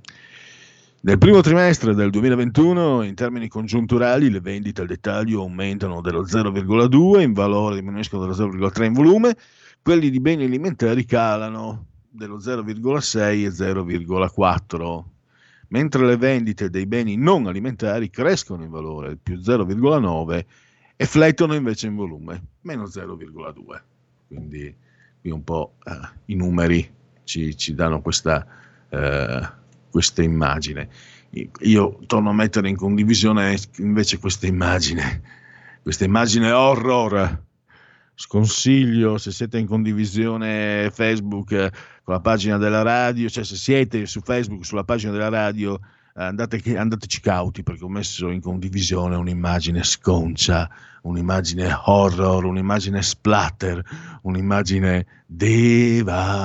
Nel 1.02 1.16
primo 1.16 1.40
trimestre 1.40 1.94
del 1.94 2.10
2021, 2.10 3.02
in 3.04 3.14
termini 3.14 3.48
congiunturali, 3.48 4.30
le 4.30 4.40
vendite 4.40 4.82
al 4.82 4.86
dettaglio 4.86 5.40
aumentano 5.40 6.02
dello 6.02 6.24
0,2, 6.24 7.20
in 7.20 7.32
valore 7.32 7.76
diminuiscono 7.76 8.26
dello 8.26 8.34
0,3 8.34 8.84
in 8.84 8.92
volume, 8.92 9.34
quelli 9.80 10.10
di 10.10 10.20
beni 10.20 10.44
alimentari 10.44 11.06
calano 11.06 11.86
dello 12.10 12.36
0,6 12.36 13.18
e 13.18 13.48
0,4, 13.48 15.04
mentre 15.70 16.06
le 16.06 16.16
vendite 16.16 16.70
dei 16.70 16.86
beni 16.86 17.16
non 17.16 17.46
alimentari 17.46 18.10
crescono 18.10 18.62
in 18.62 18.70
valore 18.70 19.16
più 19.16 19.36
0,9 19.36 20.44
e 20.96 21.06
flettono 21.06 21.54
invece 21.54 21.86
in 21.86 21.96
volume 21.96 22.42
meno 22.62 22.84
0,2. 22.84 23.82
Quindi 24.28 24.74
qui 25.20 25.30
un 25.30 25.44
po' 25.44 25.74
eh, 25.84 25.92
i 26.26 26.34
numeri 26.34 26.88
ci, 27.24 27.56
ci 27.56 27.74
danno 27.74 28.00
questa, 28.00 28.46
eh, 28.88 29.48
questa 29.90 30.22
immagine. 30.22 30.88
Io 31.60 31.98
torno 32.06 32.30
a 32.30 32.34
mettere 32.34 32.68
in 32.68 32.76
condivisione 32.76 33.56
invece 33.78 34.18
questa 34.18 34.46
immagine, 34.46 35.22
questa 35.82 36.04
immagine 36.04 36.50
horror 36.50 37.48
sconsiglio 38.20 39.16
se 39.16 39.32
siete 39.32 39.56
in 39.58 39.66
condivisione 39.66 40.90
Facebook 40.92 41.48
con 42.02 42.14
la 42.14 42.20
pagina 42.20 42.58
della 42.58 42.82
radio, 42.82 43.30
cioè 43.30 43.44
se 43.44 43.56
siete 43.56 44.04
su 44.04 44.20
Facebook 44.20 44.62
sulla 44.62 44.84
pagina 44.84 45.12
della 45.12 45.30
radio 45.30 45.80
andate, 46.12 46.76
andateci 46.76 47.22
cauti 47.22 47.62
perché 47.62 47.82
ho 47.82 47.88
messo 47.88 48.28
in 48.28 48.42
condivisione 48.42 49.16
un'immagine 49.16 49.82
sconcia, 49.82 50.68
un'immagine 51.02 51.80
horror, 51.86 52.44
un'immagine 52.44 53.00
splatter, 53.02 53.82
un'immagine 54.22 55.06
devastante, 55.24 56.44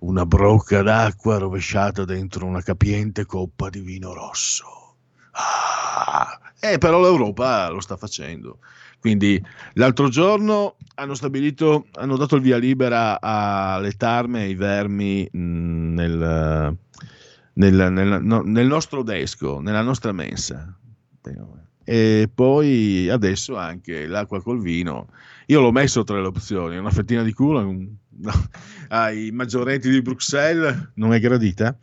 una 0.00 0.26
brocca 0.26 0.82
d'acqua 0.82 1.38
rovesciata 1.38 2.04
dentro 2.04 2.44
una 2.44 2.60
capiente 2.60 3.24
coppa 3.24 3.70
di 3.70 3.80
vino 3.80 4.12
rosso. 4.12 4.96
Ah, 5.32 6.38
eh, 6.60 6.76
però 6.76 7.00
l'Europa 7.00 7.70
lo 7.70 7.80
sta 7.80 7.96
facendo. 7.96 8.58
Quindi 9.06 9.40
l'altro 9.74 10.08
giorno 10.08 10.74
hanno 10.96 11.14
stabilito, 11.14 11.86
hanno 11.92 12.16
dato 12.16 12.34
il 12.34 12.42
via 12.42 12.56
libera 12.56 13.20
alle 13.20 13.92
tarme 13.92 14.40
e 14.40 14.44
ai 14.46 14.54
vermi 14.56 15.28
mh, 15.30 15.38
nel, 15.94 16.76
nel, 17.52 17.92
nel, 17.92 18.18
no, 18.20 18.42
nel, 18.42 18.66
nostro 18.66 19.04
desco, 19.04 19.60
nella 19.60 19.82
nostra 19.82 20.10
mensa. 20.10 20.76
E 21.84 22.28
poi 22.34 23.08
adesso 23.08 23.56
anche 23.56 24.08
l'acqua 24.08 24.42
col 24.42 24.60
vino. 24.60 25.06
Io 25.46 25.60
l'ho 25.60 25.70
messo 25.70 26.02
tra 26.02 26.20
le 26.20 26.26
opzioni, 26.26 26.76
una 26.76 26.90
fettina 26.90 27.22
di 27.22 27.32
culo 27.32 27.60
un, 27.60 27.88
no, 28.08 28.32
ai 28.90 29.30
maggiorenti 29.30 29.88
di 29.88 30.02
Bruxelles 30.02 30.90
non 30.94 31.14
è 31.14 31.20
gradita. 31.20 31.78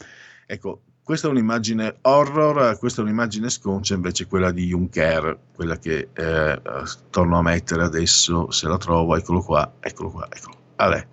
Ecco, 0.46 0.82
questa 1.04 1.28
è 1.28 1.32
un'immagine 1.32 1.98
horror, 2.02 2.78
questa 2.80 3.02
è 3.02 3.04
un'immagine 3.04 3.50
sconcia 3.50 3.94
invece 3.94 4.26
quella 4.26 4.52
di 4.52 4.68
Juncker, 4.68 5.38
quella 5.54 5.78
che 5.78 6.10
eh, 6.14 6.62
torno 7.10 7.38
a 7.38 7.42
mettere 7.42 7.84
adesso, 7.84 8.50
se 8.52 8.68
la 8.70 8.78
trovo, 8.78 9.16
eccolo 9.18 9.42
qua, 9.42 9.74
eccolo 9.82 10.10
qua, 10.10 10.28
eccolo. 10.32 10.58
Allè, 10.78 11.06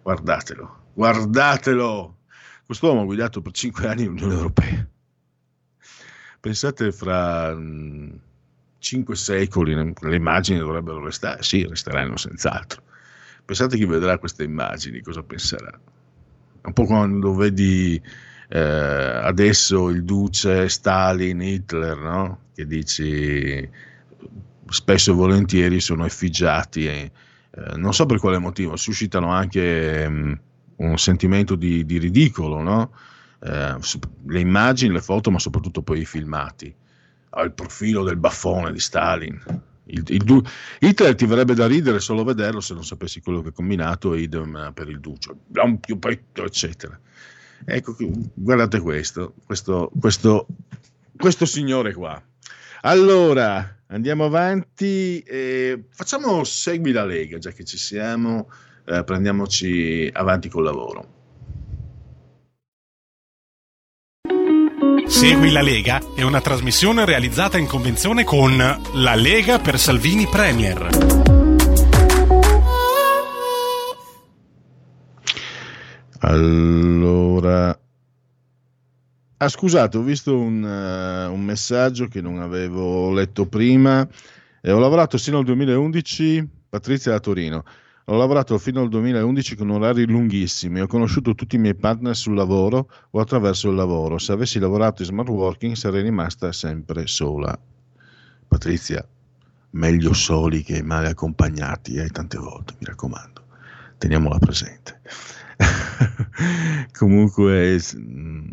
guardatelo, 0.00 0.84
guardatelo! 0.94 2.18
Quest'uomo 2.64 3.00
ha 3.00 3.04
guidato 3.04 3.42
per 3.42 3.52
cinque 3.52 3.88
anni 3.88 4.04
l'Unione 4.04 4.34
Europea. 4.34 4.86
Pensate 6.38 6.92
fra 6.92 7.52
mh, 7.52 8.20
cinque 8.78 9.16
secoli 9.16 9.74
le 9.74 10.16
immagini 10.16 10.60
dovrebbero 10.60 11.02
restare, 11.02 11.42
sì, 11.42 11.66
resteranno 11.66 12.16
senz'altro. 12.16 12.82
Pensate 13.44 13.76
chi 13.76 13.86
vedrà 13.86 14.18
queste 14.18 14.44
immagini, 14.44 15.00
cosa 15.00 15.22
penserà? 15.22 15.78
Un 16.62 16.72
po' 16.72 16.84
quando 16.84 17.34
vedi 17.34 18.00
eh, 18.54 18.58
adesso 18.58 19.88
il 19.88 20.04
duce 20.04 20.68
Stalin, 20.68 21.40
Hitler, 21.40 21.96
no? 21.96 22.40
che 22.54 22.66
dici 22.66 23.68
spesso 24.68 25.12
e 25.12 25.14
volentieri 25.14 25.80
sono 25.80 26.04
effigiati 26.04 26.86
eh, 27.54 27.76
non 27.76 27.94
so 27.94 28.06
per 28.06 28.18
quale 28.18 28.38
motivo, 28.38 28.76
suscitano 28.76 29.30
anche 29.30 30.08
mh, 30.08 30.14
mm, 30.14 30.32
un 30.76 30.98
sentimento 30.98 31.54
di, 31.54 31.84
di 31.84 31.98
ridicolo, 31.98 32.62
no? 32.62 32.92
eh, 33.40 33.76
le 34.26 34.40
immagini, 34.40 34.92
le 34.92 35.00
foto, 35.00 35.30
ma 35.30 35.38
soprattutto 35.38 35.82
poi 35.82 36.00
i 36.00 36.06
filmati. 36.06 36.74
Ha 37.30 37.42
il 37.42 37.52
profilo 37.52 38.04
del 38.04 38.16
baffone 38.16 38.72
di 38.72 38.80
Stalin. 38.80 39.40
Il, 39.84 40.04
il, 40.06 40.44
Hitler 40.78 41.14
ti 41.14 41.26
verrebbe 41.26 41.54
da 41.54 41.66
ridere 41.66 42.00
solo 42.00 42.22
vederlo 42.22 42.60
se 42.60 42.72
non 42.72 42.84
sapessi 42.84 43.20
quello 43.20 43.42
che 43.42 43.48
ha 43.48 43.52
combinato, 43.52 44.14
idem 44.14 44.72
per 44.74 44.88
il 44.88 45.00
duce, 45.00 45.34
un 45.62 45.80
più 45.80 45.98
petto, 45.98 46.44
eccetera. 46.44 46.98
Ecco, 47.64 47.94
guardate 48.34 48.80
questo, 48.80 49.34
questo, 49.44 49.90
questo, 49.98 50.46
questo 51.16 51.46
signore 51.46 51.92
qua. 51.92 52.20
Allora, 52.82 53.82
andiamo 53.88 54.24
avanti. 54.24 55.20
Eh, 55.20 55.84
facciamo 55.90 56.44
Segui 56.44 56.92
la 56.92 57.04
Lega, 57.04 57.38
già 57.38 57.50
che 57.50 57.64
ci 57.64 57.78
siamo, 57.78 58.50
eh, 58.86 59.04
prendiamoci 59.04 60.10
avanti 60.12 60.48
col 60.48 60.64
lavoro. 60.64 61.20
Segui 65.06 65.52
la 65.52 65.62
Lega 65.62 66.00
è 66.16 66.22
una 66.22 66.40
trasmissione 66.40 67.04
realizzata 67.04 67.58
in 67.58 67.66
convenzione 67.66 68.24
con 68.24 68.56
La 68.56 69.14
Lega 69.14 69.58
per 69.58 69.78
Salvini 69.78 70.26
Premier. 70.26 71.21
Allora, 76.24 77.76
ah, 79.38 79.48
scusate, 79.48 79.96
ho 79.98 80.02
visto 80.02 80.38
un, 80.38 80.62
uh, 80.62 81.32
un, 81.32 81.42
messaggio 81.42 82.06
che 82.06 82.20
non 82.20 82.40
avevo 82.40 83.10
letto 83.12 83.46
prima. 83.46 84.08
Eh, 84.60 84.70
ho 84.70 84.78
lavorato 84.78 85.18
sino 85.18 85.38
al 85.38 85.44
2011, 85.44 86.48
Patrizia 86.68 87.10
da 87.10 87.18
Torino. 87.18 87.64
Ho 88.04 88.16
lavorato 88.16 88.56
fino 88.58 88.82
al 88.82 88.88
2011 88.88 89.56
con 89.56 89.70
orari 89.70 90.06
lunghissimi, 90.06 90.80
ho 90.80 90.86
conosciuto 90.86 91.34
tutti 91.34 91.56
i 91.56 91.58
miei 91.58 91.74
partner 91.74 92.14
sul 92.14 92.34
lavoro 92.34 92.88
o 93.10 93.18
attraverso 93.18 93.70
il 93.70 93.74
lavoro. 93.74 94.18
Se 94.18 94.30
avessi 94.30 94.60
lavorato 94.60 95.02
in 95.02 95.08
smart 95.08 95.28
working 95.28 95.74
sarei 95.74 96.02
rimasta 96.02 96.52
sempre 96.52 97.08
sola. 97.08 97.58
Patrizia, 98.46 99.04
meglio 99.70 100.12
soli 100.12 100.62
che 100.62 100.84
male 100.84 101.08
accompagnati, 101.08 101.96
eh, 101.96 102.10
tante 102.10 102.38
volte, 102.38 102.74
mi 102.78 102.86
raccomando. 102.86 103.42
Teniamola 103.98 104.38
presente. 104.38 105.00
Comunque, 106.98 107.78
mm, 107.96 108.48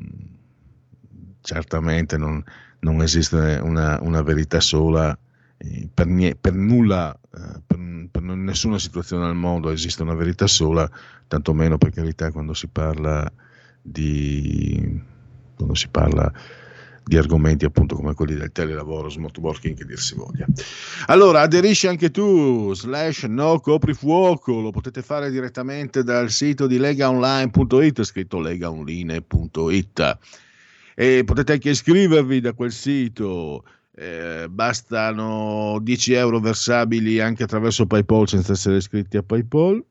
certamente 1.42 2.18
non, 2.18 2.44
non 2.80 3.02
esiste 3.02 3.60
una, 3.62 4.00
una, 4.02 4.22
verità 4.22 4.60
sola 4.60 5.18
eh, 5.58 5.90
per, 5.94 6.08
nie, 6.08 6.36
per, 6.36 6.54
nulla, 6.54 7.14
eh, 7.14 7.62
per, 7.66 8.08
per, 8.12 8.22
nessuna 8.22 8.80
situazione 8.80 9.26
al 9.26 9.36
mondo 9.36 9.70
esiste 9.70 10.04
una 10.04 10.16
verità 10.16 10.48
sola, 10.48 10.90
tantomeno 11.28 11.78
per 11.78 11.92
carità 11.92 12.32
quando 12.32 12.54
si 12.54 12.68
parla 12.68 13.32
di, 13.82 15.02
quando 15.56 15.76
si 15.76 15.88
parla 15.90 16.32
di 17.10 17.18
argomenti 17.18 17.66
appunto 17.66 17.96
come 17.96 18.14
quelli 18.14 18.36
del 18.36 18.52
telelavoro, 18.52 19.10
smart 19.10 19.36
working 19.40 19.76
che 19.76 19.84
dir 19.84 19.98
si 19.98 20.14
voglia. 20.14 20.46
Allora, 21.08 21.42
aderisci 21.42 21.88
anche 21.88 22.12
tu, 22.12 22.72
slash 22.76 23.24
no 23.24 23.60
coprifuoco, 23.60 24.62
lo 24.62 24.70
potete 24.70 25.02
fare 25.02 25.32
direttamente 25.32 26.04
dal 26.04 26.30
sito 26.30 26.68
di 26.68 26.78
legaonline.it, 26.78 28.04
scritto 28.04 28.40
legaonline.it 28.40 30.18
e 30.94 31.24
potete 31.26 31.54
anche 31.54 31.72
iscrivervi 31.72 32.42
da 32.42 32.54
quel 32.54 32.72
sito. 32.72 33.64
Eh, 33.96 34.46
bastano 34.48 35.80
10 35.82 36.14
euro 36.14 36.40
versabili 36.40 37.20
anche 37.20 37.44
attraverso 37.44 37.86
PayPal 37.86 38.30
senza 38.30 38.54
essere 38.54 38.78
iscritti 38.78 39.18
a 39.18 39.24
PayPal 39.24 39.84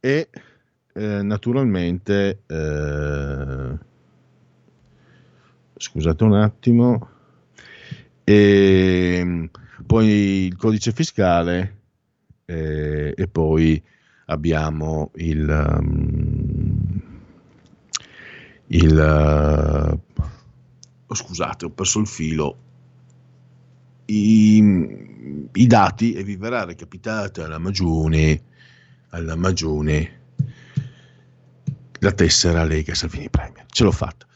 e 0.00 0.28
eh, 0.94 1.22
naturalmente 1.22 2.40
eh, 2.44 3.78
scusate 5.76 6.24
un 6.24 6.34
attimo, 6.34 7.08
e 8.24 9.16
ehm, 9.20 9.50
poi 9.86 10.46
il 10.46 10.56
codice 10.56 10.92
fiscale 10.92 11.80
eh, 12.46 13.14
e 13.16 13.28
poi 13.28 13.82
abbiamo 14.26 15.10
il, 15.16 15.48
um, 15.48 17.00
il 18.68 20.00
uh, 21.08 21.14
scusate 21.14 21.66
ho 21.66 21.70
perso 21.70 22.00
il 22.00 22.06
filo. 22.06 22.58
I, 24.08 25.48
i 25.52 25.66
dati 25.66 26.12
e 26.12 26.22
vi 26.22 26.36
verrà 26.36 26.64
recapitata 26.64 27.44
alla 27.44 27.58
Magione 27.58 28.42
alla 29.10 29.34
Magione 29.34 30.20
la 32.00 32.12
tessera 32.12 32.64
Lega 32.64 32.94
Salvini 32.94 33.30
Premier. 33.30 33.64
Ce 33.68 33.82
l'ho 33.82 33.92
fatta 33.92 34.26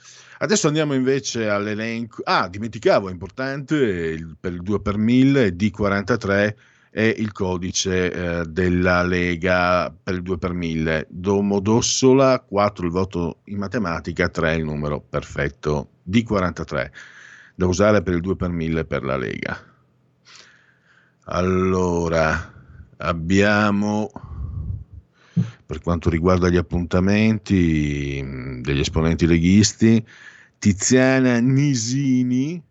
Adesso 0.43 0.69
andiamo 0.69 0.95
invece 0.95 1.51
all'elenco. 1.51 2.23
Ah, 2.25 2.49
dimenticavo, 2.49 3.11
è 3.11 3.13
importante, 3.13 3.77
il, 3.77 4.39
per 4.41 4.53
il 4.55 4.63
2 4.63 4.81
per 4.81 4.97
1000 4.97 5.55
D43 5.55 6.55
è 6.91 7.03
il 7.03 7.31
codice 7.33 8.11
eh, 8.11 8.45
della 8.47 9.03
Lega 9.03 9.95
per 10.03 10.15
il 10.15 10.23
2 10.23 10.39
per 10.39 10.55
1000. 10.55 11.09
Domodossola 11.11 12.41
4 12.41 12.87
il 12.87 12.91
voto 12.91 13.41
in 13.45 13.59
matematica, 13.59 14.31
3 14.31 14.55
il 14.55 14.65
numero 14.65 15.03
perfetto. 15.03 15.91
D43 16.09 16.91
da 17.55 17.67
usare 17.67 18.03
per 18.03 18.15
il 18.15 18.21
2 18.23 18.37
per 18.37 18.49
1000 18.49 18.85
per 18.87 19.05
la 19.05 19.19
Lega. 19.19 19.63
Allora, 21.25 22.51
abbiamo 22.97 24.11
per 25.67 25.81
quanto 25.81 26.11
riguarda 26.11 26.49
gli 26.49 26.57
appuntamenti 26.57 28.21
mm, 28.21 28.61
degli 28.63 28.81
esponenti 28.81 29.27
leghisti, 29.27 30.05
Tiziana 30.61 31.39
Nisini, 31.39 32.63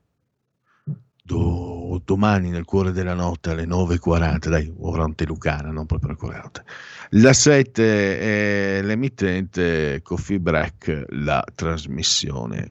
do, 1.23 1.99
domani 2.05 2.51
nel 2.51 2.63
cuore 2.63 2.91
della 2.91 3.15
notte 3.15 3.49
alle 3.49 3.65
9.40, 3.65 4.47
dai, 4.47 4.71
ora 4.77 5.05
un 5.05 5.15
Telucana, 5.15 5.71
non 5.71 5.87
proprio 5.87 6.15
della 6.21 6.43
notte. 6.43 6.65
La 7.13 7.33
7 7.33 8.19
è 8.19 8.81
l'emittente 8.83 10.01
Coffee 10.03 10.39
Break, 10.39 11.05
la 11.09 11.43
trasmissione. 11.55 12.69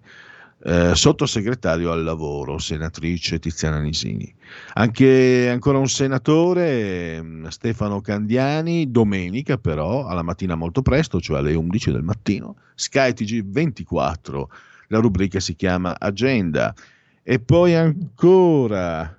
Eh, 0.62 0.94
sottosegretario 0.94 1.90
al 1.90 2.04
lavoro, 2.04 2.58
senatrice 2.58 3.40
Tiziana 3.40 3.80
Nisini. 3.80 4.32
Anche 4.74 5.48
ancora 5.50 5.78
un 5.78 5.88
senatore, 5.88 7.20
mm, 7.20 7.46
Stefano 7.46 8.00
Candiani, 8.00 8.88
domenica 8.88 9.58
però, 9.58 10.06
alla 10.06 10.22
mattina 10.22 10.54
molto 10.54 10.80
presto, 10.80 11.20
cioè 11.20 11.38
alle 11.38 11.54
11 11.54 11.90
del 11.90 12.04
mattino, 12.04 12.54
Sky 12.76 13.12
TG 13.14 13.42
24, 13.44 14.48
la 14.88 14.98
rubrica 14.98 15.40
si 15.40 15.54
chiama 15.54 15.98
Agenda. 15.98 16.74
E 17.22 17.38
poi 17.40 17.74
ancora 17.74 19.16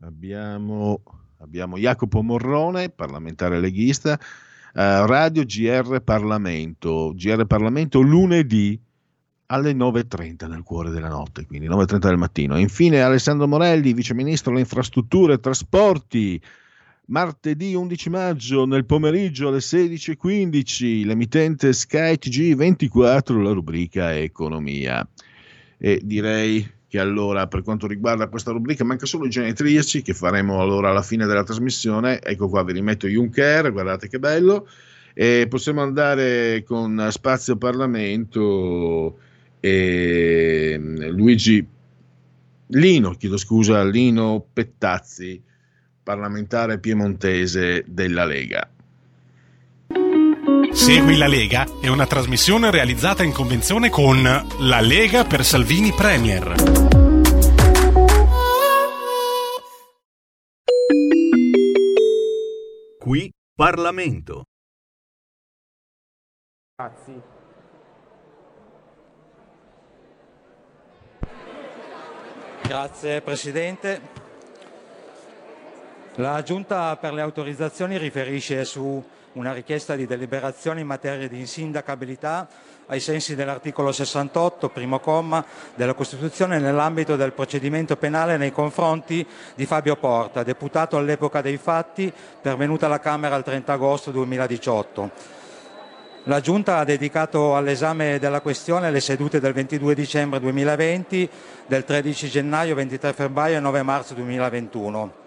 abbiamo, 0.00 1.02
abbiamo 1.38 1.78
Jacopo 1.78 2.22
Morrone, 2.22 2.90
parlamentare 2.90 3.60
leghista, 3.60 4.18
eh, 4.74 5.06
Radio 5.06 5.44
GR 5.44 6.00
Parlamento, 6.02 7.12
GR 7.14 7.46
Parlamento 7.46 8.00
lunedì 8.00 8.78
alle 9.46 9.72
9.30 9.72 10.48
nel 10.48 10.62
cuore 10.62 10.90
della 10.90 11.08
notte, 11.08 11.44
quindi 11.46 11.68
9.30 11.68 11.98
del 11.98 12.16
mattino. 12.16 12.56
E 12.56 12.60
infine 12.60 13.02
Alessandro 13.02 13.48
Morelli, 13.48 13.92
Vice 13.92 14.14
Ministro 14.14 14.50
delle 14.50 14.62
Infrastrutture 14.62 15.34
e 15.34 15.40
Trasporti, 15.40 16.40
martedì 17.10 17.74
11 17.74 18.10
maggio 18.10 18.66
nel 18.66 18.84
pomeriggio 18.84 19.48
alle 19.48 19.58
16.15, 19.58 21.04
l'emittente 21.04 21.72
Sky 21.72 22.14
TG24, 22.14 23.42
la 23.42 23.52
rubrica 23.52 24.16
Economia. 24.16 25.06
E 25.76 26.00
direi 26.02 26.78
che 26.86 26.98
allora 26.98 27.46
per 27.46 27.62
quanto 27.62 27.86
riguarda 27.86 28.28
questa 28.28 28.50
rubrica 28.52 28.84
manca 28.84 29.06
solo 29.06 29.26
i 29.26 29.30
genetriaci 29.30 30.02
che 30.02 30.14
faremo 30.14 30.60
allora 30.60 30.90
alla 30.90 31.02
fine 31.02 31.26
della 31.26 31.44
trasmissione. 31.44 32.20
Ecco 32.20 32.48
qua 32.48 32.64
vi 32.64 32.72
rimetto 32.72 33.06
Juncker, 33.06 33.72
guardate 33.72 34.08
che 34.08 34.18
bello. 34.18 34.68
E 35.12 35.46
possiamo 35.48 35.82
andare 35.82 36.62
con 36.64 37.08
Spazio 37.10 37.56
Parlamento 37.56 39.18
e 39.58 40.76
mm, 40.78 41.02
Luigi 41.08 41.66
Lino, 42.68 43.10
chiedo 43.14 43.36
scusa, 43.36 43.82
Lino 43.82 44.46
Pettazzi, 44.52 45.42
parlamentare 46.10 46.80
piemontese 46.80 47.84
della 47.86 48.24
Lega. 48.24 48.68
Segui 50.72 51.16
la 51.16 51.28
Lega 51.28 51.64
è 51.80 51.86
una 51.86 52.04
trasmissione 52.04 52.72
realizzata 52.72 53.22
in 53.22 53.30
convenzione 53.30 53.90
con 53.90 54.20
La 54.58 54.80
Lega 54.80 55.24
per 55.24 55.44
Salvini 55.44 55.92
Premier. 55.92 56.54
Qui 62.98 63.32
Parlamento. 63.54 64.46
Grazie. 66.74 67.22
Grazie 72.64 73.20
Presidente. 73.20 74.19
La 76.16 76.42
Giunta 76.42 76.96
per 76.96 77.12
le 77.12 77.20
autorizzazioni 77.20 77.96
riferisce 77.96 78.64
su 78.64 79.02
una 79.34 79.52
richiesta 79.52 79.94
di 79.94 80.06
deliberazione 80.06 80.80
in 80.80 80.86
materia 80.86 81.28
di 81.28 81.38
insindacabilità 81.38 82.48
ai 82.86 82.98
sensi 82.98 83.36
dell'articolo 83.36 83.92
68, 83.92 84.70
primo 84.70 84.98
comma, 84.98 85.44
della 85.76 85.94
Costituzione 85.94 86.58
nell'ambito 86.58 87.14
del 87.14 87.32
procedimento 87.32 87.96
penale 87.96 88.36
nei 88.36 88.50
confronti 88.50 89.24
di 89.54 89.66
Fabio 89.66 89.94
Porta, 89.94 90.42
deputato 90.42 90.96
all'epoca 90.96 91.40
dei 91.40 91.58
fatti, 91.58 92.12
pervenuta 92.42 92.86
alla 92.86 92.98
Camera 92.98 93.36
il 93.36 93.44
30 93.44 93.72
agosto 93.72 94.10
2018. 94.10 95.10
La 96.24 96.40
Giunta 96.40 96.78
ha 96.78 96.84
dedicato 96.84 97.54
all'esame 97.54 98.18
della 98.18 98.40
questione 98.40 98.90
le 98.90 99.00
sedute 99.00 99.38
del 99.38 99.52
22 99.52 99.94
dicembre 99.94 100.40
2020, 100.40 101.30
del 101.68 101.84
13 101.84 102.28
gennaio, 102.28 102.74
23 102.74 103.12
febbraio 103.12 103.56
e 103.56 103.60
9 103.60 103.82
marzo 103.82 104.14
2021. 104.14 105.19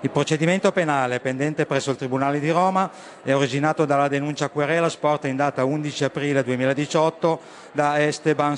Il 0.00 0.10
procedimento 0.10 0.70
penale 0.70 1.18
pendente 1.18 1.66
presso 1.66 1.90
il 1.90 1.96
Tribunale 1.96 2.38
di 2.38 2.50
Roma 2.50 2.88
è 3.20 3.34
originato 3.34 3.84
dalla 3.84 4.06
denuncia 4.06 4.48
querela 4.48 4.88
sporta 4.88 5.26
in 5.26 5.34
data 5.34 5.64
11 5.64 6.04
aprile 6.04 6.44
2018 6.44 7.40
da 7.72 8.00
Esteban 8.00 8.56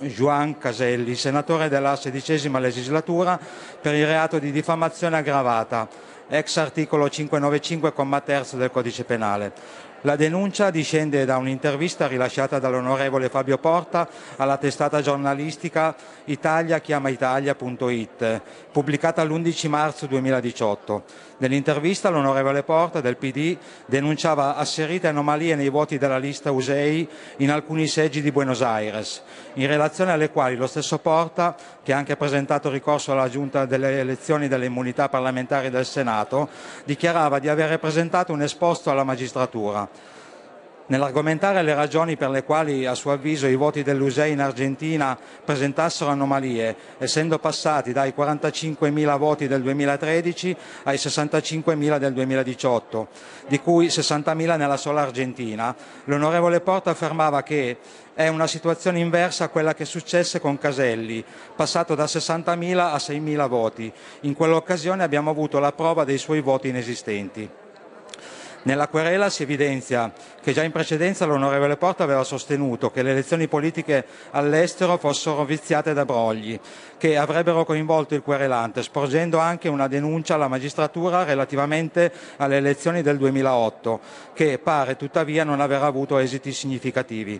Juan 0.00 0.58
Caselli, 0.58 1.14
senatore 1.14 1.70
della 1.70 1.96
sedicesima 1.96 2.58
legislatura, 2.58 3.40
per 3.80 3.94
il 3.94 4.04
reato 4.04 4.38
di 4.38 4.52
diffamazione 4.52 5.16
aggravata, 5.16 5.88
ex 6.28 6.54
articolo 6.58 7.08
595, 7.08 7.94
comma 7.94 8.20
terzo 8.20 8.58
del 8.58 8.70
Codice 8.70 9.04
Penale. 9.04 9.52
La 10.06 10.16
denuncia 10.16 10.68
discende 10.68 11.24
da 11.24 11.38
un'intervista 11.38 12.06
rilasciata 12.06 12.58
dall'onorevole 12.58 13.30
Fabio 13.30 13.56
Porta 13.56 14.06
alla 14.36 14.58
testata 14.58 15.00
giornalistica 15.00 15.96
italiachiamaitalia.it, 16.24 18.42
pubblicata 18.70 19.24
l'11 19.24 19.68
marzo 19.70 20.04
2018. 20.04 21.04
Nell'intervista 21.44 22.08
l'onorevole 22.08 22.62
Porta 22.62 23.02
del 23.02 23.18
PD 23.18 23.54
denunciava 23.84 24.56
asserite 24.56 25.08
anomalie 25.08 25.54
nei 25.56 25.68
voti 25.68 25.98
della 25.98 26.16
lista 26.16 26.50
USEI 26.50 27.06
in 27.38 27.50
alcuni 27.50 27.86
seggi 27.86 28.22
di 28.22 28.32
Buenos 28.32 28.62
Aires, 28.62 29.20
in 29.54 29.66
relazione 29.66 30.12
alle 30.12 30.30
quali 30.30 30.56
lo 30.56 30.66
stesso 30.66 30.96
Porta, 31.00 31.54
che 31.82 31.92
ha 31.92 31.98
anche 31.98 32.16
presentato 32.16 32.70
ricorso 32.70 33.12
alla 33.12 33.28
Giunta 33.28 33.66
delle 33.66 34.00
elezioni 34.00 34.48
delle 34.48 34.64
immunità 34.64 35.10
parlamentari 35.10 35.68
del 35.68 35.84
Senato, 35.84 36.48
dichiarava 36.84 37.38
di 37.38 37.50
aver 37.50 37.78
presentato 37.78 38.32
un 38.32 38.40
esposto 38.40 38.88
alla 38.88 39.04
magistratura. 39.04 39.86
Nell'argomentare 40.86 41.62
le 41.62 41.74
ragioni 41.74 42.14
per 42.18 42.28
le 42.28 42.44
quali, 42.44 42.84
a 42.84 42.94
suo 42.94 43.12
avviso, 43.12 43.46
i 43.46 43.54
voti 43.54 43.82
dell'USEI 43.82 44.32
in 44.32 44.42
Argentina 44.42 45.18
presentassero 45.42 46.10
anomalie, 46.10 46.76
essendo 46.98 47.38
passati 47.38 47.92
dai 47.92 48.12
45.000 48.14 49.16
voti 49.16 49.48
del 49.48 49.62
2013 49.62 50.54
ai 50.82 50.96
65.000 50.96 51.96
del 51.96 52.12
2018, 52.12 53.08
di 53.48 53.60
cui 53.60 53.86
60.000 53.86 54.58
nella 54.58 54.76
sola 54.76 55.00
Argentina, 55.00 55.74
l'onorevole 56.04 56.60
Porta 56.60 56.90
affermava 56.90 57.42
che 57.42 57.78
è 58.12 58.28
una 58.28 58.46
situazione 58.46 58.98
inversa 58.98 59.44
a 59.44 59.48
quella 59.48 59.72
che 59.72 59.86
successe 59.86 60.38
con 60.38 60.58
Caselli, 60.58 61.24
passato 61.56 61.94
da 61.94 62.04
60.000 62.04 62.76
a 62.76 62.96
6.000 62.96 63.48
voti. 63.48 63.90
In 64.20 64.34
quell'occasione 64.34 65.02
abbiamo 65.02 65.30
avuto 65.30 65.58
la 65.58 65.72
prova 65.72 66.04
dei 66.04 66.18
suoi 66.18 66.42
voti 66.42 66.68
inesistenti. 66.68 67.48
Nella 68.64 68.88
querela 68.88 69.28
si 69.28 69.42
evidenzia 69.42 70.10
che 70.40 70.54
già 70.54 70.62
in 70.62 70.72
precedenza 70.72 71.26
l'onorevole 71.26 71.76
Porta 71.76 72.02
aveva 72.02 72.24
sostenuto 72.24 72.90
che 72.90 73.02
le 73.02 73.10
elezioni 73.10 73.46
politiche 73.46 74.06
all'estero 74.30 74.96
fossero 74.96 75.44
viziate 75.44 75.92
da 75.92 76.06
brogli 76.06 76.58
che 76.96 77.18
avrebbero 77.18 77.66
coinvolto 77.66 78.14
il 78.14 78.22
querelante, 78.22 78.82
sporgendo 78.82 79.36
anche 79.36 79.68
una 79.68 79.86
denuncia 79.86 80.34
alla 80.34 80.48
magistratura 80.48 81.24
relativamente 81.24 82.10
alle 82.38 82.56
elezioni 82.56 83.02
del 83.02 83.18
2008, 83.18 84.00
che 84.32 84.58
pare 84.58 84.96
tuttavia 84.96 85.44
non 85.44 85.60
aver 85.60 85.82
avuto 85.82 86.16
esiti 86.16 86.50
significativi. 86.50 87.38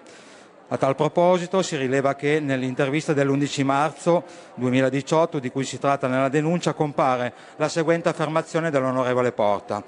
A 0.69 0.77
tal 0.77 0.97
proposito 0.97 1.63
si 1.63 1.77
rileva 1.77 2.15
che 2.15 2.41
nell'intervista 2.41 3.13
dell'11 3.13 3.65
marzo 3.65 4.25
2018, 4.55 5.39
di 5.39 5.51
cui 5.51 5.65
si 5.65 5.79
tratta 5.79 6.07
nella 6.07 6.29
denuncia, 6.29 6.73
compare 6.73 7.33
la 7.57 7.69
seguente 7.69 8.09
affermazione 8.09 8.71
dell'onorevole 8.71 9.33
Porta. 9.33 9.85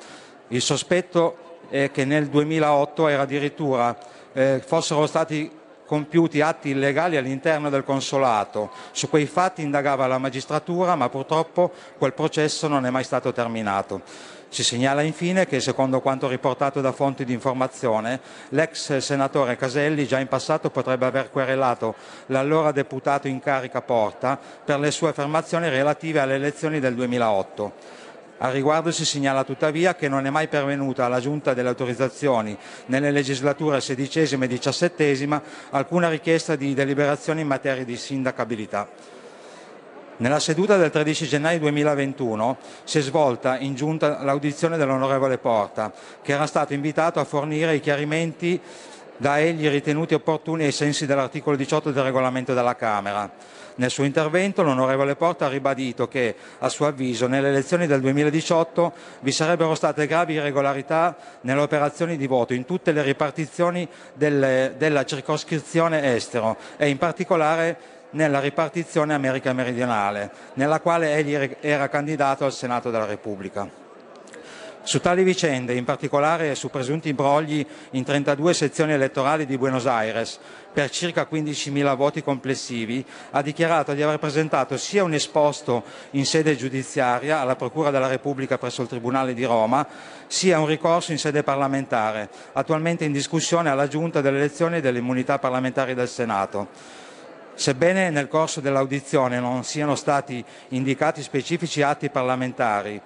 Il 0.48 0.62
sospetto 0.62 1.58
è 1.68 1.90
che 1.90 2.04
nel 2.04 2.28
2008 2.28 3.08
era 3.08 3.22
addirittura, 3.22 3.96
eh, 4.32 4.62
fossero 4.64 5.06
stati 5.06 5.50
compiuti 5.86 6.40
atti 6.40 6.70
illegali 6.70 7.16
all'interno 7.16 7.70
del 7.70 7.84
consolato. 7.84 8.70
Su 8.90 9.08
quei 9.08 9.26
fatti 9.26 9.62
indagava 9.62 10.06
la 10.06 10.18
magistratura, 10.18 10.94
ma 10.94 11.08
purtroppo 11.08 11.72
quel 11.96 12.12
processo 12.12 12.68
non 12.68 12.84
è 12.84 12.90
mai 12.90 13.04
stato 13.04 13.32
terminato. 13.32 14.02
Si 14.48 14.62
segnala 14.62 15.02
infine 15.02 15.46
che, 15.46 15.60
secondo 15.60 16.00
quanto 16.00 16.28
riportato 16.28 16.80
da 16.80 16.92
fonti 16.92 17.24
di 17.24 17.32
informazione, 17.32 18.20
l'ex 18.50 18.98
senatore 18.98 19.56
Caselli 19.56 20.06
già 20.06 20.20
in 20.20 20.28
passato 20.28 20.70
potrebbe 20.70 21.06
aver 21.06 21.30
querelato 21.30 21.94
l'allora 22.26 22.70
deputato 22.70 23.26
in 23.26 23.40
carica 23.40 23.82
Porta 23.82 24.38
per 24.64 24.78
le 24.78 24.92
sue 24.92 25.08
affermazioni 25.08 25.68
relative 25.68 26.20
alle 26.20 26.34
elezioni 26.34 26.78
del 26.78 26.94
2008. 26.94 27.95
Al 28.38 28.52
riguardo 28.52 28.90
si 28.90 29.06
segnala 29.06 29.44
tuttavia 29.44 29.94
che 29.94 30.08
non 30.08 30.26
è 30.26 30.30
mai 30.30 30.48
pervenuta 30.48 31.06
alla 31.06 31.20
Giunta 31.20 31.54
delle 31.54 31.70
autorizzazioni 31.70 32.56
nelle 32.86 33.10
legislature 33.10 33.78
XVI 33.78 34.38
e 34.42 34.58
XVII 34.58 35.40
alcuna 35.70 36.10
richiesta 36.10 36.54
di 36.54 36.74
deliberazione 36.74 37.40
in 37.40 37.46
materia 37.46 37.84
di 37.84 37.96
sindacabilità. 37.96 38.88
Nella 40.18 40.38
seduta 40.38 40.76
del 40.76 40.90
13 40.90 41.26
gennaio 41.26 41.58
2021 41.60 42.58
si 42.84 42.98
è 42.98 43.00
svolta 43.02 43.58
in 43.58 43.74
giunta 43.74 44.22
l'audizione 44.22 44.76
dell'onorevole 44.76 45.38
Porta, 45.38 45.92
che 46.22 46.32
era 46.32 46.46
stato 46.46 46.74
invitato 46.74 47.20
a 47.20 47.24
fornire 47.24 47.74
i 47.74 47.80
chiarimenti 47.80 48.60
da 49.16 49.38
egli 49.38 49.68
ritenuti 49.68 50.14
opportuni 50.14 50.64
ai 50.64 50.72
sensi 50.72 51.06
dell'articolo 51.06 51.56
18 51.56 51.90
del 51.90 52.04
regolamento 52.04 52.54
della 52.54 52.76
Camera. 52.76 53.30
Nel 53.76 53.90
suo 53.90 54.04
intervento 54.04 54.62
l'onorevole 54.62 55.16
Porta 55.16 55.46
ha 55.46 55.48
ribadito 55.50 56.08
che, 56.08 56.34
a 56.58 56.68
suo 56.70 56.86
avviso, 56.86 57.26
nelle 57.26 57.48
elezioni 57.48 57.86
del 57.86 58.00
2018 58.00 58.92
vi 59.20 59.32
sarebbero 59.32 59.74
state 59.74 60.06
gravi 60.06 60.34
irregolarità 60.34 61.14
nelle 61.42 61.60
operazioni 61.60 62.16
di 62.16 62.26
voto 62.26 62.54
in 62.54 62.64
tutte 62.64 62.92
le 62.92 63.02
ripartizioni 63.02 63.86
delle, 64.14 64.74
della 64.78 65.04
circoscrizione 65.04 66.14
estero 66.14 66.56
e 66.78 66.88
in 66.88 66.96
particolare 66.96 67.94
nella 68.10 68.40
ripartizione 68.40 69.12
America 69.12 69.52
meridionale, 69.52 70.30
nella 70.54 70.80
quale 70.80 71.14
egli 71.14 71.56
era 71.60 71.88
candidato 71.88 72.46
al 72.46 72.52
Senato 72.52 72.90
della 72.90 73.04
Repubblica. 73.04 73.85
Su 74.86 75.00
tali 75.00 75.24
vicende, 75.24 75.74
in 75.74 75.82
particolare 75.82 76.54
su 76.54 76.70
presunti 76.70 77.08
imbrogli 77.08 77.66
in 77.90 78.04
32 78.04 78.54
sezioni 78.54 78.92
elettorali 78.92 79.44
di 79.44 79.58
Buenos 79.58 79.84
Aires 79.84 80.38
per 80.72 80.90
circa 80.90 81.26
15.000 81.28 81.96
voti 81.96 82.22
complessivi, 82.22 83.04
ha 83.32 83.42
dichiarato 83.42 83.94
di 83.94 84.02
aver 84.02 84.20
presentato 84.20 84.76
sia 84.76 85.02
un 85.02 85.12
esposto 85.12 85.82
in 86.10 86.24
sede 86.24 86.54
giudiziaria 86.54 87.40
alla 87.40 87.56
Procura 87.56 87.90
della 87.90 88.06
Repubblica 88.06 88.58
presso 88.58 88.82
il 88.82 88.86
Tribunale 88.86 89.34
di 89.34 89.42
Roma, 89.44 89.84
sia 90.28 90.60
un 90.60 90.66
ricorso 90.66 91.10
in 91.10 91.18
sede 91.18 91.42
parlamentare, 91.42 92.28
attualmente 92.52 93.04
in 93.04 93.10
discussione 93.10 93.70
alla 93.70 93.88
Giunta 93.88 94.20
delle 94.20 94.38
elezioni 94.38 94.76
e 94.76 94.80
delle 94.80 95.00
immunità 95.00 95.40
parlamentari 95.40 95.94
del 95.94 96.08
Senato. 96.08 96.68
Sebbene 97.54 98.10
nel 98.10 98.28
corso 98.28 98.60
dell'audizione 98.60 99.40
non 99.40 99.64
siano 99.64 99.96
stati 99.96 100.44
indicati 100.68 101.22
specifici 101.22 101.82
atti 101.82 102.08
parlamentari, 102.08 103.00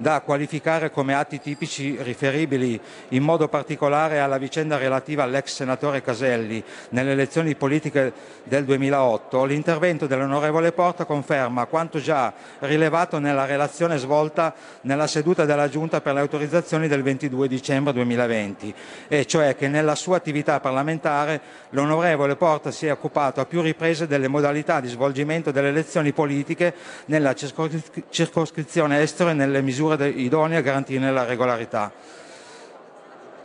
da 0.00 0.22
qualificare 0.22 0.90
come 0.90 1.12
atti 1.14 1.40
tipici 1.40 1.98
riferibili 2.00 2.80
in 3.08 3.22
modo 3.22 3.48
particolare 3.48 4.18
alla 4.18 4.38
vicenda 4.38 4.78
relativa 4.78 5.24
all'ex 5.24 5.52
senatore 5.52 6.00
Caselli. 6.00 6.64
Nelle 6.90 7.12
elezioni 7.12 7.54
politiche 7.54 8.10
del 8.44 8.64
2008, 8.64 9.44
l'intervento 9.44 10.06
dell'onorevole 10.06 10.72
Porta 10.72 11.04
conferma 11.04 11.66
quanto 11.66 11.98
già 11.98 12.32
rilevato 12.60 13.18
nella 13.18 13.44
relazione 13.44 13.98
svolta 13.98 14.54
nella 14.82 15.06
seduta 15.06 15.44
della 15.44 15.68
Giunta 15.68 16.00
per 16.00 16.14
le 16.14 16.20
autorizzazioni 16.20 16.88
del 16.88 17.02
22 17.02 17.46
dicembre 17.46 17.92
2020, 17.92 18.74
e 19.06 19.26
cioè 19.26 19.54
che 19.54 19.68
nella 19.68 19.94
sua 19.94 20.16
attività 20.16 20.60
parlamentare 20.60 21.40
l'onorevole 21.70 22.36
Porta 22.36 22.70
si 22.70 22.86
è 22.86 22.92
occupato 22.92 23.42
a 23.42 23.44
più 23.44 23.60
riprese 23.60 24.06
delle 24.06 24.28
modalità 24.28 24.80
di 24.80 24.88
svolgimento 24.88 25.50
delle 25.50 25.68
elezioni 25.68 26.12
politiche 26.12 26.72
nella 27.06 27.34
circoscrizione 27.34 29.02
estero 29.02 29.28
e 29.28 29.34
nelle 29.34 29.60
misure 29.60 29.88
misure 29.96 30.08
idonee 30.08 30.58
a 30.58 30.62
garantirne 30.62 31.10
la 31.10 31.24
regolarità. 31.24 31.92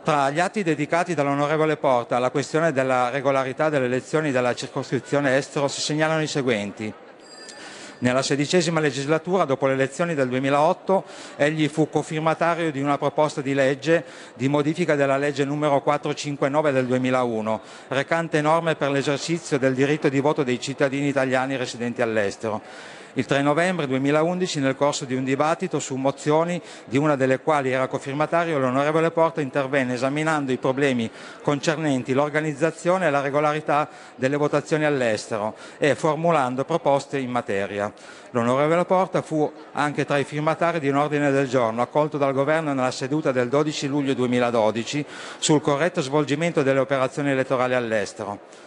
Tra 0.02 0.30
gli 0.30 0.38
atti 0.38 0.62
dedicati 0.62 1.14
dall'onorevole 1.14 1.76
Porta 1.76 2.16
alla 2.16 2.30
questione 2.30 2.72
della 2.72 3.10
regolarità 3.10 3.68
delle 3.68 3.86
elezioni 3.86 4.30
della 4.30 4.54
circoscrizione 4.54 5.36
estero 5.36 5.66
si 5.66 5.80
segnalano 5.80 6.22
i 6.22 6.28
seguenti. 6.28 6.92
Nella 7.98 8.20
sedicesima 8.20 8.78
legislatura, 8.78 9.46
dopo 9.46 9.66
le 9.66 9.72
elezioni 9.72 10.14
del 10.14 10.28
2008, 10.28 11.04
egli 11.36 11.66
fu 11.66 11.88
cofirmatario 11.88 12.70
di 12.70 12.82
una 12.82 12.98
proposta 12.98 13.40
di 13.40 13.54
legge 13.54 14.04
di 14.34 14.48
modifica 14.48 14.94
della 14.94 15.16
legge 15.16 15.46
numero 15.46 15.80
459 15.80 16.72
del 16.72 16.86
2001, 16.86 17.60
recante 17.88 18.42
norme 18.42 18.76
per 18.76 18.90
l'esercizio 18.90 19.58
del 19.58 19.74
diritto 19.74 20.10
di 20.10 20.20
voto 20.20 20.42
dei 20.42 20.60
cittadini 20.60 21.08
italiani 21.08 21.56
residenti 21.56 22.02
all'estero 22.02 22.60
il 23.16 23.24
3 23.24 23.40
novembre 23.40 23.86
2011 23.86 24.60
nel 24.60 24.76
corso 24.76 25.06
di 25.06 25.14
un 25.14 25.24
dibattito 25.24 25.78
su 25.78 25.94
mozioni 25.96 26.60
di 26.84 26.98
una 26.98 27.16
delle 27.16 27.40
quali 27.40 27.70
era 27.70 27.86
cofirmatario 27.86 28.58
l'onorevole 28.58 29.10
Porta 29.10 29.40
intervenne 29.40 29.94
esaminando 29.94 30.52
i 30.52 30.58
problemi 30.58 31.10
concernenti 31.42 32.12
l'organizzazione 32.12 33.06
e 33.06 33.10
la 33.10 33.22
regolarità 33.22 33.88
delle 34.16 34.36
votazioni 34.36 34.84
all'estero 34.84 35.54
e 35.78 35.94
formulando 35.94 36.64
proposte 36.64 37.18
in 37.18 37.30
materia. 37.30 37.90
L'onorevole 38.30 38.84
Porta 38.84 39.22
fu 39.22 39.50
anche 39.72 40.04
tra 40.04 40.18
i 40.18 40.24
firmatari 40.24 40.78
di 40.78 40.88
un 40.88 40.96
ordine 40.96 41.30
del 41.30 41.48
giorno 41.48 41.80
accolto 41.80 42.18
dal 42.18 42.34
governo 42.34 42.74
nella 42.74 42.90
seduta 42.90 43.32
del 43.32 43.48
12 43.48 43.86
luglio 43.86 44.12
2012 44.12 45.06
sul 45.38 45.62
corretto 45.62 46.02
svolgimento 46.02 46.62
delle 46.62 46.80
operazioni 46.80 47.30
elettorali 47.30 47.74
all'estero. 47.74 48.65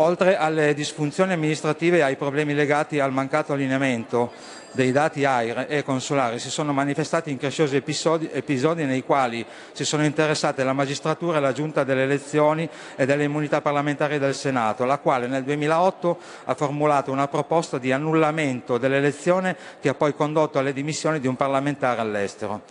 Oltre 0.00 0.38
alle 0.38 0.72
disfunzioni 0.72 1.34
amministrative 1.34 1.98
e 1.98 2.00
ai 2.00 2.16
problemi 2.16 2.54
legati 2.54 2.98
al 3.00 3.12
mancato 3.12 3.52
allineamento 3.52 4.32
dei 4.72 4.92
dati 4.92 5.26
AIR 5.26 5.66
e 5.68 5.82
consolari 5.82 6.38
si 6.38 6.48
sono 6.48 6.72
manifestati 6.72 7.30
incresciosi 7.30 7.76
episodi, 7.76 8.30
episodi 8.32 8.86
nei 8.86 9.04
quali 9.04 9.44
si 9.72 9.84
sono 9.84 10.02
interessate 10.02 10.64
la 10.64 10.72
magistratura 10.72 11.36
e 11.36 11.40
la 11.40 11.52
giunta 11.52 11.84
delle 11.84 12.04
elezioni 12.04 12.66
e 12.96 13.04
delle 13.04 13.24
immunità 13.24 13.60
parlamentari 13.60 14.18
del 14.18 14.34
Senato, 14.34 14.86
la 14.86 14.96
quale 14.96 15.26
nel 15.26 15.44
2008 15.44 16.18
ha 16.44 16.54
formulato 16.54 17.12
una 17.12 17.28
proposta 17.28 17.76
di 17.76 17.92
annullamento 17.92 18.78
dell'elezione 18.78 19.54
che 19.82 19.90
ha 19.90 19.94
poi 19.94 20.14
condotto 20.14 20.58
alle 20.58 20.72
dimissioni 20.72 21.20
di 21.20 21.26
un 21.26 21.36
parlamentare 21.36 22.00
all'estero. 22.00 22.62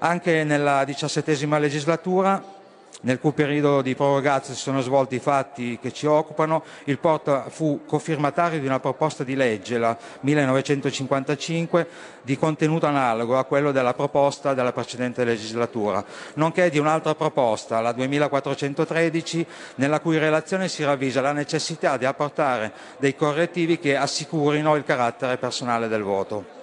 Anche 0.00 0.44
nella 0.44 0.84
diciassettesima 0.84 1.58
legislatura 1.58 2.60
nel 3.00 3.18
cui 3.18 3.32
periodo 3.32 3.82
di 3.82 3.94
prorogazio 3.94 4.54
si 4.54 4.60
sono 4.60 4.80
svolti 4.80 5.16
i 5.16 5.20
fatti 5.20 5.78
che 5.80 5.92
ci 5.92 6.06
occupano, 6.06 6.62
il 6.84 6.98
Porta 6.98 7.48
fu 7.48 7.82
cofirmatario 7.86 8.60
di 8.60 8.66
una 8.66 8.80
proposta 8.80 9.24
di 9.24 9.34
legge, 9.34 9.78
la 9.78 9.96
1955, 10.20 11.88
di 12.22 12.38
contenuto 12.38 12.86
analogo 12.86 13.36
a 13.36 13.44
quello 13.44 13.72
della 13.72 13.94
proposta 13.94 14.54
della 14.54 14.72
precedente 14.72 15.24
legislatura, 15.24 16.04
nonché 16.34 16.70
di 16.70 16.78
un'altra 16.78 17.14
proposta, 17.14 17.80
la 17.80 17.92
2413, 17.92 19.46
nella 19.76 20.00
cui 20.00 20.18
relazione 20.18 20.68
si 20.68 20.84
ravvisa 20.84 21.20
la 21.20 21.32
necessità 21.32 21.96
di 21.96 22.04
apportare 22.04 22.72
dei 22.98 23.16
correttivi 23.16 23.78
che 23.78 23.96
assicurino 23.96 24.76
il 24.76 24.84
carattere 24.84 25.36
personale 25.38 25.88
del 25.88 26.02
voto. 26.02 26.60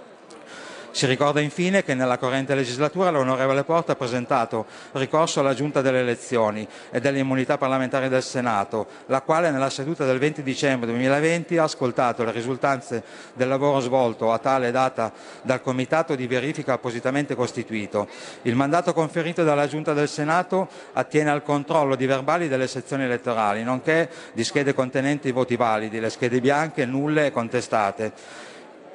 Si 0.92 1.06
ricorda 1.06 1.40
infine 1.40 1.84
che 1.84 1.94
nella 1.94 2.18
corrente 2.18 2.56
legislatura 2.56 3.12
l'onorevole 3.12 3.64
Porta 3.64 3.92
ha 3.92 3.96
presentato 3.96 4.66
ricorso 4.94 5.40
alla 5.40 5.54
Giunta 5.54 5.82
delle 5.82 6.00
elezioni 6.00 6.68
e 6.90 7.00
delle 7.00 7.20
immunità 7.20 7.58
parlamentari 7.58 8.10
del 8.10 8.24
Senato, 8.24 8.88
la 9.06 9.22
quale 9.22 9.52
nella 9.52 9.70
seduta 9.70 10.04
del 10.06 10.18
20 10.18 10.42
dicembre 10.42 10.90
2020 10.90 11.58
ha 11.58 11.64
ascoltato 11.64 12.24
le 12.24 12.32
risultanze 12.32 13.04
del 13.34 13.48
lavoro 13.48 13.80
svolto 13.82 14.32
a 14.32 14.40
tale 14.40 14.72
data 14.72 15.14
dal 15.44 15.62
Comitato 15.62 16.16
di 16.16 16.26
verifica 16.26 16.74
appositamente 16.74 17.36
costituito. 17.36 18.08
Il 18.42 18.56
mandato 18.56 18.92
conferito 18.92 19.44
dalla 19.44 19.68
Giunta 19.68 19.94
del 19.94 20.10
Senato 20.10 20.68
attiene 20.94 21.30
al 21.30 21.44
controllo 21.44 21.96
di 21.96 22.08
verbali 22.08 22.48
delle 22.48 22.68
sezioni 22.68 23.04
elettorali, 23.04 23.64
nonché 23.64 24.10
di 24.34 24.44
schede 24.44 24.74
contenenti 24.74 25.32
voti 25.32 25.56
validi, 25.56 26.00
le 26.00 26.10
schede 26.10 26.42
bianche, 26.42 26.86
nulle 26.86 27.28
e 27.28 27.32
contestate 27.32 28.48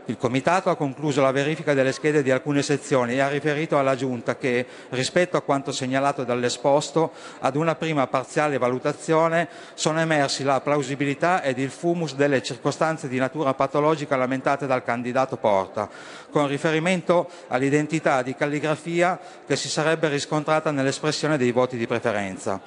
il 0.07 0.19
Comitato 0.19 0.69
ha 0.69 0.77
concluso 0.77 1.23
la 1.23 1.31
verifica 1.31 1.73
delle 1.73 1.93
schede 1.93 2.23
di 2.23 2.31
alcune 2.31 2.63
sezioni 2.63 3.15
e 3.15 3.21
ha 3.21 3.29
riferito 3.29 3.79
alla 3.79 3.97
Giunta 3.97 4.37
che, 4.37 4.67
rispetto 4.91 5.37
a 5.37 5.41
quanto 5.43 5.73
segnalato 5.73 6.25
dall'esposto, 6.25 7.13
ad 7.41 7.57
una 7.57 7.75
prima 7.75 8.07
parziale 8.07 8.59
valutazione 8.59 9.49
sono 9.75 10.01
emersi 10.01 10.45
la 10.45 10.61
plausibilità 10.61 11.43
ed 11.43 11.59
il 11.59 11.71
fumus 11.71 12.15
delle 12.15 12.43
circostanze 12.43 13.09
di 13.09 13.19
natura 13.19 13.55
patologica 13.55 14.17
lamentate 14.17 14.67
dal 14.67 14.85
candidato 14.85 15.37
Porta, 15.37 15.89
con 16.31 16.49
riferimento 16.49 17.29
all'identità 17.49 18.23
di 18.23 18.35
calligrafia 18.35 19.19
che 19.47 19.57
si 19.57 19.69
sarebbe 19.69 20.09
riscontrata 20.09 20.71
nell'espressione 20.71 21.39
dei 21.39 21.51
voti 21.51 21.77
di 21.77 21.87
preferenza. 21.87 22.61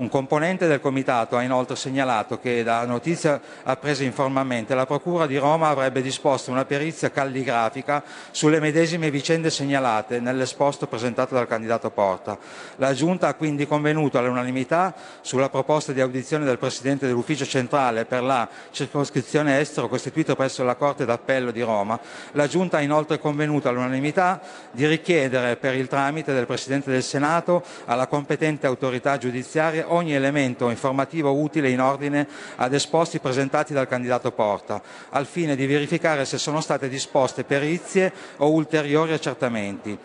Un 0.00 0.08
componente 0.08 0.66
del 0.66 0.80
comitato 0.80 1.36
ha 1.36 1.42
inoltre 1.42 1.76
segnalato 1.76 2.40
che, 2.40 2.62
da 2.62 2.86
notizia 2.86 3.38
appresa 3.64 4.02
informalmente, 4.02 4.74
la 4.74 4.86
Procura 4.86 5.26
di 5.26 5.36
Roma 5.36 5.68
avrebbe 5.68 6.00
disposto 6.00 6.50
una 6.50 6.64
perizia 6.64 7.10
calligrafica 7.10 8.02
sulle 8.30 8.60
medesime 8.60 9.10
vicende 9.10 9.50
segnalate 9.50 10.18
nell'esposto 10.18 10.86
presentato 10.86 11.34
dal 11.34 11.46
candidato 11.46 11.90
Porta. 11.90 12.38
La 12.76 12.94
Giunta 12.94 13.28
ha 13.28 13.34
quindi 13.34 13.66
convenuto 13.66 14.16
all'unanimità 14.16 14.94
sulla 15.20 15.50
proposta 15.50 15.92
di 15.92 16.00
audizione 16.00 16.46
del 16.46 16.56
Presidente 16.56 17.06
dell'Ufficio 17.06 17.44
Centrale 17.44 18.06
per 18.06 18.22
la 18.22 18.48
circoscrizione 18.70 19.60
estero 19.60 19.88
costituito 19.88 20.34
presso 20.34 20.64
la 20.64 20.76
Corte 20.76 21.04
d'Appello 21.04 21.50
di 21.50 21.60
Roma. 21.60 22.00
La 22.32 22.46
Giunta 22.46 22.78
ha 22.78 22.80
inoltre 22.80 23.18
convenuto 23.18 23.68
all'unanimità 23.68 24.40
di 24.70 24.86
richiedere 24.86 25.56
per 25.56 25.74
il 25.74 25.88
tramite 25.88 26.32
del 26.32 26.46
Presidente 26.46 26.90
del 26.90 27.02
Senato 27.02 27.62
alla 27.84 28.06
competente 28.06 28.66
autorità 28.66 29.18
giudiziaria 29.18 29.88
ogni 29.92 30.14
elemento 30.14 30.70
informativo 30.70 31.32
utile 31.32 31.70
in 31.70 31.80
ordine 31.80 32.26
ad 32.56 32.74
esposti 32.74 33.18
presentati 33.18 33.72
dal 33.72 33.88
candidato 33.88 34.32
Porta, 34.32 34.82
al 35.10 35.26
fine 35.26 35.56
di 35.56 35.66
verificare 35.66 36.24
se 36.24 36.38
sono 36.38 36.60
state 36.60 36.88
disposte 36.88 37.44
perizie 37.44 38.12
o 38.38 38.50
ulteriori 38.50 39.12
accertamenti. 39.12 39.98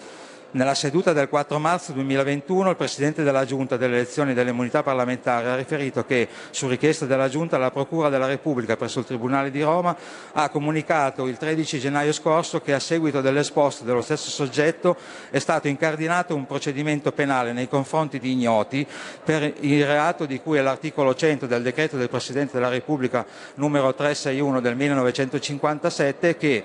Nella 0.51 0.73
seduta 0.73 1.11
del 1.11 1.27
4 1.27 1.59
marzo 1.59 1.91
2021 1.91 2.69
il 2.69 2.75
Presidente 2.77 3.23
della 3.23 3.43
Giunta 3.43 3.75
delle 3.75 3.95
elezioni 3.95 4.31
e 4.31 4.33
delle 4.33 4.51
immunità 4.51 4.83
parlamentari 4.83 5.47
ha 5.47 5.55
riferito 5.55 6.05
che, 6.05 6.29
su 6.49 6.69
richiesta 6.69 7.05
della 7.05 7.27
Giunta, 7.27 7.57
la 7.57 7.71
Procura 7.71 8.07
della 8.07 8.25
Repubblica 8.25 8.77
presso 8.77 8.99
il 8.99 9.05
Tribunale 9.05 9.51
di 9.51 9.61
Roma 9.61 9.93
ha 10.31 10.49
comunicato 10.49 11.27
il 11.27 11.35
13 11.35 11.79
gennaio 11.79 12.13
scorso 12.13 12.61
che 12.61 12.73
a 12.73 12.79
seguito 12.79 13.19
dell'esposto 13.19 13.83
dello 13.83 14.01
stesso 14.01 14.29
soggetto 14.29 14.95
è 15.29 15.39
stato 15.39 15.67
incardinato 15.67 16.33
un 16.33 16.45
procedimento 16.45 17.11
penale 17.11 17.51
nei 17.51 17.67
confronti 17.67 18.17
di 18.17 18.31
ignoti 18.31 18.87
per 19.25 19.55
il 19.59 19.85
reato 19.85 20.25
di 20.25 20.39
cui 20.39 20.57
è 20.57 20.61
l'articolo 20.61 21.13
100 21.13 21.47
del 21.47 21.63
decreto 21.63 21.97
del 21.97 22.09
Presidente 22.09 22.53
della 22.53 22.69
Repubblica 22.69 23.25
numero 23.55 23.93
361 23.93 24.61
del 24.61 24.75
1957 24.77 26.37
che 26.37 26.63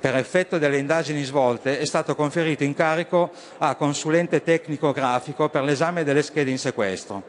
per 0.00 0.16
effetto 0.16 0.58
delle 0.58 0.78
indagini 0.78 1.22
svolte 1.22 1.78
è 1.78 1.84
stato 1.84 2.14
conferito 2.14 2.64
incarico 2.64 3.30
a 3.58 3.74
consulente 3.74 4.42
tecnico 4.42 4.92
grafico 4.92 5.48
per 5.48 5.62
l'esame 5.62 6.02
delle 6.02 6.22
schede 6.22 6.50
in 6.50 6.58
sequestro. 6.58 7.22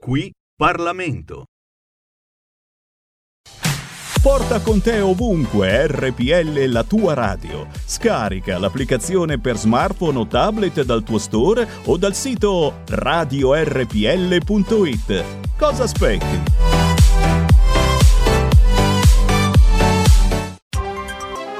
Qui 0.00 0.30
Parlamento. 0.56 1.44
Porta 4.22 4.60
con 4.60 4.80
te 4.80 5.00
ovunque 5.00 5.86
RPL 5.86 6.64
la 6.70 6.82
tua 6.84 7.12
radio. 7.12 7.66
Scarica 7.84 8.56
l'applicazione 8.58 9.38
per 9.38 9.58
smartphone 9.58 10.18
o 10.18 10.26
tablet 10.26 10.82
dal 10.82 11.02
tuo 11.02 11.18
store 11.18 11.68
o 11.84 11.98
dal 11.98 12.14
sito 12.14 12.80
radiorpl.it. 12.86 13.64
Cosa 15.58 15.82
aspetti? 15.82 16.73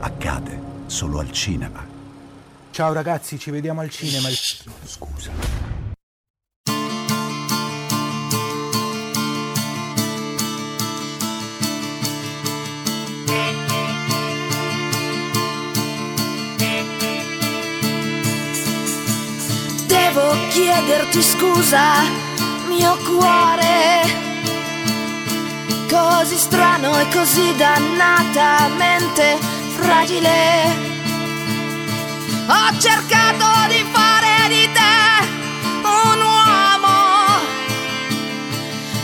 Accade 0.00 0.60
solo 0.86 1.18
al 1.20 1.30
cinema. 1.32 1.84
Ciao 2.70 2.92
ragazzi, 2.92 3.38
ci 3.38 3.50
vediamo 3.50 3.80
al 3.80 3.90
cinema. 3.90 4.28
Scusa. 4.84 5.30
Devo 19.86 20.34
chiederti 20.50 21.22
scusa, 21.22 22.02
mio 22.68 22.96
cuore 23.04 24.27
così 25.88 26.36
strano 26.36 26.98
e 26.98 27.08
così 27.08 27.54
dannatamente 27.56 29.38
fragile. 29.76 30.86
Ho 32.46 32.78
cercato 32.78 33.46
di 33.68 33.84
fare 33.90 34.48
di 34.48 34.68
te 34.72 35.26
un 35.82 36.20
uomo. 36.20 36.96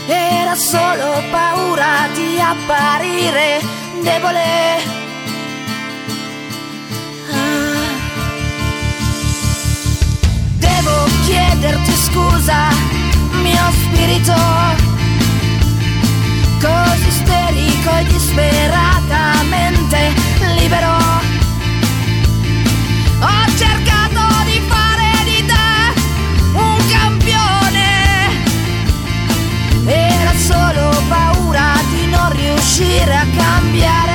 Era 0.07 0.55
solo 0.55 1.23
paura 1.31 2.09
di 2.15 2.41
apparire 2.41 3.61
debole. 4.03 4.83
Ah. 7.31 7.93
Devo 10.59 11.05
chiederti 11.25 11.95
scusa, 11.97 12.69
mio 13.43 13.71
spirito 13.73 14.84
così 16.65 17.09
isterico 17.09 17.91
e 17.99 18.05
disperatamente 18.05 20.15
libero. 20.57 20.97
Ho 23.21 23.45
cercato 23.55 24.43
di 24.45 24.63
fare 24.67 25.11
di 25.25 25.45
te 25.45 25.93
un 26.55 26.79
campione. 26.89 28.31
Era 29.85 30.33
solo 30.39 31.03
paura 31.09 31.75
di 31.91 32.07
non 32.07 32.33
riuscire 32.33 33.15
a 33.15 33.27
cambiare. 33.37 34.14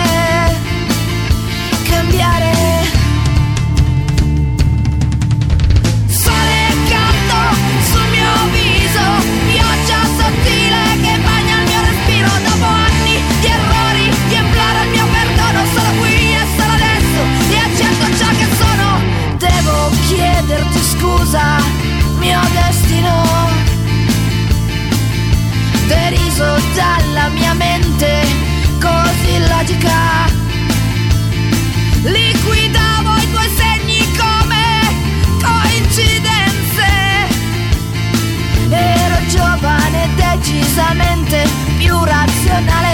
Diversamente, 40.80 41.44
più 41.78 42.02
razionale, 42.06 42.89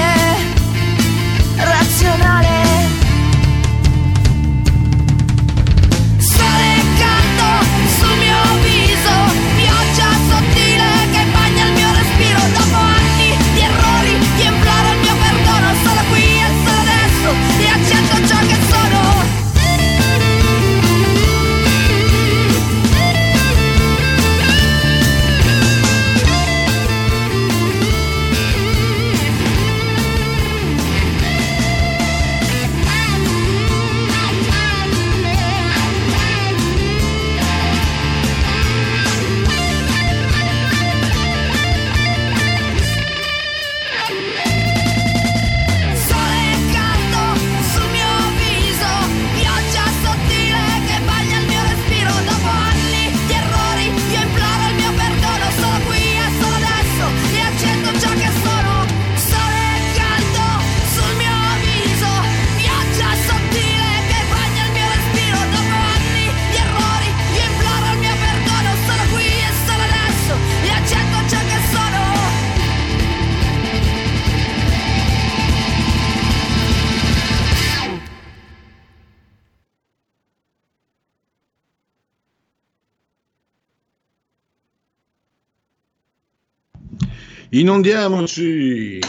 Inondiamoci. 87.55 88.99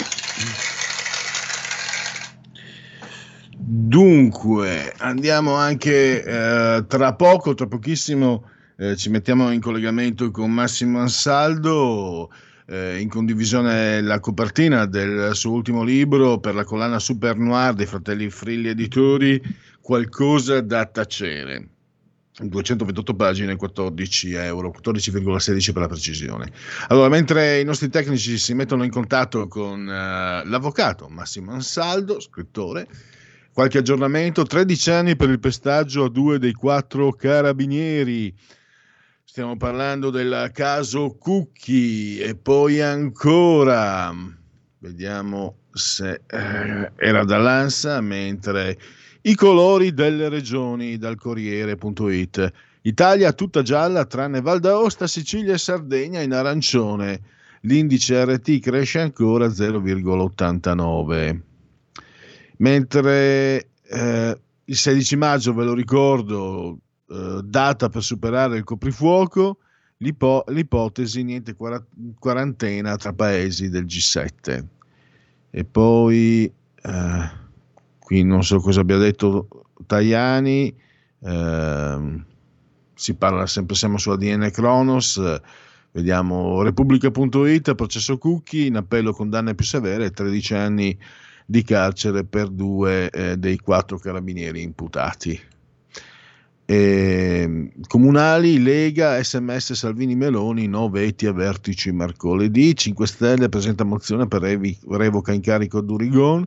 Dunque, 3.59 4.95
andiamo 4.99 5.55
anche 5.55 6.23
eh, 6.23 6.85
tra 6.87 7.15
poco, 7.17 7.55
tra 7.55 7.67
pochissimo, 7.67 8.49
eh, 8.77 8.95
ci 8.95 9.11
mettiamo 9.11 9.51
in 9.51 9.61
collegamento 9.61 10.31
con 10.31 10.53
Massimo 10.53 11.01
Ansaldo, 11.01 12.31
eh, 12.67 13.01
in 13.01 13.09
condivisione 13.09 14.01
la 14.01 14.21
copertina 14.21 14.87
del 14.87 15.35
suo 15.35 15.51
ultimo 15.51 15.83
libro 15.83 16.39
per 16.39 16.55
la 16.55 16.63
collana 16.63 17.01
Super 17.01 17.37
Noir 17.37 17.75
dei 17.75 17.87
fratelli 17.87 18.31
Frilli 18.31 18.69
Editori, 18.69 19.43
Qualcosa 19.81 20.61
da 20.61 20.87
tacere. 20.87 21.76
228 22.39 23.15
pagine, 23.15 23.57
14 23.57 24.33
euro, 24.35 24.71
14,16 24.71 25.73
per 25.73 25.83
la 25.83 25.89
precisione. 25.89 26.53
Allora, 26.89 27.09
mentre 27.09 27.61
i 27.61 27.65
nostri 27.65 27.89
tecnici 27.89 28.37
si 28.37 28.53
mettono 28.53 28.85
in 28.85 28.91
contatto 28.91 29.49
con 29.49 29.89
eh, 29.89 30.43
l'avvocato 30.45 31.09
Massimo 31.09 31.53
Ansaldo, 31.53 32.21
scrittore, 32.21 32.89
qualche 33.53 33.79
aggiornamento, 33.79 34.43
13 34.45 34.91
anni 34.91 35.17
per 35.17 35.31
il 35.31 35.41
pestaggio 35.41 36.05
a 36.05 36.11
due 36.11 36.39
dei 36.39 36.53
quattro 36.53 37.11
carabinieri. 37.13 38.35
Stiamo 39.25 39.57
parlando 39.57 40.11
del 40.11 40.51
caso 40.53 41.17
Cucchi 41.19 42.19
e 42.19 42.37
poi 42.37 42.83
ancora, 42.83 44.15
vediamo 44.79 45.61
se 45.73 46.21
eh, 46.27 46.93
era 46.97 47.25
dall'ANSA, 47.25 48.01
mentre 48.03 48.79
i 49.27 49.35
colori 49.35 49.93
delle 49.93 50.29
regioni 50.29 50.99
dal 50.99 51.17
Corriere.it. 51.17 52.53
Italia 52.83 53.33
tutta 53.33 53.63
gialla 53.63 54.05
tranne 54.05 54.41
Val 54.41 54.61
d'Aosta, 54.61 55.09
Sicilia 55.09 55.55
e 55.55 55.59
Sardegna 55.59 56.21
in 56.21 56.33
arancione. 56.33 57.21
L'indice 57.63 58.25
RT 58.25 58.61
cresce 58.61 59.01
ancora 59.01 59.49
0,89. 59.49 61.41
Mentre 62.59 63.71
eh, 63.83 64.41
il 64.65 64.77
16 64.77 65.17
maggio, 65.17 65.53
ve 65.55 65.65
lo 65.65 65.75
ricordo, 65.75 66.79
eh, 67.09 67.41
data 67.43 67.89
per 67.89 68.05
superare 68.05 68.59
il 68.59 68.65
coprifuoco, 68.65 69.59
l'ipo- 69.97 70.45
l'ipotesi 70.49 71.25
niente 71.25 71.55
quara- 71.57 71.85
quarantena 72.17 72.95
tra 72.95 73.13
paesi 73.13 73.69
del 73.71 73.87
G7. 73.87 74.65
E 75.51 75.65
poi... 75.65 76.45
eh, 76.83 77.45
qui 78.07 78.23
non 78.23 78.45
so 78.45 78.61
cosa 78.61 78.83
abbia 78.83 78.99
detto 78.99 79.49
Tajani, 79.85 80.73
ehm, 81.25 82.25
si 82.95 83.15
parla 83.15 83.49
sempre, 83.49 83.75
siamo 83.75 83.99
su 83.99 84.11
ADN 84.11 84.49
Kronos, 84.53 85.17
eh, 85.17 85.43
vediamo 85.91 86.63
Repubblica.it, 86.63 87.75
processo 87.75 88.17
Cucchi, 88.17 88.67
in 88.67 88.77
appello 88.77 89.13
condanne 89.13 89.57
più 89.57 89.65
severe, 89.65 90.13
13 90.13 90.55
anni 90.55 90.97
di 91.45 91.65
carcere 91.65 92.23
per 92.23 92.49
due 92.49 93.11
eh, 93.11 93.37
dei 93.39 93.59
quattro 93.59 93.99
carabinieri 93.99 94.63
imputati. 94.63 95.41
E, 96.65 97.73
comunali, 97.89 98.63
Lega, 98.63 99.21
sms 99.21 99.73
Salvini 99.73 100.15
Meloni, 100.15 100.69
no 100.69 100.89
veti 100.89 101.27
a 101.27 101.33
vertici 101.33 101.91
mercoledì, 101.91 102.77
5 102.77 103.05
Stelle 103.05 103.49
presenta 103.49 103.83
mozione 103.83 104.29
per 104.29 104.43
revi- 104.43 104.79
revoca 104.91 105.33
incarico 105.33 105.79
a 105.79 105.83
Durigon, 105.83 106.47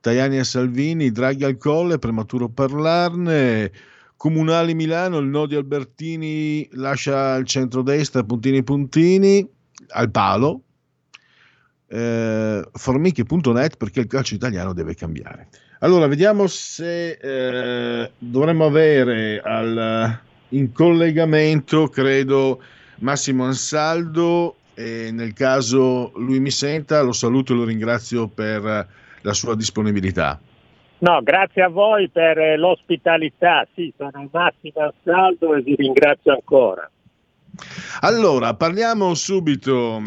Tajani 0.00 0.38
e 0.38 0.44
Salvini, 0.44 1.10
Draghi 1.10 1.44
al 1.44 1.56
colle, 1.56 1.98
prematuro 1.98 2.48
parlarne. 2.48 3.70
Comunali 4.16 4.74
Milano, 4.74 5.18
il 5.18 5.28
no 5.28 5.46
di 5.46 5.54
Albertini 5.54 6.68
lascia 6.72 7.36
il 7.36 7.46
centrodestra, 7.46 8.24
puntini 8.24 8.64
puntini, 8.64 9.48
al 9.90 10.10
palo. 10.10 10.62
Eh, 11.86 12.68
formiche.net 12.72 13.76
perché 13.76 14.00
il 14.00 14.06
calcio 14.06 14.34
italiano 14.34 14.72
deve 14.72 14.94
cambiare. 14.94 15.48
Allora, 15.80 16.08
vediamo 16.08 16.48
se 16.48 17.10
eh, 17.12 18.10
dovremmo 18.18 18.66
avere 18.66 19.40
al, 19.40 20.20
in 20.48 20.72
collegamento, 20.72 21.88
credo, 21.88 22.60
Massimo 22.96 23.44
Ansaldo. 23.44 24.56
E 24.74 25.10
nel 25.12 25.32
caso 25.32 26.12
lui 26.16 26.40
mi 26.40 26.50
senta, 26.50 27.02
lo 27.02 27.12
saluto 27.12 27.52
e 27.52 27.56
lo 27.56 27.64
ringrazio 27.64 28.28
per 28.28 28.88
la 29.28 29.34
sua 29.34 29.54
disponibilità. 29.54 30.40
No, 31.00 31.20
grazie 31.22 31.62
a 31.62 31.68
voi 31.68 32.08
per 32.08 32.38
eh, 32.38 32.56
l'ospitalità. 32.56 33.66
Sì, 33.74 33.92
sono 33.96 34.28
Massimo 34.32 34.80
Ansaldo 34.80 35.54
e 35.54 35.62
vi 35.62 35.76
ringrazio 35.76 36.32
ancora. 36.32 36.90
Allora, 38.00 38.54
parliamo 38.54 39.14
subito. 39.14 40.00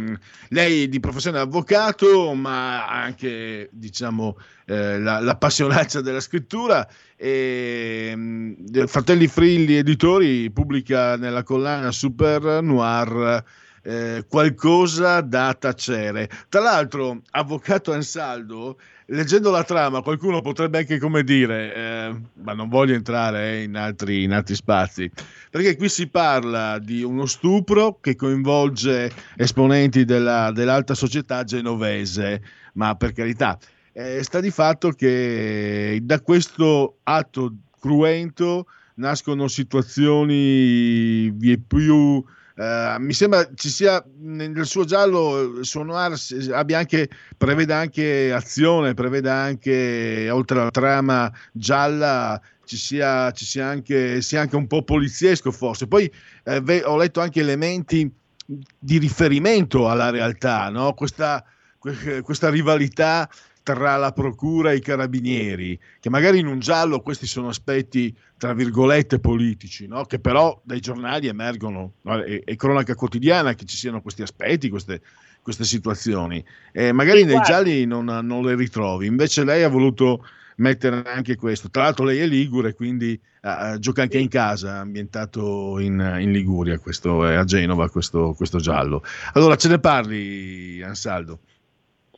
Lei 0.50 0.90
di 0.90 1.00
professione 1.00 1.40
avvocato, 1.40 2.34
ma 2.34 2.88
anche, 2.88 3.70
diciamo, 3.72 4.38
eh, 4.66 5.00
la, 5.00 5.20
l'appassionanza 5.20 6.02
della 6.02 6.20
scrittura. 6.20 6.86
E, 7.16 8.14
mh, 8.16 8.86
Fratelli 8.88 9.28
Frilli 9.28 9.76
Editori 9.76 10.50
pubblica 10.50 11.16
nella 11.16 11.44
collana 11.44 11.92
Super 11.92 12.62
Noir 12.62 13.44
eh, 13.84 14.26
qualcosa 14.28 15.22
da 15.22 15.54
tacere. 15.54 16.30
Tra 16.50 16.62
l'altro, 16.62 17.22
avvocato 17.32 17.92
Ansaldo, 17.92 18.78
leggendo 19.12 19.52
la 19.52 19.64
trama, 19.64 20.02
qualcuno 20.02 20.42
potrebbe 20.42 20.80
anche 20.80 20.98
come 20.98 21.24
dire, 21.24 21.74
eh, 21.74 22.16
ma 22.42 22.54
non 22.54 22.70
voglio 22.70 22.94
entrare 22.94 23.54
eh, 23.54 23.64
in, 23.64 23.76
altri, 23.76 24.24
in 24.24 24.32
altri 24.32 24.56
spazi, 24.56 25.10
perché 25.50 25.76
qui 25.76 25.90
si 25.90 26.08
parla 26.08 26.80
di 26.80 27.04
uno 27.04 27.26
stupro 27.26 28.00
che 28.00 28.16
coinvolge 28.16 29.12
esponenti 29.36 30.06
della, 30.06 30.52
dell'alta 30.52 30.94
società 30.94 31.44
genovese, 31.44 32.42
ma 32.74 32.96
per 32.96 33.12
carità, 33.14 33.58
eh, 33.94 34.24
sta 34.24 34.40
di 34.40 34.52
fatto 34.52 34.92
che 34.92 36.00
da 36.02 36.22
questo 36.22 37.00
atto 37.04 37.54
cruento 37.80 38.68
nascono 38.96 39.48
situazioni 39.48 41.32
vie 41.32 41.60
più 41.60 42.24
Uh, 42.62 43.02
mi 43.02 43.14
sembra 43.14 43.50
ci 43.56 43.70
sia 43.70 44.06
nel 44.20 44.68
suo 44.68 44.84
giallo 44.84 45.58
il 45.58 45.66
suo 45.66 45.82
noir 45.82 46.14
abbia 46.54 46.78
anche, 46.78 47.10
prevede 47.36 47.74
anche 47.74 48.32
azione, 48.32 48.94
prevede 48.94 49.32
anche 49.32 50.30
oltre 50.30 50.60
alla 50.60 50.70
trama 50.70 51.32
gialla 51.52 52.40
ci 52.72 52.78
sia, 52.78 53.32
ci 53.32 53.46
sia, 53.46 53.68
anche, 53.68 54.22
sia 54.22 54.42
anche 54.42 54.56
un 54.56 54.68
po' 54.68 54.84
poliziesco 54.84 55.52
forse. 55.52 55.88
Poi 55.88 56.12
eh, 56.44 56.62
ve, 56.62 56.84
ho 56.84 56.98
letto 56.98 57.20
anche 57.20 57.40
elementi 57.40 58.10
di 58.46 58.98
riferimento 58.98 59.90
alla 59.90 60.10
realtà, 60.10 60.70
no? 60.70 60.94
questa, 60.94 61.44
que- 61.80 62.22
questa 62.22 62.50
rivalità 62.50 63.28
tra 63.74 63.96
la 63.96 64.12
procura 64.12 64.72
e 64.72 64.78
i 64.78 64.82
carabinieri, 64.82 65.80
che 66.00 66.10
magari 66.10 66.40
in 66.40 66.48
un 66.48 66.60
giallo 66.60 67.02
questi 67.02 67.26
sono 67.26 67.48
aspetti, 67.48 68.16
tra 68.38 68.54
virgolette, 68.54 69.20
politici, 69.20 69.88
no? 69.88 70.06
che 70.06 70.20
però 70.20 70.60
dai 70.64 70.80
giornali 70.80 71.28
emergono, 71.28 71.94
no? 72.02 72.22
è, 72.22 72.44
è 72.44 72.56
cronaca 72.56 72.96
quotidiana 72.96 73.54
che 73.54 73.66
ci 73.66 73.76
siano 73.76 74.02
questi 74.02 74.22
aspetti, 74.22 74.70
queste, 74.70 75.02
queste 75.42 75.64
situazioni. 75.64 76.44
E 76.72 76.92
magari 76.92 77.22
Sì, 77.22 77.26
nei 77.26 77.42
gialli 77.42 77.86
non, 77.86 78.06
non 78.06 78.44
le 78.44 78.56
ritrovi, 78.56 79.06
invece 79.06 79.44
lei 79.44 79.64
ha 79.64 79.70
voluto 79.70 80.26
mettere 80.58 81.04
anche 81.06 81.36
questo. 81.36 81.70
Tra 81.70 81.84
l'altro 81.84 82.06
lei 82.06 82.20
è 82.20 82.28
ligure, 82.28 82.74
quindi 82.74 83.20
eh, 83.42 83.78
gioca 83.80 84.02
anche 84.02 84.20
in 84.20 84.28
casa, 84.28 84.80
ambientato 84.80 85.80
in, 85.80 86.18
in 86.20 86.32
Liguria, 86.32 86.78
questo 86.80 87.24
a 87.24 87.44
Genova, 87.44 87.90
questo, 87.90 88.34
questo 88.36 88.60
giallo. 88.60 89.04
Allora 89.34 89.56
ce 89.56 89.70
ne 89.70 89.80
parli, 89.80 90.82
Ansaldo? 90.84 91.40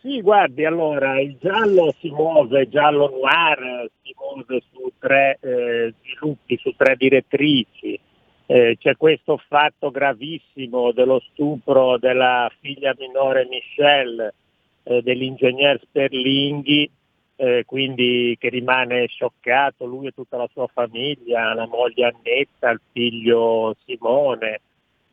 Sì, 0.03 0.21
guardi, 0.21 0.65
allora 0.65 1.17
il 1.21 1.37
giallo 1.39 1.95
si 2.01 2.09
muove, 2.09 2.67
giallo 2.67 3.09
noir, 3.09 3.89
si 4.01 4.13
muove 4.17 4.61
su 4.69 4.91
tre 4.99 5.37
eh, 5.39 5.93
sviluppi, 6.01 6.57
su 6.57 6.73
tre 6.75 6.97
direttrici. 6.97 7.97
Eh, 8.45 8.75
c'è 8.77 8.97
questo 8.97 9.37
fatto 9.47 9.91
gravissimo 9.91 10.91
dello 10.91 11.21
stupro 11.31 11.97
della 11.99 12.51
figlia 12.59 12.93
minore 12.99 13.47
Michelle 13.49 14.33
eh, 14.83 15.01
dell'ingegner 15.01 15.79
Sperlinghi, 15.81 16.91
eh, 17.37 17.63
quindi 17.65 18.35
che 18.37 18.49
rimane 18.49 19.07
scioccato, 19.07 19.85
lui 19.85 20.07
e 20.07 20.11
tutta 20.11 20.35
la 20.35 20.49
sua 20.51 20.67
famiglia, 20.67 21.53
la 21.53 21.65
moglie 21.65 22.07
Annetta, 22.13 22.71
il 22.71 22.81
figlio 22.91 23.73
Simone, 23.85 24.59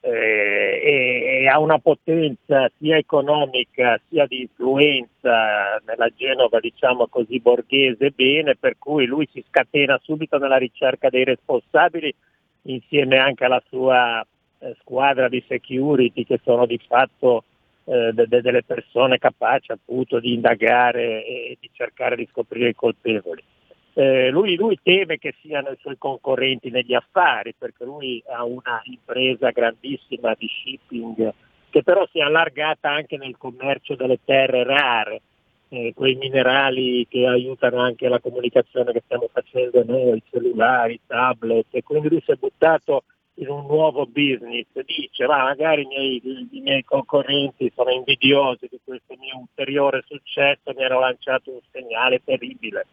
eh, 0.03 0.81
e, 0.83 1.43
e 1.43 1.49
ha 1.49 1.59
una 1.59 1.79
potenza 1.79 2.71
sia 2.79 2.97
economica 2.97 4.01
sia 4.09 4.27
di 4.27 4.43
influenza 4.43 5.81
nella 5.87 6.09
Genova 6.17 6.59
diciamo 6.59 7.07
così 7.09 7.39
borghese 7.41 8.11
bene 8.11 8.57
per 8.57 8.77
cui 8.79 9.05
lui 9.05 9.29
si 9.31 9.45
scatena 9.47 10.01
subito 10.03 10.39
nella 10.39 10.57
ricerca 10.57 11.11
dei 11.11 11.25
responsabili 11.25 12.15
insieme 12.63 13.19
anche 13.19 13.45
alla 13.45 13.63
sua 13.69 14.27
eh, 14.61 14.77
squadra 14.81 15.29
di 15.29 15.45
security 15.47 16.25
che 16.25 16.41
sono 16.43 16.65
di 16.65 16.81
fatto 16.87 17.45
eh, 17.85 18.13
de- 18.13 18.27
de- 18.27 18.41
delle 18.41 18.63
persone 18.63 19.19
capaci 19.19 19.73
appunto 19.73 20.19
di 20.19 20.35
indagare 20.35 21.25
e 21.25 21.57
di 21.61 21.71
cercare 21.73 22.17
di 22.17 22.29
scoprire 22.31 22.71
i 22.71 22.75
colpevoli. 22.75 23.43
Eh, 23.93 24.31
lui, 24.31 24.55
lui 24.55 24.79
teme 24.83 25.19
che 25.19 25.35
siano 25.41 25.71
i 25.71 25.77
suoi 25.81 25.99
concorrenti 25.99 26.71
negli 26.71 26.95
affari 26.95 27.55
perché 27.59 27.85
lui 27.85 28.23
ha 28.29 28.45
una 28.45 28.81
impresa 28.85 29.51
grandissima 29.51 30.35
di 30.39 30.47
shipping 30.47 31.33
che 31.71 31.83
però 31.83 32.07
si 32.11 32.19
è 32.19 32.23
allargata 32.23 32.91
anche 32.91 33.17
nel 33.17 33.37
commercio 33.39 33.95
delle 33.95 34.19
terre 34.25 34.65
rare, 34.65 35.23
eh, 35.69 35.93
quei 35.95 36.17
minerali 36.17 37.07
che 37.09 37.27
aiutano 37.27 37.79
anche 37.79 38.09
la 38.09 38.19
comunicazione 38.19 38.93
che 38.93 39.03
stiamo 39.05 39.29
facendo 39.33 39.83
noi, 39.85 40.23
cellulari, 40.31 41.01
tablet, 41.07 41.67
e 41.71 41.83
quindi 41.83 42.09
lui 42.09 42.23
si 42.25 42.33
è 42.33 42.35
buttato 42.35 43.05
in 43.35 43.49
un 43.49 43.65
nuovo 43.67 44.05
business, 44.07 44.67
dice 44.85 45.27
ma 45.27 45.45
magari 45.45 45.83
i 45.83 45.87
miei, 45.87 46.21
i 46.51 46.61
miei 46.61 46.83
concorrenti 46.83 47.73
sono 47.75 47.91
invidiosi 47.91 48.67
di 48.69 48.81
questo 48.85 49.15
mio 49.19 49.39
ulteriore 49.39 50.03
successo, 50.07 50.73
mi 50.77 50.85
hanno 50.85 50.99
lanciato 50.99 51.53
un 51.53 51.61
segnale 51.71 52.21
terribile 52.23 52.87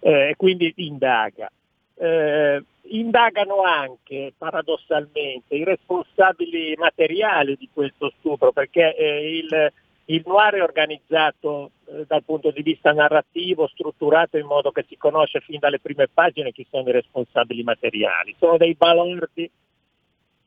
e 0.00 0.34
quindi 0.36 0.72
indaga. 0.76 1.50
Eh, 1.98 2.62
indagano 2.88 3.62
anche 3.62 4.32
paradossalmente 4.36 5.54
i 5.54 5.64
responsabili 5.64 6.74
materiali 6.76 7.56
di 7.56 7.68
questo 7.72 8.12
stupro 8.18 8.52
perché 8.52 8.94
eh, 8.94 9.38
il, 9.38 9.72
il 10.06 10.22
noir 10.24 10.54
è 10.54 10.62
organizzato 10.62 11.70
eh, 11.86 12.04
dal 12.06 12.22
punto 12.22 12.50
di 12.50 12.62
vista 12.62 12.92
narrativo, 12.92 13.66
strutturato 13.66 14.36
in 14.36 14.46
modo 14.46 14.70
che 14.70 14.84
si 14.88 14.96
conosce 14.96 15.40
fin 15.40 15.58
dalle 15.58 15.80
prime 15.80 16.08
pagine 16.08 16.52
chi 16.52 16.66
sono 16.70 16.88
i 16.88 16.92
responsabili 16.92 17.62
materiali. 17.62 18.34
Sono 18.38 18.56
dei 18.56 18.74
balordi 18.74 19.50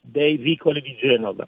dei 0.02 0.38
vicoli 0.38 0.82
di 0.82 0.96
Genova, 0.96 1.48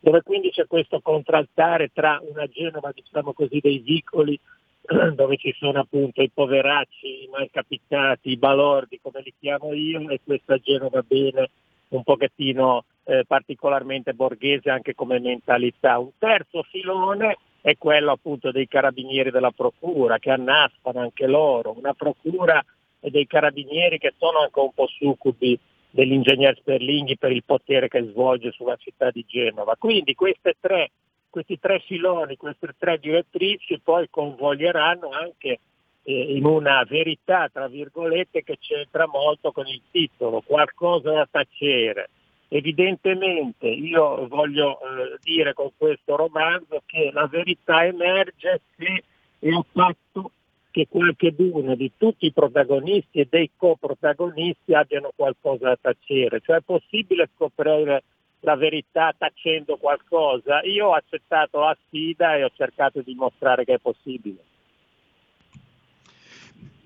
dove 0.00 0.22
quindi 0.22 0.50
c'è 0.50 0.66
questo 0.66 1.00
contraltare 1.00 1.90
tra 1.92 2.20
una 2.22 2.46
Genova, 2.46 2.90
diciamo 2.92 3.32
così, 3.32 3.60
dei 3.60 3.78
vicoli 3.78 4.38
dove 5.14 5.36
ci 5.36 5.54
sono 5.58 5.80
appunto 5.80 6.22
i 6.22 6.30
poveracci, 6.32 7.24
i 7.24 7.28
malcapitati, 7.30 8.30
i 8.30 8.36
balordi 8.36 8.98
come 9.00 9.22
li 9.22 9.32
chiamo 9.38 9.72
io 9.72 10.08
e 10.08 10.20
questa 10.24 10.58
Genova 10.58 11.02
bene 11.02 11.50
un 11.88 12.02
pochettino 12.02 12.84
eh, 13.04 13.24
particolarmente 13.26 14.14
borghese 14.14 14.70
anche 14.70 14.94
come 14.94 15.20
mentalità. 15.20 15.98
Un 15.98 16.10
terzo 16.18 16.62
filone 16.62 17.36
è 17.60 17.76
quello 17.78 18.12
appunto 18.12 18.50
dei 18.50 18.66
carabinieri 18.66 19.30
della 19.30 19.52
procura 19.52 20.18
che 20.18 20.30
annaspano 20.30 21.00
anche 21.00 21.26
loro, 21.26 21.76
una 21.76 21.94
procura 21.94 22.64
e 23.00 23.10
dei 23.10 23.26
carabinieri 23.26 23.98
che 23.98 24.14
sono 24.18 24.40
anche 24.40 24.58
un 24.58 24.72
po' 24.72 24.86
succubi 24.88 25.58
dell'ingegner 25.90 26.56
Sperlinghi 26.56 27.18
per 27.18 27.30
il 27.32 27.44
potere 27.44 27.88
che 27.88 28.02
svolge 28.04 28.50
sulla 28.50 28.76
città 28.76 29.10
di 29.10 29.24
Genova. 29.26 29.76
Quindi 29.78 30.14
queste 30.14 30.56
tre 30.58 30.90
questi 31.32 31.58
tre 31.58 31.80
filoni, 31.80 32.36
queste 32.36 32.74
tre 32.78 32.98
direttrici 32.98 33.80
poi 33.82 34.06
convoglieranno 34.10 35.08
anche 35.08 35.60
eh, 36.02 36.36
in 36.36 36.44
una 36.44 36.84
verità, 36.84 37.48
tra 37.50 37.68
virgolette, 37.68 38.44
che 38.44 38.58
c'entra 38.60 39.06
molto 39.06 39.50
con 39.50 39.66
il 39.66 39.80
titolo, 39.90 40.42
qualcosa 40.42 41.10
da 41.10 41.28
tacere. 41.30 42.10
Evidentemente 42.48 43.66
io 43.66 44.28
voglio 44.28 44.78
eh, 44.78 45.18
dire 45.22 45.54
con 45.54 45.70
questo 45.74 46.16
romanzo 46.16 46.82
che 46.84 47.10
la 47.10 47.26
verità 47.26 47.86
emerge 47.86 48.60
se 48.76 49.02
è 49.38 49.48
a 49.48 49.64
fatto 49.72 50.32
che 50.70 50.86
qualcheduno 50.86 51.74
di 51.74 51.92
tutti 51.96 52.26
i 52.26 52.32
protagonisti 52.32 53.20
e 53.20 53.26
dei 53.30 53.50
coprotagonisti 53.56 54.74
abbiano 54.74 55.12
qualcosa 55.16 55.68
da 55.68 55.78
tacere, 55.80 56.40
cioè 56.40 56.56
è 56.56 56.62
possibile 56.62 57.30
scoprire 57.34 58.02
la 58.42 58.56
verità 58.56 59.14
tacendo 59.16 59.76
qualcosa. 59.76 60.62
Io 60.62 60.88
ho 60.88 60.94
accettato 60.94 61.60
la 61.60 61.76
sfida 61.86 62.36
e 62.36 62.44
ho 62.44 62.50
cercato 62.54 63.00
di 63.00 63.12
dimostrare 63.12 63.64
che 63.64 63.74
è 63.74 63.78
possibile. 63.78 64.38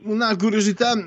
Una 0.02 0.34
curiosità, 0.36 0.92
uh, 0.92 1.04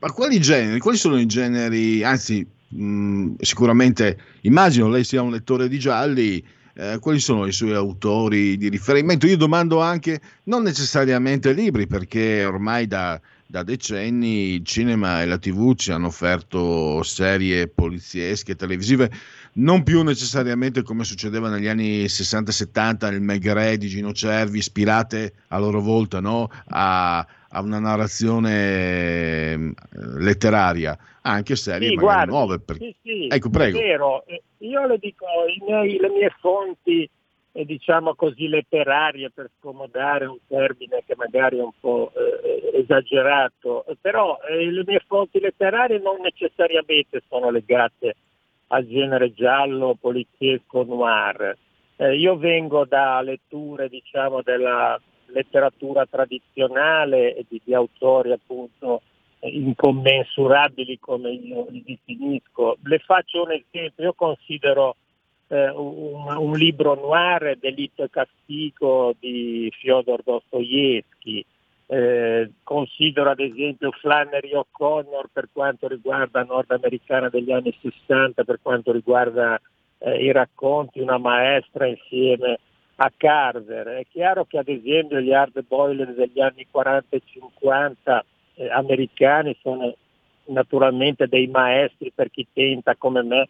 ma 0.00 0.12
quali 0.12 0.40
generi, 0.40 0.78
quali 0.80 0.96
sono 0.96 1.18
i 1.18 1.26
generi, 1.26 2.02
anzi 2.02 2.46
mh, 2.68 3.34
sicuramente 3.40 4.18
immagino 4.42 4.88
lei 4.88 5.04
sia 5.04 5.22
un 5.22 5.30
lettore 5.30 5.68
di 5.68 5.78
gialli, 5.78 6.44
eh, 6.74 6.98
quali 7.00 7.18
sono 7.18 7.46
i 7.46 7.52
suoi 7.52 7.74
autori 7.74 8.56
di 8.56 8.68
riferimento? 8.68 9.26
Io 9.26 9.36
domando 9.36 9.80
anche, 9.80 10.20
non 10.44 10.62
necessariamente 10.62 11.52
libri, 11.52 11.86
perché 11.86 12.44
ormai 12.44 12.86
da, 12.86 13.20
da 13.44 13.62
decenni 13.62 14.54
il 14.54 14.64
cinema 14.64 15.22
e 15.22 15.26
la 15.26 15.38
tv 15.38 15.74
ci 15.74 15.90
hanno 15.90 16.06
offerto 16.06 17.02
serie 17.02 17.66
poliziesche, 17.66 18.54
televisive, 18.54 19.10
non 19.58 19.82
più 19.82 20.02
necessariamente 20.02 20.82
come 20.82 21.04
succedeva 21.04 21.48
negli 21.48 21.66
anni 21.66 22.04
60-70 22.04 23.10
nel 23.10 23.20
Megre 23.20 23.76
di 23.76 23.88
Gino 23.88 24.12
Cervi, 24.12 24.58
ispirate 24.58 25.32
a 25.48 25.58
loro 25.58 25.80
volta 25.80 26.20
no? 26.20 26.48
a, 26.68 27.18
a, 27.18 27.60
una 27.60 27.78
narrazione 27.78 29.52
eh, 29.52 29.72
letteraria, 30.18 30.96
anche 31.22 31.56
serie 31.56 31.88
sì, 31.88 31.94
magari 31.94 32.14
guardi, 32.14 32.30
nuove. 32.30 32.60
Per... 32.60 32.76
Sì, 32.76 32.94
sì, 33.02 33.26
ecco, 33.28 33.50
prego. 33.50 33.78
È 33.78 33.82
vero, 33.82 34.24
io 34.58 34.86
le 34.86 34.98
dico 34.98 35.26
miei, 35.66 35.98
le 35.98 36.08
mie 36.08 36.34
fonti, 36.38 37.08
eh, 37.52 37.64
diciamo 37.64 38.14
così, 38.14 38.46
letterarie, 38.46 39.30
per 39.30 39.50
scomodare 39.58 40.26
un 40.26 40.38
termine 40.46 41.02
che 41.04 41.14
magari 41.16 41.58
è 41.58 41.62
un 41.62 41.72
po' 41.80 42.12
eh, 42.14 42.78
esagerato, 42.78 43.84
però 44.00 44.38
eh, 44.48 44.70
le 44.70 44.84
mie 44.86 45.02
fonti 45.04 45.40
letterarie 45.40 45.98
non 45.98 46.20
necessariamente 46.20 47.22
sono 47.28 47.50
legate 47.50 48.14
al 48.68 48.86
genere 48.86 49.32
giallo, 49.32 49.96
poliziesco, 50.00 50.84
noir. 50.84 51.56
Eh, 51.96 52.16
io 52.16 52.36
vengo 52.36 52.84
da 52.84 53.20
letture 53.22 53.88
diciamo, 53.88 54.42
della 54.42 55.00
letteratura 55.26 56.06
tradizionale 56.06 57.34
e 57.34 57.44
di, 57.48 57.60
di 57.64 57.74
autori 57.74 58.32
appunto 58.32 59.02
incommensurabili 59.40 60.98
come 60.98 61.30
io 61.30 61.66
li 61.70 61.82
definisco. 61.84 62.76
Le 62.82 62.98
faccio 62.98 63.42
un 63.42 63.52
esempio, 63.52 64.04
io 64.04 64.12
considero 64.14 64.96
eh, 65.48 65.70
un, 65.70 66.36
un, 66.36 66.52
libro 66.56 66.94
noir, 66.94 67.56
Delitto 67.56 68.02
e 68.04 68.10
Castigo 68.10 69.14
di 69.18 69.72
Fyodor 69.78 70.22
Dostoevsky, 70.22 71.44
eh, 71.90 72.50
considero 72.62 73.30
ad 73.30 73.40
esempio 73.40 73.90
Flannery 73.92 74.52
O'Connor 74.52 75.30
per 75.32 75.48
quanto 75.50 75.88
riguarda 75.88 76.42
nordamericana 76.42 77.30
degli 77.30 77.50
anni 77.50 77.74
60, 77.80 78.44
per 78.44 78.58
quanto 78.60 78.92
riguarda 78.92 79.58
eh, 79.98 80.22
i 80.22 80.30
racconti, 80.30 81.00
una 81.00 81.16
maestra 81.16 81.86
insieme 81.86 82.58
a 82.96 83.10
Carver. 83.16 83.86
È 83.86 84.06
chiaro 84.10 84.44
che 84.44 84.58
ad 84.58 84.68
esempio 84.68 85.18
gli 85.20 85.32
hard 85.32 85.64
boiler 85.66 86.12
degli 86.14 86.40
anni 86.40 86.66
40 86.70 87.16
e 87.16 87.22
50 87.24 88.24
eh, 88.56 88.68
americani 88.68 89.56
sono 89.62 89.94
naturalmente 90.48 91.26
dei 91.26 91.46
maestri 91.46 92.12
per 92.14 92.30
chi 92.30 92.46
tenta 92.52 92.96
come 92.96 93.22
me 93.22 93.48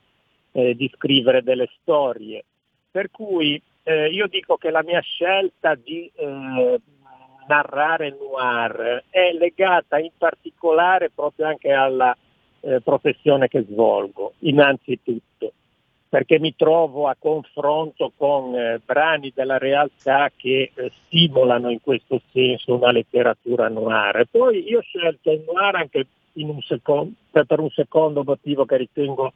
eh, 0.52 0.76
di 0.76 0.88
scrivere 0.94 1.42
delle 1.42 1.68
storie. 1.80 2.44
Per 2.88 3.10
cui 3.10 3.60
eh, 3.82 4.10
io 4.10 4.28
dico 4.28 4.56
che 4.56 4.70
la 4.70 4.84
mia 4.84 5.00
scelta 5.00 5.74
di 5.74 6.10
narrare 7.48 8.16
noir 8.18 9.04
è 9.08 9.32
legata 9.32 9.98
in 9.98 10.10
particolare 10.16 11.10
proprio 11.10 11.46
anche 11.46 11.72
alla 11.72 12.16
eh, 12.60 12.80
professione 12.80 13.48
che 13.48 13.64
svolgo, 13.68 14.34
innanzitutto 14.40 15.52
perché 16.08 16.38
mi 16.38 16.54
trovo 16.56 17.06
a 17.06 17.16
confronto 17.18 18.12
con 18.16 18.54
eh, 18.54 18.80
brani 18.84 19.30
della 19.34 19.58
realtà 19.58 20.30
che 20.34 20.72
eh, 20.74 20.92
stimolano 21.04 21.70
in 21.70 21.80
questo 21.82 22.22
senso 22.32 22.74
una 22.74 22.90
letteratura 22.90 23.68
noir. 23.68 24.26
Poi 24.30 24.66
io 24.66 24.78
ho 24.78 24.82
scelto 24.82 25.30
il 25.30 25.44
noir 25.46 25.74
anche 25.76 26.06
un 26.34 26.60
secondo, 26.62 27.12
per 27.30 27.60
un 27.60 27.70
secondo 27.70 28.22
motivo 28.24 28.64
che 28.64 28.76
ritengo 28.76 29.32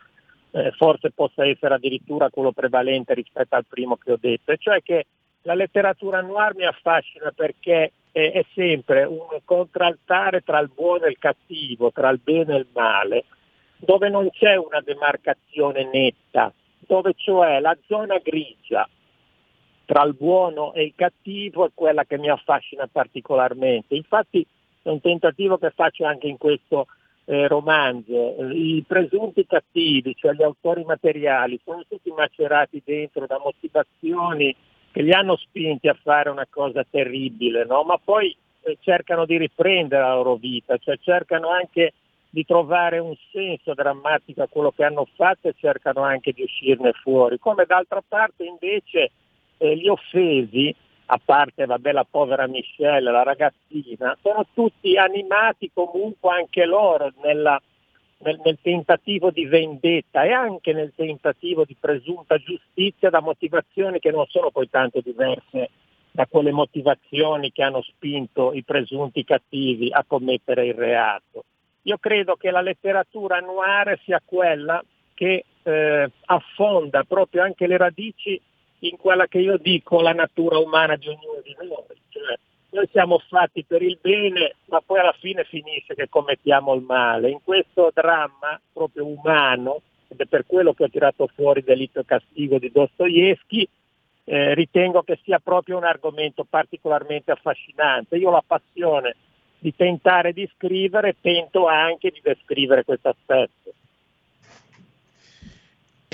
eh, 0.53 0.71
forse 0.73 1.11
possa 1.11 1.47
essere 1.47 1.75
addirittura 1.75 2.31
quello 2.31 2.53
prevalente 2.53 3.13
rispetto 3.15 3.55
al 3.55 3.67
primo 3.67 3.97
che 3.97 4.13
ho 4.13 4.19
detto, 4.19 4.53
e 4.53 4.57
cioè 4.59 4.81
che 4.83 5.07
la 5.43 5.55
letteratura 5.55 6.21
noir 6.21 6.55
mi 6.55 6.65
affascina 6.65 7.33
perché 7.35 7.93
è, 8.13 8.31
è 8.31 8.45
sempre 8.55 9.05
un 9.05 9.41
contraltare 9.45 10.43
tra 10.43 10.61
il 10.61 10.71
buono 10.73 11.07
e 11.07 11.11
il 11.11 11.19
cattivo, 11.19 11.91
tra 11.91 12.11
il 12.11 12.21
bene 12.23 12.55
e 12.55 12.59
il 12.59 12.67
male, 12.73 13.25
dove 13.79 14.09
non 14.09 14.31
c'è 14.31 14.55
una 14.55 14.81
demarcazione 14.81 15.89
netta, 15.93 16.53
dove 16.79 17.15
cioè 17.17 17.59
la 17.59 17.77
zona 17.87 18.19
grigia 18.19 18.89
tra 19.85 20.05
il 20.05 20.15
buono 20.15 20.73
e 20.75 20.85
il 20.85 20.93
cattivo 20.95 21.67
è 21.67 21.71
quella 21.75 22.05
che 22.05 22.19
mi 22.19 22.31
affascina 22.31 22.87
particolarmente. 22.91 23.95
Infatti 23.97 24.47
è 24.83 24.89
un 24.89 25.01
tentativo 25.01 25.59
che 25.59 25.71
faccio 25.71 26.05
anche 26.05 26.29
in 26.29 26.39
questo 26.39 26.87
eh, 27.25 27.47
romanzo. 27.49 28.37
I 28.53 28.85
presunti 28.87 29.47
cattivi, 29.47 30.15
cioè 30.15 30.33
gli 30.33 30.43
autori 30.43 30.85
materiali, 30.85 31.61
sono 31.65 31.85
tutti 31.89 32.11
macerati 32.11 32.83
dentro 32.85 33.27
da 33.27 33.39
motivazioni 33.39 34.55
che 34.93 35.03
li 35.03 35.13
hanno 35.13 35.37
spinti 35.37 35.89
a 35.89 35.99
fare 36.01 36.31
una 36.31 36.47
cosa 36.49 36.85
terribile, 36.89 37.65
no? 37.65 37.83
ma 37.83 37.99
poi 38.03 38.37
eh, 38.61 38.77
cercano 38.81 39.25
di 39.25 39.39
riprendere 39.39 40.03
la 40.03 40.15
loro 40.15 40.37
vita, 40.37 40.77
cioè 40.77 40.99
cercano 41.01 41.49
anche 41.49 41.95
di 42.31 42.45
trovare 42.47 42.99
un 42.99 43.15
senso 43.31 43.75
drammatico 43.75 44.43
a 44.43 44.49
quello 44.49 44.71
che 44.71 44.85
hanno 44.85 45.07
fatto 45.17 45.49
e 45.49 45.55
cercano 45.59 46.03
anche 46.03 46.33
di 46.33 46.43
uscirne 46.43 46.93
fuori. 46.93 47.39
Come 47.39 47.65
d'altra 47.67 48.03
parte 48.07 48.45
invece 48.45 49.11
eh, 49.59 49.77
gli 49.77 49.89
offesi, 49.89 50.75
a 51.07 51.21
parte 51.23 51.67
vabbè, 51.67 51.93
la 51.93 52.07
povera 52.09 52.47
Michelle, 52.47 53.11
la 53.11 53.23
ragazzina, 53.23 54.17
sono 54.23 54.47
tutti 54.55 54.97
animati 54.97 55.71
comunque 55.75 56.35
anche 56.35 56.65
loro 56.65 57.13
nella, 57.23 57.61
nel, 58.23 58.41
nel, 58.45 58.59
tentativo 58.61 59.31
di 59.31 59.47
vendetta 59.47 60.25
e 60.25 60.33
anche 60.33 60.73
nel 60.73 60.93
tentativo 60.95 61.65
di 61.65 61.77
presunta 61.79 62.39
giustizia 62.39 63.11
da 63.11 63.21
motivazioni 63.21 63.99
che 63.99 64.11
non 64.11 64.27
sono 64.29 64.51
poi 64.51 64.69
tanto 64.71 65.01
diverse 65.01 65.71
da 66.11 66.27
quelle 66.27 66.53
motivazioni 66.53 67.53
che 67.53 67.63
hanno 67.63 67.83
spinto 67.83 68.53
i 68.53 68.63
presunti 68.63 69.25
cattivi 69.25 69.91
a 69.91 70.05
commettere 70.07 70.67
il 70.67 70.75
reato. 70.75 71.45
Io 71.83 71.99
credo 71.99 72.37
che 72.37 72.51
la 72.51 72.61
letteratura 72.61 73.41
noire 73.41 73.99
sia 74.05 74.21
quella 74.25 74.85
che 75.15 75.45
eh, 75.63 76.11
affonda 76.27 77.05
proprio 77.05 77.43
anche 77.43 77.67
le 77.67 77.77
radici 77.77 78.41
in 78.81 78.97
quella 78.97 79.27
che 79.27 79.39
io 79.39 79.57
dico 79.57 80.01
la 80.01 80.13
natura 80.13 80.59
umana 80.59 80.97
di 80.97 81.09
ognuno 81.09 81.41
di 81.43 81.57
noi. 81.59 82.01
Cioè, 82.09 82.39
noi 82.73 82.89
siamo 82.91 83.19
fatti 83.19 83.65
per 83.65 83.83
il 83.83 83.99
bene, 84.01 84.57
ma 84.67 84.81
poi 84.81 84.99
alla 84.99 85.15
fine 85.19 85.45
finisce 85.45 85.95
che 85.95 86.09
commettiamo 86.09 86.75
il 86.75 86.83
male. 86.83 87.31
In 87.31 87.41
questo 87.45 87.91
dramma 87.93 88.59
proprio 88.73 89.07
umano, 89.07 89.83
ed 90.09 90.21
è 90.21 90.27
per 90.27 90.45
quello 90.47 90.73
che 90.73 90.85
ho 90.85 90.89
tirato 90.89 91.27
fuori 91.35 91.63
Delitto 91.63 92.01
e 92.01 92.05
Castigo 92.07 92.59
di 92.59 92.71
Dostoevsky, 92.71 93.69
eh, 94.25 94.55
ritengo 94.55 95.03
che 95.03 95.19
sia 95.23 95.39
proprio 95.39 95.77
un 95.77 95.85
argomento 95.85 96.45
particolarmente 96.49 97.31
affascinante. 97.31 98.17
Io 98.17 98.29
ho 98.29 98.33
la 98.33 98.45
passione 98.47 99.17
di 99.59 99.75
tentare 99.77 100.33
di 100.33 100.49
scrivere, 100.55 101.17
tento 101.21 101.67
anche 101.67 102.11
di 102.11 102.21
descrivere 102.23 102.85
questo 102.85 103.11
aspetto. 103.11 103.72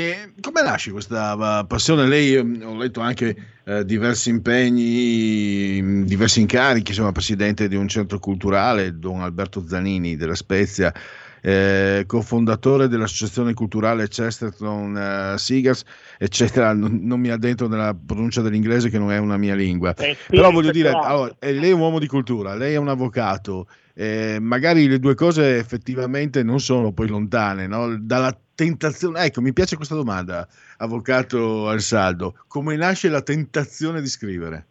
E 0.01 0.31
come 0.41 0.63
nasce 0.63 0.93
questa 0.93 1.35
uh, 1.35 1.67
passione? 1.67 2.07
Lei, 2.07 2.37
um, 2.37 2.63
ho 2.65 2.77
letto 2.77 3.01
anche 3.01 3.35
uh, 3.65 3.83
diversi 3.83 4.31
impegni, 4.31 6.05
diversi 6.05 6.39
incarichi, 6.39 6.93
insomma, 6.93 7.11
presidente 7.11 7.67
di 7.67 7.75
un 7.75 7.89
centro 7.89 8.21
culturale, 8.21 8.97
Don 8.97 9.23
Alberto 9.23 9.67
Zanini 9.67 10.15
della 10.15 10.37
Spezia, 10.37 10.95
eh, 11.41 12.05
cofondatore 12.07 12.87
dell'associazione 12.87 13.55
culturale 13.55 14.07
Chesterton 14.07 15.33
uh, 15.35 15.37
Seagars, 15.37 15.83
eccetera. 16.17 16.73
Non, 16.73 17.01
non, 17.03 17.19
mi 17.19 17.31
addentro 17.31 17.67
nella 17.67 17.93
pronuncia 17.93 18.41
dell'inglese 18.41 18.91
che 18.91 18.99
non 18.99 19.11
è 19.11 19.19
una 19.19 19.37
mia 19.37 19.57
lingua. 19.57 19.97
Eh, 19.97 20.17
Però 20.29 20.53
voglio 20.53 20.71
dire, 20.71 20.91
allora, 20.91 21.35
lei 21.41 21.71
è 21.71 21.73
un 21.73 21.81
uomo 21.81 21.99
di 21.99 22.07
cultura, 22.07 22.55
lei 22.55 22.75
è 22.75 22.79
un 22.79 22.89
avvocato, 22.89 23.67
eh, 24.01 24.39
magari 24.39 24.87
le 24.87 25.01
due 25.01 25.17
cose 25.17 25.59
effettivamente 25.59 26.45
non 26.45 26.61
sono 26.61 26.93
poi 26.93 27.09
lontane, 27.09 27.67
no? 27.67 27.99
dalla 27.99 28.33
tentazione, 28.55 29.25
ecco 29.25 29.41
mi 29.41 29.53
piace 29.53 29.75
questa 29.75 29.97
domanda, 29.97 30.47
avvocato 30.77 31.69
Alsaldo, 31.69 32.37
come 32.47 32.77
nasce 32.77 33.09
la 33.09 33.23
tentazione 33.23 34.01
di 34.01 34.07
scrivere? 34.07 34.67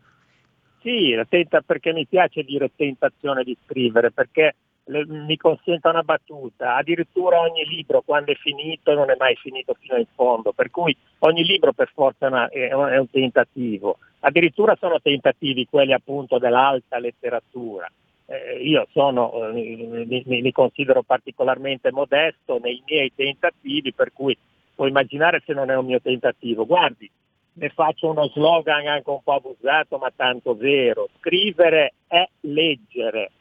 Sì, 0.80 1.12
la 1.12 1.26
tenta, 1.26 1.60
perché 1.60 1.92
mi 1.92 2.08
piace 2.08 2.44
dire 2.44 2.72
tentazione 2.74 3.44
di 3.44 3.58
scrivere, 3.66 4.12
perché 4.12 4.56
mi 4.86 5.36
consenta 5.36 5.90
una 5.90 6.04
battuta, 6.04 6.78
addirittura 6.78 7.42
ogni 7.42 7.66
libro 7.66 8.04
quando 8.06 8.32
è 8.32 8.36
finito 8.36 8.94
non 8.94 9.10
è 9.12 9.16
mai 9.20 9.36
finito 9.36 9.76
fino 9.78 9.98
in 9.98 10.08
fondo, 10.16 10.54
per 10.54 10.72
cui 10.72 10.96
ogni 11.20 11.44
libro 11.44 11.74
per 11.74 11.92
forza 11.94 12.48
è 12.48 12.74
un 12.74 13.10
tentativo, 13.12 13.98
addirittura 14.22 14.78
sono 14.80 15.02
tentativi 15.02 15.68
quelli 15.70 15.92
appunto 15.92 16.38
dell'alta 16.40 16.98
letteratura. 16.98 17.92
Eh, 18.30 18.62
io 18.62 18.88
sono, 18.92 19.48
eh, 19.48 19.52
mi, 19.54 20.24
mi, 20.26 20.52
considero 20.52 21.02
particolarmente 21.02 21.92
modesto 21.92 22.60
nei 22.60 22.84
miei 22.86 23.12
tentativi, 23.16 23.94
per 23.94 24.12
cui 24.14 24.38
puoi 24.76 24.90
immaginare 24.90 25.42
se 25.46 25.54
non 25.54 25.72
è 25.72 25.76
un 25.76 25.86
mio 25.86 26.02
tentativo. 26.02 26.66
Guardi, 26.66 27.10
ne 27.54 27.70
faccio 27.70 28.10
uno 28.10 28.28
slogan 28.28 28.86
anche 28.86 29.10
un 29.10 29.24
po' 29.24 29.34
abusato, 29.34 29.98
ma 29.98 30.12
tanto 30.16 30.56
vero. 30.56 31.08
Scrivere 31.20 31.94
è 32.08 32.28
leggere 32.42 33.32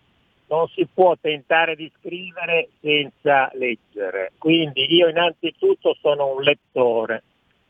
non 0.49 0.69
si 0.69 0.87
può 0.93 1.17
tentare 1.21 1.75
di 1.75 1.91
scrivere 1.99 2.69
senza 2.81 3.51
leggere. 3.55 4.33
Quindi 4.39 4.93
io 4.95 5.09
innanzitutto 5.09 5.97
sono 6.01 6.35
un 6.35 6.43
lettore. 6.43 7.23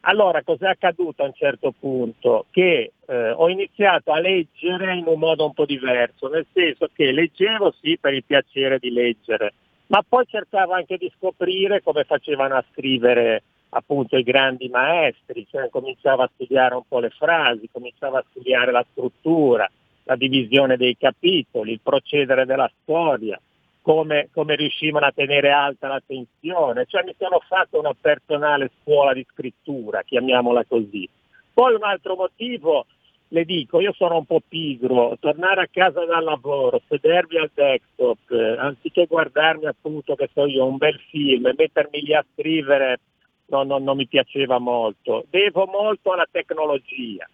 Allora 0.08 0.42
cos'è 0.42 0.68
accaduto 0.68 1.22
a 1.22 1.26
un 1.26 1.34
certo 1.34 1.74
punto? 1.76 2.46
Che 2.50 2.92
eh, 3.06 3.30
ho 3.30 3.48
iniziato 3.48 4.12
a 4.12 4.20
leggere 4.20 4.94
in 4.94 5.04
un 5.06 5.18
modo 5.18 5.44
un 5.44 5.52
po' 5.52 5.64
diverso, 5.64 6.28
nel 6.28 6.46
senso 6.52 6.88
che 6.92 7.10
leggevo 7.10 7.74
sì 7.80 7.98
per 8.00 8.14
il 8.14 8.22
piacere 8.24 8.78
di 8.78 8.92
leggere, 8.92 9.54
ma 9.88 10.04
poi 10.08 10.24
cercavo 10.28 10.74
anche 10.74 10.96
di 10.96 11.12
scoprire 11.16 11.82
come 11.82 12.04
facevano 12.04 12.54
a 12.54 12.64
scrivere 12.70 13.42
appunto 13.70 14.16
i 14.16 14.22
grandi 14.22 14.68
maestri, 14.68 15.44
cioè 15.50 15.68
cominciavo 15.70 16.22
a 16.22 16.30
studiare 16.32 16.76
un 16.76 16.86
po' 16.86 17.00
le 17.00 17.10
frasi, 17.10 17.68
cominciavo 17.72 18.16
a 18.16 18.24
studiare 18.30 18.70
la 18.70 18.86
struttura, 18.88 19.68
la 20.04 20.14
divisione 20.14 20.76
dei 20.76 20.96
capitoli, 20.96 21.72
il 21.72 21.80
procedere 21.82 22.46
della 22.46 22.70
storia, 22.80 23.40
come, 23.86 24.30
come 24.32 24.56
riuscivano 24.56 25.06
a 25.06 25.12
tenere 25.12 25.52
alta 25.52 25.86
la 25.86 26.02
tensione, 26.04 26.86
cioè 26.86 27.04
mi 27.04 27.14
sono 27.16 27.40
fatto 27.46 27.78
una 27.78 27.94
personale 27.94 28.72
scuola 28.80 29.12
di 29.12 29.24
scrittura, 29.30 30.02
chiamiamola 30.02 30.64
così. 30.64 31.08
Poi 31.54 31.72
un 31.72 31.84
altro 31.84 32.16
motivo, 32.16 32.86
le 33.28 33.44
dico, 33.44 33.78
io 33.78 33.92
sono 33.92 34.16
un 34.16 34.24
po' 34.24 34.42
pigro, 34.46 35.16
tornare 35.20 35.62
a 35.62 35.68
casa 35.70 36.04
dal 36.04 36.24
lavoro, 36.24 36.82
sedermi 36.88 37.38
al 37.38 37.52
desktop, 37.54 38.28
eh, 38.32 38.56
anziché 38.58 39.06
guardarmi 39.06 39.66
appunto, 39.66 40.16
che 40.16 40.30
so 40.32 40.46
io, 40.46 40.66
un 40.66 40.78
bel 40.78 40.98
film 41.08 41.46
e 41.46 41.54
mettermi 41.56 42.00
lì 42.00 42.12
a 42.12 42.26
scrivere, 42.34 42.98
no, 43.46 43.62
no, 43.62 43.78
non 43.78 43.96
mi 43.96 44.08
piaceva 44.08 44.58
molto. 44.58 45.26
Devo 45.30 45.64
molto 45.66 46.10
alla 46.10 46.26
tecnologia. 46.28 47.24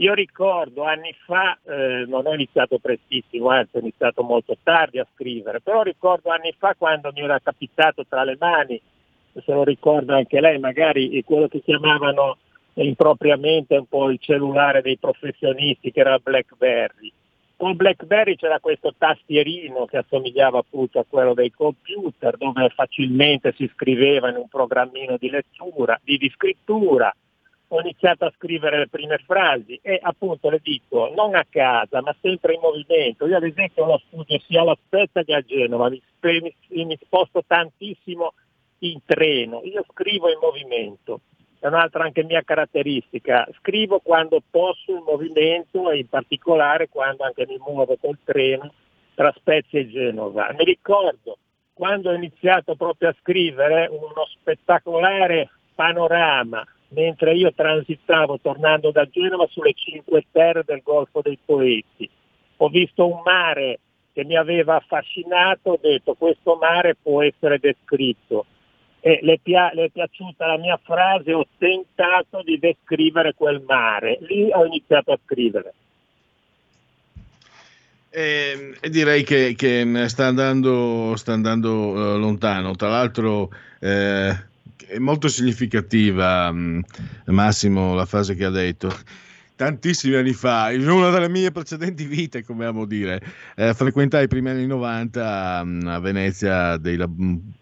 Io 0.00 0.14
ricordo 0.14 0.84
anni 0.84 1.14
fa, 1.26 1.58
eh, 1.62 2.06
non 2.06 2.26
ho 2.26 2.32
iniziato 2.32 2.78
prestissimo, 2.78 3.50
anzi 3.50 3.76
ho 3.76 3.80
iniziato 3.80 4.22
molto 4.22 4.56
tardi 4.62 4.98
a 4.98 5.06
scrivere, 5.14 5.60
però 5.60 5.82
ricordo 5.82 6.30
anni 6.30 6.54
fa 6.56 6.74
quando 6.76 7.10
mi 7.12 7.20
era 7.20 7.38
capitato 7.38 8.06
tra 8.08 8.24
le 8.24 8.36
mani, 8.40 8.80
se 9.34 9.52
lo 9.52 9.62
ricorda 9.62 10.16
anche 10.16 10.40
lei, 10.40 10.58
magari 10.58 11.22
quello 11.22 11.48
che 11.48 11.60
chiamavano 11.60 12.38
impropriamente 12.74 13.76
un 13.76 13.84
po' 13.84 14.08
il 14.08 14.18
cellulare 14.18 14.80
dei 14.80 14.96
professionisti 14.96 15.92
che 15.92 16.00
era 16.00 16.18
Blackberry. 16.18 17.12
Con 17.56 17.76
Blackberry 17.76 18.36
c'era 18.36 18.58
questo 18.58 18.94
tastierino 18.96 19.84
che 19.84 19.98
assomigliava 19.98 20.60
appunto 20.60 20.98
a 20.98 21.04
quello 21.06 21.34
dei 21.34 21.50
computer 21.50 22.38
dove 22.38 22.70
facilmente 22.70 23.52
si 23.54 23.70
scriveva 23.74 24.30
in 24.30 24.36
un 24.36 24.48
programmino 24.48 25.18
di 25.18 25.28
lettura, 25.28 26.00
di, 26.02 26.16
di 26.16 26.30
scrittura, 26.30 27.14
ho 27.72 27.80
iniziato 27.80 28.24
a 28.24 28.32
scrivere 28.36 28.78
le 28.78 28.88
prime 28.88 29.18
frasi 29.18 29.78
e 29.82 29.98
appunto 30.02 30.50
le 30.50 30.60
dico 30.62 31.12
non 31.14 31.36
a 31.36 31.46
casa 31.48 32.02
ma 32.02 32.14
sempre 32.20 32.54
in 32.54 32.60
movimento. 32.60 33.26
Io 33.26 33.36
ad 33.36 33.44
esempio 33.44 33.86
lo 33.86 34.00
studio 34.06 34.38
sia 34.40 34.62
alla 34.62 34.76
Spezia 34.86 35.22
che 35.22 35.34
a 35.34 35.40
Genova, 35.40 35.88
mi, 35.88 36.02
mi, 36.20 36.84
mi 36.84 36.98
sposto 37.00 37.44
tantissimo 37.46 38.34
in 38.80 38.98
treno, 39.04 39.60
io 39.62 39.84
scrivo 39.92 40.30
in 40.30 40.38
movimento. 40.40 41.20
è 41.60 41.66
un'altra 41.68 42.04
anche 42.04 42.24
mia 42.24 42.42
caratteristica. 42.42 43.46
Scrivo 43.58 44.00
quando 44.00 44.42
posso 44.50 44.90
in 44.90 45.04
movimento 45.04 45.90
e 45.90 45.98
in 45.98 46.08
particolare 46.08 46.88
quando 46.88 47.22
anche 47.22 47.46
mi 47.46 47.58
muovo 47.58 47.96
col 48.00 48.18
treno 48.24 48.72
tra 49.14 49.32
Spezia 49.36 49.78
e 49.78 49.88
Genova. 49.88 50.52
Mi 50.58 50.64
ricordo 50.64 51.38
quando 51.72 52.10
ho 52.10 52.14
iniziato 52.14 52.74
proprio 52.74 53.10
a 53.10 53.16
scrivere 53.20 53.86
uno 53.86 54.26
spettacolare 54.40 55.50
panorama 55.74 56.66
mentre 56.90 57.34
io 57.34 57.52
transitavo 57.52 58.38
tornando 58.40 58.90
da 58.90 59.06
Genova 59.06 59.46
sulle 59.50 59.72
cinque 59.74 60.24
terre 60.30 60.62
del 60.64 60.80
Golfo 60.82 61.20
dei 61.22 61.38
Poeti. 61.44 62.08
Ho 62.58 62.68
visto 62.68 63.06
un 63.06 63.20
mare 63.24 63.78
che 64.12 64.24
mi 64.24 64.36
aveva 64.36 64.76
affascinato, 64.76 65.70
ho 65.70 65.78
detto 65.80 66.14
questo 66.14 66.56
mare 66.56 66.96
può 67.00 67.22
essere 67.22 67.58
descritto. 67.58 68.46
E 69.00 69.20
le, 69.22 69.38
pia- 69.42 69.70
le 69.72 69.84
è 69.84 69.88
piaciuta 69.90 70.46
la 70.46 70.58
mia 70.58 70.78
frase, 70.82 71.32
ho 71.32 71.46
tentato 71.56 72.42
di 72.42 72.58
descrivere 72.58 73.34
quel 73.34 73.62
mare. 73.66 74.18
Lì 74.22 74.50
ho 74.52 74.64
iniziato 74.66 75.12
a 75.12 75.18
scrivere. 75.24 75.72
E, 78.10 78.74
e 78.80 78.90
direi 78.90 79.22
che, 79.22 79.54
che, 79.56 80.08
sta 80.08 80.26
andando, 80.26 81.14
sta 81.16 81.32
andando 81.32 81.70
uh, 81.70 82.18
lontano. 82.18 82.74
Tra 82.74 82.88
l'altro, 82.88 83.48
eh, 83.78 84.36
è 84.90 84.98
molto 84.98 85.28
significativa, 85.28 86.50
mh, 86.50 86.82
Massimo, 87.26 87.94
la 87.94 88.06
frase 88.06 88.34
che 88.34 88.44
ha 88.44 88.50
detto. 88.50 88.92
Tantissimi 89.54 90.14
anni 90.14 90.32
fa, 90.32 90.72
in 90.72 90.88
una 90.88 91.10
delle 91.10 91.28
mie 91.28 91.52
precedenti 91.52 92.06
vite, 92.06 92.42
come 92.42 92.64
amo 92.64 92.86
dire, 92.86 93.20
eh, 93.56 93.74
frequentai 93.74 94.24
i 94.24 94.28
primi 94.28 94.48
anni 94.48 94.66
90 94.66 95.62
mh, 95.64 95.86
a 95.86 96.00
Venezia 96.00 96.76
dei, 96.78 96.96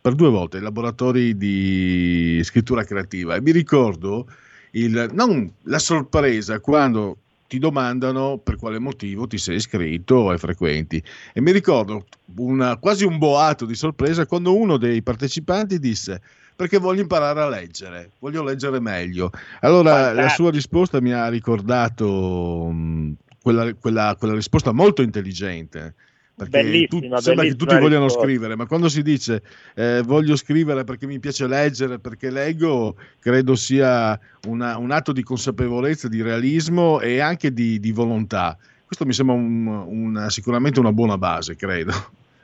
per 0.00 0.14
due 0.14 0.30
volte 0.30 0.58
i 0.58 0.60
laboratori 0.60 1.36
di 1.36 2.40
scrittura 2.44 2.84
creativa 2.84 3.34
e 3.34 3.40
mi 3.40 3.50
ricordo 3.50 4.28
il, 4.72 5.10
non 5.12 5.52
la 5.64 5.80
sorpresa 5.80 6.60
quando 6.60 7.18
ti 7.48 7.58
domandano 7.58 8.38
per 8.38 8.56
quale 8.56 8.78
motivo 8.78 9.26
ti 9.26 9.38
sei 9.38 9.56
iscritto 9.56 10.32
e 10.32 10.38
frequenti. 10.38 11.02
E 11.32 11.40
mi 11.40 11.50
ricordo 11.50 12.04
una, 12.36 12.76
quasi 12.76 13.04
un 13.04 13.18
boato 13.18 13.64
di 13.64 13.74
sorpresa 13.74 14.26
quando 14.26 14.54
uno 14.54 14.76
dei 14.76 15.02
partecipanti 15.02 15.80
disse 15.80 16.20
perché 16.58 16.78
voglio 16.78 17.02
imparare 17.02 17.40
a 17.40 17.48
leggere, 17.48 18.10
voglio 18.18 18.42
leggere 18.42 18.80
meglio. 18.80 19.30
Allora 19.60 19.92
Fantastico. 19.92 20.20
la 20.22 20.28
sua 20.28 20.50
risposta 20.50 21.00
mi 21.00 21.12
ha 21.12 21.28
ricordato 21.28 22.68
mh, 22.68 23.12
quella, 23.40 23.72
quella, 23.74 24.16
quella 24.18 24.34
risposta 24.34 24.72
molto 24.72 25.02
intelligente 25.02 25.94
perché 26.34 26.86
tu, 26.88 27.00
sembra 27.20 27.44
che 27.44 27.54
tutti 27.54 27.76
vogliano 27.76 28.06
risposta. 28.06 28.26
scrivere, 28.26 28.56
ma 28.56 28.66
quando 28.66 28.88
si 28.88 29.02
dice 29.02 29.40
eh, 29.76 30.02
voglio 30.04 30.34
scrivere 30.34 30.82
perché 30.82 31.06
mi 31.06 31.20
piace 31.20 31.46
leggere, 31.46 32.00
perché 32.00 32.28
leggo, 32.28 32.96
credo 33.20 33.54
sia 33.54 34.18
una, 34.48 34.78
un 34.78 34.90
atto 34.90 35.12
di 35.12 35.22
consapevolezza, 35.22 36.08
di 36.08 36.22
realismo 36.22 36.98
e 36.98 37.20
anche 37.20 37.52
di, 37.52 37.78
di 37.78 37.92
volontà. 37.92 38.58
Questo 38.84 39.06
mi 39.06 39.12
sembra 39.12 39.36
un, 39.36 39.64
un, 39.66 40.26
sicuramente 40.28 40.80
una 40.80 40.92
buona 40.92 41.16
base, 41.18 41.54
credo. 41.54 41.92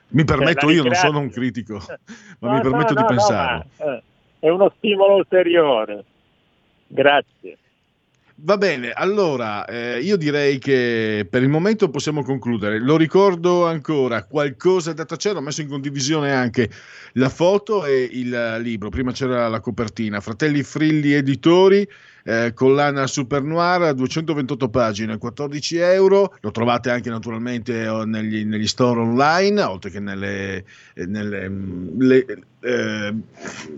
Mi 0.09 0.23
permetto, 0.23 0.69
io 0.69 0.83
non 0.83 0.93
sono 0.93 1.19
un 1.19 1.29
critico, 1.29 1.81
ma 2.39 2.47
no, 2.49 2.53
mi 2.53 2.61
permetto 2.61 2.93
no, 2.93 2.99
di 2.99 3.01
no, 3.01 3.07
pensare. 3.07 3.67
Eh, 3.77 4.03
è 4.39 4.49
uno 4.49 4.71
stimolo 4.77 5.15
ulteriore. 5.15 6.03
Grazie. 6.87 7.57
Va 8.37 8.57
bene, 8.57 8.91
allora 8.91 9.63
eh, 9.65 9.99
io 10.01 10.17
direi 10.17 10.59
che 10.59 11.25
per 11.29 11.41
il 11.41 11.47
momento 11.47 11.89
possiamo 11.89 12.21
concludere. 12.21 12.79
Lo 12.79 12.97
ricordo 12.97 13.65
ancora, 13.65 14.25
qualcosa 14.25 14.91
da 14.91 15.05
tacere, 15.05 15.37
ho 15.37 15.41
messo 15.41 15.61
in 15.61 15.69
condivisione 15.69 16.33
anche 16.33 16.69
la 17.13 17.29
foto 17.29 17.85
e 17.85 18.09
il 18.11 18.57
libro. 18.59 18.89
Prima 18.89 19.13
c'era 19.13 19.47
la 19.47 19.61
copertina, 19.61 20.19
Fratelli 20.19 20.63
Frilli 20.63 21.13
Editori, 21.13 21.87
eh, 22.27 22.53
collana 22.55 23.05
Super 23.05 23.43
Noir, 23.43 23.93
228 23.93 24.69
pagine, 24.69 25.17
14 25.19 25.77
euro. 25.77 26.35
Lo 26.41 26.49
trovate 26.49 26.89
anche 26.89 27.09
naturalmente 27.11 27.87
oh, 27.87 28.03
negli, 28.03 28.43
negli 28.45 28.67
store 28.67 28.99
online, 29.01 29.61
oltre 29.61 29.91
che 29.91 29.99
nelle, 29.99 30.65
eh, 30.95 31.05
nelle, 31.05 31.47
mm, 31.47 32.01
le, 32.01 32.25
eh, 32.61 33.13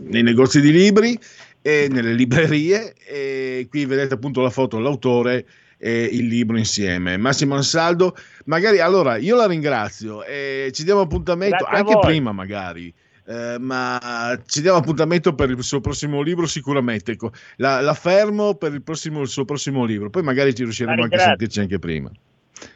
nei 0.03 0.23
negozi 0.23 0.61
di 0.61 0.71
libri 0.71 1.19
e 1.61 1.89
nelle 1.91 2.13
librerie 2.13 2.93
e 3.05 3.67
qui 3.69 3.85
vedete 3.85 4.13
appunto 4.13 4.39
la 4.39 4.49
foto 4.49 4.77
dell'autore 4.77 5.45
e 5.77 6.09
il 6.09 6.27
libro 6.27 6.57
insieme. 6.57 7.17
Massimo 7.17 7.55
Ansaldo, 7.55 8.15
magari 8.45 8.79
allora 8.79 9.17
io 9.17 9.35
la 9.35 9.45
ringrazio 9.45 10.23
e 10.23 10.71
ci 10.73 10.85
diamo 10.85 11.01
appuntamento 11.01 11.65
Grazie 11.65 11.77
anche 11.77 11.99
prima 11.99 12.31
magari. 12.31 12.93
Eh, 13.29 13.57
ma 13.59 14.39
ci 14.45 14.61
diamo 14.61 14.77
appuntamento 14.77 15.35
per 15.35 15.49
il 15.49 15.61
suo 15.61 15.81
prossimo 15.81 16.21
libro 16.21 16.47
sicuramente 16.47 17.11
ecco, 17.11 17.31
la, 17.57 17.81
la, 17.81 17.93
fermo 17.93 18.55
per 18.55 18.71
il, 18.73 18.81
prossimo, 18.81 19.19
il, 19.19 19.27
suo 19.27 19.43
prossimo 19.43 19.83
libro. 19.83 20.09
Poi 20.09 20.23
magari 20.23 20.55
ci 20.55 20.63
riusciremo 20.63 21.03
anche 21.03 21.15
a 21.15 21.19
sentirci 21.19 21.59
anche 21.59 21.77
prima. 21.77 22.09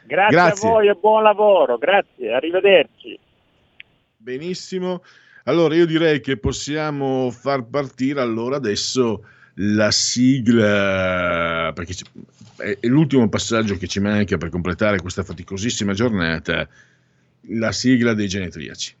Grazie, 0.04 0.36
grazie, 0.36 0.68
a 0.68 0.70
voi 0.70 0.88
e 0.88 0.94
buon 0.94 1.22
lavoro. 1.22 1.78
Grazie, 1.78 2.34
arrivederci. 2.34 3.18
Benissimo. 4.18 5.02
Allora 5.44 5.74
io 5.74 5.86
direi 5.86 6.20
che 6.20 6.36
possiamo 6.36 7.30
far 7.30 7.64
partire 7.64 8.20
allora 8.20 8.56
adesso 8.56 9.24
la 9.54 9.90
sigla, 9.90 11.72
perché 11.74 11.94
è 12.56 12.86
l'ultimo 12.86 13.26
passaggio 13.30 13.78
che 13.78 13.86
ci 13.86 14.00
manca 14.00 14.36
per 14.36 14.50
completare 14.50 15.00
questa 15.00 15.22
faticosissima 15.22 15.94
giornata, 15.94 16.68
la 17.48 17.72
sigla 17.72 18.12
dei 18.12 18.28
genetriaci. 18.28 19.00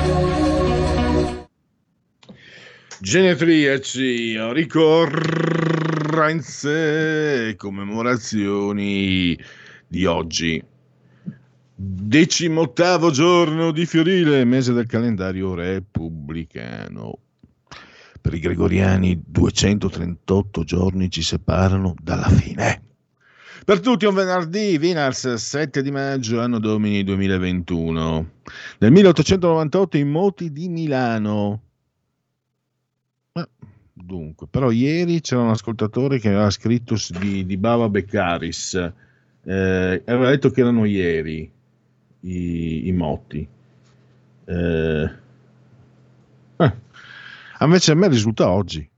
Genetriaci, 3.03 4.37
ricorrenze 4.53 5.09
e 7.47 7.55
commemorazioni 7.55 9.35
di 9.87 10.05
oggi. 10.05 10.63
Decimottavo 11.73 13.09
giorno 13.09 13.71
di 13.71 13.87
Fiorile, 13.87 14.45
mese 14.45 14.71
del 14.73 14.85
calendario 14.85 15.55
repubblicano. 15.55 17.17
Per 18.21 18.35
i 18.35 18.39
gregoriani 18.39 19.19
238 19.25 20.63
giorni 20.63 21.09
ci 21.09 21.23
separano 21.23 21.95
dalla 21.99 22.29
fine. 22.29 22.83
Per 23.65 23.79
tutti 23.79 24.05
un 24.05 24.13
venerdì, 24.13 24.77
Vinars, 24.77 25.33
7 25.33 25.81
di 25.81 25.89
maggio, 25.89 26.39
anno 26.39 26.59
domini 26.59 27.03
2021. 27.03 28.29
Nel 28.77 28.91
1898 28.91 29.97
i 29.97 30.03
moti 30.03 30.51
di 30.51 30.69
Milano 30.69 31.63
Dunque, 33.93 34.47
però 34.47 34.71
ieri 34.71 35.21
c'era 35.21 35.41
un 35.41 35.49
ascoltatore 35.51 36.19
che 36.19 36.27
aveva 36.27 36.49
scritto 36.49 36.95
di, 37.19 37.45
di 37.45 37.57
Bava 37.57 37.87
Beccaris, 37.87 38.73
eh, 39.43 40.03
aveva 40.05 40.29
detto 40.29 40.49
che 40.49 40.61
erano 40.61 40.83
ieri 40.83 41.49
i, 42.21 42.87
i 42.87 42.91
motti. 42.91 43.47
Eh, 44.43 45.09
eh, 46.57 46.73
invece 47.61 47.91
a 47.91 47.95
me 47.95 48.09
risulta 48.09 48.49
oggi. 48.49 48.89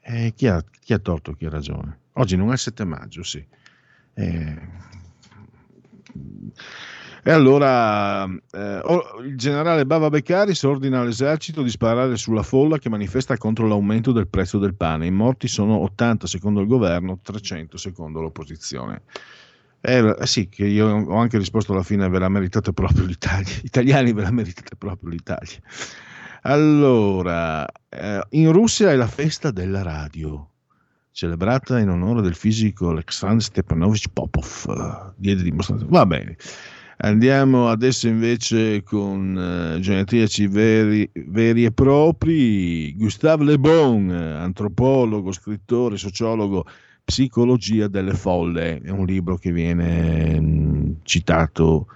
Eh, 0.00 0.32
chi, 0.34 0.48
ha, 0.48 0.64
chi, 0.80 0.92
ha, 0.92 0.98
torto, 0.98 1.34
chi 1.34 1.46
ha 1.46 1.50
ragione? 1.50 1.98
Oggi 2.14 2.36
non 2.36 2.52
è 2.52 2.56
7 2.56 2.84
maggio, 2.84 3.22
sì. 3.22 3.46
E 7.22 7.30
allora 7.30 8.24
eh, 8.24 8.82
il 9.26 9.36
generale 9.36 9.84
Bava 9.84 10.08
Beccaris 10.08 10.62
ordina 10.62 11.00
all'esercito 11.00 11.62
di 11.62 11.68
sparare 11.68 12.16
sulla 12.16 12.42
folla 12.42 12.78
che 12.78 12.88
manifesta 12.88 13.36
contro 13.36 13.66
l'aumento 13.66 14.12
del 14.12 14.28
prezzo 14.28 14.58
del 14.58 14.74
pane. 14.74 15.06
I 15.06 15.10
morti 15.10 15.46
sono 15.46 15.76
80 15.82 16.26
secondo 16.26 16.60
il 16.60 16.66
governo, 16.66 17.18
300 17.22 17.76
secondo 17.76 18.20
l'opposizione. 18.20 19.02
Eh, 19.82 20.16
eh, 20.18 20.26
sì, 20.26 20.48
che 20.48 20.66
io 20.66 20.86
ho 20.86 21.16
anche 21.16 21.38
risposto 21.38 21.72
alla 21.72 21.82
fine, 21.82 22.08
ve 22.08 22.18
la 22.18 22.28
meritate 22.28 22.72
proprio 22.72 23.04
l'Italia. 23.04 23.54
Italiani 23.62 24.12
ve 24.12 24.22
la 24.22 24.30
meritate 24.30 24.76
proprio 24.76 25.10
l'Italia. 25.10 25.58
Allora, 26.42 27.66
eh, 27.88 28.20
in 28.30 28.50
Russia 28.50 28.90
è 28.90 28.96
la 28.96 29.06
festa 29.06 29.50
della 29.50 29.82
radio 29.82 30.48
celebrata 31.12 31.78
in 31.78 31.90
onore 31.90 32.22
del 32.22 32.34
fisico 32.34 32.88
Alexander 32.88 33.42
Stepanovich 33.42 34.08
Popov. 34.10 35.12
Diede 35.16 35.42
dimostrazione. 35.42 35.92
Va 35.92 36.06
bene. 36.06 36.36
Andiamo 37.02 37.68
adesso 37.68 38.08
invece 38.08 38.82
con 38.82 39.34
uh, 39.34 39.80
genetriaci 39.80 40.46
veri, 40.48 41.10
veri, 41.28 41.64
e 41.64 41.72
propri. 41.72 42.94
Gustave 42.94 43.44
Le 43.44 43.58
Bon, 43.58 44.10
antropologo, 44.10 45.32
scrittore, 45.32 45.96
sociologo, 45.96 46.66
Psicologia 47.02 47.88
delle 47.88 48.12
folle. 48.12 48.82
È 48.82 48.90
un 48.90 49.06
libro 49.06 49.38
che 49.38 49.50
viene 49.50 50.38
mh, 50.38 50.96
citato 51.02 51.86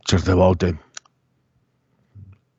certe 0.00 0.32
volte. 0.34 0.78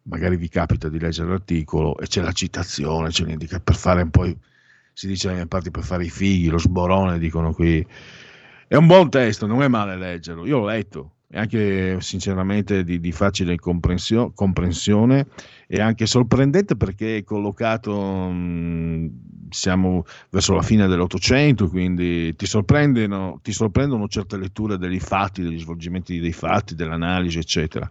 Magari 0.04 0.38
vi 0.38 0.50
capita 0.50 0.90
di 0.90 0.98
leggere 0.98 1.30
l'articolo 1.30 2.00
e 2.00 2.08
c'è 2.08 2.24
la 2.24 2.32
citazione, 2.32 3.10
c'è 3.10 3.26
l'indica 3.26 3.60
per 3.60 3.76
fare 3.76 4.02
un 4.02 4.10
po'. 4.10 4.28
Si 4.92 5.06
dice 5.06 5.28
dalle 5.28 5.40
mie 5.42 5.48
parti 5.48 5.70
per 5.70 5.84
fare 5.84 6.04
i 6.04 6.10
figli, 6.10 6.50
lo 6.50 6.58
sborone, 6.58 7.20
dicono 7.20 7.54
qui 7.54 7.86
è 8.70 8.76
un 8.76 8.86
buon 8.86 9.10
testo, 9.10 9.48
non 9.48 9.64
è 9.64 9.68
male 9.68 9.98
leggerlo. 9.98 10.46
Io 10.46 10.60
l'ho 10.60 10.66
letto, 10.68 11.14
è 11.28 11.40
anche 11.40 12.00
sinceramente 12.02 12.84
di, 12.84 13.00
di 13.00 13.12
facile 13.12 13.56
comprensione 13.58 15.26
e 15.66 15.82
anche 15.82 16.06
sorprendente 16.06 16.76
perché 16.76 17.18
è 17.18 17.24
collocato, 17.24 18.30
mh, 18.30 19.48
siamo 19.50 20.06
verso 20.30 20.54
la 20.54 20.62
fine 20.62 20.86
dell'Ottocento, 20.86 21.68
quindi 21.68 22.36
ti 22.36 22.46
sorprendono, 22.46 23.40
ti 23.42 23.52
sorprendono 23.52 24.08
certe 24.08 24.38
letture 24.38 24.78
dei 24.78 25.00
fatti, 25.00 25.42
degli 25.42 25.60
svolgimenti 25.60 26.20
dei 26.20 26.32
fatti, 26.32 26.76
dell'analisi, 26.76 27.40
eccetera. 27.40 27.90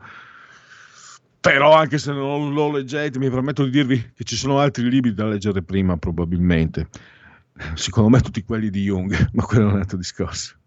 Però 1.40 1.74
anche 1.74 1.98
se 1.98 2.12
non 2.12 2.54
lo 2.54 2.70
leggete, 2.70 3.18
mi 3.18 3.30
permetto 3.30 3.64
di 3.64 3.70
dirvi 3.70 4.12
che 4.14 4.22
ci 4.22 4.36
sono 4.36 4.60
altri 4.60 4.88
libri 4.88 5.12
da 5.12 5.26
leggere 5.26 5.64
prima, 5.64 5.96
probabilmente. 5.96 6.88
Secondo 7.74 8.10
me 8.10 8.20
tutti 8.20 8.44
quelli 8.44 8.70
di 8.70 8.84
Jung, 8.84 9.30
ma 9.34 9.42
quello 9.42 9.70
è 9.70 9.72
un 9.72 9.78
altro 9.78 9.96
discorso. 9.96 10.57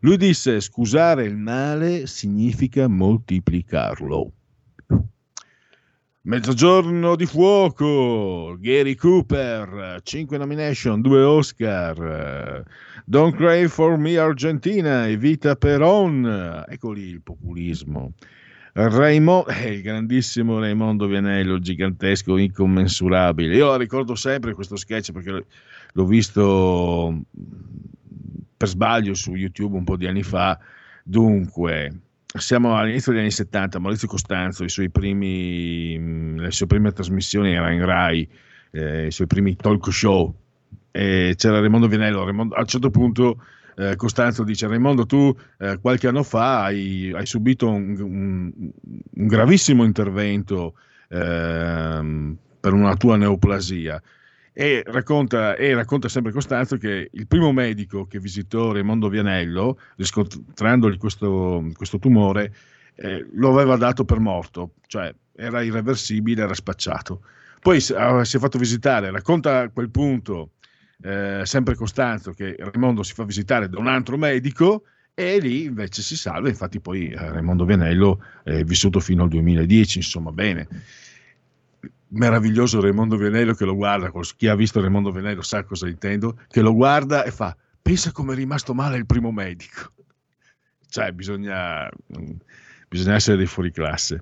Lui 0.00 0.16
disse 0.16 0.60
scusare 0.60 1.24
il 1.24 1.36
male 1.36 2.06
significa 2.06 2.88
moltiplicarlo. 2.88 4.32
Mezzogiorno 6.22 7.14
di 7.14 7.24
fuoco, 7.24 8.56
Gary 8.58 8.96
Cooper, 8.96 10.00
5 10.02 10.36
nomination, 10.36 11.00
2 11.00 11.22
Oscar, 11.22 12.64
Don't 13.04 13.36
Cry 13.36 13.68
for 13.68 13.96
Me 13.96 14.18
Argentina, 14.18 15.08
Evita 15.08 15.54
Peron, 15.54 16.64
ecco 16.68 16.90
lì 16.90 17.02
il 17.02 17.22
populismo. 17.22 18.14
Raimondo, 18.72 19.46
eh, 19.46 19.74
il 19.74 19.82
grandissimo 19.82 20.58
Raimondo 20.58 21.06
Vianello, 21.06 21.60
gigantesco, 21.60 22.36
incommensurabile. 22.36 23.54
Io 23.54 23.76
ricordo 23.76 24.14
sempre 24.14 24.52
questo 24.52 24.76
sketch 24.76 25.12
perché 25.12 25.46
l'ho 25.92 26.04
visto 26.04 27.22
per 28.56 28.68
sbaglio 28.68 29.14
su 29.14 29.34
YouTube 29.34 29.76
un 29.76 29.84
po' 29.84 29.96
di 29.96 30.06
anni 30.06 30.22
fa. 30.22 30.58
Dunque, 31.02 32.00
siamo 32.24 32.76
all'inizio 32.76 33.12
degli 33.12 33.20
anni 33.20 33.30
70, 33.30 33.78
Maurizio 33.78 34.08
Costanzo, 34.08 34.64
primi, 34.90 36.38
le 36.38 36.50
sue 36.50 36.66
prime 36.66 36.92
trasmissioni 36.92 37.52
erano 37.52 37.72
in 37.72 37.84
Rai, 37.84 38.28
eh, 38.72 39.06
i 39.06 39.10
suoi 39.10 39.26
primi 39.26 39.56
talk 39.56 39.92
show, 39.92 40.34
e 40.90 41.34
c'era 41.36 41.60
Raimondo 41.60 41.88
Vinello. 41.88 42.24
Raimondo, 42.24 42.54
a 42.54 42.60
un 42.60 42.66
certo 42.66 42.90
punto 42.90 43.42
eh, 43.76 43.94
Costanzo 43.96 44.42
dice 44.42 44.66
Raimondo 44.66 45.04
tu 45.04 45.34
eh, 45.58 45.78
qualche 45.80 46.08
anno 46.08 46.22
fa 46.22 46.64
hai, 46.64 47.12
hai 47.14 47.26
subito 47.26 47.68
un, 47.70 47.94
un, 48.00 48.52
un, 49.14 49.26
gravissimo 49.26 49.84
intervento 49.84 50.74
ehm, 51.08 52.36
per 52.58 52.72
una 52.72 52.96
tua 52.96 53.16
neoplasia 53.16 54.02
e 54.58 54.82
racconta, 54.86 55.54
e 55.54 55.74
racconta, 55.74 56.08
sempre 56.08 56.32
Costanzo 56.32 56.78
che 56.78 57.10
il 57.12 57.26
primo 57.26 57.52
medico 57.52 58.06
che 58.06 58.18
visitò 58.18 58.72
Raimondo 58.72 59.10
Vianello, 59.10 59.78
riscontrandogli 59.96 60.96
questo, 60.96 61.62
questo 61.74 61.98
tumore, 61.98 62.54
eh, 62.94 63.26
lo 63.34 63.52
aveva 63.52 63.76
dato 63.76 64.06
per 64.06 64.18
morto, 64.18 64.76
cioè 64.86 65.14
era 65.34 65.60
irreversibile, 65.60 66.44
era 66.44 66.54
spacciato. 66.54 67.20
Poi 67.60 67.84
ah, 67.96 68.24
si 68.24 68.36
è 68.38 68.40
fatto 68.40 68.56
visitare, 68.56 69.10
racconta 69.10 69.60
a 69.60 69.68
quel 69.68 69.90
punto 69.90 70.52
eh, 71.02 71.42
sempre 71.44 71.74
Costanzo 71.74 72.32
che 72.32 72.56
Raimondo 72.58 73.02
si 73.02 73.12
fa 73.12 73.24
visitare 73.24 73.68
da 73.68 73.78
un 73.78 73.88
altro 73.88 74.16
medico 74.16 74.84
e 75.12 75.38
lì 75.38 75.64
invece 75.64 76.00
si 76.00 76.16
salva, 76.16 76.48
infatti 76.48 76.80
poi 76.80 77.10
eh, 77.10 77.30
Raimondo 77.30 77.66
Vianello 77.66 78.24
è 78.42 78.64
vissuto 78.64 79.00
fino 79.00 79.24
al 79.24 79.28
2010, 79.28 79.98
insomma 79.98 80.32
bene 80.32 80.66
meraviglioso 82.08 82.80
Raimondo 82.80 83.16
Venello 83.16 83.54
che 83.54 83.64
lo 83.64 83.74
guarda, 83.74 84.10
chi 84.36 84.48
ha 84.48 84.54
visto 84.54 84.80
Raimondo 84.80 85.10
Venello 85.10 85.42
sa 85.42 85.64
cosa 85.64 85.88
intendo, 85.88 86.38
che 86.48 86.60
lo 86.60 86.74
guarda 86.74 87.24
e 87.24 87.30
fa, 87.30 87.56
pensa 87.82 88.12
come 88.12 88.32
è 88.32 88.36
rimasto 88.36 88.74
male 88.74 88.96
il 88.96 89.06
primo 89.06 89.32
medico. 89.32 89.92
Cioè, 90.88 91.12
bisogna, 91.12 91.88
bisogna 92.88 93.14
essere 93.14 93.36
dei 93.36 93.46
fuori 93.46 93.70
classe. 93.70 94.20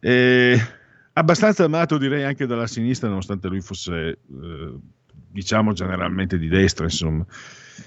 E, 0.00 0.60
abbastanza 1.14 1.64
amato 1.64 1.98
direi 1.98 2.24
anche 2.24 2.46
dalla 2.46 2.66
sinistra, 2.66 3.08
nonostante 3.08 3.48
lui 3.48 3.60
fosse, 3.60 3.92
eh, 3.92 4.74
diciamo, 5.30 5.72
generalmente 5.72 6.38
di 6.38 6.48
destra, 6.48 6.84
insomma. 6.84 7.24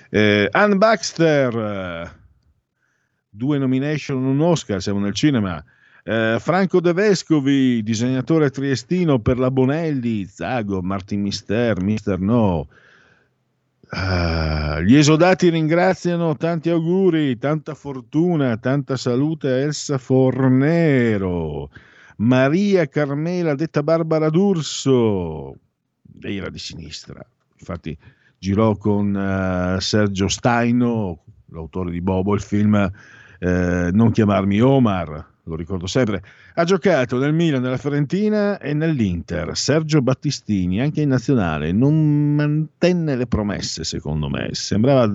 Eh, 0.09 0.47
Ann 0.51 0.77
Baxter, 0.77 2.19
due 3.29 3.57
nomination, 3.57 4.23
un 4.23 4.41
Oscar, 4.41 4.81
siamo 4.81 4.99
nel 4.99 5.13
cinema. 5.13 5.63
Eh, 6.03 6.37
Franco 6.39 6.79
De 6.79 6.93
Vescovi, 6.93 7.83
disegnatore 7.83 8.49
triestino 8.49 9.19
per 9.19 9.37
la 9.37 9.51
Bonelli, 9.51 10.25
Zago, 10.25 10.81
Martin 10.81 11.21
Mister, 11.21 11.81
Mister 11.81 12.19
No. 12.19 12.67
Uh, 13.93 14.79
gli 14.83 14.95
esodati 14.95 15.49
ringraziano, 15.49 16.37
tanti 16.37 16.69
auguri, 16.69 17.37
tanta 17.37 17.73
fortuna, 17.73 18.55
tanta 18.55 18.95
salute 18.95 19.49
a 19.49 19.57
Elsa 19.57 19.97
Fornero, 19.97 21.69
Maria 22.15 22.87
Carmela, 22.87 23.53
detta 23.53 23.83
Barbara 23.83 24.29
D'Urso, 24.29 25.57
lei 26.21 26.37
era 26.37 26.49
di 26.49 26.57
sinistra, 26.57 27.21
infatti 27.59 27.97
girò 28.37 28.77
con 28.77 29.13
uh, 29.13 29.77
Sergio 29.81 30.29
Staino, 30.29 31.23
l'autore 31.47 31.91
di 31.91 31.99
Bobo, 31.99 32.33
il 32.33 32.41
film 32.41 32.75
uh, 32.75 33.89
Non 33.91 34.11
chiamarmi 34.11 34.61
Omar, 34.61 35.30
lo 35.45 35.55
ricordo 35.55 35.87
sempre, 35.87 36.21
ha 36.55 36.63
giocato 36.63 37.17
nel 37.17 37.33
Milan, 37.33 37.61
nella 37.61 37.77
Fiorentina 37.77 38.59
e 38.59 38.73
nell'Inter. 38.73 39.55
Sergio 39.57 40.01
Battistini, 40.01 40.81
anche 40.81 41.01
in 41.01 41.09
nazionale, 41.09 41.71
non 41.71 42.35
mantenne 42.35 43.15
le 43.15 43.27
promesse, 43.27 43.83
secondo 43.83 44.29
me. 44.29 44.49
Sembrava 44.51 45.11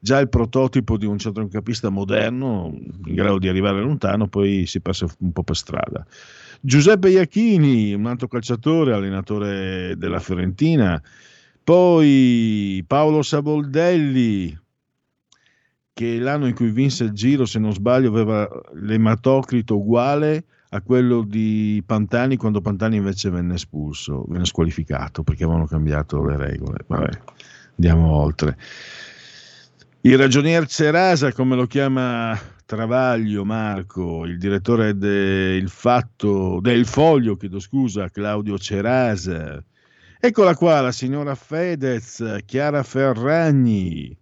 già 0.00 0.18
il 0.18 0.28
prototipo 0.28 0.96
di 0.96 1.06
un 1.06 1.18
centrocampista 1.18 1.88
moderno, 1.90 2.72
in 3.06 3.14
grado 3.14 3.38
di 3.38 3.48
arrivare 3.48 3.80
lontano, 3.80 4.28
poi 4.28 4.64
si 4.66 4.80
passa 4.80 5.06
un 5.18 5.32
po' 5.32 5.42
per 5.42 5.56
strada. 5.56 6.06
Giuseppe 6.60 7.10
Iachini, 7.10 7.92
un 7.92 8.06
altro 8.06 8.26
calciatore, 8.26 8.92
allenatore 8.92 9.94
della 9.96 10.18
Fiorentina. 10.18 11.00
Poi 11.62 12.82
Paolo 12.86 13.22
Saboldelli, 13.22 14.58
che 15.98 16.20
l'anno 16.20 16.46
in 16.46 16.54
cui 16.54 16.70
vinse 16.70 17.02
il 17.02 17.10
giro, 17.10 17.44
se 17.44 17.58
non 17.58 17.72
sbaglio, 17.72 18.10
aveva 18.10 18.48
l'ematocrito 18.74 19.78
uguale 19.78 20.44
a 20.68 20.80
quello 20.80 21.22
di 21.22 21.82
Pantani 21.84 22.36
quando 22.36 22.60
Pantani 22.60 22.98
invece 22.98 23.30
venne 23.30 23.54
espulso, 23.54 24.24
venne 24.28 24.44
squalificato 24.44 25.24
perché 25.24 25.42
avevano 25.42 25.66
cambiato 25.66 26.24
le 26.24 26.36
regole. 26.36 26.84
Vabbè, 26.86 27.08
andiamo 27.78 28.12
oltre. 28.12 28.56
Il 30.02 30.16
ragionier 30.16 30.68
Cerasa, 30.68 31.32
come 31.32 31.56
lo 31.56 31.66
chiama 31.66 32.38
Travaglio 32.64 33.44
Marco, 33.44 34.24
il 34.24 34.38
direttore 34.38 34.96
del 34.96 35.68
fatto, 35.68 36.60
del 36.60 36.86
foglio, 36.86 37.34
chiedo 37.34 37.58
scusa, 37.58 38.08
Claudio 38.08 38.56
Cerasa. 38.56 39.60
Eccola 40.20 40.54
qua 40.54 40.80
la 40.80 40.92
signora 40.92 41.34
Fedez, 41.34 42.38
Chiara 42.44 42.84
Ferragni, 42.84 44.16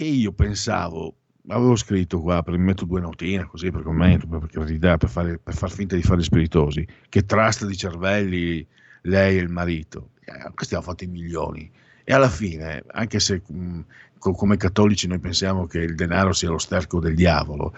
che 0.00 0.06
io 0.06 0.32
pensavo, 0.32 1.14
avevo 1.48 1.76
scritto 1.76 2.22
qua, 2.22 2.42
per 2.42 2.56
metto 2.56 2.86
due 2.86 3.02
notine 3.02 3.44
così 3.44 3.70
per 3.70 3.82
commento, 3.82 4.26
per, 4.26 4.46
carità, 4.48 4.96
per, 4.96 5.10
fare, 5.10 5.38
per 5.38 5.54
far 5.54 5.70
finta 5.70 5.94
di 5.94 6.00
fare 6.00 6.22
spiritosi, 6.22 6.86
che 7.10 7.26
trust 7.26 7.66
di 7.66 7.76
cervelli 7.76 8.66
lei 9.02 9.36
e 9.36 9.42
il 9.42 9.50
marito. 9.50 10.12
Eh, 10.24 10.52
questi 10.54 10.72
hanno 10.72 10.84
fatto 10.84 11.04
i 11.04 11.06
milioni. 11.06 11.70
E 12.02 12.14
alla 12.14 12.30
fine, 12.30 12.82
anche 12.86 13.20
se 13.20 13.42
mh, 13.46 13.54
mm, 13.54 13.80
come 14.16 14.56
cattolici 14.56 15.06
noi 15.06 15.18
pensiamo 15.18 15.66
che 15.66 15.80
il 15.80 15.94
denaro 15.94 16.32
sia 16.32 16.48
lo 16.48 16.56
sterco 16.56 16.98
del 16.98 17.14
diavolo, 17.14 17.74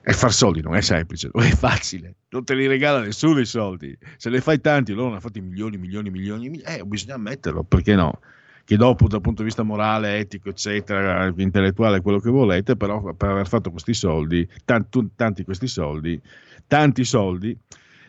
e 0.00 0.12
far 0.12 0.32
soldi 0.32 0.60
non 0.60 0.76
è 0.76 0.80
semplice, 0.80 1.28
non 1.32 1.42
è 1.42 1.50
facile, 1.50 2.14
non 2.28 2.44
te 2.44 2.54
li 2.54 2.68
regala 2.68 3.00
nessuno 3.00 3.40
i 3.40 3.46
soldi. 3.46 3.98
Se 4.16 4.30
ne 4.30 4.40
fai 4.40 4.60
tanti, 4.60 4.92
loro 4.92 5.10
hanno 5.10 5.18
fatto 5.18 5.42
milioni, 5.42 5.76
milioni, 5.76 6.10
milioni, 6.10 6.48
milioni 6.50 6.78
eh, 6.78 6.84
bisogna 6.84 7.14
ammetterlo, 7.14 7.64
perché 7.64 7.96
no? 7.96 8.20
Che 8.64 8.76
dopo 8.76 9.06
dal 9.08 9.20
punto 9.20 9.42
di 9.42 9.48
vista 9.48 9.62
morale, 9.62 10.18
etico, 10.18 10.48
eccetera, 10.48 11.32
intellettuale, 11.36 12.00
quello 12.00 12.18
che 12.18 12.30
volete, 12.30 12.76
però 12.76 13.14
per 13.14 13.28
aver 13.28 13.46
fatto 13.46 13.70
questi 13.70 13.94
soldi, 13.94 14.48
tanti, 14.64 15.10
tanti 15.14 15.44
questi 15.44 15.66
soldi, 15.66 16.20
tanti 16.66 17.04
soldi, 17.04 17.56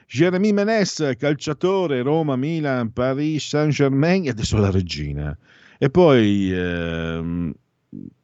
Jeremy 0.08 0.52
Menes, 0.52 1.16
calciatore, 1.18 2.02
Roma, 2.02 2.36
Milan, 2.36 2.94
Paris, 2.94 3.48
Saint-Germain 3.48 4.26
e 4.26 4.30
adesso 4.30 4.58
la 4.58 4.72
regina. 4.72 5.38
E 5.78 5.90
poi 5.90 6.52
ehm, 6.54 7.52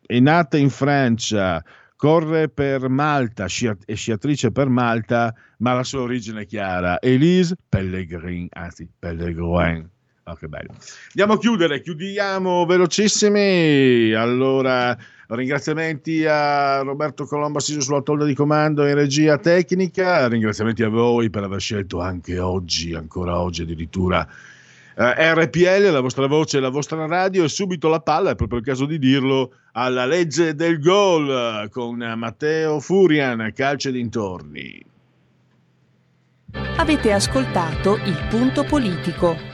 è 0.05 0.19
nata 0.19 0.57
in 0.57 0.69
Francia, 0.69 1.63
corre 1.95 2.49
per 2.49 2.87
Malta, 2.87 3.47
scia- 3.47 3.77
è 3.85 3.95
sciatrice 3.95 4.51
per 4.51 4.69
Malta, 4.69 5.35
ma 5.57 5.73
la 5.73 5.83
sua 5.83 6.01
origine 6.01 6.41
è 6.41 6.45
chiara. 6.45 7.01
Elise 7.01 7.55
Pellegrin, 7.67 8.47
anzi 8.51 8.87
Pellegrin. 8.97 9.89
Oh, 10.23 10.35
che 10.35 10.47
bello. 10.47 10.73
Andiamo 11.07 11.33
a 11.33 11.37
chiudere, 11.39 11.81
chiudiamo 11.81 12.65
velocissimi. 12.65 14.13
Allora, 14.13 14.95
ringraziamenti 15.27 16.25
a 16.25 16.81
Roberto 16.81 17.25
Colombo 17.25 17.57
assiso 17.57 17.81
sulla 17.81 18.01
tolda 18.01 18.25
di 18.25 18.35
comando 18.35 18.87
in 18.87 18.93
regia 18.93 19.37
tecnica, 19.37 20.27
ringraziamenti 20.27 20.83
a 20.83 20.89
voi 20.89 21.29
per 21.29 21.43
aver 21.43 21.59
scelto 21.59 21.99
anche 21.99 22.39
oggi, 22.39 22.93
ancora 22.93 23.39
oggi 23.39 23.63
addirittura 23.63 24.27
eh, 24.95 25.33
RPL, 25.33 25.91
la 25.91 26.01
vostra 26.01 26.27
voce, 26.27 26.59
la 26.59 26.69
vostra 26.69 27.05
radio 27.07 27.43
e 27.43 27.49
subito 27.49 27.87
la 27.87 28.01
palla, 28.01 28.31
è 28.31 28.35
proprio 28.35 28.59
il 28.59 28.65
caso 28.65 28.85
di 28.85 28.99
dirlo, 28.99 29.53
alla 29.73 30.05
legge 30.05 30.53
del 30.53 30.79
gol 30.79 31.69
con 31.71 31.97
Matteo 31.97 32.79
Furian, 32.79 33.51
calcio 33.55 33.89
dintorni. 33.89 34.83
Avete 36.77 37.13
ascoltato 37.13 37.95
il 37.95 38.27
punto 38.29 38.63
politico. 38.65 39.50